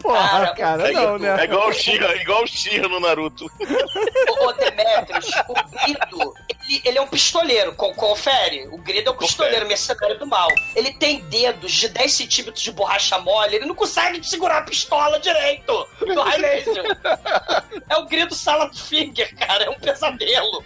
Porra, 0.00 0.28
Cara, 0.28 0.54
cara, 0.54 0.88
é, 0.88 0.92
não, 0.92 1.16
igual- 1.16 1.16
é 1.16 1.36
né? 1.36 1.44
igual 1.44 1.68
o 1.68 1.72
Shira, 1.72 2.16
igual 2.20 2.42
o 2.42 2.46
Shira 2.46 2.88
no 2.88 3.00
Naruto. 3.00 3.44
Ô, 3.46 4.44
ô, 4.48 4.52
Demetrius, 4.52 5.30
o 5.48 5.54
Grido, 5.54 6.34
ele, 6.68 6.82
ele 6.84 6.98
é 6.98 7.02
um 7.02 7.06
pistoleiro, 7.06 7.72
con- 7.74 7.94
confere? 7.94 8.66
O 8.70 8.78
Grido 8.78 9.10
é 9.10 9.12
um 9.12 9.16
pistoleiro, 9.16 9.66
mercenário 9.66 10.18
do 10.18 10.26
mal. 10.26 10.48
Ele 10.74 10.92
tem 10.94 11.20
dedos 11.24 11.72
de 11.72 11.88
10 11.88 12.12
centímetros 12.12 12.62
de 12.62 12.72
borracha 12.72 13.18
mole, 13.18 13.56
ele 13.56 13.66
não 13.66 13.74
consegue 13.74 14.22
segurar 14.26 14.58
a 14.58 14.62
pistola 14.62 15.18
direito 15.18 15.86
do 16.00 16.22
High 16.22 16.38
Laser. 16.38 16.84
É 17.90 17.96
o 17.96 18.04
Grido 18.06 18.34
Salad 18.34 18.76
Finger, 18.78 19.34
cara, 19.36 19.64
é 19.64 19.70
um 19.70 19.78
pesadelo. 19.80 20.62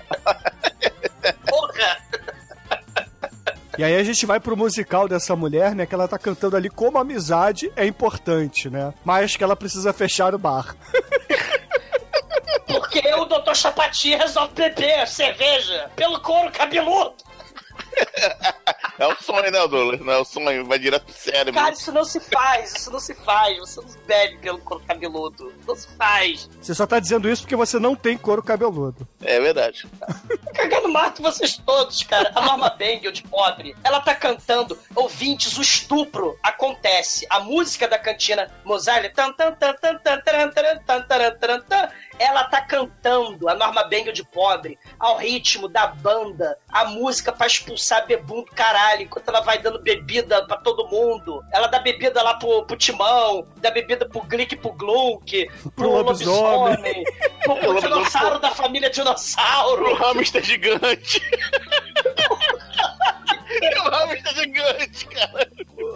Porra! 1.48 1.98
E 3.78 3.84
aí 3.84 3.96
a 3.96 4.03
gente 4.05 4.26
vai 4.26 4.38
pro 4.40 4.57
musical 4.57 5.09
dessa 5.09 5.34
mulher, 5.36 5.74
né, 5.74 5.86
que 5.86 5.94
ela 5.94 6.07
tá 6.09 6.18
cantando 6.18 6.57
ali 6.57 6.68
como 6.68 6.98
a 6.98 7.00
amizade 7.00 7.72
é 7.76 7.86
importante, 7.86 8.68
né? 8.68 8.92
Mas 9.05 9.34
que 9.36 9.42
ela 9.44 9.57
precisa 9.57 9.92
fechar 9.92 10.34
o 10.34 10.38
bar. 10.38 10.76
Porque 12.67 13.01
o 13.15 13.25
Dr. 13.25 13.55
Chapatinho 13.55 14.19
resolve 14.19 14.55
beber 14.55 15.07
cerveja 15.07 15.91
pelo 15.97 16.21
couro 16.21 16.51
cabeludo. 16.51 17.15
É 18.99 19.07
o 19.07 19.17
sonho, 19.17 19.51
né, 19.51 19.67
Douglas? 19.67 20.01
Não 20.01 20.13
é 20.13 20.19
o 20.19 20.25
sonho, 20.25 20.65
vai 20.65 20.79
direto 20.79 21.05
pro 21.05 21.15
cérebro. 21.15 21.55
Cara, 21.55 21.73
isso 21.73 21.91
não 21.93 22.05
se 22.05 22.21
faz, 22.21 22.75
isso 22.75 22.91
não 22.91 23.01
se 23.01 23.15
faz. 23.15 23.59
Você 23.59 23.81
não 23.81 23.89
bebe 24.07 24.39
pelo 24.39 24.59
couro 24.59 24.83
cabeludo. 24.87 25.53
Não 25.67 25.75
se 25.75 25.89
faz. 25.97 26.49
Você 26.61 26.75
só 26.75 26.87
tá 26.87 26.99
dizendo 26.99 27.29
isso 27.29 27.43
porque 27.43 27.57
você 27.57 27.79
não 27.79 27.97
tem 27.97 28.17
couro 28.17 28.43
cabeludo. 28.43 29.07
É 29.21 29.41
verdade. 29.41 29.87
Cagando 30.55 30.89
mato 30.89 31.23
vocês 31.23 31.57
todos, 31.57 32.03
cara. 32.03 32.31
A 32.35 32.43
Norma 32.43 32.71
Bengel 32.71 33.13
de 33.13 33.23
pobre, 33.25 33.75
ela 33.83 34.01
tá 34.01 34.15
cantando, 34.15 34.79
ouvintes, 34.95 35.57
o 35.57 35.63
estupro 35.63 36.39
acontece. 36.43 37.27
A 37.29 37.41
música 37.41 37.89
da 37.89 37.99
cantina 37.99 38.51
tan 39.15 39.33
tan 39.33 39.53
tan 39.55 39.75
tan 39.75 39.99
tan 39.99 40.21
tan 40.23 40.53
tan 40.53 40.79
tan 40.85 41.03
tan 41.09 41.39
tan 41.39 41.61
tan, 41.63 41.89
ela 42.19 42.45
tá 42.45 42.61
cantando, 42.61 43.49
a 43.49 43.55
Norma 43.55 43.85
Bengel 43.85 44.13
de 44.13 44.25
pobre, 44.25 44.79
ao 44.99 45.17
ritmo 45.19 45.69
da 45.69 45.87
banda, 45.87 46.59
a 46.69 46.85
música 46.87 47.33
pra 47.33 47.47
expulsar 47.47 48.07
bebum 48.07 48.45
do 48.45 48.53
caralho, 48.53 49.03
enquanto 49.03 49.29
ela 49.29 49.41
vai 49.41 49.59
dando 49.59 49.81
bebida 49.81 50.47
pra 50.47 50.57
todo 50.57 50.89
mundo. 50.89 51.43
Ela 51.53 51.67
dá 51.67 51.79
bebida 51.79 52.23
lá 52.23 52.35
pro, 52.35 52.65
pro 52.65 52.77
Timão, 52.77 53.47
dá 53.57 53.71
bebida 53.71 54.09
pro 54.09 54.23
Glick 54.23 54.55
e 54.55 54.59
pro 54.59 54.73
Glunk, 54.73 55.49
pro, 55.75 55.91
lobisomem. 55.91 57.05
lobisomem, 57.05 57.05
pro, 57.45 57.57
pro 57.61 57.81
dinossauro 57.81 58.39
da 58.39 58.51
família 58.51 58.91
dinossauro. 58.91 59.91
O 59.91 59.95
hamster 59.95 60.43
gigante. 60.43 61.21
É 63.63 63.81
o 63.81 63.91
hamster 63.91 64.35
gigante, 64.35 65.07
cara. 65.07 65.51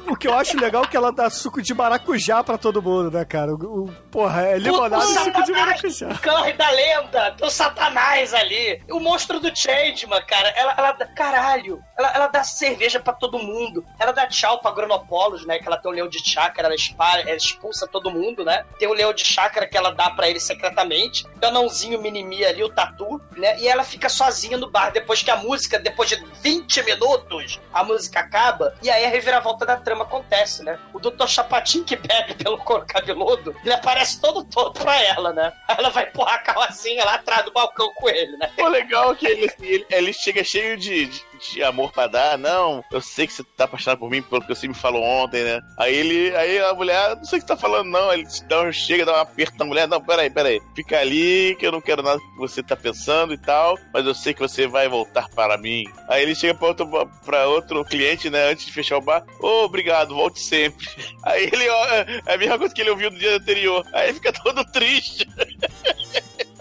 O 0.08 0.16
que 0.16 0.28
eu 0.28 0.34
acho 0.34 0.58
legal 0.58 0.84
é 0.84 0.86
que 0.86 0.96
ela 0.96 1.12
dá 1.12 1.28
suco 1.30 1.60
de 1.62 1.74
maracujá 1.74 2.42
pra 2.42 2.56
todo 2.58 2.82
mundo, 2.82 3.10
né, 3.10 3.24
cara? 3.24 3.52
O, 3.54 3.84
o- 3.84 3.92
porra, 4.10 4.42
é 4.46 4.58
limonada 4.58 4.98
O 4.98 5.02
e 5.10 5.14
suco 5.14 5.24
de 5.42 5.46
Satanás, 5.46 5.50
maracujá. 5.50 6.08
O 6.08 6.18
Curry 6.18 6.52
da 6.54 6.70
lenda, 6.70 7.32
tem 7.32 7.46
o 7.46 7.50
Satanás 7.50 8.34
ali. 8.34 8.82
O 8.90 9.00
monstro 9.00 9.40
do 9.40 9.54
Changeman, 9.56 10.22
cara. 10.26 10.48
Ela, 10.50 10.74
ela 10.76 10.92
dá. 10.92 11.06
Caralho. 11.06 11.82
Ela, 11.98 12.12
ela 12.14 12.26
dá 12.28 12.44
cerveja 12.44 13.00
pra 13.00 13.12
todo 13.12 13.38
mundo. 13.38 13.84
Ela 13.98 14.12
dá 14.12 14.26
tchau 14.26 14.60
pra 14.60 14.70
Gronopolos, 14.70 15.44
né? 15.46 15.58
Que 15.58 15.66
ela 15.66 15.76
tem 15.76 15.90
o 15.90 15.94
leão 15.94 16.08
de 16.08 16.18
chácara, 16.18 16.68
ela, 16.68 16.74
espalha, 16.74 17.22
ela 17.22 17.36
expulsa 17.36 17.86
todo 17.86 18.10
mundo, 18.10 18.44
né? 18.44 18.64
Tem 18.78 18.88
o 18.88 18.92
leão 18.92 19.12
de 19.12 19.24
chácara 19.24 19.66
que 19.66 19.76
ela 19.76 19.90
dá 19.92 20.10
pra 20.10 20.28
ele 20.28 20.40
secretamente. 20.40 21.24
Tem 21.40 21.48
o 21.48 21.52
anãozinho 21.52 22.00
minimi 22.00 22.44
ali, 22.44 22.62
o 22.62 22.68
tatu, 22.68 23.20
né? 23.36 23.58
E 23.60 23.68
ela 23.68 23.82
fica 23.84 24.08
sozinha 24.08 24.56
no 24.56 24.70
bar 24.70 24.90
depois 24.90 25.22
que 25.22 25.30
a 25.30 25.36
música, 25.36 25.78
depois 25.78 26.08
de 26.08 26.16
20 26.42 26.82
minutos, 26.84 27.55
a 27.72 27.84
música 27.84 28.20
acaba. 28.20 28.74
E 28.82 28.90
aí 28.90 29.04
a 29.04 29.08
reviravolta 29.08 29.66
da 29.66 29.76
trama 29.76 30.04
acontece, 30.04 30.62
né? 30.62 30.78
O 30.92 30.98
Dr. 30.98 31.26
Chapatinho 31.26 31.84
que 31.84 31.96
bebe 31.96 32.34
pelo 32.34 32.58
couro 32.58 32.86
cabeludo, 32.86 33.54
ele 33.64 33.74
aparece 33.74 34.20
todo 34.20 34.44
todo 34.44 34.78
pra 34.78 35.00
ela, 35.02 35.32
né? 35.32 35.52
Ela 35.68 35.90
vai 35.90 36.04
empurrar 36.04 36.34
a 36.34 36.38
carrocinha 36.38 37.04
lá 37.04 37.14
atrás 37.14 37.44
do 37.44 37.52
balcão 37.52 37.92
com 37.94 38.08
ele, 38.08 38.36
né? 38.36 38.50
O 38.58 38.68
legal 38.68 39.12
é 39.12 39.14
que 39.14 39.26
ele, 39.26 39.50
ele, 39.60 39.86
ele 39.90 40.12
chega 40.12 40.42
cheio 40.42 40.76
de, 40.76 41.06
de, 41.06 41.24
de 41.36 41.62
amor 41.62 41.92
pra 41.92 42.06
dar. 42.06 42.38
Não, 42.38 42.84
eu 42.92 43.00
sei 43.00 43.26
que 43.26 43.32
você 43.32 43.44
tá 43.56 43.64
apaixonado 43.64 43.98
por 43.98 44.10
mim 44.10 44.22
pelo 44.22 44.42
que 44.42 44.48
você 44.54 44.66
me 44.66 44.74
falou 44.74 45.02
ontem, 45.02 45.42
né? 45.44 45.60
Aí 45.78 45.94
ele, 45.94 46.36
aí 46.36 46.58
a 46.58 46.74
mulher, 46.74 47.16
não 47.16 47.24
sei 47.24 47.38
o 47.38 47.42
que 47.42 47.48
tá 47.48 47.56
falando, 47.56 47.88
não. 47.90 48.12
Ele 48.12 48.26
dá 48.48 48.62
um, 48.62 48.72
chega, 48.72 49.04
dá 49.04 49.12
um 49.18 49.20
aperto 49.20 49.58
na 49.58 49.64
mulher. 49.64 49.88
Não, 49.88 50.00
peraí, 50.00 50.30
peraí. 50.30 50.60
Fica 50.74 50.98
ali, 50.98 51.56
que 51.58 51.66
eu 51.66 51.72
não 51.72 51.80
quero 51.80 52.02
nada 52.02 52.18
que 52.18 52.38
você 52.38 52.62
tá 52.62 52.76
pensando 52.76 53.34
e 53.34 53.38
tal. 53.38 53.76
Mas 53.92 54.06
eu 54.06 54.14
sei 54.14 54.34
que 54.34 54.40
você 54.40 54.66
vai 54.66 54.88
voltar 54.88 55.28
para 55.30 55.56
mim. 55.58 55.84
Aí 56.08 56.22
ele 56.22 56.34
chega 56.34 56.54
pra 56.54 56.68
outro, 56.68 57.10
pra 57.24 57.46
outro 57.46 57.84
cliente, 57.84 58.30
né? 58.30 58.50
Antes 58.50 58.66
de 58.66 58.72
fechar 58.72 58.98
o 58.98 59.02
bar. 59.02 59.24
Ô, 59.40 59.64
obrigado, 59.64 60.14
volte 60.14 60.40
sempre. 60.40 60.86
Aí 61.22 61.50
ele, 61.52 61.68
ó, 61.68 61.86
é 61.86 62.34
a 62.34 62.36
mesma 62.36 62.58
coisa 62.58 62.74
que 62.74 62.80
ele 62.80 62.90
ouviu 62.90 63.10
no 63.10 63.18
dia 63.18 63.36
anterior. 63.36 63.84
Aí 63.92 64.12
fica 64.12 64.32
todo 64.32 64.64
triste. 64.72 65.28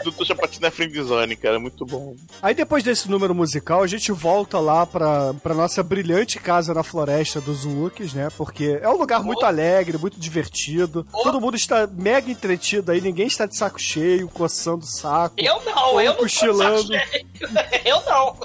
Doutor 0.06 0.26
Chapatinho 0.26 0.62
na 0.62 0.72
friendzone, 0.72 1.36
cara. 1.36 1.60
Muito 1.60 1.86
bom. 1.86 2.16
Aí 2.42 2.54
depois 2.54 2.84
desse 2.84 3.10
número 3.10 3.34
musical, 3.34 3.82
a 3.84 3.88
gente 3.88 4.12
volta 4.12 4.60
lá 4.60 4.86
pra, 4.86 5.34
pra 5.36 5.54
nossa 5.54 5.82
brilhante 5.84 6.40
casa 6.40 6.74
na 6.74 6.84
floresta 6.84 7.42
dos 7.42 7.66
Wookiees, 7.66 8.14
né? 8.14 8.30
Porque 8.38 8.80
é 8.82 8.88
um 8.90 8.98
lugar 8.98 9.24
muito 9.24 9.46
alegre, 9.46 9.98
muito 9.98 10.20
divertido. 10.20 11.06
Todo 11.12 11.42
mundo 11.42 11.56
está 11.56 11.88
mega 11.88 12.30
entretido 12.32 12.92
aí, 12.92 13.02
ninguém 13.02 13.28
está 13.28 13.46
de 13.46 13.58
saco 13.58 13.80
cheio, 13.80 14.28
coçando 14.30 14.84
o 14.84 14.88
saco. 14.88 15.36
Eu 15.38 15.62
não, 15.64 16.00
eu 16.00 16.12
não 16.12 16.14
tô 16.16 16.24
cochilando. 16.24 16.84
de 16.84 16.98
saco 16.98 17.12
cheio. 17.12 17.26
Eu 17.86 18.02
não. 18.06 18.38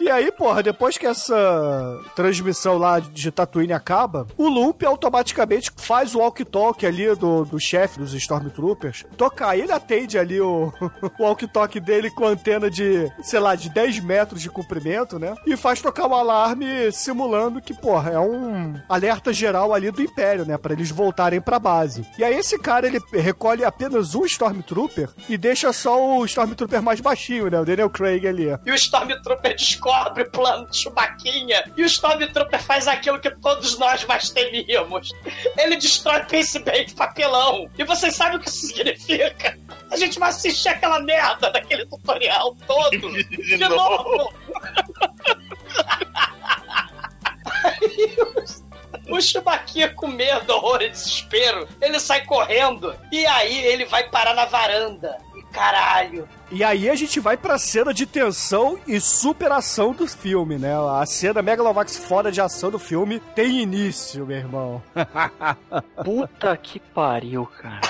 E 0.00 0.08
aí, 0.08 0.30
porra, 0.30 0.62
depois 0.62 0.96
que 0.96 1.06
essa 1.06 2.00
transmissão 2.14 2.78
lá 2.78 3.00
de 3.00 3.32
Tatooine 3.32 3.72
acaba, 3.72 4.26
o 4.36 4.48
Lump 4.48 4.84
automaticamente 4.84 5.72
faz 5.76 6.14
o 6.14 6.20
walk-talk 6.20 6.86
ali 6.86 7.12
do, 7.16 7.44
do 7.44 7.58
chefe 7.58 7.98
dos 7.98 8.14
Stormtroopers. 8.14 9.04
Tocar, 9.16 9.58
ele 9.58 9.72
atende 9.72 10.16
ali 10.16 10.40
o, 10.40 10.72
o 11.18 11.22
walk-talk 11.22 11.80
dele 11.80 12.10
com 12.10 12.26
antena 12.26 12.70
de, 12.70 13.10
sei 13.22 13.40
lá, 13.40 13.56
de 13.56 13.68
10 13.70 14.00
metros 14.00 14.40
de 14.40 14.48
comprimento, 14.48 15.18
né? 15.18 15.34
E 15.44 15.56
faz 15.56 15.82
tocar 15.82 16.06
o 16.06 16.14
alarme 16.14 16.92
simulando 16.92 17.60
que, 17.60 17.74
porra, 17.74 18.12
é 18.12 18.20
um 18.20 18.74
alerta 18.88 19.32
geral 19.32 19.74
ali 19.74 19.90
do 19.90 20.02
Império, 20.02 20.44
né? 20.44 20.56
Pra 20.56 20.74
eles 20.74 20.90
voltarem 20.90 21.40
pra 21.40 21.58
base. 21.58 22.06
E 22.16 22.22
aí 22.22 22.36
esse 22.36 22.56
cara, 22.58 22.86
ele 22.86 23.00
recolhe 23.12 23.64
apenas 23.64 24.14
um 24.14 24.24
Stormtrooper 24.24 25.10
e 25.28 25.36
deixa 25.36 25.72
só 25.72 26.18
o 26.18 26.24
Stormtrooper 26.24 26.82
mais 26.82 27.00
baixinho, 27.00 27.50
né? 27.50 27.58
O 27.60 27.64
Daniel 27.64 27.90
Craig 27.90 28.26
ali. 28.26 28.46
E 28.64 28.70
o 28.70 28.74
Stormtrooper 28.74 29.56
descobre 29.56 29.87
o 29.88 30.30
plano 30.30 30.68
de 30.70 30.76
Chewbaquinha. 30.76 31.64
E 31.76 31.82
o 31.82 31.86
Stormtrooper 31.86 32.62
faz 32.62 32.86
aquilo 32.88 33.18
que 33.20 33.30
todos 33.30 33.78
nós 33.78 34.04
mais 34.04 34.30
temíamos. 34.30 35.12
Ele 35.56 35.76
destrói 35.76 36.22
Bem 36.64 36.84
de 36.86 36.94
papelão. 36.94 37.68
E 37.78 37.84
vocês 37.84 38.14
sabem 38.16 38.36
o 38.36 38.40
que 38.40 38.48
isso 38.48 38.66
significa? 38.68 39.58
A 39.90 39.96
gente 39.96 40.18
vai 40.18 40.28
assistir 40.30 40.68
aquela 40.68 41.00
merda 41.00 41.50
daquele 41.50 41.86
tutorial 41.86 42.54
todo. 42.66 42.90
De, 43.18 43.56
novo. 43.68 44.32
Aí 47.64 48.16
o- 49.10 49.16
o 49.16 49.20
Chewbacquinha 49.20 49.88
com 49.94 50.08
medo, 50.08 50.52
horror 50.52 50.82
e 50.82 50.90
desespero, 50.90 51.66
ele 51.80 51.98
sai 51.98 52.24
correndo. 52.26 52.94
E 53.10 53.26
aí 53.26 53.64
ele 53.66 53.84
vai 53.86 54.08
parar 54.10 54.34
na 54.34 54.44
varanda. 54.44 55.16
E 55.50 55.54
caralho, 55.54 56.28
E 56.50 56.64
aí 56.64 56.88
a 56.88 56.94
gente 56.94 57.20
vai 57.20 57.36
pra 57.36 57.58
cena 57.58 57.92
de 57.92 58.06
tensão 58.06 58.78
e 58.86 59.00
superação 59.00 59.92
do 59.92 60.06
filme, 60.06 60.58
né? 60.58 60.72
A 61.00 61.04
cena 61.06 61.42
Megalovax 61.42 61.96
fora 61.96 62.30
de 62.30 62.40
ação 62.40 62.70
do 62.70 62.78
filme 62.78 63.20
tem 63.34 63.60
início, 63.62 64.26
meu 64.26 64.36
irmão. 64.36 64.82
Puta 66.04 66.56
que 66.56 66.78
pariu, 66.78 67.46
cara. 67.46 67.80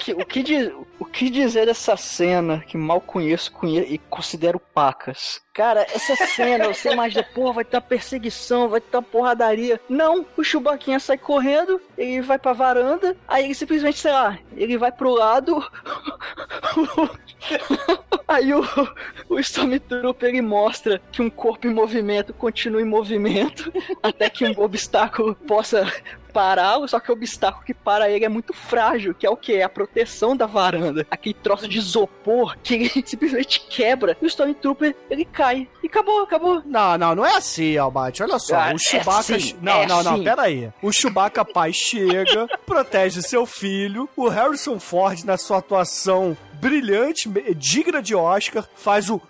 O 0.00 0.02
que, 0.02 0.12
o, 0.14 0.24
que 0.24 0.42
di- 0.42 0.72
o 0.98 1.04
que 1.04 1.28
dizer 1.28 1.66
dessa 1.66 1.94
cena 1.94 2.60
que 2.66 2.74
mal 2.78 3.02
conheço 3.02 3.52
conhe- 3.52 3.82
e 3.82 3.98
considero 3.98 4.58
pacas? 4.58 5.42
Cara, 5.52 5.82
essa 5.94 6.16
cena, 6.28 6.68
você 6.72 6.90
imagina, 6.92 7.22
porra, 7.34 7.52
vai 7.54 7.64
ter 7.66 7.76
uma 7.76 7.82
perseguição, 7.82 8.66
vai 8.68 8.80
ter 8.80 8.96
uma 8.96 9.02
porradaria. 9.02 9.78
Não, 9.90 10.24
o 10.38 10.42
Chewbaquinha 10.42 10.98
sai 10.98 11.18
correndo, 11.18 11.78
ele 11.98 12.22
vai 12.22 12.38
pra 12.38 12.54
varanda, 12.54 13.14
aí 13.28 13.44
ele 13.44 13.54
simplesmente, 13.54 13.98
sei 13.98 14.12
lá, 14.12 14.38
ele 14.56 14.78
vai 14.78 14.90
pro 14.90 15.10
lado. 15.10 15.62
Aí 18.28 18.52
o, 18.54 18.62
o 19.28 19.38
Stormtrooper 19.40 20.28
ele 20.28 20.42
mostra 20.42 21.00
que 21.10 21.20
um 21.22 21.28
corpo 21.30 21.66
em 21.66 21.74
movimento 21.74 22.32
continua 22.32 22.80
em 22.80 22.84
movimento 22.84 23.72
até 24.02 24.30
que 24.30 24.44
um 24.44 24.52
obstáculo 24.60 25.34
possa 25.34 25.90
pará-lo, 26.32 26.86
só 26.86 27.00
que 27.00 27.10
o 27.10 27.14
obstáculo 27.14 27.64
que 27.64 27.74
para 27.74 28.08
ele 28.08 28.24
é 28.24 28.28
muito 28.28 28.52
frágil, 28.52 29.12
que 29.14 29.26
é 29.26 29.30
o 29.30 29.36
que? 29.36 29.54
É 29.54 29.64
a 29.64 29.68
proteção 29.90 30.36
da 30.36 30.46
varanda. 30.46 31.06
Aquele 31.10 31.34
troço 31.34 31.68
de 31.68 31.78
isopor 31.78 32.56
que 32.62 32.74
ele 32.74 32.90
simplesmente 33.04 33.60
quebra 33.68 34.16
e 34.20 34.24
o 34.24 34.28
Stormtrooper 34.28 34.94
ele 35.10 35.24
cai. 35.24 35.68
E 35.82 35.86
acabou, 35.86 36.22
acabou. 36.22 36.62
Não, 36.64 36.96
não, 36.96 37.14
não 37.14 37.26
é 37.26 37.36
assim, 37.36 37.76
Albate. 37.76 38.22
Olha 38.22 38.38
só, 38.38 38.56
Ah, 38.56 38.72
o 38.74 38.78
Chewbacca. 38.78 39.32
é 39.32 39.36
assim, 39.36 39.56
não, 39.60 39.82
é 39.82 39.86
não, 39.86 40.02
não, 40.02 40.14
assim. 40.14 40.24
pera 40.24 40.42
aí. 40.42 40.70
O 40.82 40.92
Chewbacca 40.92 41.44
pai 41.44 41.72
chega, 41.72 42.46
protege 42.64 43.22
seu 43.22 43.44
filho. 43.46 44.08
O 44.16 44.28
Harrison 44.28 44.78
Ford, 44.78 45.24
na 45.24 45.36
sua 45.36 45.58
atuação 45.58 46.36
brilhante, 46.54 47.28
digna 47.56 48.00
de 48.02 48.14
Oscar, 48.14 48.66
faz 48.76 49.10
o. 49.10 49.20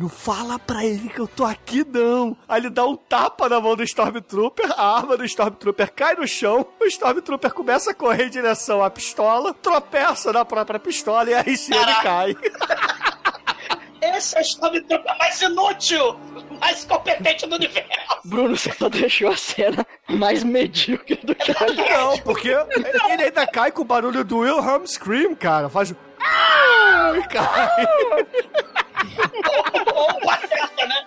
"Shh, 0.00 0.02
Não 0.02 0.08
fala 0.08 0.58
pra 0.58 0.84
ele 0.84 1.08
que 1.08 1.18
eu 1.20 1.26
tô 1.28 1.44
aqui, 1.44 1.84
não. 1.86 2.36
Aí 2.48 2.60
ele 2.60 2.70
dá 2.70 2.84
um 2.86 2.96
tapa 2.96 3.48
na 3.48 3.60
mão 3.60 3.76
do 3.76 3.82
Stormtrooper, 3.82 4.72
a 4.76 4.96
arma 4.96 5.16
do 5.16 5.24
Stormtrooper 5.24 5.92
cai 5.92 6.14
no 6.14 6.26
chão, 6.26 6.66
o 6.80 6.84
Stormtrooper 6.86 7.52
começa 7.52 7.90
a 7.90 7.94
correr 7.94 8.26
em 8.26 8.30
direção 8.30 8.82
à 8.82 8.88
pistola, 8.90 9.52
tropeça 9.54 10.32
na 10.32 10.44
própria 10.44 10.78
pistola 10.80 11.28
e 11.30 11.34
aí 11.34 11.56
sim 11.56 11.74
ele 11.74 11.94
cai. 12.02 12.36
esse 14.02 14.36
é 14.36 14.40
o 14.40 14.42
Stormtrooper 14.42 15.18
mais 15.18 15.40
inútil, 15.42 16.16
mais 16.60 16.84
competente 16.84 17.46
do 17.46 17.56
universo. 17.56 17.90
Bruno, 18.24 18.56
você 18.56 18.72
só 18.72 18.88
deixou 18.88 19.28
a 19.30 19.36
cena 19.36 19.86
mais 20.08 20.42
medíocre 20.42 21.16
do 21.22 21.34
que 21.34 21.50
a 21.52 21.68
gente. 21.68 21.90
Não, 21.90 22.18
porque 22.18 22.48
ele 22.48 23.24
ainda 23.24 23.46
cai 23.46 23.70
com 23.70 23.82
o 23.82 23.84
barulho 23.84 24.24
do 24.24 24.38
Wilhelm 24.38 24.84
Scream, 24.86 25.34
cara. 25.34 25.68
Faz 25.68 25.90
o. 25.90 25.96
"Ah!" 26.22 27.12
E 27.16 27.22
cai. 27.28 27.86
Ou 29.94 30.26
o 30.26 30.30
acerta, 30.30 30.86
né? 30.86 31.06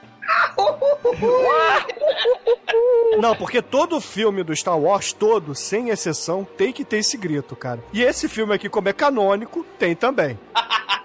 Não, 3.20 3.36
porque 3.36 3.62
todo 3.62 4.02
filme 4.02 4.44
do 4.44 4.56
Star 4.56 4.78
Wars, 4.78 5.14
todo, 5.14 5.56
sem 5.56 5.90
exceção, 5.90 6.44
tem 6.44 6.74
que 6.74 6.84
ter 6.84 6.98
esse 6.98 7.18
grito, 7.18 7.56
cara. 7.56 7.84
E 7.94 8.02
esse 8.02 8.28
filme 8.28 8.54
aqui, 8.54 8.68
como 8.68 8.90
é 8.90 8.94
canônico, 8.94 9.64
tem 9.78 9.96
também. 9.96 10.38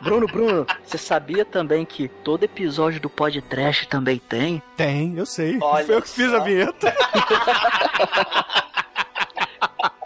Bruno, 0.00 0.26
Bruno, 0.26 0.66
você 0.84 0.96
sabia 0.96 1.44
também 1.44 1.84
que 1.84 2.08
todo 2.08 2.44
episódio 2.44 3.00
do 3.00 3.10
podcast 3.10 3.86
também 3.88 4.18
tem? 4.18 4.62
Tem, 4.76 5.14
eu 5.16 5.26
sei. 5.26 5.58
Olha 5.60 5.84
Foi 5.84 5.96
eu 5.96 6.02
que 6.02 6.08
fiz 6.08 6.32
a 6.32 6.38
vinheta. 6.38 6.94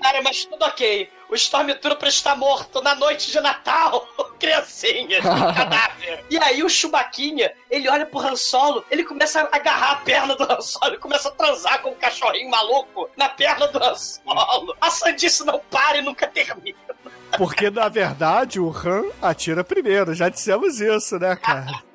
Cara, 0.00 0.22
mas 0.22 0.44
tudo 0.44 0.64
ok. 0.64 1.10
O 1.28 1.34
Stormtrooper 1.34 2.08
está 2.08 2.34
morto 2.34 2.80
na 2.82 2.94
noite 2.94 3.30
de 3.30 3.40
Natal. 3.40 4.08
Criancinha, 4.40 5.20
cadáver. 5.22 6.24
E 6.30 6.38
aí 6.38 6.62
o 6.62 6.68
Chewbaquinha, 6.68 7.52
ele 7.70 7.88
olha 7.88 8.06
pro 8.06 8.18
Han 8.20 8.36
Solo, 8.36 8.84
ele 8.90 9.04
começa 9.04 9.42
a 9.42 9.56
agarrar 9.56 9.92
a 9.92 9.96
perna 9.96 10.34
do 10.34 10.44
Han 10.44 10.60
Solo, 10.60 10.92
ele 10.92 10.96
começa 10.96 11.28
a 11.28 11.32
transar 11.32 11.82
com 11.82 11.90
um 11.90 11.94
cachorrinho 11.94 12.50
maluco 12.50 13.08
na 13.16 13.28
perna 13.28 13.68
do 13.68 13.82
Han 13.82 13.94
Solo. 13.94 14.74
A 14.80 14.90
sandice 14.90 15.44
não 15.44 15.60
para 15.70 15.98
e 15.98 16.02
nunca 16.02 16.26
termina. 16.26 16.78
Porque, 17.36 17.70
na 17.70 17.88
verdade, 17.88 18.58
o 18.58 18.70
Han 18.70 19.04
atira 19.22 19.62
primeiro. 19.62 20.14
Já 20.14 20.28
dissemos 20.28 20.80
isso, 20.80 21.18
né, 21.18 21.36
cara? 21.36 21.82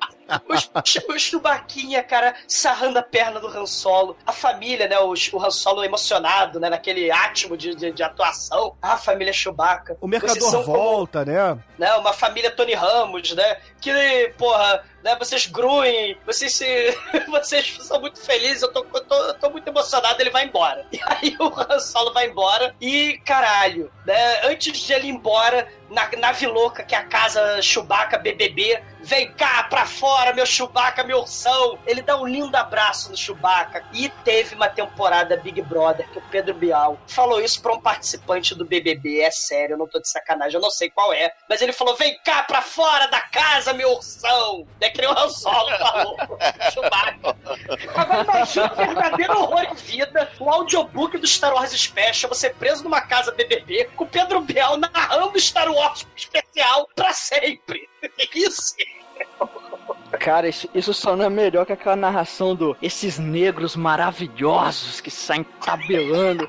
O, 0.48 0.56
Chu- 0.84 1.02
o 1.08 1.18
Chewbaquinha, 1.18 2.02
cara, 2.02 2.34
sarrando 2.48 2.98
a 2.98 3.02
perna 3.02 3.38
do 3.40 3.46
Han 3.46 3.66
Solo. 3.66 4.16
A 4.26 4.32
família, 4.32 4.88
né? 4.88 4.98
O, 4.98 5.12
o 5.32 5.42
Han 5.44 5.50
Solo 5.50 5.84
emocionado, 5.84 6.58
né? 6.58 6.68
Naquele 6.68 7.10
átimo 7.10 7.56
de, 7.56 7.74
de, 7.74 7.92
de 7.92 8.02
atuação. 8.02 8.76
Ah, 8.82 8.94
a 8.94 8.96
família 8.98 9.32
Chewbacca. 9.32 9.96
O 10.00 10.08
mercador 10.08 10.50
são 10.50 10.64
como- 10.64 10.76
volta, 10.76 11.24
né? 11.24 11.58
né, 11.78 11.94
uma 11.94 12.12
família 12.12 12.50
Tony 12.50 12.74
Ramos, 12.74 13.32
né? 13.34 13.58
Que, 13.80 14.32
porra, 14.38 14.82
né, 15.06 15.14
vocês 15.16 15.46
gruem, 15.46 16.18
vocês 16.26 16.52
se. 16.52 16.66
vocês 17.30 17.78
são 17.80 18.00
muito 18.00 18.20
felizes, 18.20 18.62
eu 18.62 18.72
tô, 18.72 18.84
eu 18.92 19.04
tô, 19.04 19.14
eu 19.14 19.34
tô 19.34 19.50
muito 19.50 19.68
emocionado, 19.68 20.20
ele 20.20 20.30
vai 20.30 20.44
embora. 20.44 20.84
E 20.96 21.00
aí 21.04 21.36
o 21.38 21.52
Han 21.60 21.78
Solo 21.78 22.12
vai 22.12 22.26
embora 22.26 22.74
e, 22.80 23.18
caralho, 23.24 23.92
né? 24.04 24.40
Antes 24.46 24.78
de 24.78 24.92
ele 24.92 25.08
ir 25.08 25.10
embora, 25.10 25.68
na 25.90 26.08
nave 26.18 26.46
louca, 26.46 26.82
que 26.82 26.94
é 26.94 26.98
a 26.98 27.04
casa 27.04 27.60
Chewbacca 27.62 28.18
BBB, 28.18 28.82
vem 29.00 29.30
cá 29.32 29.62
pra 29.64 29.86
fora, 29.86 30.32
meu 30.32 30.44
Chewbacca, 30.44 31.04
meu 31.04 31.20
ursão. 31.20 31.78
Ele 31.86 32.02
dá 32.02 32.20
um 32.20 32.26
lindo 32.26 32.56
abraço 32.56 33.10
no 33.10 33.16
Chewbacca. 33.16 33.84
E 33.92 34.08
teve 34.24 34.54
uma 34.54 34.68
temporada 34.68 35.36
Big 35.36 35.62
Brother 35.62 36.08
que 36.10 36.18
o 36.18 36.22
Pedro 36.22 36.54
Bial 36.54 36.98
falou 37.06 37.40
isso 37.40 37.62
pra 37.62 37.72
um 37.72 37.80
participante 37.80 38.54
do 38.54 38.64
BBB. 38.64 39.20
É 39.20 39.30
sério, 39.30 39.74
eu 39.74 39.78
não 39.78 39.86
tô 39.86 40.00
de 40.00 40.08
sacanagem, 40.08 40.56
eu 40.56 40.62
não 40.62 40.70
sei 40.70 40.90
qual 40.90 41.12
é. 41.12 41.32
Mas 41.48 41.62
ele 41.62 41.72
falou: 41.72 41.94
vem 41.96 42.18
cá 42.24 42.42
pra 42.42 42.62
fora 42.62 43.06
da 43.06 43.20
casa, 43.20 43.72
meu 43.72 43.92
ursão. 43.92 44.66
É 44.80 44.90
nem 44.96 45.08
o 45.08 45.12
Han 45.12 45.28
Solo 45.28 45.78
falou. 45.78 46.16
Agora 47.94 48.22
imagina 48.22 48.72
o 48.72 48.76
verdadeiro 48.76 49.38
horror 49.38 49.62
em 49.62 49.74
vida, 49.74 50.30
o 50.38 50.50
audiobook 50.50 51.18
do 51.18 51.26
Star 51.26 51.54
Wars 51.54 51.70
Special, 51.70 52.28
você 52.28 52.50
preso 52.50 52.84
numa 52.84 53.00
casa 53.00 53.32
BBB, 53.32 53.90
com 53.96 54.04
o 54.04 54.08
Pedro 54.08 54.40
Bial 54.40 54.76
narrando 54.76 55.38
Star 55.38 55.70
Wars 55.70 56.06
especial 56.16 56.88
pra 56.94 57.12
sempre. 57.12 57.88
Isso. 58.34 58.74
Cara, 60.20 60.48
isso, 60.48 60.68
isso 60.74 60.94
só 60.94 61.16
não 61.16 61.24
é 61.24 61.30
melhor 61.30 61.66
que 61.66 61.72
aquela 61.72 61.96
narração 61.96 62.54
do 62.54 62.76
esses 62.80 63.18
negros 63.18 63.76
maravilhosos 63.76 65.00
que 65.00 65.10
saem 65.10 65.44
tabelando. 65.64 66.48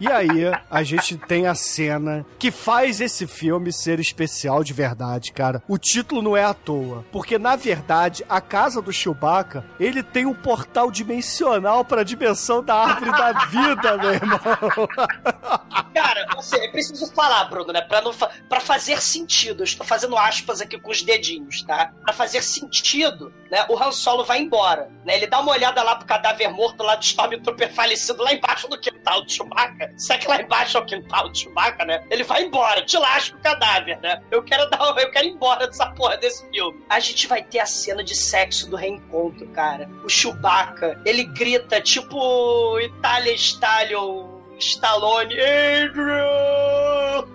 E 0.00 0.08
aí, 0.08 0.50
a 0.70 0.82
gente 0.82 1.16
tem 1.16 1.46
a 1.46 1.54
cena 1.54 2.24
que 2.38 2.50
faz 2.50 3.00
esse 3.00 3.26
filme 3.26 3.72
ser 3.72 4.00
especial 4.00 4.64
de 4.64 4.72
verdade, 4.72 5.32
cara. 5.32 5.62
O 5.68 5.78
título 5.78 6.22
não 6.22 6.36
é 6.36 6.44
à 6.44 6.54
toa, 6.54 7.04
porque 7.12 7.38
na 7.38 7.56
verdade, 7.56 8.24
a 8.28 8.40
casa 8.40 8.82
do 8.82 8.92
Chewbacca, 8.92 9.64
ele 9.78 10.02
tem 10.02 10.26
um 10.26 10.34
portal 10.34 10.90
dimensional 10.90 11.84
pra 11.84 12.02
dimensão 12.02 12.62
da 12.62 12.74
árvore 12.74 13.12
da 13.12 13.32
vida, 13.46 13.98
meu 13.98 14.12
irmão. 14.12 14.38
Cara, 15.94 16.26
o 16.34 16.38
assim, 16.38 16.56
é 16.56 16.68
preciso 16.68 17.12
falar, 17.12 17.44
Bruno, 17.44 17.72
né? 17.72 17.80
Pra, 17.82 18.00
não 18.00 18.12
fa 18.12 18.30
pra 18.48 18.60
fazer 18.60 19.00
sentido. 19.00 19.60
Eu 19.60 19.64
estou 19.64 19.86
fazendo 19.86 20.16
aspas 20.16 20.60
aqui 20.60 20.78
com 20.78 20.90
os 20.90 21.02
dedinhos, 21.02 21.62
tá? 21.62 21.92
Pra 22.02 22.12
fazer 22.12 22.42
sentido, 22.42 23.32
né? 23.50 23.64
O 23.68 23.78
Han 23.80 23.92
Solo 23.92 24.24
vai 24.24 24.40
embora, 24.40 24.90
né? 25.04 25.16
Ele 25.16 25.26
dá 25.26 25.40
uma 25.40 25.52
olhada 25.52 25.82
lá 25.82 25.96
pro 25.96 26.06
cadáver 26.06 26.48
morto 26.48 26.82
lá 26.82 26.96
do 26.96 27.02
Stormtrooper 27.02 27.72
falecido 27.74 28.22
lá 28.22 28.32
embaixo 28.32 28.68
do 28.68 28.78
quintal 28.78 29.24
de 29.24 29.32
Chewbacca. 29.32 29.81
Será 29.96 30.18
que 30.18 30.28
lá 30.28 30.40
embaixo 30.40 30.76
é 30.76 30.80
o 30.80 30.84
quintal 30.84 31.28
de 31.30 31.40
Chewbacca, 31.40 31.84
né? 31.84 32.04
Ele 32.10 32.24
vai 32.24 32.44
embora, 32.44 32.84
te 32.84 32.96
lasca 32.96 33.36
o 33.36 33.40
cadáver, 33.40 33.98
né? 34.00 34.22
Eu 34.30 34.42
quero 34.42 34.68
dar, 34.70 34.78
eu 34.98 35.10
quero 35.10 35.26
ir 35.26 35.30
embora 35.30 35.66
dessa 35.66 35.86
porra 35.92 36.16
desse 36.16 36.48
filme. 36.50 36.84
A 36.88 37.00
gente 37.00 37.26
vai 37.26 37.42
ter 37.42 37.60
a 37.60 37.66
cena 37.66 38.02
de 38.02 38.14
sexo 38.14 38.68
do 38.70 38.76
reencontro, 38.76 39.46
cara. 39.48 39.88
O 40.04 40.08
Chewbacca, 40.08 41.00
ele 41.04 41.24
grita 41.24 41.80
tipo 41.80 42.78
Itália 42.80 43.34
Stallion 43.34 44.32
Stallone, 44.58 45.34
Adrian! 45.40 47.26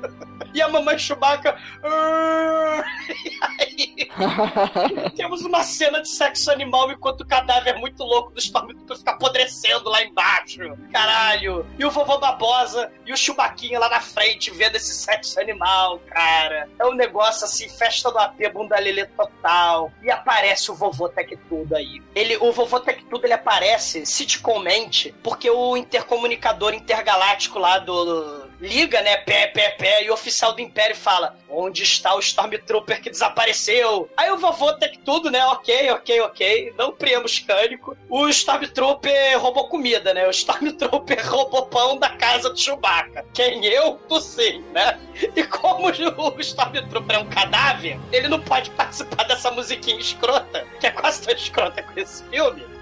E 0.57 0.61
a 0.61 0.67
mamãe 0.67 0.97
Chewbacca. 0.97 1.55
E 3.07 3.39
aí, 3.43 4.09
temos 5.15 5.41
uma 5.43 5.63
cena 5.63 6.01
de 6.01 6.09
sexo 6.09 6.51
animal 6.51 6.91
enquanto 6.91 7.21
o 7.21 7.27
cadáver 7.27 7.77
muito 7.77 8.03
louco 8.03 8.31
do 8.31 8.39
Stormtrooper 8.39 8.97
fica 8.97 9.11
apodrecendo 9.11 9.89
lá 9.89 10.03
embaixo. 10.03 10.77
Caralho. 10.91 11.65
E 11.77 11.85
o 11.85 11.91
vovô 11.91 12.17
Babosa 12.17 12.91
e 13.05 13.13
o 13.13 13.17
Chewbaquinha 13.17 13.79
lá 13.79 13.89
na 13.89 14.01
frente 14.01 14.51
vendo 14.51 14.75
esse 14.75 14.93
sexo 14.93 15.39
animal, 15.39 15.99
cara. 16.07 16.67
É 16.79 16.85
um 16.85 16.93
negócio 16.93 17.45
assim, 17.45 17.69
festa 17.69 18.11
do 18.11 18.17
AP, 18.17 18.39
bunda 18.53 18.79
lelê 18.79 19.05
total. 19.05 19.91
E 20.01 20.09
aparece 20.09 20.71
o 20.71 20.75
vovô 20.75 21.07
Tech 21.09 21.37
Tudo 21.49 21.75
aí. 21.75 22.01
Ele, 22.15 22.37
o 22.37 22.51
vovô 22.51 22.79
Tech 22.79 23.03
Tudo 23.05 23.25
ele 23.25 23.33
aparece 23.33 24.05
sitcommente 24.05 25.13
porque 25.23 25.49
o 25.49 25.77
intercomunicador 25.77 26.73
intergaláctico 26.73 27.59
lá 27.59 27.77
do 27.79 28.46
liga, 28.59 29.01
né, 29.01 29.17
pé, 29.17 29.47
pé, 29.47 29.71
pé, 29.71 30.03
e 30.03 30.09
o 30.09 30.13
oficial 30.13 30.53
do 30.53 30.61
Império 30.61 30.95
fala: 30.95 31.35
Onde 31.49 31.83
está 31.83 32.15
o 32.15 32.19
Stormtrooper 32.19 33.01
que 33.01 33.09
desapareceu? 33.09 34.09
Aí 34.17 34.31
o 34.31 34.37
vovô 34.37 34.73
tem 34.73 34.97
tudo, 35.05 35.31
né? 35.31 35.43
Ok, 35.45 35.91
ok, 35.91 36.21
ok. 36.21 36.73
Não 36.77 36.91
priemos 36.91 37.39
cânico. 37.39 37.97
O 38.09 38.27
Stormtrooper 38.27 39.39
roubou 39.39 39.67
comida, 39.69 40.13
né? 40.13 40.27
O 40.27 40.31
Stormtrooper 40.31 41.25
roubou 41.29 41.65
pão 41.67 41.97
da 41.97 42.09
casa 42.09 42.49
do 42.49 42.59
Chewbacca. 42.59 43.25
Quem 43.33 43.65
eu? 43.65 43.93
Tu 44.07 44.19
sim, 44.21 44.63
né? 44.73 44.99
E 45.35 45.43
como 45.43 45.87
o 45.89 46.41
Stormtrooper 46.41 47.15
é 47.15 47.19
um 47.19 47.29
cadáver, 47.29 47.99
ele 48.11 48.27
não 48.27 48.41
pode 48.41 48.69
participar 48.71 49.23
dessa 49.23 49.51
musiquinha 49.51 49.99
escrota, 49.99 50.65
que 50.79 50.87
é 50.87 50.91
quase 50.91 51.21
tão 51.21 51.33
escrota 51.33 51.81
com 51.83 51.99
esse 51.99 52.23
filme. 52.25 52.76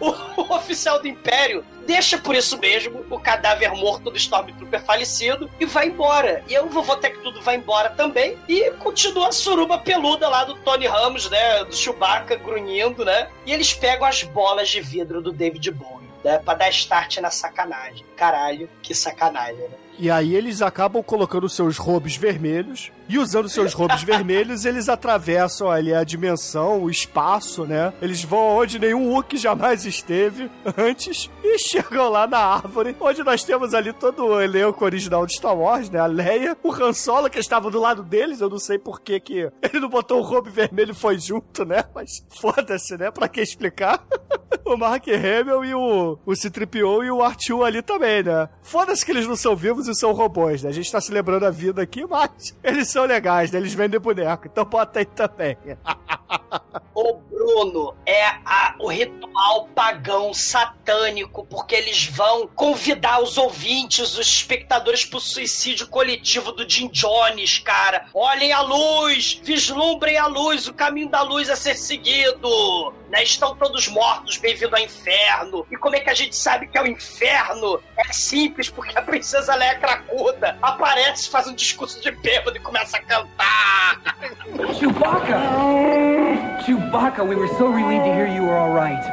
O, 0.00 0.54
oficial 0.54 1.00
do 1.00 1.08
Império 1.08 1.64
deixa 1.86 2.18
por 2.18 2.34
isso 2.34 2.58
mesmo 2.58 3.04
o 3.10 3.18
cadáver 3.18 3.72
morto 3.72 4.10
do 4.10 4.16
Stormtrooper 4.16 4.82
falecido 4.82 5.50
e 5.60 5.66
vai 5.66 5.88
embora. 5.88 6.42
E 6.48 6.58
o 6.58 6.68
vovô 6.68 6.96
Tech 6.96 7.18
Tudo 7.18 7.40
vai 7.42 7.56
embora 7.56 7.90
também 7.90 8.38
e 8.48 8.70
continua 8.72 9.28
a 9.28 9.32
suruba 9.32 9.78
peluda 9.78 10.28
lá 10.28 10.44
do 10.44 10.54
Tony 10.56 10.86
Ramos, 10.86 11.30
né? 11.30 11.64
Do 11.64 11.74
Chewbacca 11.74 12.36
grunhindo, 12.36 13.04
né? 13.04 13.28
E 13.46 13.52
eles 13.52 13.72
pegam 13.72 14.06
as 14.06 14.22
bolas 14.22 14.68
de 14.68 14.80
vidro 14.80 15.20
do 15.20 15.32
David 15.32 15.70
Bowie. 15.70 16.04
Né, 16.24 16.38
pra 16.38 16.54
dar 16.54 16.70
start 16.70 17.18
na 17.18 17.30
sacanagem. 17.30 18.02
Caralho, 18.16 18.66
que 18.80 18.94
sacanagem, 18.94 19.68
né? 19.68 19.76
E 19.98 20.10
aí 20.10 20.34
eles 20.34 20.62
acabam 20.62 21.02
colocando 21.02 21.46
seus 21.50 21.76
robos 21.76 22.16
vermelhos. 22.16 22.90
E 23.08 23.18
usando 23.18 23.48
seus 23.48 23.72
robos 23.72 24.02
vermelhos, 24.02 24.64
eles 24.64 24.88
atravessam 24.88 25.70
ali 25.70 25.94
a 25.94 26.04
dimensão, 26.04 26.82
o 26.82 26.90
espaço, 26.90 27.64
né? 27.64 27.92
Eles 28.00 28.24
vão 28.24 28.56
onde 28.56 28.78
nenhum 28.78 29.10
Wookiee 29.10 29.38
jamais 29.38 29.84
esteve 29.84 30.50
antes 30.76 31.30
e 31.42 31.58
chegam 31.58 32.08
lá 32.08 32.26
na 32.26 32.38
árvore, 32.38 32.96
onde 33.00 33.22
nós 33.22 33.44
temos 33.44 33.74
ali 33.74 33.92
todo 33.92 34.24
o 34.24 34.40
elenco 34.40 34.84
original 34.84 35.26
de 35.26 35.34
Star 35.34 35.56
Wars, 35.56 35.90
né? 35.90 36.00
A 36.00 36.06
Leia, 36.06 36.56
o 36.62 36.72
Han 36.72 36.92
Solo, 36.92 37.28
que 37.28 37.38
estava 37.38 37.70
do 37.70 37.80
lado 37.80 38.02
deles, 38.02 38.40
eu 38.40 38.48
não 38.48 38.58
sei 38.58 38.78
por 38.78 39.00
que 39.00 39.20
que 39.20 39.50
ele 39.62 39.80
não 39.80 39.88
botou 39.88 40.20
o 40.20 40.24
robo 40.24 40.50
vermelho 40.50 40.92
e 40.92 40.94
foi 40.94 41.18
junto, 41.18 41.64
né? 41.64 41.84
Mas 41.94 42.24
foda-se, 42.40 42.96
né? 42.96 43.10
Pra 43.10 43.28
que 43.28 43.40
explicar? 43.40 44.04
o 44.64 44.76
Mark 44.76 45.06
Hamill 45.08 45.64
e 45.64 45.74
o, 45.74 46.18
o 46.24 46.34
C-3PO 46.34 47.04
e 47.04 47.10
o 47.10 47.18
R2 47.18 47.66
ali 47.66 47.82
também, 47.82 48.22
né? 48.22 48.48
Foda-se 48.62 49.04
que 49.04 49.12
eles 49.12 49.26
não 49.26 49.36
são 49.36 49.54
vivos 49.54 49.86
e 49.88 49.94
são 49.94 50.12
robôs, 50.12 50.62
né? 50.62 50.70
A 50.70 50.72
gente 50.72 50.90
tá 50.90 51.00
celebrando 51.00 51.44
a 51.44 51.50
vida 51.50 51.82
aqui, 51.82 52.06
mas 52.06 52.56
eles 52.62 52.88
são 52.94 53.04
legais, 53.04 53.50
né? 53.50 53.58
Eles 53.58 53.74
vendem 53.74 54.00
boneco, 54.00 54.46
então 54.46 54.64
bota 54.64 55.00
aí 55.00 55.04
também. 55.04 55.58
O 56.94 57.14
Bruno 57.14 57.94
é 58.06 58.24
a- 58.44 58.76
o 58.78 58.86
ritual 58.88 59.66
pagão 59.74 60.32
satânico, 60.32 61.44
porque 61.50 61.74
eles 61.74 62.06
vão 62.06 62.46
convidar 62.46 63.20
os 63.20 63.36
ouvintes, 63.36 64.16
os 64.16 64.28
espectadores 64.28 65.04
pro 65.04 65.18
suicídio 65.18 65.88
coletivo 65.88 66.52
do 66.52 66.68
Jim 66.68 66.88
Jones, 66.88 67.58
cara. 67.58 68.06
Olhem 68.14 68.52
a 68.52 68.60
luz, 68.60 69.40
vislumbrem 69.42 70.16
a 70.16 70.26
luz, 70.28 70.68
o 70.68 70.72
caminho 70.74 71.08
da 71.08 71.22
luz 71.22 71.50
a 71.50 71.56
ser 71.56 71.74
seguido. 71.74 72.92
Né? 73.10 73.24
Estão 73.24 73.56
todos 73.56 73.88
mortos, 73.88 74.36
bem-vindo 74.36 74.76
ao 74.76 74.82
inferno. 74.82 75.66
E 75.70 75.76
como 75.76 75.96
é 75.96 76.00
que 76.00 76.10
a 76.10 76.14
gente 76.14 76.36
sabe 76.36 76.68
que 76.68 76.78
é 76.78 76.82
o 76.82 76.86
inferno? 76.86 77.80
É 77.96 78.12
simples, 78.12 78.70
porque 78.70 78.96
a 78.96 79.02
princesa 79.02 79.54
Leia 79.56 79.78
Cracuda 79.78 80.56
aparece, 80.62 81.28
faz 81.28 81.48
um 81.48 81.54
discurso 81.54 82.00
de 82.00 82.10
bêbado 82.12 82.56
e 82.56 82.60
começa 82.60 82.96
a 82.98 83.00
cantar. 83.02 84.00
Chewbacca! 84.78 86.23
Chewbacca, 86.64 87.26
we 87.28 87.36
were 87.36 87.48
so 87.58 87.68
relieved 87.68 88.04
to 88.04 88.14
hear 88.14 88.26
you 88.26 88.42
were 88.42 88.56
all 88.56 88.72
right. 88.72 89.04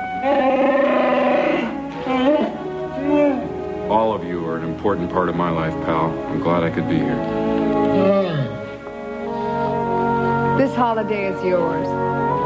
All 3.90 4.14
of 4.14 4.24
you 4.24 4.46
are 4.46 4.58
an 4.58 4.64
important 4.64 5.12
part 5.12 5.28
of 5.28 5.36
my 5.36 5.50
life, 5.50 5.74
pal. 5.86 6.12
I'm 6.30 6.40
glad 6.40 6.64
I 6.64 6.70
could 6.70 6.88
be 6.88 6.98
here. 6.98 7.18
This 10.58 10.74
holiday 10.76 11.28
is 11.28 11.44
yours. 11.44 11.88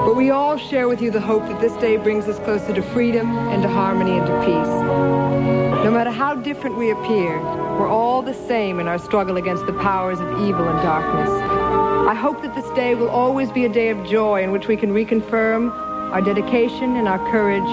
But 0.06 0.16
we 0.16 0.30
all 0.30 0.58
share 0.58 0.88
with 0.88 1.02
you 1.02 1.12
the 1.12 1.20
hope 1.20 1.48
that 1.48 1.60
this 1.60 1.74
day 1.82 1.98
brings 1.98 2.28
us 2.28 2.40
closer 2.40 2.74
to 2.74 2.82
freedom 2.82 3.30
and 3.50 3.62
to 3.64 3.70
harmony 3.70 4.18
and 4.18 4.26
to 4.28 4.40
peace. 4.42 5.84
No 5.84 5.92
matter 5.92 6.12
how 6.12 6.36
different 6.36 6.78
we 6.78 6.92
appear, 6.92 7.40
we're 7.78 7.88
all 7.88 8.22
the 8.22 8.34
same 8.34 8.80
in 8.80 8.88
our 8.88 8.98
struggle 8.98 9.38
against 9.38 9.66
the 9.66 9.74
powers 9.74 10.20
of 10.20 10.28
evil 10.42 10.68
and 10.68 10.82
darkness. 10.82 11.65
I 12.07 12.14
hope 12.14 12.44
that 12.44 12.53
this 12.53 12.69
day 12.76 12.94
will 12.94 13.10
always 13.10 13.52
be 13.52 13.65
a 13.65 13.69
day 13.69 13.90
of 13.90 14.06
joy 14.06 14.44
in 14.44 14.52
which 14.52 14.68
we 14.68 14.77
can 14.77 14.91
reconfirm 14.91 15.72
our 16.11 16.22
dedication 16.22 16.98
and 16.98 17.07
our 17.07 17.18
courage, 17.32 17.68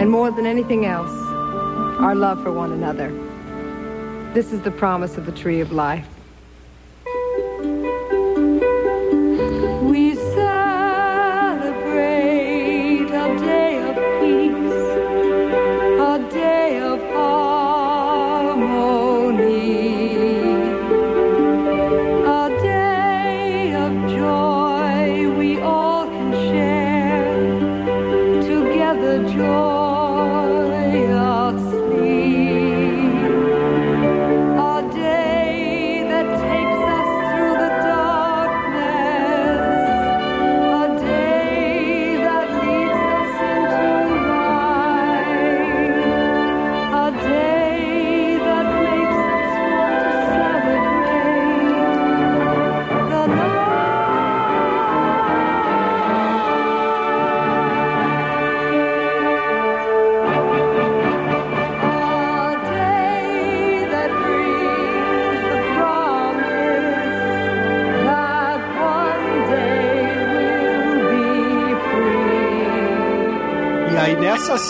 and 0.00 0.08
more 0.08 0.30
than 0.30 0.46
anything 0.46 0.86
else, 0.86 1.10
our 2.00 2.14
love 2.14 2.40
for 2.40 2.52
one 2.52 2.70
another. 2.70 3.10
This 4.32 4.52
is 4.52 4.60
the 4.60 4.70
promise 4.70 5.18
of 5.18 5.26
the 5.26 5.32
Tree 5.32 5.60
of 5.60 5.72
Life. 5.72 6.06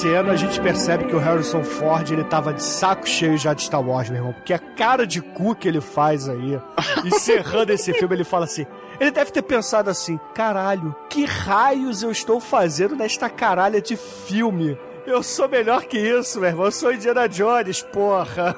Cena 0.01 0.33
a 0.33 0.37
gente 0.37 0.61
percebe 0.61 1.07
que 1.07 1.17
o 1.17 1.19
Harrison 1.19 1.65
Ford 1.65 2.09
ele 2.09 2.23
tava 2.23 2.55
de 2.55 2.63
saco 2.63 3.09
cheio 3.09 3.37
já 3.37 3.53
de 3.53 3.63
Star 3.63 3.83
Wars, 3.83 4.09
meu 4.09 4.19
irmão. 4.19 4.33
Porque 4.33 4.55
a 4.55 4.59
cara 4.59 5.05
de 5.05 5.21
cu 5.21 5.57
que 5.57 5.67
ele 5.67 5.81
faz 5.81 6.29
aí, 6.29 6.61
encerrando 7.05 7.73
esse 7.73 7.93
filme, 7.93 8.15
ele 8.15 8.23
fala 8.23 8.45
assim. 8.45 8.65
Ele 9.01 9.11
deve 9.11 9.33
ter 9.33 9.43
pensado 9.43 9.91
assim: 9.91 10.21
caralho, 10.35 10.95
que 11.11 11.25
raios 11.25 12.05
eu 12.05 12.13
estou 12.13 12.39
fazendo 12.41 12.95
nesta 12.95 13.29
caralha 13.29 13.81
de 13.81 13.97
filme? 13.97 14.79
Eu 15.05 15.21
sou 15.23 15.49
melhor 15.49 15.85
que 15.85 15.99
isso, 15.99 16.39
meu 16.39 16.51
irmão. 16.51 16.67
Eu 16.67 16.73
sou 16.73 16.93
Indiana 16.93 17.29
Jones, 17.29 17.83
porra. 17.83 18.55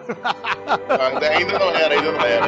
ainda 0.67 1.59
não 1.59 1.71
era, 1.71 1.95
ainda 1.95 2.13
não 2.13 2.21
era. 2.21 2.47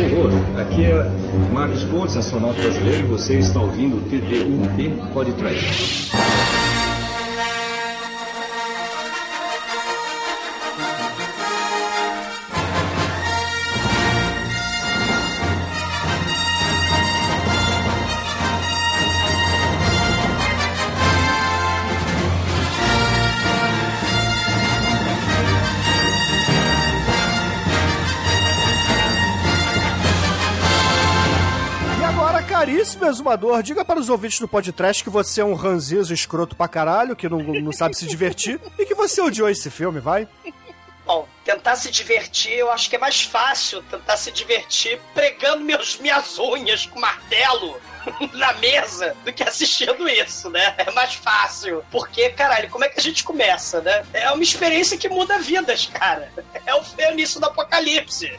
Horror, 0.00 0.30
aqui 0.60 0.84
é 0.84 1.10
Marcos 1.52 1.84
Pontes, 1.84 2.16
astronauta 2.16 2.60
brasileiro, 2.60 3.00
e 3.00 3.08
você 3.08 3.38
está 3.38 3.60
ouvindo 3.60 3.96
o 3.96 4.02
TT1P 4.02 5.12
Podcast. 5.12 6.12
E 6.16 6.19
caríssimo 33.00 33.06
exumador, 33.06 33.62
diga 33.62 33.84
para 33.84 33.98
os 33.98 34.08
ouvintes 34.08 34.38
do 34.38 34.46
podcast 34.46 35.02
que 35.02 35.10
você 35.10 35.40
é 35.40 35.44
um 35.44 35.54
ranzizo 35.54 36.12
escroto 36.12 36.54
pra 36.54 36.68
caralho, 36.68 37.16
que 37.16 37.28
não, 37.28 37.38
não 37.38 37.72
sabe 37.72 37.96
se 37.96 38.06
divertir, 38.06 38.60
e 38.78 38.84
que 38.84 38.94
você 38.94 39.20
odiou 39.20 39.48
esse 39.48 39.70
filme, 39.70 40.00
vai? 40.00 40.28
Bom, 41.06 41.26
tentar 41.44 41.76
se 41.76 41.90
divertir, 41.90 42.52
eu 42.52 42.70
acho 42.70 42.88
que 42.88 42.96
é 42.96 42.98
mais 42.98 43.22
fácil 43.22 43.82
tentar 43.84 44.16
se 44.16 44.30
divertir 44.30 45.00
pregando 45.14 45.64
meus, 45.64 45.98
minhas 45.98 46.38
unhas 46.38 46.86
com 46.86 47.00
martelo 47.00 47.80
na 48.32 48.52
mesa 48.54 49.16
do 49.24 49.32
que 49.32 49.42
assistindo 49.42 50.08
isso, 50.08 50.50
né? 50.50 50.74
É 50.78 50.90
mais 50.90 51.14
fácil. 51.14 51.84
Porque, 51.90 52.30
caralho, 52.30 52.70
como 52.70 52.84
é 52.84 52.88
que 52.88 52.98
a 52.98 53.02
gente 53.02 53.24
começa, 53.24 53.80
né? 53.80 54.04
É 54.12 54.30
uma 54.30 54.42
experiência 54.42 54.96
que 54.96 55.08
muda 55.08 55.38
vidas, 55.38 55.86
cara. 55.86 56.30
É 56.66 56.74
o 56.74 56.82
é 56.98 57.10
o 57.10 57.12
início 57.12 57.40
do 57.40 57.46
apocalipse. 57.46 58.38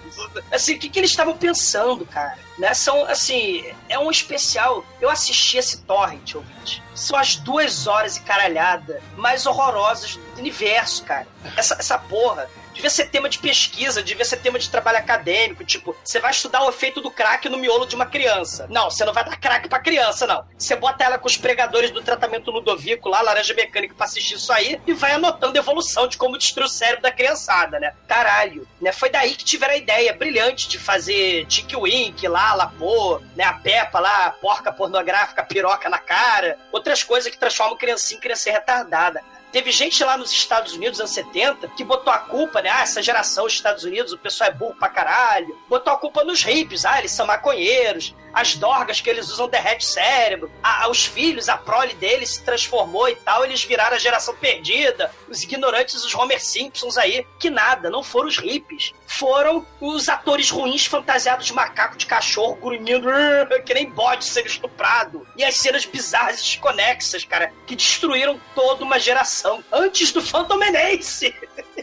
Assim, 0.52 0.76
o 0.76 0.80
que, 0.80 0.90
que 0.90 1.00
eles 1.00 1.12
estavam 1.12 1.38
pensando, 1.38 2.06
cara? 2.06 2.38
Né? 2.58 2.74
São, 2.74 3.06
assim, 3.06 3.66
é 3.90 3.98
um 3.98 4.12
especial. 4.12 4.86
Eu 5.00 5.10
assisti 5.10 5.58
esse 5.58 5.82
torrent, 5.82 6.36
ouvinte. 6.36 6.84
São 6.94 7.18
as 7.18 7.36
duas 7.36 7.88
horas 7.88 8.18
e 8.18 8.22
caralhada 8.22 9.02
mais 9.16 9.46
horrorosas 9.46 10.18
do 10.36 10.40
universo, 10.40 11.04
cara. 11.04 11.28
Essa, 11.58 11.76
essa 11.80 11.98
porra 11.98 12.50
devia 12.82 12.90
ser 12.90 13.10
tema 13.10 13.30
de 13.30 13.38
pesquisa, 13.38 14.02
devia 14.02 14.26
ser 14.26 14.38
tema 14.38 14.58
de 14.58 14.68
trabalho 14.68 14.98
acadêmico. 14.98 15.64
Tipo, 15.64 15.96
você 16.04 16.20
vai 16.20 16.32
estudar 16.32 16.64
o 16.64 16.70
efeito 16.70 17.00
do 17.00 17.12
crack 17.12 17.48
no 17.48 17.60
miolo 17.60 17.86
de 17.86 17.96
uma 17.96 18.08
criança. 18.08 18.66
Não, 18.70 18.90
você 18.90 19.06
não 19.06 19.14
vai 19.14 19.24
dar 19.24 19.40
crack 19.40 19.70
pra 19.70 19.80
criança, 19.80 20.26
não. 20.26 20.44
Você 20.58 20.76
bota 20.76 21.04
ela 21.04 21.20
com 21.20 21.28
os 21.28 21.38
pregadores 21.38 21.92
do 21.92 22.02
tratamento 22.02 22.50
ludovico 22.50 23.08
lá, 23.08 23.22
laranja 23.22 23.54
mecânica, 23.54 23.94
pra 23.94 24.06
assistir 24.06 24.36
isso 24.36 24.52
aí, 24.52 24.82
e 24.88 24.94
vai 24.94 25.12
anotando 25.12 25.58
a 25.58 25.62
evolução 25.62 26.08
de 26.08 26.18
como 26.18 26.38
destruir 26.38 26.66
o 26.66 26.70
cérebro 26.70 27.04
da 27.04 27.12
criançada, 27.12 27.80
né? 27.80 27.94
Caralho, 28.08 28.68
né? 28.82 28.92
Foi 28.92 29.12
daí 29.12 29.36
que 29.36 29.46
tiveram 29.46 29.76
a 29.76 29.78
ideia 29.78 30.14
brilhante 30.14 30.68
de 30.68 30.80
fazer 30.80 31.46
Tiki 31.46 31.76
Wink 31.76 32.28
lá, 32.28 32.56
Lapô, 32.56 33.22
né? 33.36 33.44
A 33.44 33.54
Peppa 33.54 34.00
lá, 34.00 34.26
a 34.26 34.32
porca 34.32 34.72
pornográfica, 34.72 35.44
piroca 35.44 35.88
na 35.88 36.00
cara. 36.00 36.58
Outras 36.72 37.04
coisas 37.04 37.32
que 37.32 37.38
transformam 37.38 37.78
criancinha 37.78 38.18
em 38.18 38.22
criança 38.22 38.52
retardada. 38.52 39.22
Teve 39.52 39.70
gente 39.72 40.02
lá 40.04 40.18
nos 40.18 40.32
Estados 40.32 40.74
Unidos, 40.74 41.00
anos 41.00 41.12
70, 41.12 41.68
que 41.70 41.84
botou 41.84 42.12
a 42.12 42.20
culpa, 42.20 42.62
né? 42.62 42.70
Ah, 42.70 42.84
essa 42.84 43.04
geração 43.04 43.44
dos 43.44 43.54
Estados 43.54 43.84
Unidos, 43.84 44.14
o 44.14 44.18
pessoal 44.18 44.50
é 44.50 44.54
burro 44.54 44.76
pra 44.76 44.88
caralho. 44.88 45.58
Botou 45.68 45.92
a 45.92 45.98
culpa 45.98 46.24
nos 46.24 46.42
hippies, 46.42 46.86
ah, 46.86 47.00
eles 47.00 47.12
são 47.12 47.26
maconheiros. 47.26 48.16
As 48.34 48.56
dorgas 48.56 49.02
que 49.02 49.10
eles 49.10 49.30
usam 49.30 49.50
derrete 49.50 49.86
cérebro. 49.86 50.50
Ah, 50.64 50.90
os 50.90 51.06
filhos, 51.06 51.50
a 51.50 51.58
prole 51.58 51.94
deles 51.96 52.30
se 52.36 52.44
transformou 52.44 53.10
e 53.10 53.16
tal, 53.16 53.44
eles 53.44 53.62
viraram 53.62 53.98
a 53.98 54.00
geração 54.00 54.34
perdida. 54.36 55.12
Os 55.32 55.44
ignorantes, 55.44 55.96
os 55.96 56.14
Homer 56.14 56.44
Simpsons 56.44 56.98
aí. 56.98 57.26
Que 57.40 57.50
nada, 57.50 57.90
não 57.90 58.04
foram 58.04 58.28
os 58.28 58.38
hippies. 58.38 58.94
Foram 59.08 59.66
os 59.80 60.10
atores 60.10 60.50
ruins 60.50 60.86
fantasiados 60.86 61.46
de 61.46 61.54
macaco, 61.54 61.98
de 61.98 62.06
cachorro, 62.06 62.56
grunhindo, 62.56 63.10
que 63.66 63.74
nem 63.74 63.90
bode 63.90 64.26
sendo 64.26 64.48
estuprado. 64.48 65.26
E 65.38 65.44
as 65.44 65.56
cenas 65.56 65.86
bizarras 65.86 66.40
e 66.40 66.44
desconexas, 66.44 67.24
cara, 67.24 67.54
que 67.66 67.78
destruíram 67.78 68.40
toda 68.54 68.84
uma 68.84 69.00
geração 69.00 69.64
antes 69.72 70.12
do 70.12 70.22
Phantom 70.22 70.58
Menace. 70.58 71.34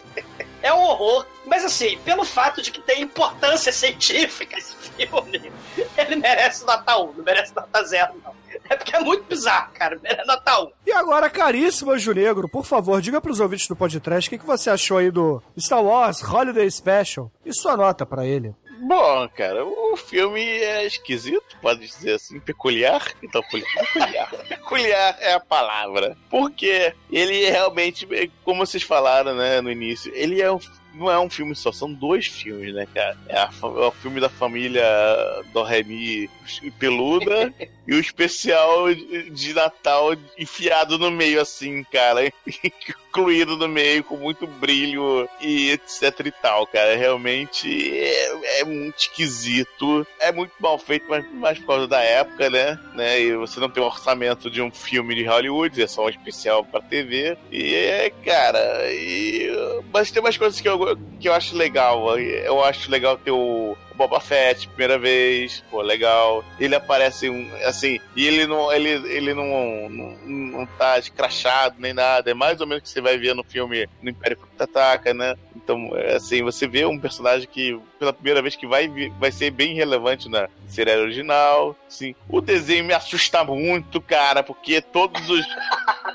é 0.62 0.72
um 0.72 0.80
horror. 0.80 1.26
Mas 1.46 1.64
assim, 1.64 1.96
pelo 2.04 2.24
fato 2.24 2.60
de 2.60 2.70
que 2.70 2.82
tem 2.82 3.00
importância 3.00 3.72
científica 3.72 4.58
esse 4.58 4.76
filme, 4.76 5.50
ele 5.96 6.16
merece 6.16 6.66
nota 6.66 6.98
1, 6.98 7.12
não 7.14 7.24
merece 7.24 7.54
nota 7.56 7.82
0, 7.82 8.20
não. 8.22 8.37
É 8.68 8.76
porque 8.76 8.94
é 8.94 9.00
muito 9.00 9.24
bizarro, 9.24 9.72
cara. 9.72 9.98
Merece 10.02 10.26
nota 10.26 10.62
1. 10.62 10.70
E 10.86 10.92
agora, 10.92 11.30
caríssimo 11.30 11.92
Anjo 11.92 12.12
Negro, 12.12 12.48
por 12.48 12.64
favor, 12.64 13.00
diga 13.00 13.20
pros 13.20 13.40
ouvintes 13.40 13.66
do 13.68 13.76
podcast 13.76 14.28
o 14.28 14.30
que, 14.30 14.38
que 14.38 14.46
você 14.46 14.70
achou 14.70 14.98
aí 14.98 15.10
do 15.10 15.42
Star 15.58 15.82
Wars 15.82 16.22
Holiday 16.22 16.70
Special 16.70 17.30
e 17.44 17.52
sua 17.52 17.76
nota 17.76 18.04
pra 18.04 18.26
ele. 18.26 18.54
Bom, 18.80 19.28
cara, 19.30 19.64
o 19.64 19.96
filme 19.96 20.40
é 20.40 20.86
esquisito, 20.86 21.56
pode 21.60 21.80
dizer 21.80 22.14
assim, 22.14 22.38
peculiar. 22.38 23.02
Então, 23.22 23.42
peculiar. 23.42 24.30
peculiar 24.48 25.16
é 25.20 25.34
a 25.34 25.40
palavra. 25.40 26.16
Porque 26.30 26.94
ele 27.10 27.50
realmente, 27.50 28.06
como 28.44 28.64
vocês 28.64 28.82
falaram, 28.82 29.34
né, 29.34 29.60
no 29.60 29.70
início, 29.70 30.12
ele 30.14 30.40
é 30.40 30.50
um 30.50 30.60
não 30.98 31.10
é 31.10 31.18
um 31.18 31.30
filme 31.30 31.54
só, 31.54 31.72
são 31.72 31.92
dois 31.92 32.26
filmes, 32.26 32.74
né, 32.74 32.86
cara? 32.92 33.16
É, 33.28 33.38
a, 33.38 33.50
é 33.62 33.86
o 33.86 33.92
filme 33.92 34.20
da 34.20 34.28
família 34.28 34.84
do 35.52 35.62
Remy 35.62 36.28
peluda 36.78 37.52
e 37.86 37.94
o 37.94 38.00
especial 38.00 38.92
de 38.94 39.54
Natal 39.54 40.14
enfiado 40.36 40.98
no 40.98 41.10
meio, 41.10 41.40
assim, 41.40 41.84
cara. 41.84 42.20
Incluído 43.18 43.56
no 43.56 43.68
meio, 43.68 44.04
com 44.04 44.16
muito 44.16 44.46
brilho 44.46 45.28
e 45.40 45.70
etc 45.70 46.26
e 46.26 46.30
tal, 46.30 46.66
cara. 46.66 46.96
Realmente 46.96 47.98
é, 47.98 48.60
é 48.60 48.64
muito 48.64 48.98
esquisito. 48.98 50.06
É 50.20 50.30
muito 50.30 50.52
mal 50.60 50.78
feito, 50.78 51.06
mas 51.32 51.58
por 51.58 51.66
causa 51.66 51.88
da 51.88 52.00
época, 52.00 52.48
né? 52.48 52.78
né? 52.94 53.20
E 53.20 53.34
você 53.34 53.58
não 53.58 53.68
tem 53.68 53.82
o 53.82 53.86
orçamento 53.86 54.50
de 54.50 54.62
um 54.62 54.70
filme 54.70 55.14
de 55.14 55.24
Hollywood, 55.24 55.82
é 55.82 55.86
só 55.86 56.06
um 56.06 56.08
especial 56.08 56.64
pra 56.64 56.80
TV. 56.80 57.36
E 57.50 57.74
é, 57.74 58.10
cara. 58.24 58.92
E... 58.92 59.50
Mas 59.92 60.10
tem 60.10 60.22
umas 60.22 60.36
coisas 60.36 60.60
que 60.60 60.68
eu, 60.68 60.96
que 61.18 61.28
eu 61.28 61.34
acho 61.34 61.56
legal. 61.56 62.18
Eu 62.18 62.62
acho 62.62 62.90
legal 62.90 63.16
ter 63.16 63.32
o 63.32 63.76
Boba 63.98 64.20
Fett, 64.20 64.68
primeira 64.68 64.96
vez, 64.96 65.64
pô, 65.68 65.82
legal. 65.82 66.44
Ele 66.60 66.76
aparece 66.76 67.28
um, 67.28 67.50
assim, 67.64 67.98
e 68.14 68.24
ele 68.24 68.46
não, 68.46 68.72
ele, 68.72 68.90
ele 69.10 69.34
não, 69.34 69.88
não, 69.90 70.16
não 70.24 70.66
tá 70.66 71.00
escrachado 71.00 71.74
nem 71.80 71.92
nada. 71.92 72.30
É 72.30 72.34
mais 72.34 72.60
ou 72.60 72.66
menos 72.66 72.80
o 72.80 72.84
que 72.84 72.88
você 72.88 73.00
vai 73.00 73.18
ver 73.18 73.34
no 73.34 73.42
filme 73.42 73.88
no 74.00 74.10
Império 74.10 74.36
Contra-Ataca, 74.36 75.12
né? 75.12 75.34
Então, 75.56 75.90
assim, 76.14 76.42
você 76.42 76.68
vê 76.68 76.86
um 76.86 76.98
personagem 76.98 77.48
que, 77.48 77.78
pela 77.98 78.12
primeira 78.12 78.40
vez, 78.40 78.54
que 78.54 78.66
vai, 78.66 78.88
vai 79.18 79.32
ser 79.32 79.50
bem 79.50 79.74
relevante 79.74 80.28
na 80.28 80.48
série 80.68 80.96
original. 80.96 81.76
Sim. 81.88 82.14
O 82.28 82.40
desenho 82.40 82.84
me 82.84 82.94
assusta 82.94 83.42
muito, 83.42 84.00
cara, 84.00 84.44
porque 84.44 84.80
todos 84.80 85.28
os. 85.28 85.44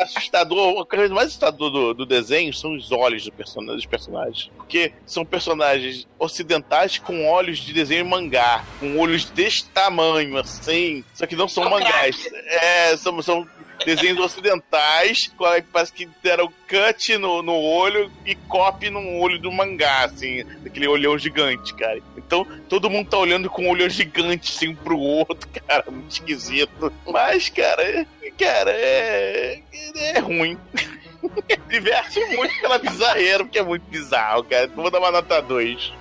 assustador, 0.00 0.82
a 0.82 0.86
coisa 0.86 1.14
mais 1.14 1.28
assustador 1.28 1.70
do, 1.70 1.94
do 1.94 2.06
desenho 2.06 2.52
são 2.52 2.74
os 2.74 2.92
olhos 2.92 3.24
do 3.24 3.32
person 3.32 3.64
dos 3.64 3.86
personagens. 3.86 4.50
Porque 4.56 4.92
são 5.06 5.24
personagens 5.24 6.06
ocidentais 6.18 6.98
com 6.98 7.11
olhos 7.26 7.58
de 7.58 7.72
desenho 7.72 8.06
mangá, 8.06 8.64
com 8.80 8.98
olhos 8.98 9.24
deste 9.26 9.64
tamanho, 9.66 10.36
assim. 10.38 11.04
Só 11.14 11.26
que 11.26 11.36
não 11.36 11.48
são 11.48 11.68
mangás. 11.68 12.28
É, 12.46 12.96
são, 12.96 13.20
são 13.22 13.46
desenhos 13.84 14.18
ocidentais, 14.18 15.30
parece 15.72 15.92
que 15.92 16.08
deram 16.22 16.52
cut 16.68 17.16
no, 17.18 17.42
no 17.42 17.54
olho 17.54 18.10
e 18.24 18.34
copy 18.34 18.90
no 18.90 19.18
olho 19.18 19.38
do 19.38 19.50
mangá, 19.50 20.04
assim, 20.04 20.44
daquele 20.62 20.88
olhão 20.88 21.18
gigante, 21.18 21.74
cara. 21.74 22.00
Então, 22.16 22.46
todo 22.68 22.90
mundo 22.90 23.10
tá 23.10 23.18
olhando 23.18 23.50
com 23.50 23.64
um 23.64 23.70
olho 23.70 23.88
gigante, 23.90 24.52
assim, 24.52 24.74
pro 24.74 24.98
outro, 24.98 25.48
cara, 25.66 25.84
muito 25.90 26.12
esquisito. 26.12 26.92
Mas, 27.06 27.48
cara, 27.48 28.06
cara, 28.38 28.70
é, 28.70 29.60
é 29.96 30.18
ruim. 30.18 30.58
Diverte 31.68 32.20
muito 32.36 32.60
pela 32.60 32.78
bizarreira, 32.78 33.44
porque 33.44 33.58
é 33.58 33.62
muito 33.62 33.84
bizarro, 33.88 34.44
cara. 34.44 34.66
Vou 34.68 34.90
dar 34.90 34.98
uma 34.98 35.10
nota 35.10 35.40
2. 35.40 35.92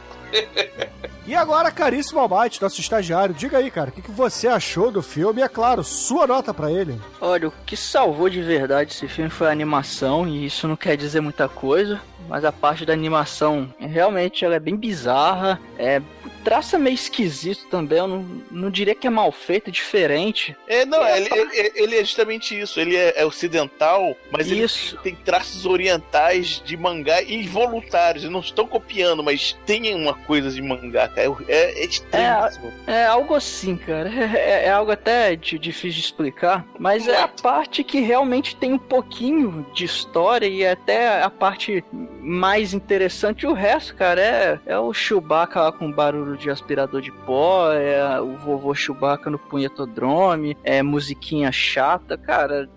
E 1.25 1.35
agora, 1.35 1.71
caríssimo 1.71 2.19
Almighty, 2.19 2.61
nosso 2.61 2.81
estagiário, 2.81 3.33
diga 3.33 3.59
aí, 3.59 3.69
cara, 3.69 3.89
o 3.89 3.93
que, 3.93 4.01
que 4.01 4.11
você 4.11 4.47
achou 4.47 4.91
do 4.91 5.01
filme 5.01 5.39
e, 5.39 5.43
é 5.43 5.47
claro, 5.47 5.83
sua 5.83 6.25
nota 6.25 6.53
para 6.53 6.71
ele. 6.71 6.99
Olha, 7.21 7.47
o 7.47 7.53
que 7.65 7.77
salvou 7.77 8.27
de 8.27 8.41
verdade 8.41 8.91
esse 8.91 9.07
filme 9.07 9.29
foi 9.29 9.47
a 9.47 9.51
animação, 9.51 10.27
e 10.27 10.45
isso 10.45 10.67
não 10.67 10.75
quer 10.75 10.97
dizer 10.97 11.21
muita 11.21 11.47
coisa, 11.47 12.01
mas 12.31 12.45
a 12.45 12.51
parte 12.51 12.85
da 12.85 12.93
animação, 12.93 13.73
realmente, 13.77 14.45
ela 14.45 14.55
é 14.55 14.59
bem 14.59 14.77
bizarra, 14.77 15.59
é 15.77 16.01
traço 16.43 16.75
é 16.75 16.79
meio 16.79 16.93
esquisito 16.93 17.67
também. 17.67 17.97
Eu 17.99 18.07
não, 18.07 18.25
não 18.49 18.69
diria 18.69 18.95
que 18.95 19.07
é 19.07 19.09
mal 19.09 19.31
feito, 19.31 19.69
é 19.69 19.71
diferente. 19.71 20.55
É, 20.67 20.85
não, 20.85 21.05
ele, 21.07 21.29
ele, 21.31 21.71
ele 21.75 21.95
é 21.97 22.03
justamente 22.03 22.59
isso. 22.59 22.79
Ele 22.79 22.95
é, 22.95 23.13
é 23.21 23.25
ocidental, 23.25 24.15
mas 24.31 24.47
Isso. 24.47 24.95
ele 24.95 25.03
tem 25.03 25.15
traços 25.15 25.65
orientais 25.65 26.61
de 26.63 26.75
mangá 26.75 27.21
involuntários. 27.23 28.23
Eles 28.23 28.33
não 28.33 28.39
estão 28.39 28.67
copiando, 28.67 29.23
mas 29.23 29.57
tem 29.65 29.93
uma 29.93 30.13
coisa 30.13 30.51
de 30.51 30.61
mangá, 30.61 31.07
cara. 31.07 31.35
É, 31.47 31.81
é 31.81 31.85
estranho. 31.85 32.73
É 32.87 33.05
algo 33.05 33.35
assim, 33.35 33.77
cara. 33.77 34.09
É, 34.41 34.65
é 34.65 34.69
algo 34.69 34.91
até 34.91 35.35
de- 35.35 35.59
difícil 35.59 35.99
de 35.99 36.05
explicar. 36.05 36.65
Mas 36.79 37.07
é 37.07 37.21
a 37.21 37.27
parte 37.27 37.83
que 37.83 37.99
realmente 37.99 38.55
tem 38.55 38.73
um 38.73 38.79
pouquinho 38.79 39.65
de 39.73 39.83
história 39.85 40.47
e 40.47 40.63
é 40.63 40.71
até 40.71 41.21
a 41.21 41.29
parte 41.29 41.83
mais 42.21 42.73
interessante. 42.73 43.47
O 43.47 43.53
resto, 43.53 43.95
cara, 43.95 44.21
é, 44.21 44.59
é 44.65 44.77
o 44.77 44.93
Chewbacca 44.93 45.61
lá 45.61 45.71
com 45.71 45.91
barulho 45.91 46.37
de 46.37 46.49
aspirador 46.49 47.01
de 47.01 47.11
pó, 47.11 47.71
é 47.71 48.21
o 48.21 48.37
vovô 48.37 48.73
Chewbacca 48.73 49.29
no 49.29 49.39
punhetodrome, 49.39 50.55
é 50.63 50.81
musiquinha 50.83 51.51
chata. 51.51 52.17
Cara, 52.17 52.69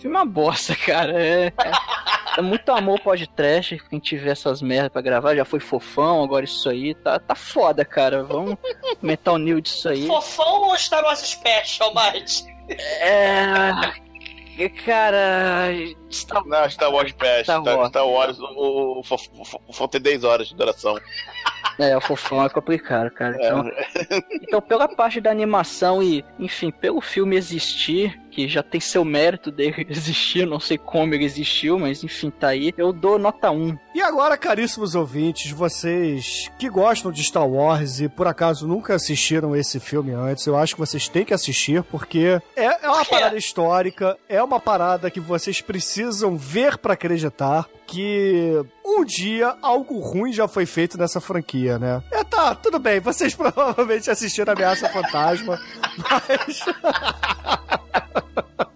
filme 0.00 0.16
é 0.16 0.18
uma 0.20 0.24
bosta, 0.24 0.74
cara. 0.86 1.20
É, 1.20 1.46
é, 1.46 1.52
é 2.38 2.42
muito 2.42 2.70
amor 2.70 3.00
pode 3.00 3.28
trash. 3.28 3.76
Quem 3.90 3.98
tiver 3.98 4.30
essas 4.30 4.62
merdas 4.62 4.92
pra 4.92 5.02
gravar 5.02 5.34
já 5.34 5.44
foi 5.44 5.60
fofão, 5.60 6.22
agora 6.22 6.44
isso 6.44 6.68
aí 6.68 6.94
tá, 6.94 7.18
tá 7.18 7.34
foda, 7.34 7.84
cara. 7.84 8.22
Vamos 8.22 8.56
aumentar 9.02 9.32
o 9.32 9.38
nível 9.38 9.60
disso 9.60 9.88
aí. 9.88 10.06
Fofão 10.06 10.68
ou 10.68 10.78
Star 10.78 11.04
Wars 11.04 11.20
Special, 11.20 11.92
Mate? 11.92 12.44
É. 12.68 13.72
Cara. 14.84 15.74
Star... 16.10 16.44
Não, 16.44 16.68
Star 16.70 16.90
Wars 16.92 17.12
Pass. 17.12 17.42
Star 17.42 17.62
Wars. 17.62 17.88
Star 17.88 18.08
Wars, 18.08 18.38
o, 18.38 18.44
o, 18.44 19.00
o, 19.00 19.02
o, 19.02 19.84
o 19.84 19.88
tem 19.88 20.00
10 20.00 20.24
horas 20.24 20.48
de 20.48 20.54
duração. 20.54 20.96
É, 21.78 21.96
o 21.96 22.00
fofão 22.00 22.44
é 22.44 22.48
complicado, 22.48 23.10
cara. 23.10 23.36
Então, 23.36 23.70
então, 24.30 24.62
pela 24.62 24.88
parte 24.88 25.20
da 25.20 25.30
animação 25.30 26.02
e, 26.02 26.24
enfim, 26.38 26.70
pelo 26.70 27.00
filme 27.00 27.36
existir, 27.36 28.18
que 28.30 28.48
já 28.48 28.62
tem 28.62 28.80
seu 28.80 29.04
mérito 29.04 29.50
dele 29.50 29.86
existir, 29.90 30.46
não 30.46 30.60
sei 30.60 30.78
como 30.78 31.14
ele 31.14 31.24
existiu, 31.24 31.78
mas 31.78 32.02
enfim, 32.04 32.30
tá 32.30 32.48
aí, 32.48 32.72
eu 32.76 32.92
dou 32.92 33.18
nota 33.18 33.50
1. 33.50 33.76
E 33.94 34.02
agora, 34.02 34.36
caríssimos 34.36 34.94
ouvintes, 34.94 35.50
vocês 35.50 36.50
que 36.58 36.68
gostam 36.68 37.10
de 37.10 37.24
Star 37.24 37.48
Wars 37.48 38.00
e 38.00 38.08
por 38.08 38.26
acaso 38.26 38.66
nunca 38.66 38.94
assistiram 38.94 39.56
esse 39.56 39.80
filme 39.80 40.12
antes, 40.12 40.46
eu 40.46 40.56
acho 40.56 40.74
que 40.74 40.80
vocês 40.80 41.08
têm 41.08 41.24
que 41.24 41.32
assistir 41.32 41.82
porque 41.84 42.40
é, 42.54 42.84
é 42.84 42.88
uma 42.88 43.04
parada 43.04 43.36
histórica, 43.36 44.18
é 44.28 44.42
uma 44.42 44.60
parada 44.60 45.10
que 45.10 45.20
vocês 45.20 45.60
precisam 45.60 45.95
ver 46.36 46.78
pra 46.78 46.94
acreditar 46.94 47.66
que 47.86 48.52
um 48.84 49.04
dia 49.04 49.56
algo 49.62 49.98
ruim 49.98 50.32
já 50.32 50.48
foi 50.48 50.66
feito 50.66 50.98
nessa 50.98 51.20
franquia, 51.20 51.78
né? 51.78 52.02
É, 52.10 52.24
tá, 52.24 52.54
tudo 52.54 52.78
bem, 52.78 53.00
vocês 53.00 53.34
provavelmente 53.36 54.10
assistiram 54.10 54.52
Ameaça 54.52 54.88
Fantasma, 54.88 55.60
mas. 55.98 56.64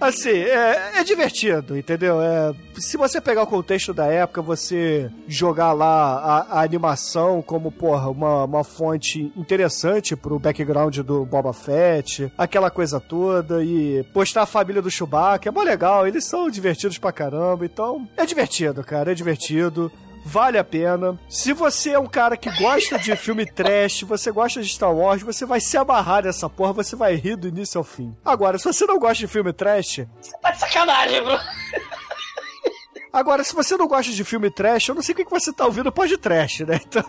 Assim, 0.00 0.30
é, 0.30 0.92
é 0.96 1.04
divertido, 1.04 1.76
entendeu? 1.76 2.20
É, 2.20 2.54
se 2.74 2.96
você 2.96 3.20
pegar 3.20 3.42
o 3.42 3.46
contexto 3.46 3.94
da 3.94 4.06
época, 4.06 4.42
você 4.42 5.10
jogar 5.26 5.72
lá 5.72 6.18
a, 6.18 6.58
a 6.58 6.62
animação 6.62 7.40
como, 7.40 7.72
porra, 7.72 8.10
uma, 8.10 8.44
uma 8.44 8.64
fonte 8.64 9.32
interessante 9.34 10.14
pro 10.14 10.38
background 10.38 10.98
do 10.98 11.24
Boba 11.24 11.52
Fett, 11.52 12.30
aquela 12.36 12.70
coisa 12.70 13.00
toda, 13.00 13.64
e 13.64 14.04
postar 14.12 14.42
a 14.42 14.46
família 14.46 14.82
do 14.82 14.90
Chewbacca, 14.90 15.48
é 15.48 15.52
mó 15.52 15.62
legal, 15.62 16.06
eles 16.06 16.24
são 16.24 16.50
divertidos 16.50 16.98
pra 16.98 17.12
caramba, 17.12 17.64
então 17.64 18.06
é 18.16 18.26
divertido, 18.26 18.84
cara, 18.84 19.12
é 19.12 19.14
divertido. 19.14 19.90
Vale 20.28 20.58
a 20.58 20.64
pena. 20.64 21.16
Se 21.28 21.52
você 21.52 21.90
é 21.90 21.98
um 22.00 22.06
cara 22.08 22.36
que 22.36 22.50
gosta 22.58 22.98
de 22.98 23.14
filme 23.14 23.46
trash, 23.46 24.02
você 24.02 24.32
gosta 24.32 24.60
de 24.60 24.68
Star 24.68 24.92
Wars, 24.92 25.22
você 25.22 25.46
vai 25.46 25.60
se 25.60 25.76
amarrar 25.78 26.24
nessa 26.24 26.50
porra, 26.50 26.72
você 26.72 26.96
vai 26.96 27.14
rir 27.14 27.36
do 27.36 27.46
início 27.46 27.78
ao 27.78 27.84
fim. 27.84 28.12
Agora, 28.24 28.58
se 28.58 28.64
você 28.64 28.84
não 28.86 28.98
gosta 28.98 29.18
de 29.18 29.28
filme 29.28 29.52
trash, 29.52 30.04
Tá 30.42 30.50
de 30.50 30.58
sacanagem, 30.58 31.22
bro. 31.22 31.38
Agora, 33.16 33.42
se 33.42 33.54
você 33.54 33.78
não 33.78 33.88
gosta 33.88 34.12
de 34.12 34.22
filme 34.24 34.50
trash, 34.50 34.88
eu 34.88 34.94
não 34.94 35.00
sei 35.00 35.14
o 35.14 35.16
que 35.16 35.24
você 35.24 35.50
tá 35.50 35.64
ouvindo 35.64 35.90
pode 35.90 36.18
trash, 36.18 36.60
né? 36.60 36.78
Então. 36.86 37.02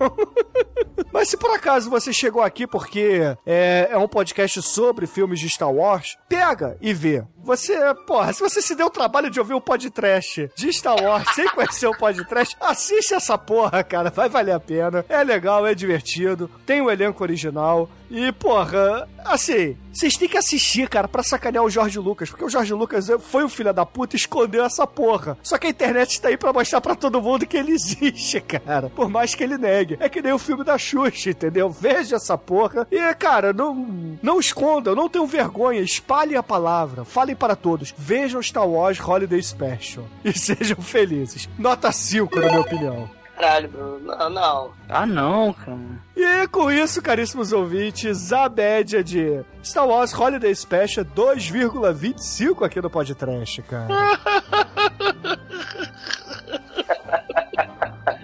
Mas 1.12 1.30
se 1.30 1.38
por 1.38 1.52
acaso 1.52 1.90
você 1.90 2.14
chegou 2.14 2.42
aqui 2.42 2.66
porque 2.66 3.22
é, 3.46 3.90
é 3.92 3.98
um 3.98 4.08
podcast 4.08 4.62
sobre 4.62 5.06
filmes 5.06 5.40
de 5.40 5.50
Star 5.50 5.72
Wars, 5.72 6.18
pega 6.30 6.78
e 6.82 6.94
vê. 6.94 7.24
Você, 7.44 7.78
porra, 8.06 8.32
se 8.34 8.40
você 8.40 8.62
se 8.62 8.74
deu 8.74 8.88
o 8.88 8.90
trabalho 8.90 9.30
de 9.30 9.40
ouvir 9.40 9.54
o 9.54 9.62
podcast 9.62 10.50
de 10.56 10.74
Star 10.74 11.02
Wars 11.02 11.28
sem 11.36 11.48
conhecer 11.50 11.88
o 11.88 11.98
podcast, 11.98 12.56
assiste 12.60 13.14
essa 13.14 13.38
porra, 13.38 13.84
cara. 13.84 14.10
Vai 14.10 14.30
valer 14.30 14.54
a 14.54 14.60
pena. 14.60 15.06
É 15.10 15.24
legal, 15.24 15.68
é 15.68 15.76
divertido. 15.76 16.50
Tem 16.66 16.82
o 16.82 16.90
elenco 16.90 17.22
original. 17.22 17.90
E, 18.10 18.32
porra, 18.32 19.08
assim, 19.26 19.76
vocês 19.92 20.16
têm 20.16 20.30
que 20.30 20.38
assistir, 20.38 20.88
cara, 20.88 21.08
pra 21.08 21.24
sacanear 21.24 21.64
o 21.64 21.70
Jorge 21.70 22.00
Lucas. 22.00 22.30
Porque 22.30 22.46
o 22.46 22.50
Jorge 22.50 22.74
Lucas 22.74 23.08
foi 23.20 23.44
o 23.44 23.50
filho 23.50 23.74
da 23.74 23.86
puta 23.86 24.16
e 24.16 24.20
escondeu 24.20 24.64
essa 24.64 24.86
porra. 24.88 25.38
Só 25.44 25.58
que 25.58 25.68
a 25.68 25.70
internet 25.70 26.22
tá 26.22 26.30
aí 26.30 26.38
pra 26.38 26.54
mostrar 26.54 26.80
pra 26.82 26.96
todo 26.96 27.22
mundo 27.22 27.46
que 27.46 27.58
ele 27.58 27.72
existe, 27.72 28.40
cara. 28.64 28.90
Por 28.90 29.10
mais 29.10 29.36
que 29.36 29.44
ele 29.44 29.58
negue. 29.58 29.98
É 30.00 30.08
que 30.08 30.22
nem 30.22 30.32
o 30.34 30.40
filme 30.40 30.64
da 30.64 30.78
Xuxa, 30.78 31.32
entendeu? 31.32 31.70
Veja 31.70 32.16
essa 32.16 32.38
porra. 32.38 32.88
E, 32.92 33.14
cara, 33.16 33.52
não, 33.52 34.18
não 34.22 34.40
escondam, 34.40 34.96
não 34.96 35.10
tenham 35.10 35.28
vergonha. 35.28 35.82
Espalhem 35.82 36.38
a 36.38 36.44
palavra. 36.44 37.04
Falem 37.04 37.36
para 37.36 37.56
todos. 37.56 37.94
Vejam 37.98 38.42
Star 38.42 38.68
Wars 38.68 39.00
Holiday 39.00 39.42
Special. 39.42 40.06
E 40.24 40.38
sejam 40.38 40.78
felizes. 40.82 41.48
Nota 41.58 41.92
5, 41.92 42.38
na 42.40 42.48
minha 42.48 42.60
opinião. 42.60 43.10
Caralho, 43.38 43.70
bro. 43.70 44.00
Não, 44.00 44.30
não. 44.30 44.72
Ah, 44.90 45.06
não, 45.06 45.54
cara. 45.54 45.78
E 46.16 46.48
com 46.48 46.72
isso, 46.72 47.02
caríssimos 47.02 47.54
ouvintes, 47.54 48.34
a 48.34 48.50
média 48.50 49.04
de 49.04 49.42
Star 49.64 49.88
Wars 49.88 50.12
Holiday 50.12 50.56
Special 50.56 51.06
é 51.06 51.16
2,25 51.16 52.66
aqui 52.66 52.82
no 52.82 52.90
podcast, 52.90 53.62
cara. 53.62 53.88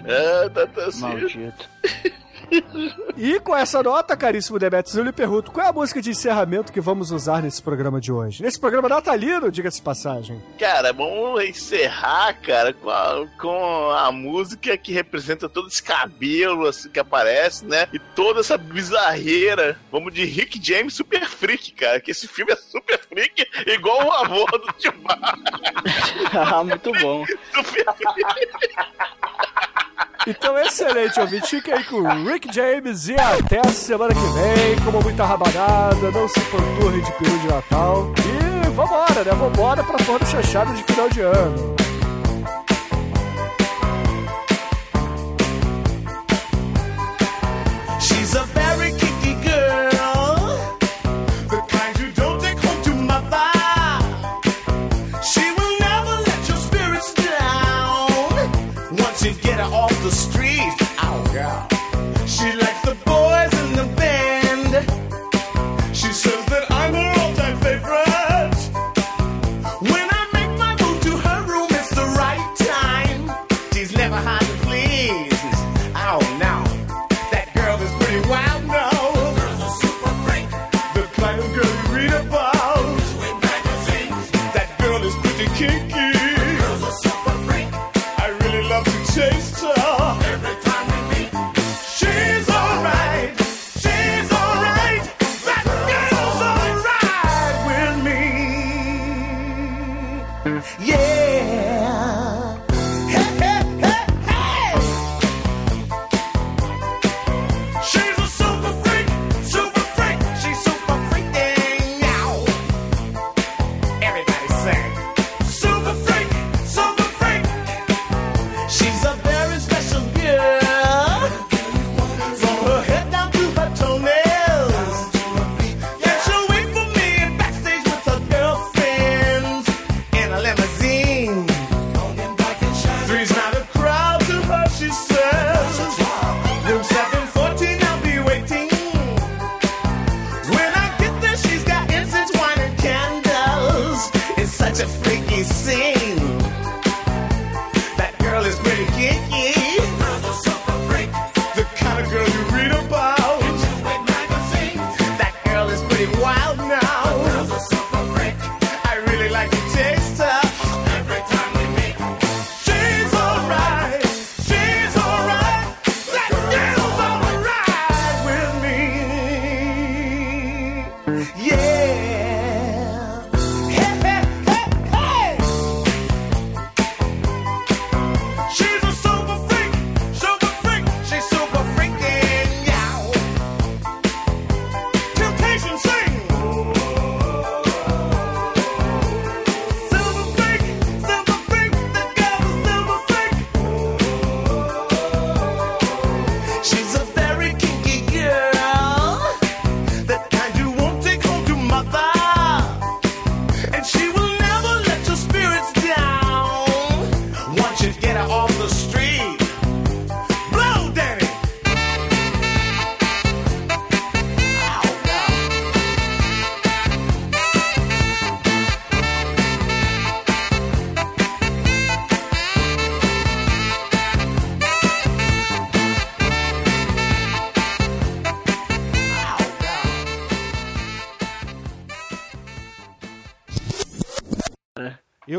É, 0.06 0.50
tá, 0.50 0.68
tá 0.68 0.86
assim. 0.86 1.02
Maldito. 1.02 1.70
E 3.16 3.40
com 3.40 3.56
essa 3.56 3.82
nota, 3.82 4.16
caríssimo 4.16 4.60
Demetrius, 4.60 4.98
eu 4.98 5.04
lhe 5.04 5.12
pergunto, 5.12 5.52
qual 5.52 5.66
é 5.66 5.70
a 5.70 5.74
música 5.74 6.02
de 6.02 6.10
encerramento 6.10 6.72
que 6.72 6.82
vamos 6.82 7.12
usar 7.12 7.42
nesse 7.42 7.62
programa 7.62 8.02
de 8.02 8.12
hoje? 8.12 8.42
Nesse 8.44 8.60
programa 8.60 8.90
natalino, 8.90 9.52
diga-se 9.52 9.78
de 9.78 9.84
passagem. 9.84 10.42
Cara, 10.60 10.92
vamos 10.92 11.44
encerrar, 11.44 12.34
cara, 12.42 12.74
com 12.74 12.90
a, 12.90 13.28
com 13.40 13.90
a 13.92 14.12
música 14.12 14.76
que 14.78 14.92
representa 14.92 15.48
todo 15.48 15.68
esse 15.68 15.82
cabelo 15.82 16.68
assim, 16.68 16.90
que 16.90 17.00
aparece, 17.00 17.66
né? 17.66 17.88
E 17.94 18.00
toda 18.00 18.40
essa 18.40 18.58
bizarreira. 18.58 19.80
Vamos 19.92 20.14
de 20.14 20.26
Rick 20.26 20.60
James 20.62 20.94
Super 20.94 21.28
Freak, 21.28 21.72
cara. 21.74 22.00
Que 22.00 22.12
esse 22.12 22.28
filme 22.28 22.52
é 22.52 22.56
super 22.56 23.00
freak, 23.00 23.48
igual 23.68 24.08
o 24.08 24.12
avô 24.12 24.46
do 24.46 24.74
Chewbacca. 24.78 25.38
ah, 26.34 26.64
muito 26.64 26.92
bom. 26.94 27.26
Super 27.54 27.86
freak. 27.94 28.24
Então, 30.26 30.58
excelente, 30.58 31.20
ouvinte. 31.20 31.48
Fica 31.48 31.76
aí 31.76 31.84
com 31.84 31.98
o 31.98 32.26
Rick 32.26 32.54
James 32.54 33.08
e 33.08 33.16
até 33.16 33.60
a 33.60 33.70
semana 33.70 34.14
que 34.14 34.20
vem. 34.20 34.86
Como 34.86 35.02
muita 35.02 35.26
rabanada, 35.26 36.12
não 36.12 36.28
se 36.28 36.40
panturre 36.42 37.02
de 37.02 37.12
peru 37.14 37.40
de 37.40 37.48
Natal. 37.48 38.14
E 38.20 38.70
vambora, 38.70 39.24
né? 39.24 39.32
Vambora 39.32 39.84
pra 39.84 40.00
fora 40.00 40.20
do 40.20 40.26
chachado 40.30 40.74
de 40.74 40.84
final 40.84 41.10
de 41.10 41.22
ano. 41.22 41.76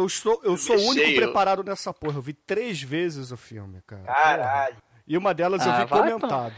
Eu, 0.05 0.07
estou, 0.07 0.41
eu 0.45 0.57
sou 0.59 0.77
o 0.77 0.89
único 0.91 1.15
preparado 1.15 1.65
nessa 1.65 1.93
porra. 1.93 2.19
Eu 2.19 2.23
vi 2.23 2.35
três 2.35 2.83
vezes 2.83 3.31
o 3.33 3.37
filme, 3.39 3.81
cara. 3.87 4.03
Caralho. 4.03 4.77
E 5.07 5.17
uma 5.17 5.33
delas 5.33 5.65
eu 5.65 5.73
Ah, 5.73 5.85
vi 5.85 5.91
vai, 5.91 6.13
comentado. 6.13 6.55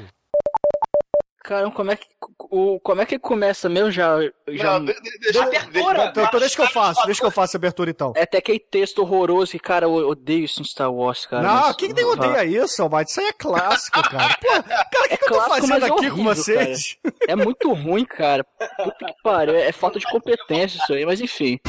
Caramba, 1.45 1.77
como 1.77 1.93
é 1.93 1.97
que, 1.97 2.07
o, 2.51 2.81
como 2.81 3.01
é 3.03 3.07
que 3.07 3.21
começa 3.21 3.69
mesmo? 3.69 3.89
Já, 3.93 4.17
já... 4.49 4.81
Não, 4.81 4.85
de- 4.85 5.01
de- 5.01 5.19
deixa- 5.21 5.45
Abertura. 5.45 6.07
Então, 6.07 6.25
então 6.25 6.41
deixa 6.41 6.57
que 6.57 6.63
eu 6.63 6.67
faço, 6.67 7.07
deixa 7.07 7.21
que 7.21 7.27
eu 7.27 7.31
faço 7.31 7.57
a 7.57 7.59
abertura 7.59 7.89
então. 7.89 8.13
É 8.17 8.23
até 8.23 8.39
aquele 8.39 8.59
texto 8.59 8.99
horroroso 8.99 9.53
que, 9.53 9.59
cara, 9.61 9.87
eu 9.87 9.93
odeio 10.09 10.45
isso 10.45 10.61
em 10.61 10.65
Star 10.65 10.93
Wars, 10.93 11.25
cara. 11.25 11.45
Não, 11.47 11.55
mas- 11.69 11.77
quem 11.77 11.89
que 11.91 11.95
nem 11.95 12.05
odeia 12.05 12.45
isso, 12.45 12.83
Almighty? 12.83 13.11
Isso 13.13 13.21
aí 13.21 13.27
é 13.29 13.33
clássico, 13.33 14.03
cara. 14.11 14.37
Pô, 14.43 14.49
cara, 14.49 15.05
o 15.05 15.09
que, 15.09 15.17
que 15.19 15.25
eu 15.25 15.29
tô 15.29 15.35
clássico, 15.35 15.55
fazendo 15.69 15.85
é 15.85 15.89
aqui 15.89 16.11
com 16.11 16.21
horrível, 16.21 16.35
vocês? 16.35 16.99
É 17.29 17.37
muito 17.37 17.73
ruim, 17.73 18.05
cara. 18.05 18.43
Puta 18.43 19.07
que 19.07 19.23
pariu. 19.23 19.55
É 19.55 19.71
falta 19.71 20.01
de 20.01 20.07
competência 20.11 20.79
isso 20.83 20.93
aí, 20.95 21.07
mas 21.07 21.21
enfim. 21.21 21.61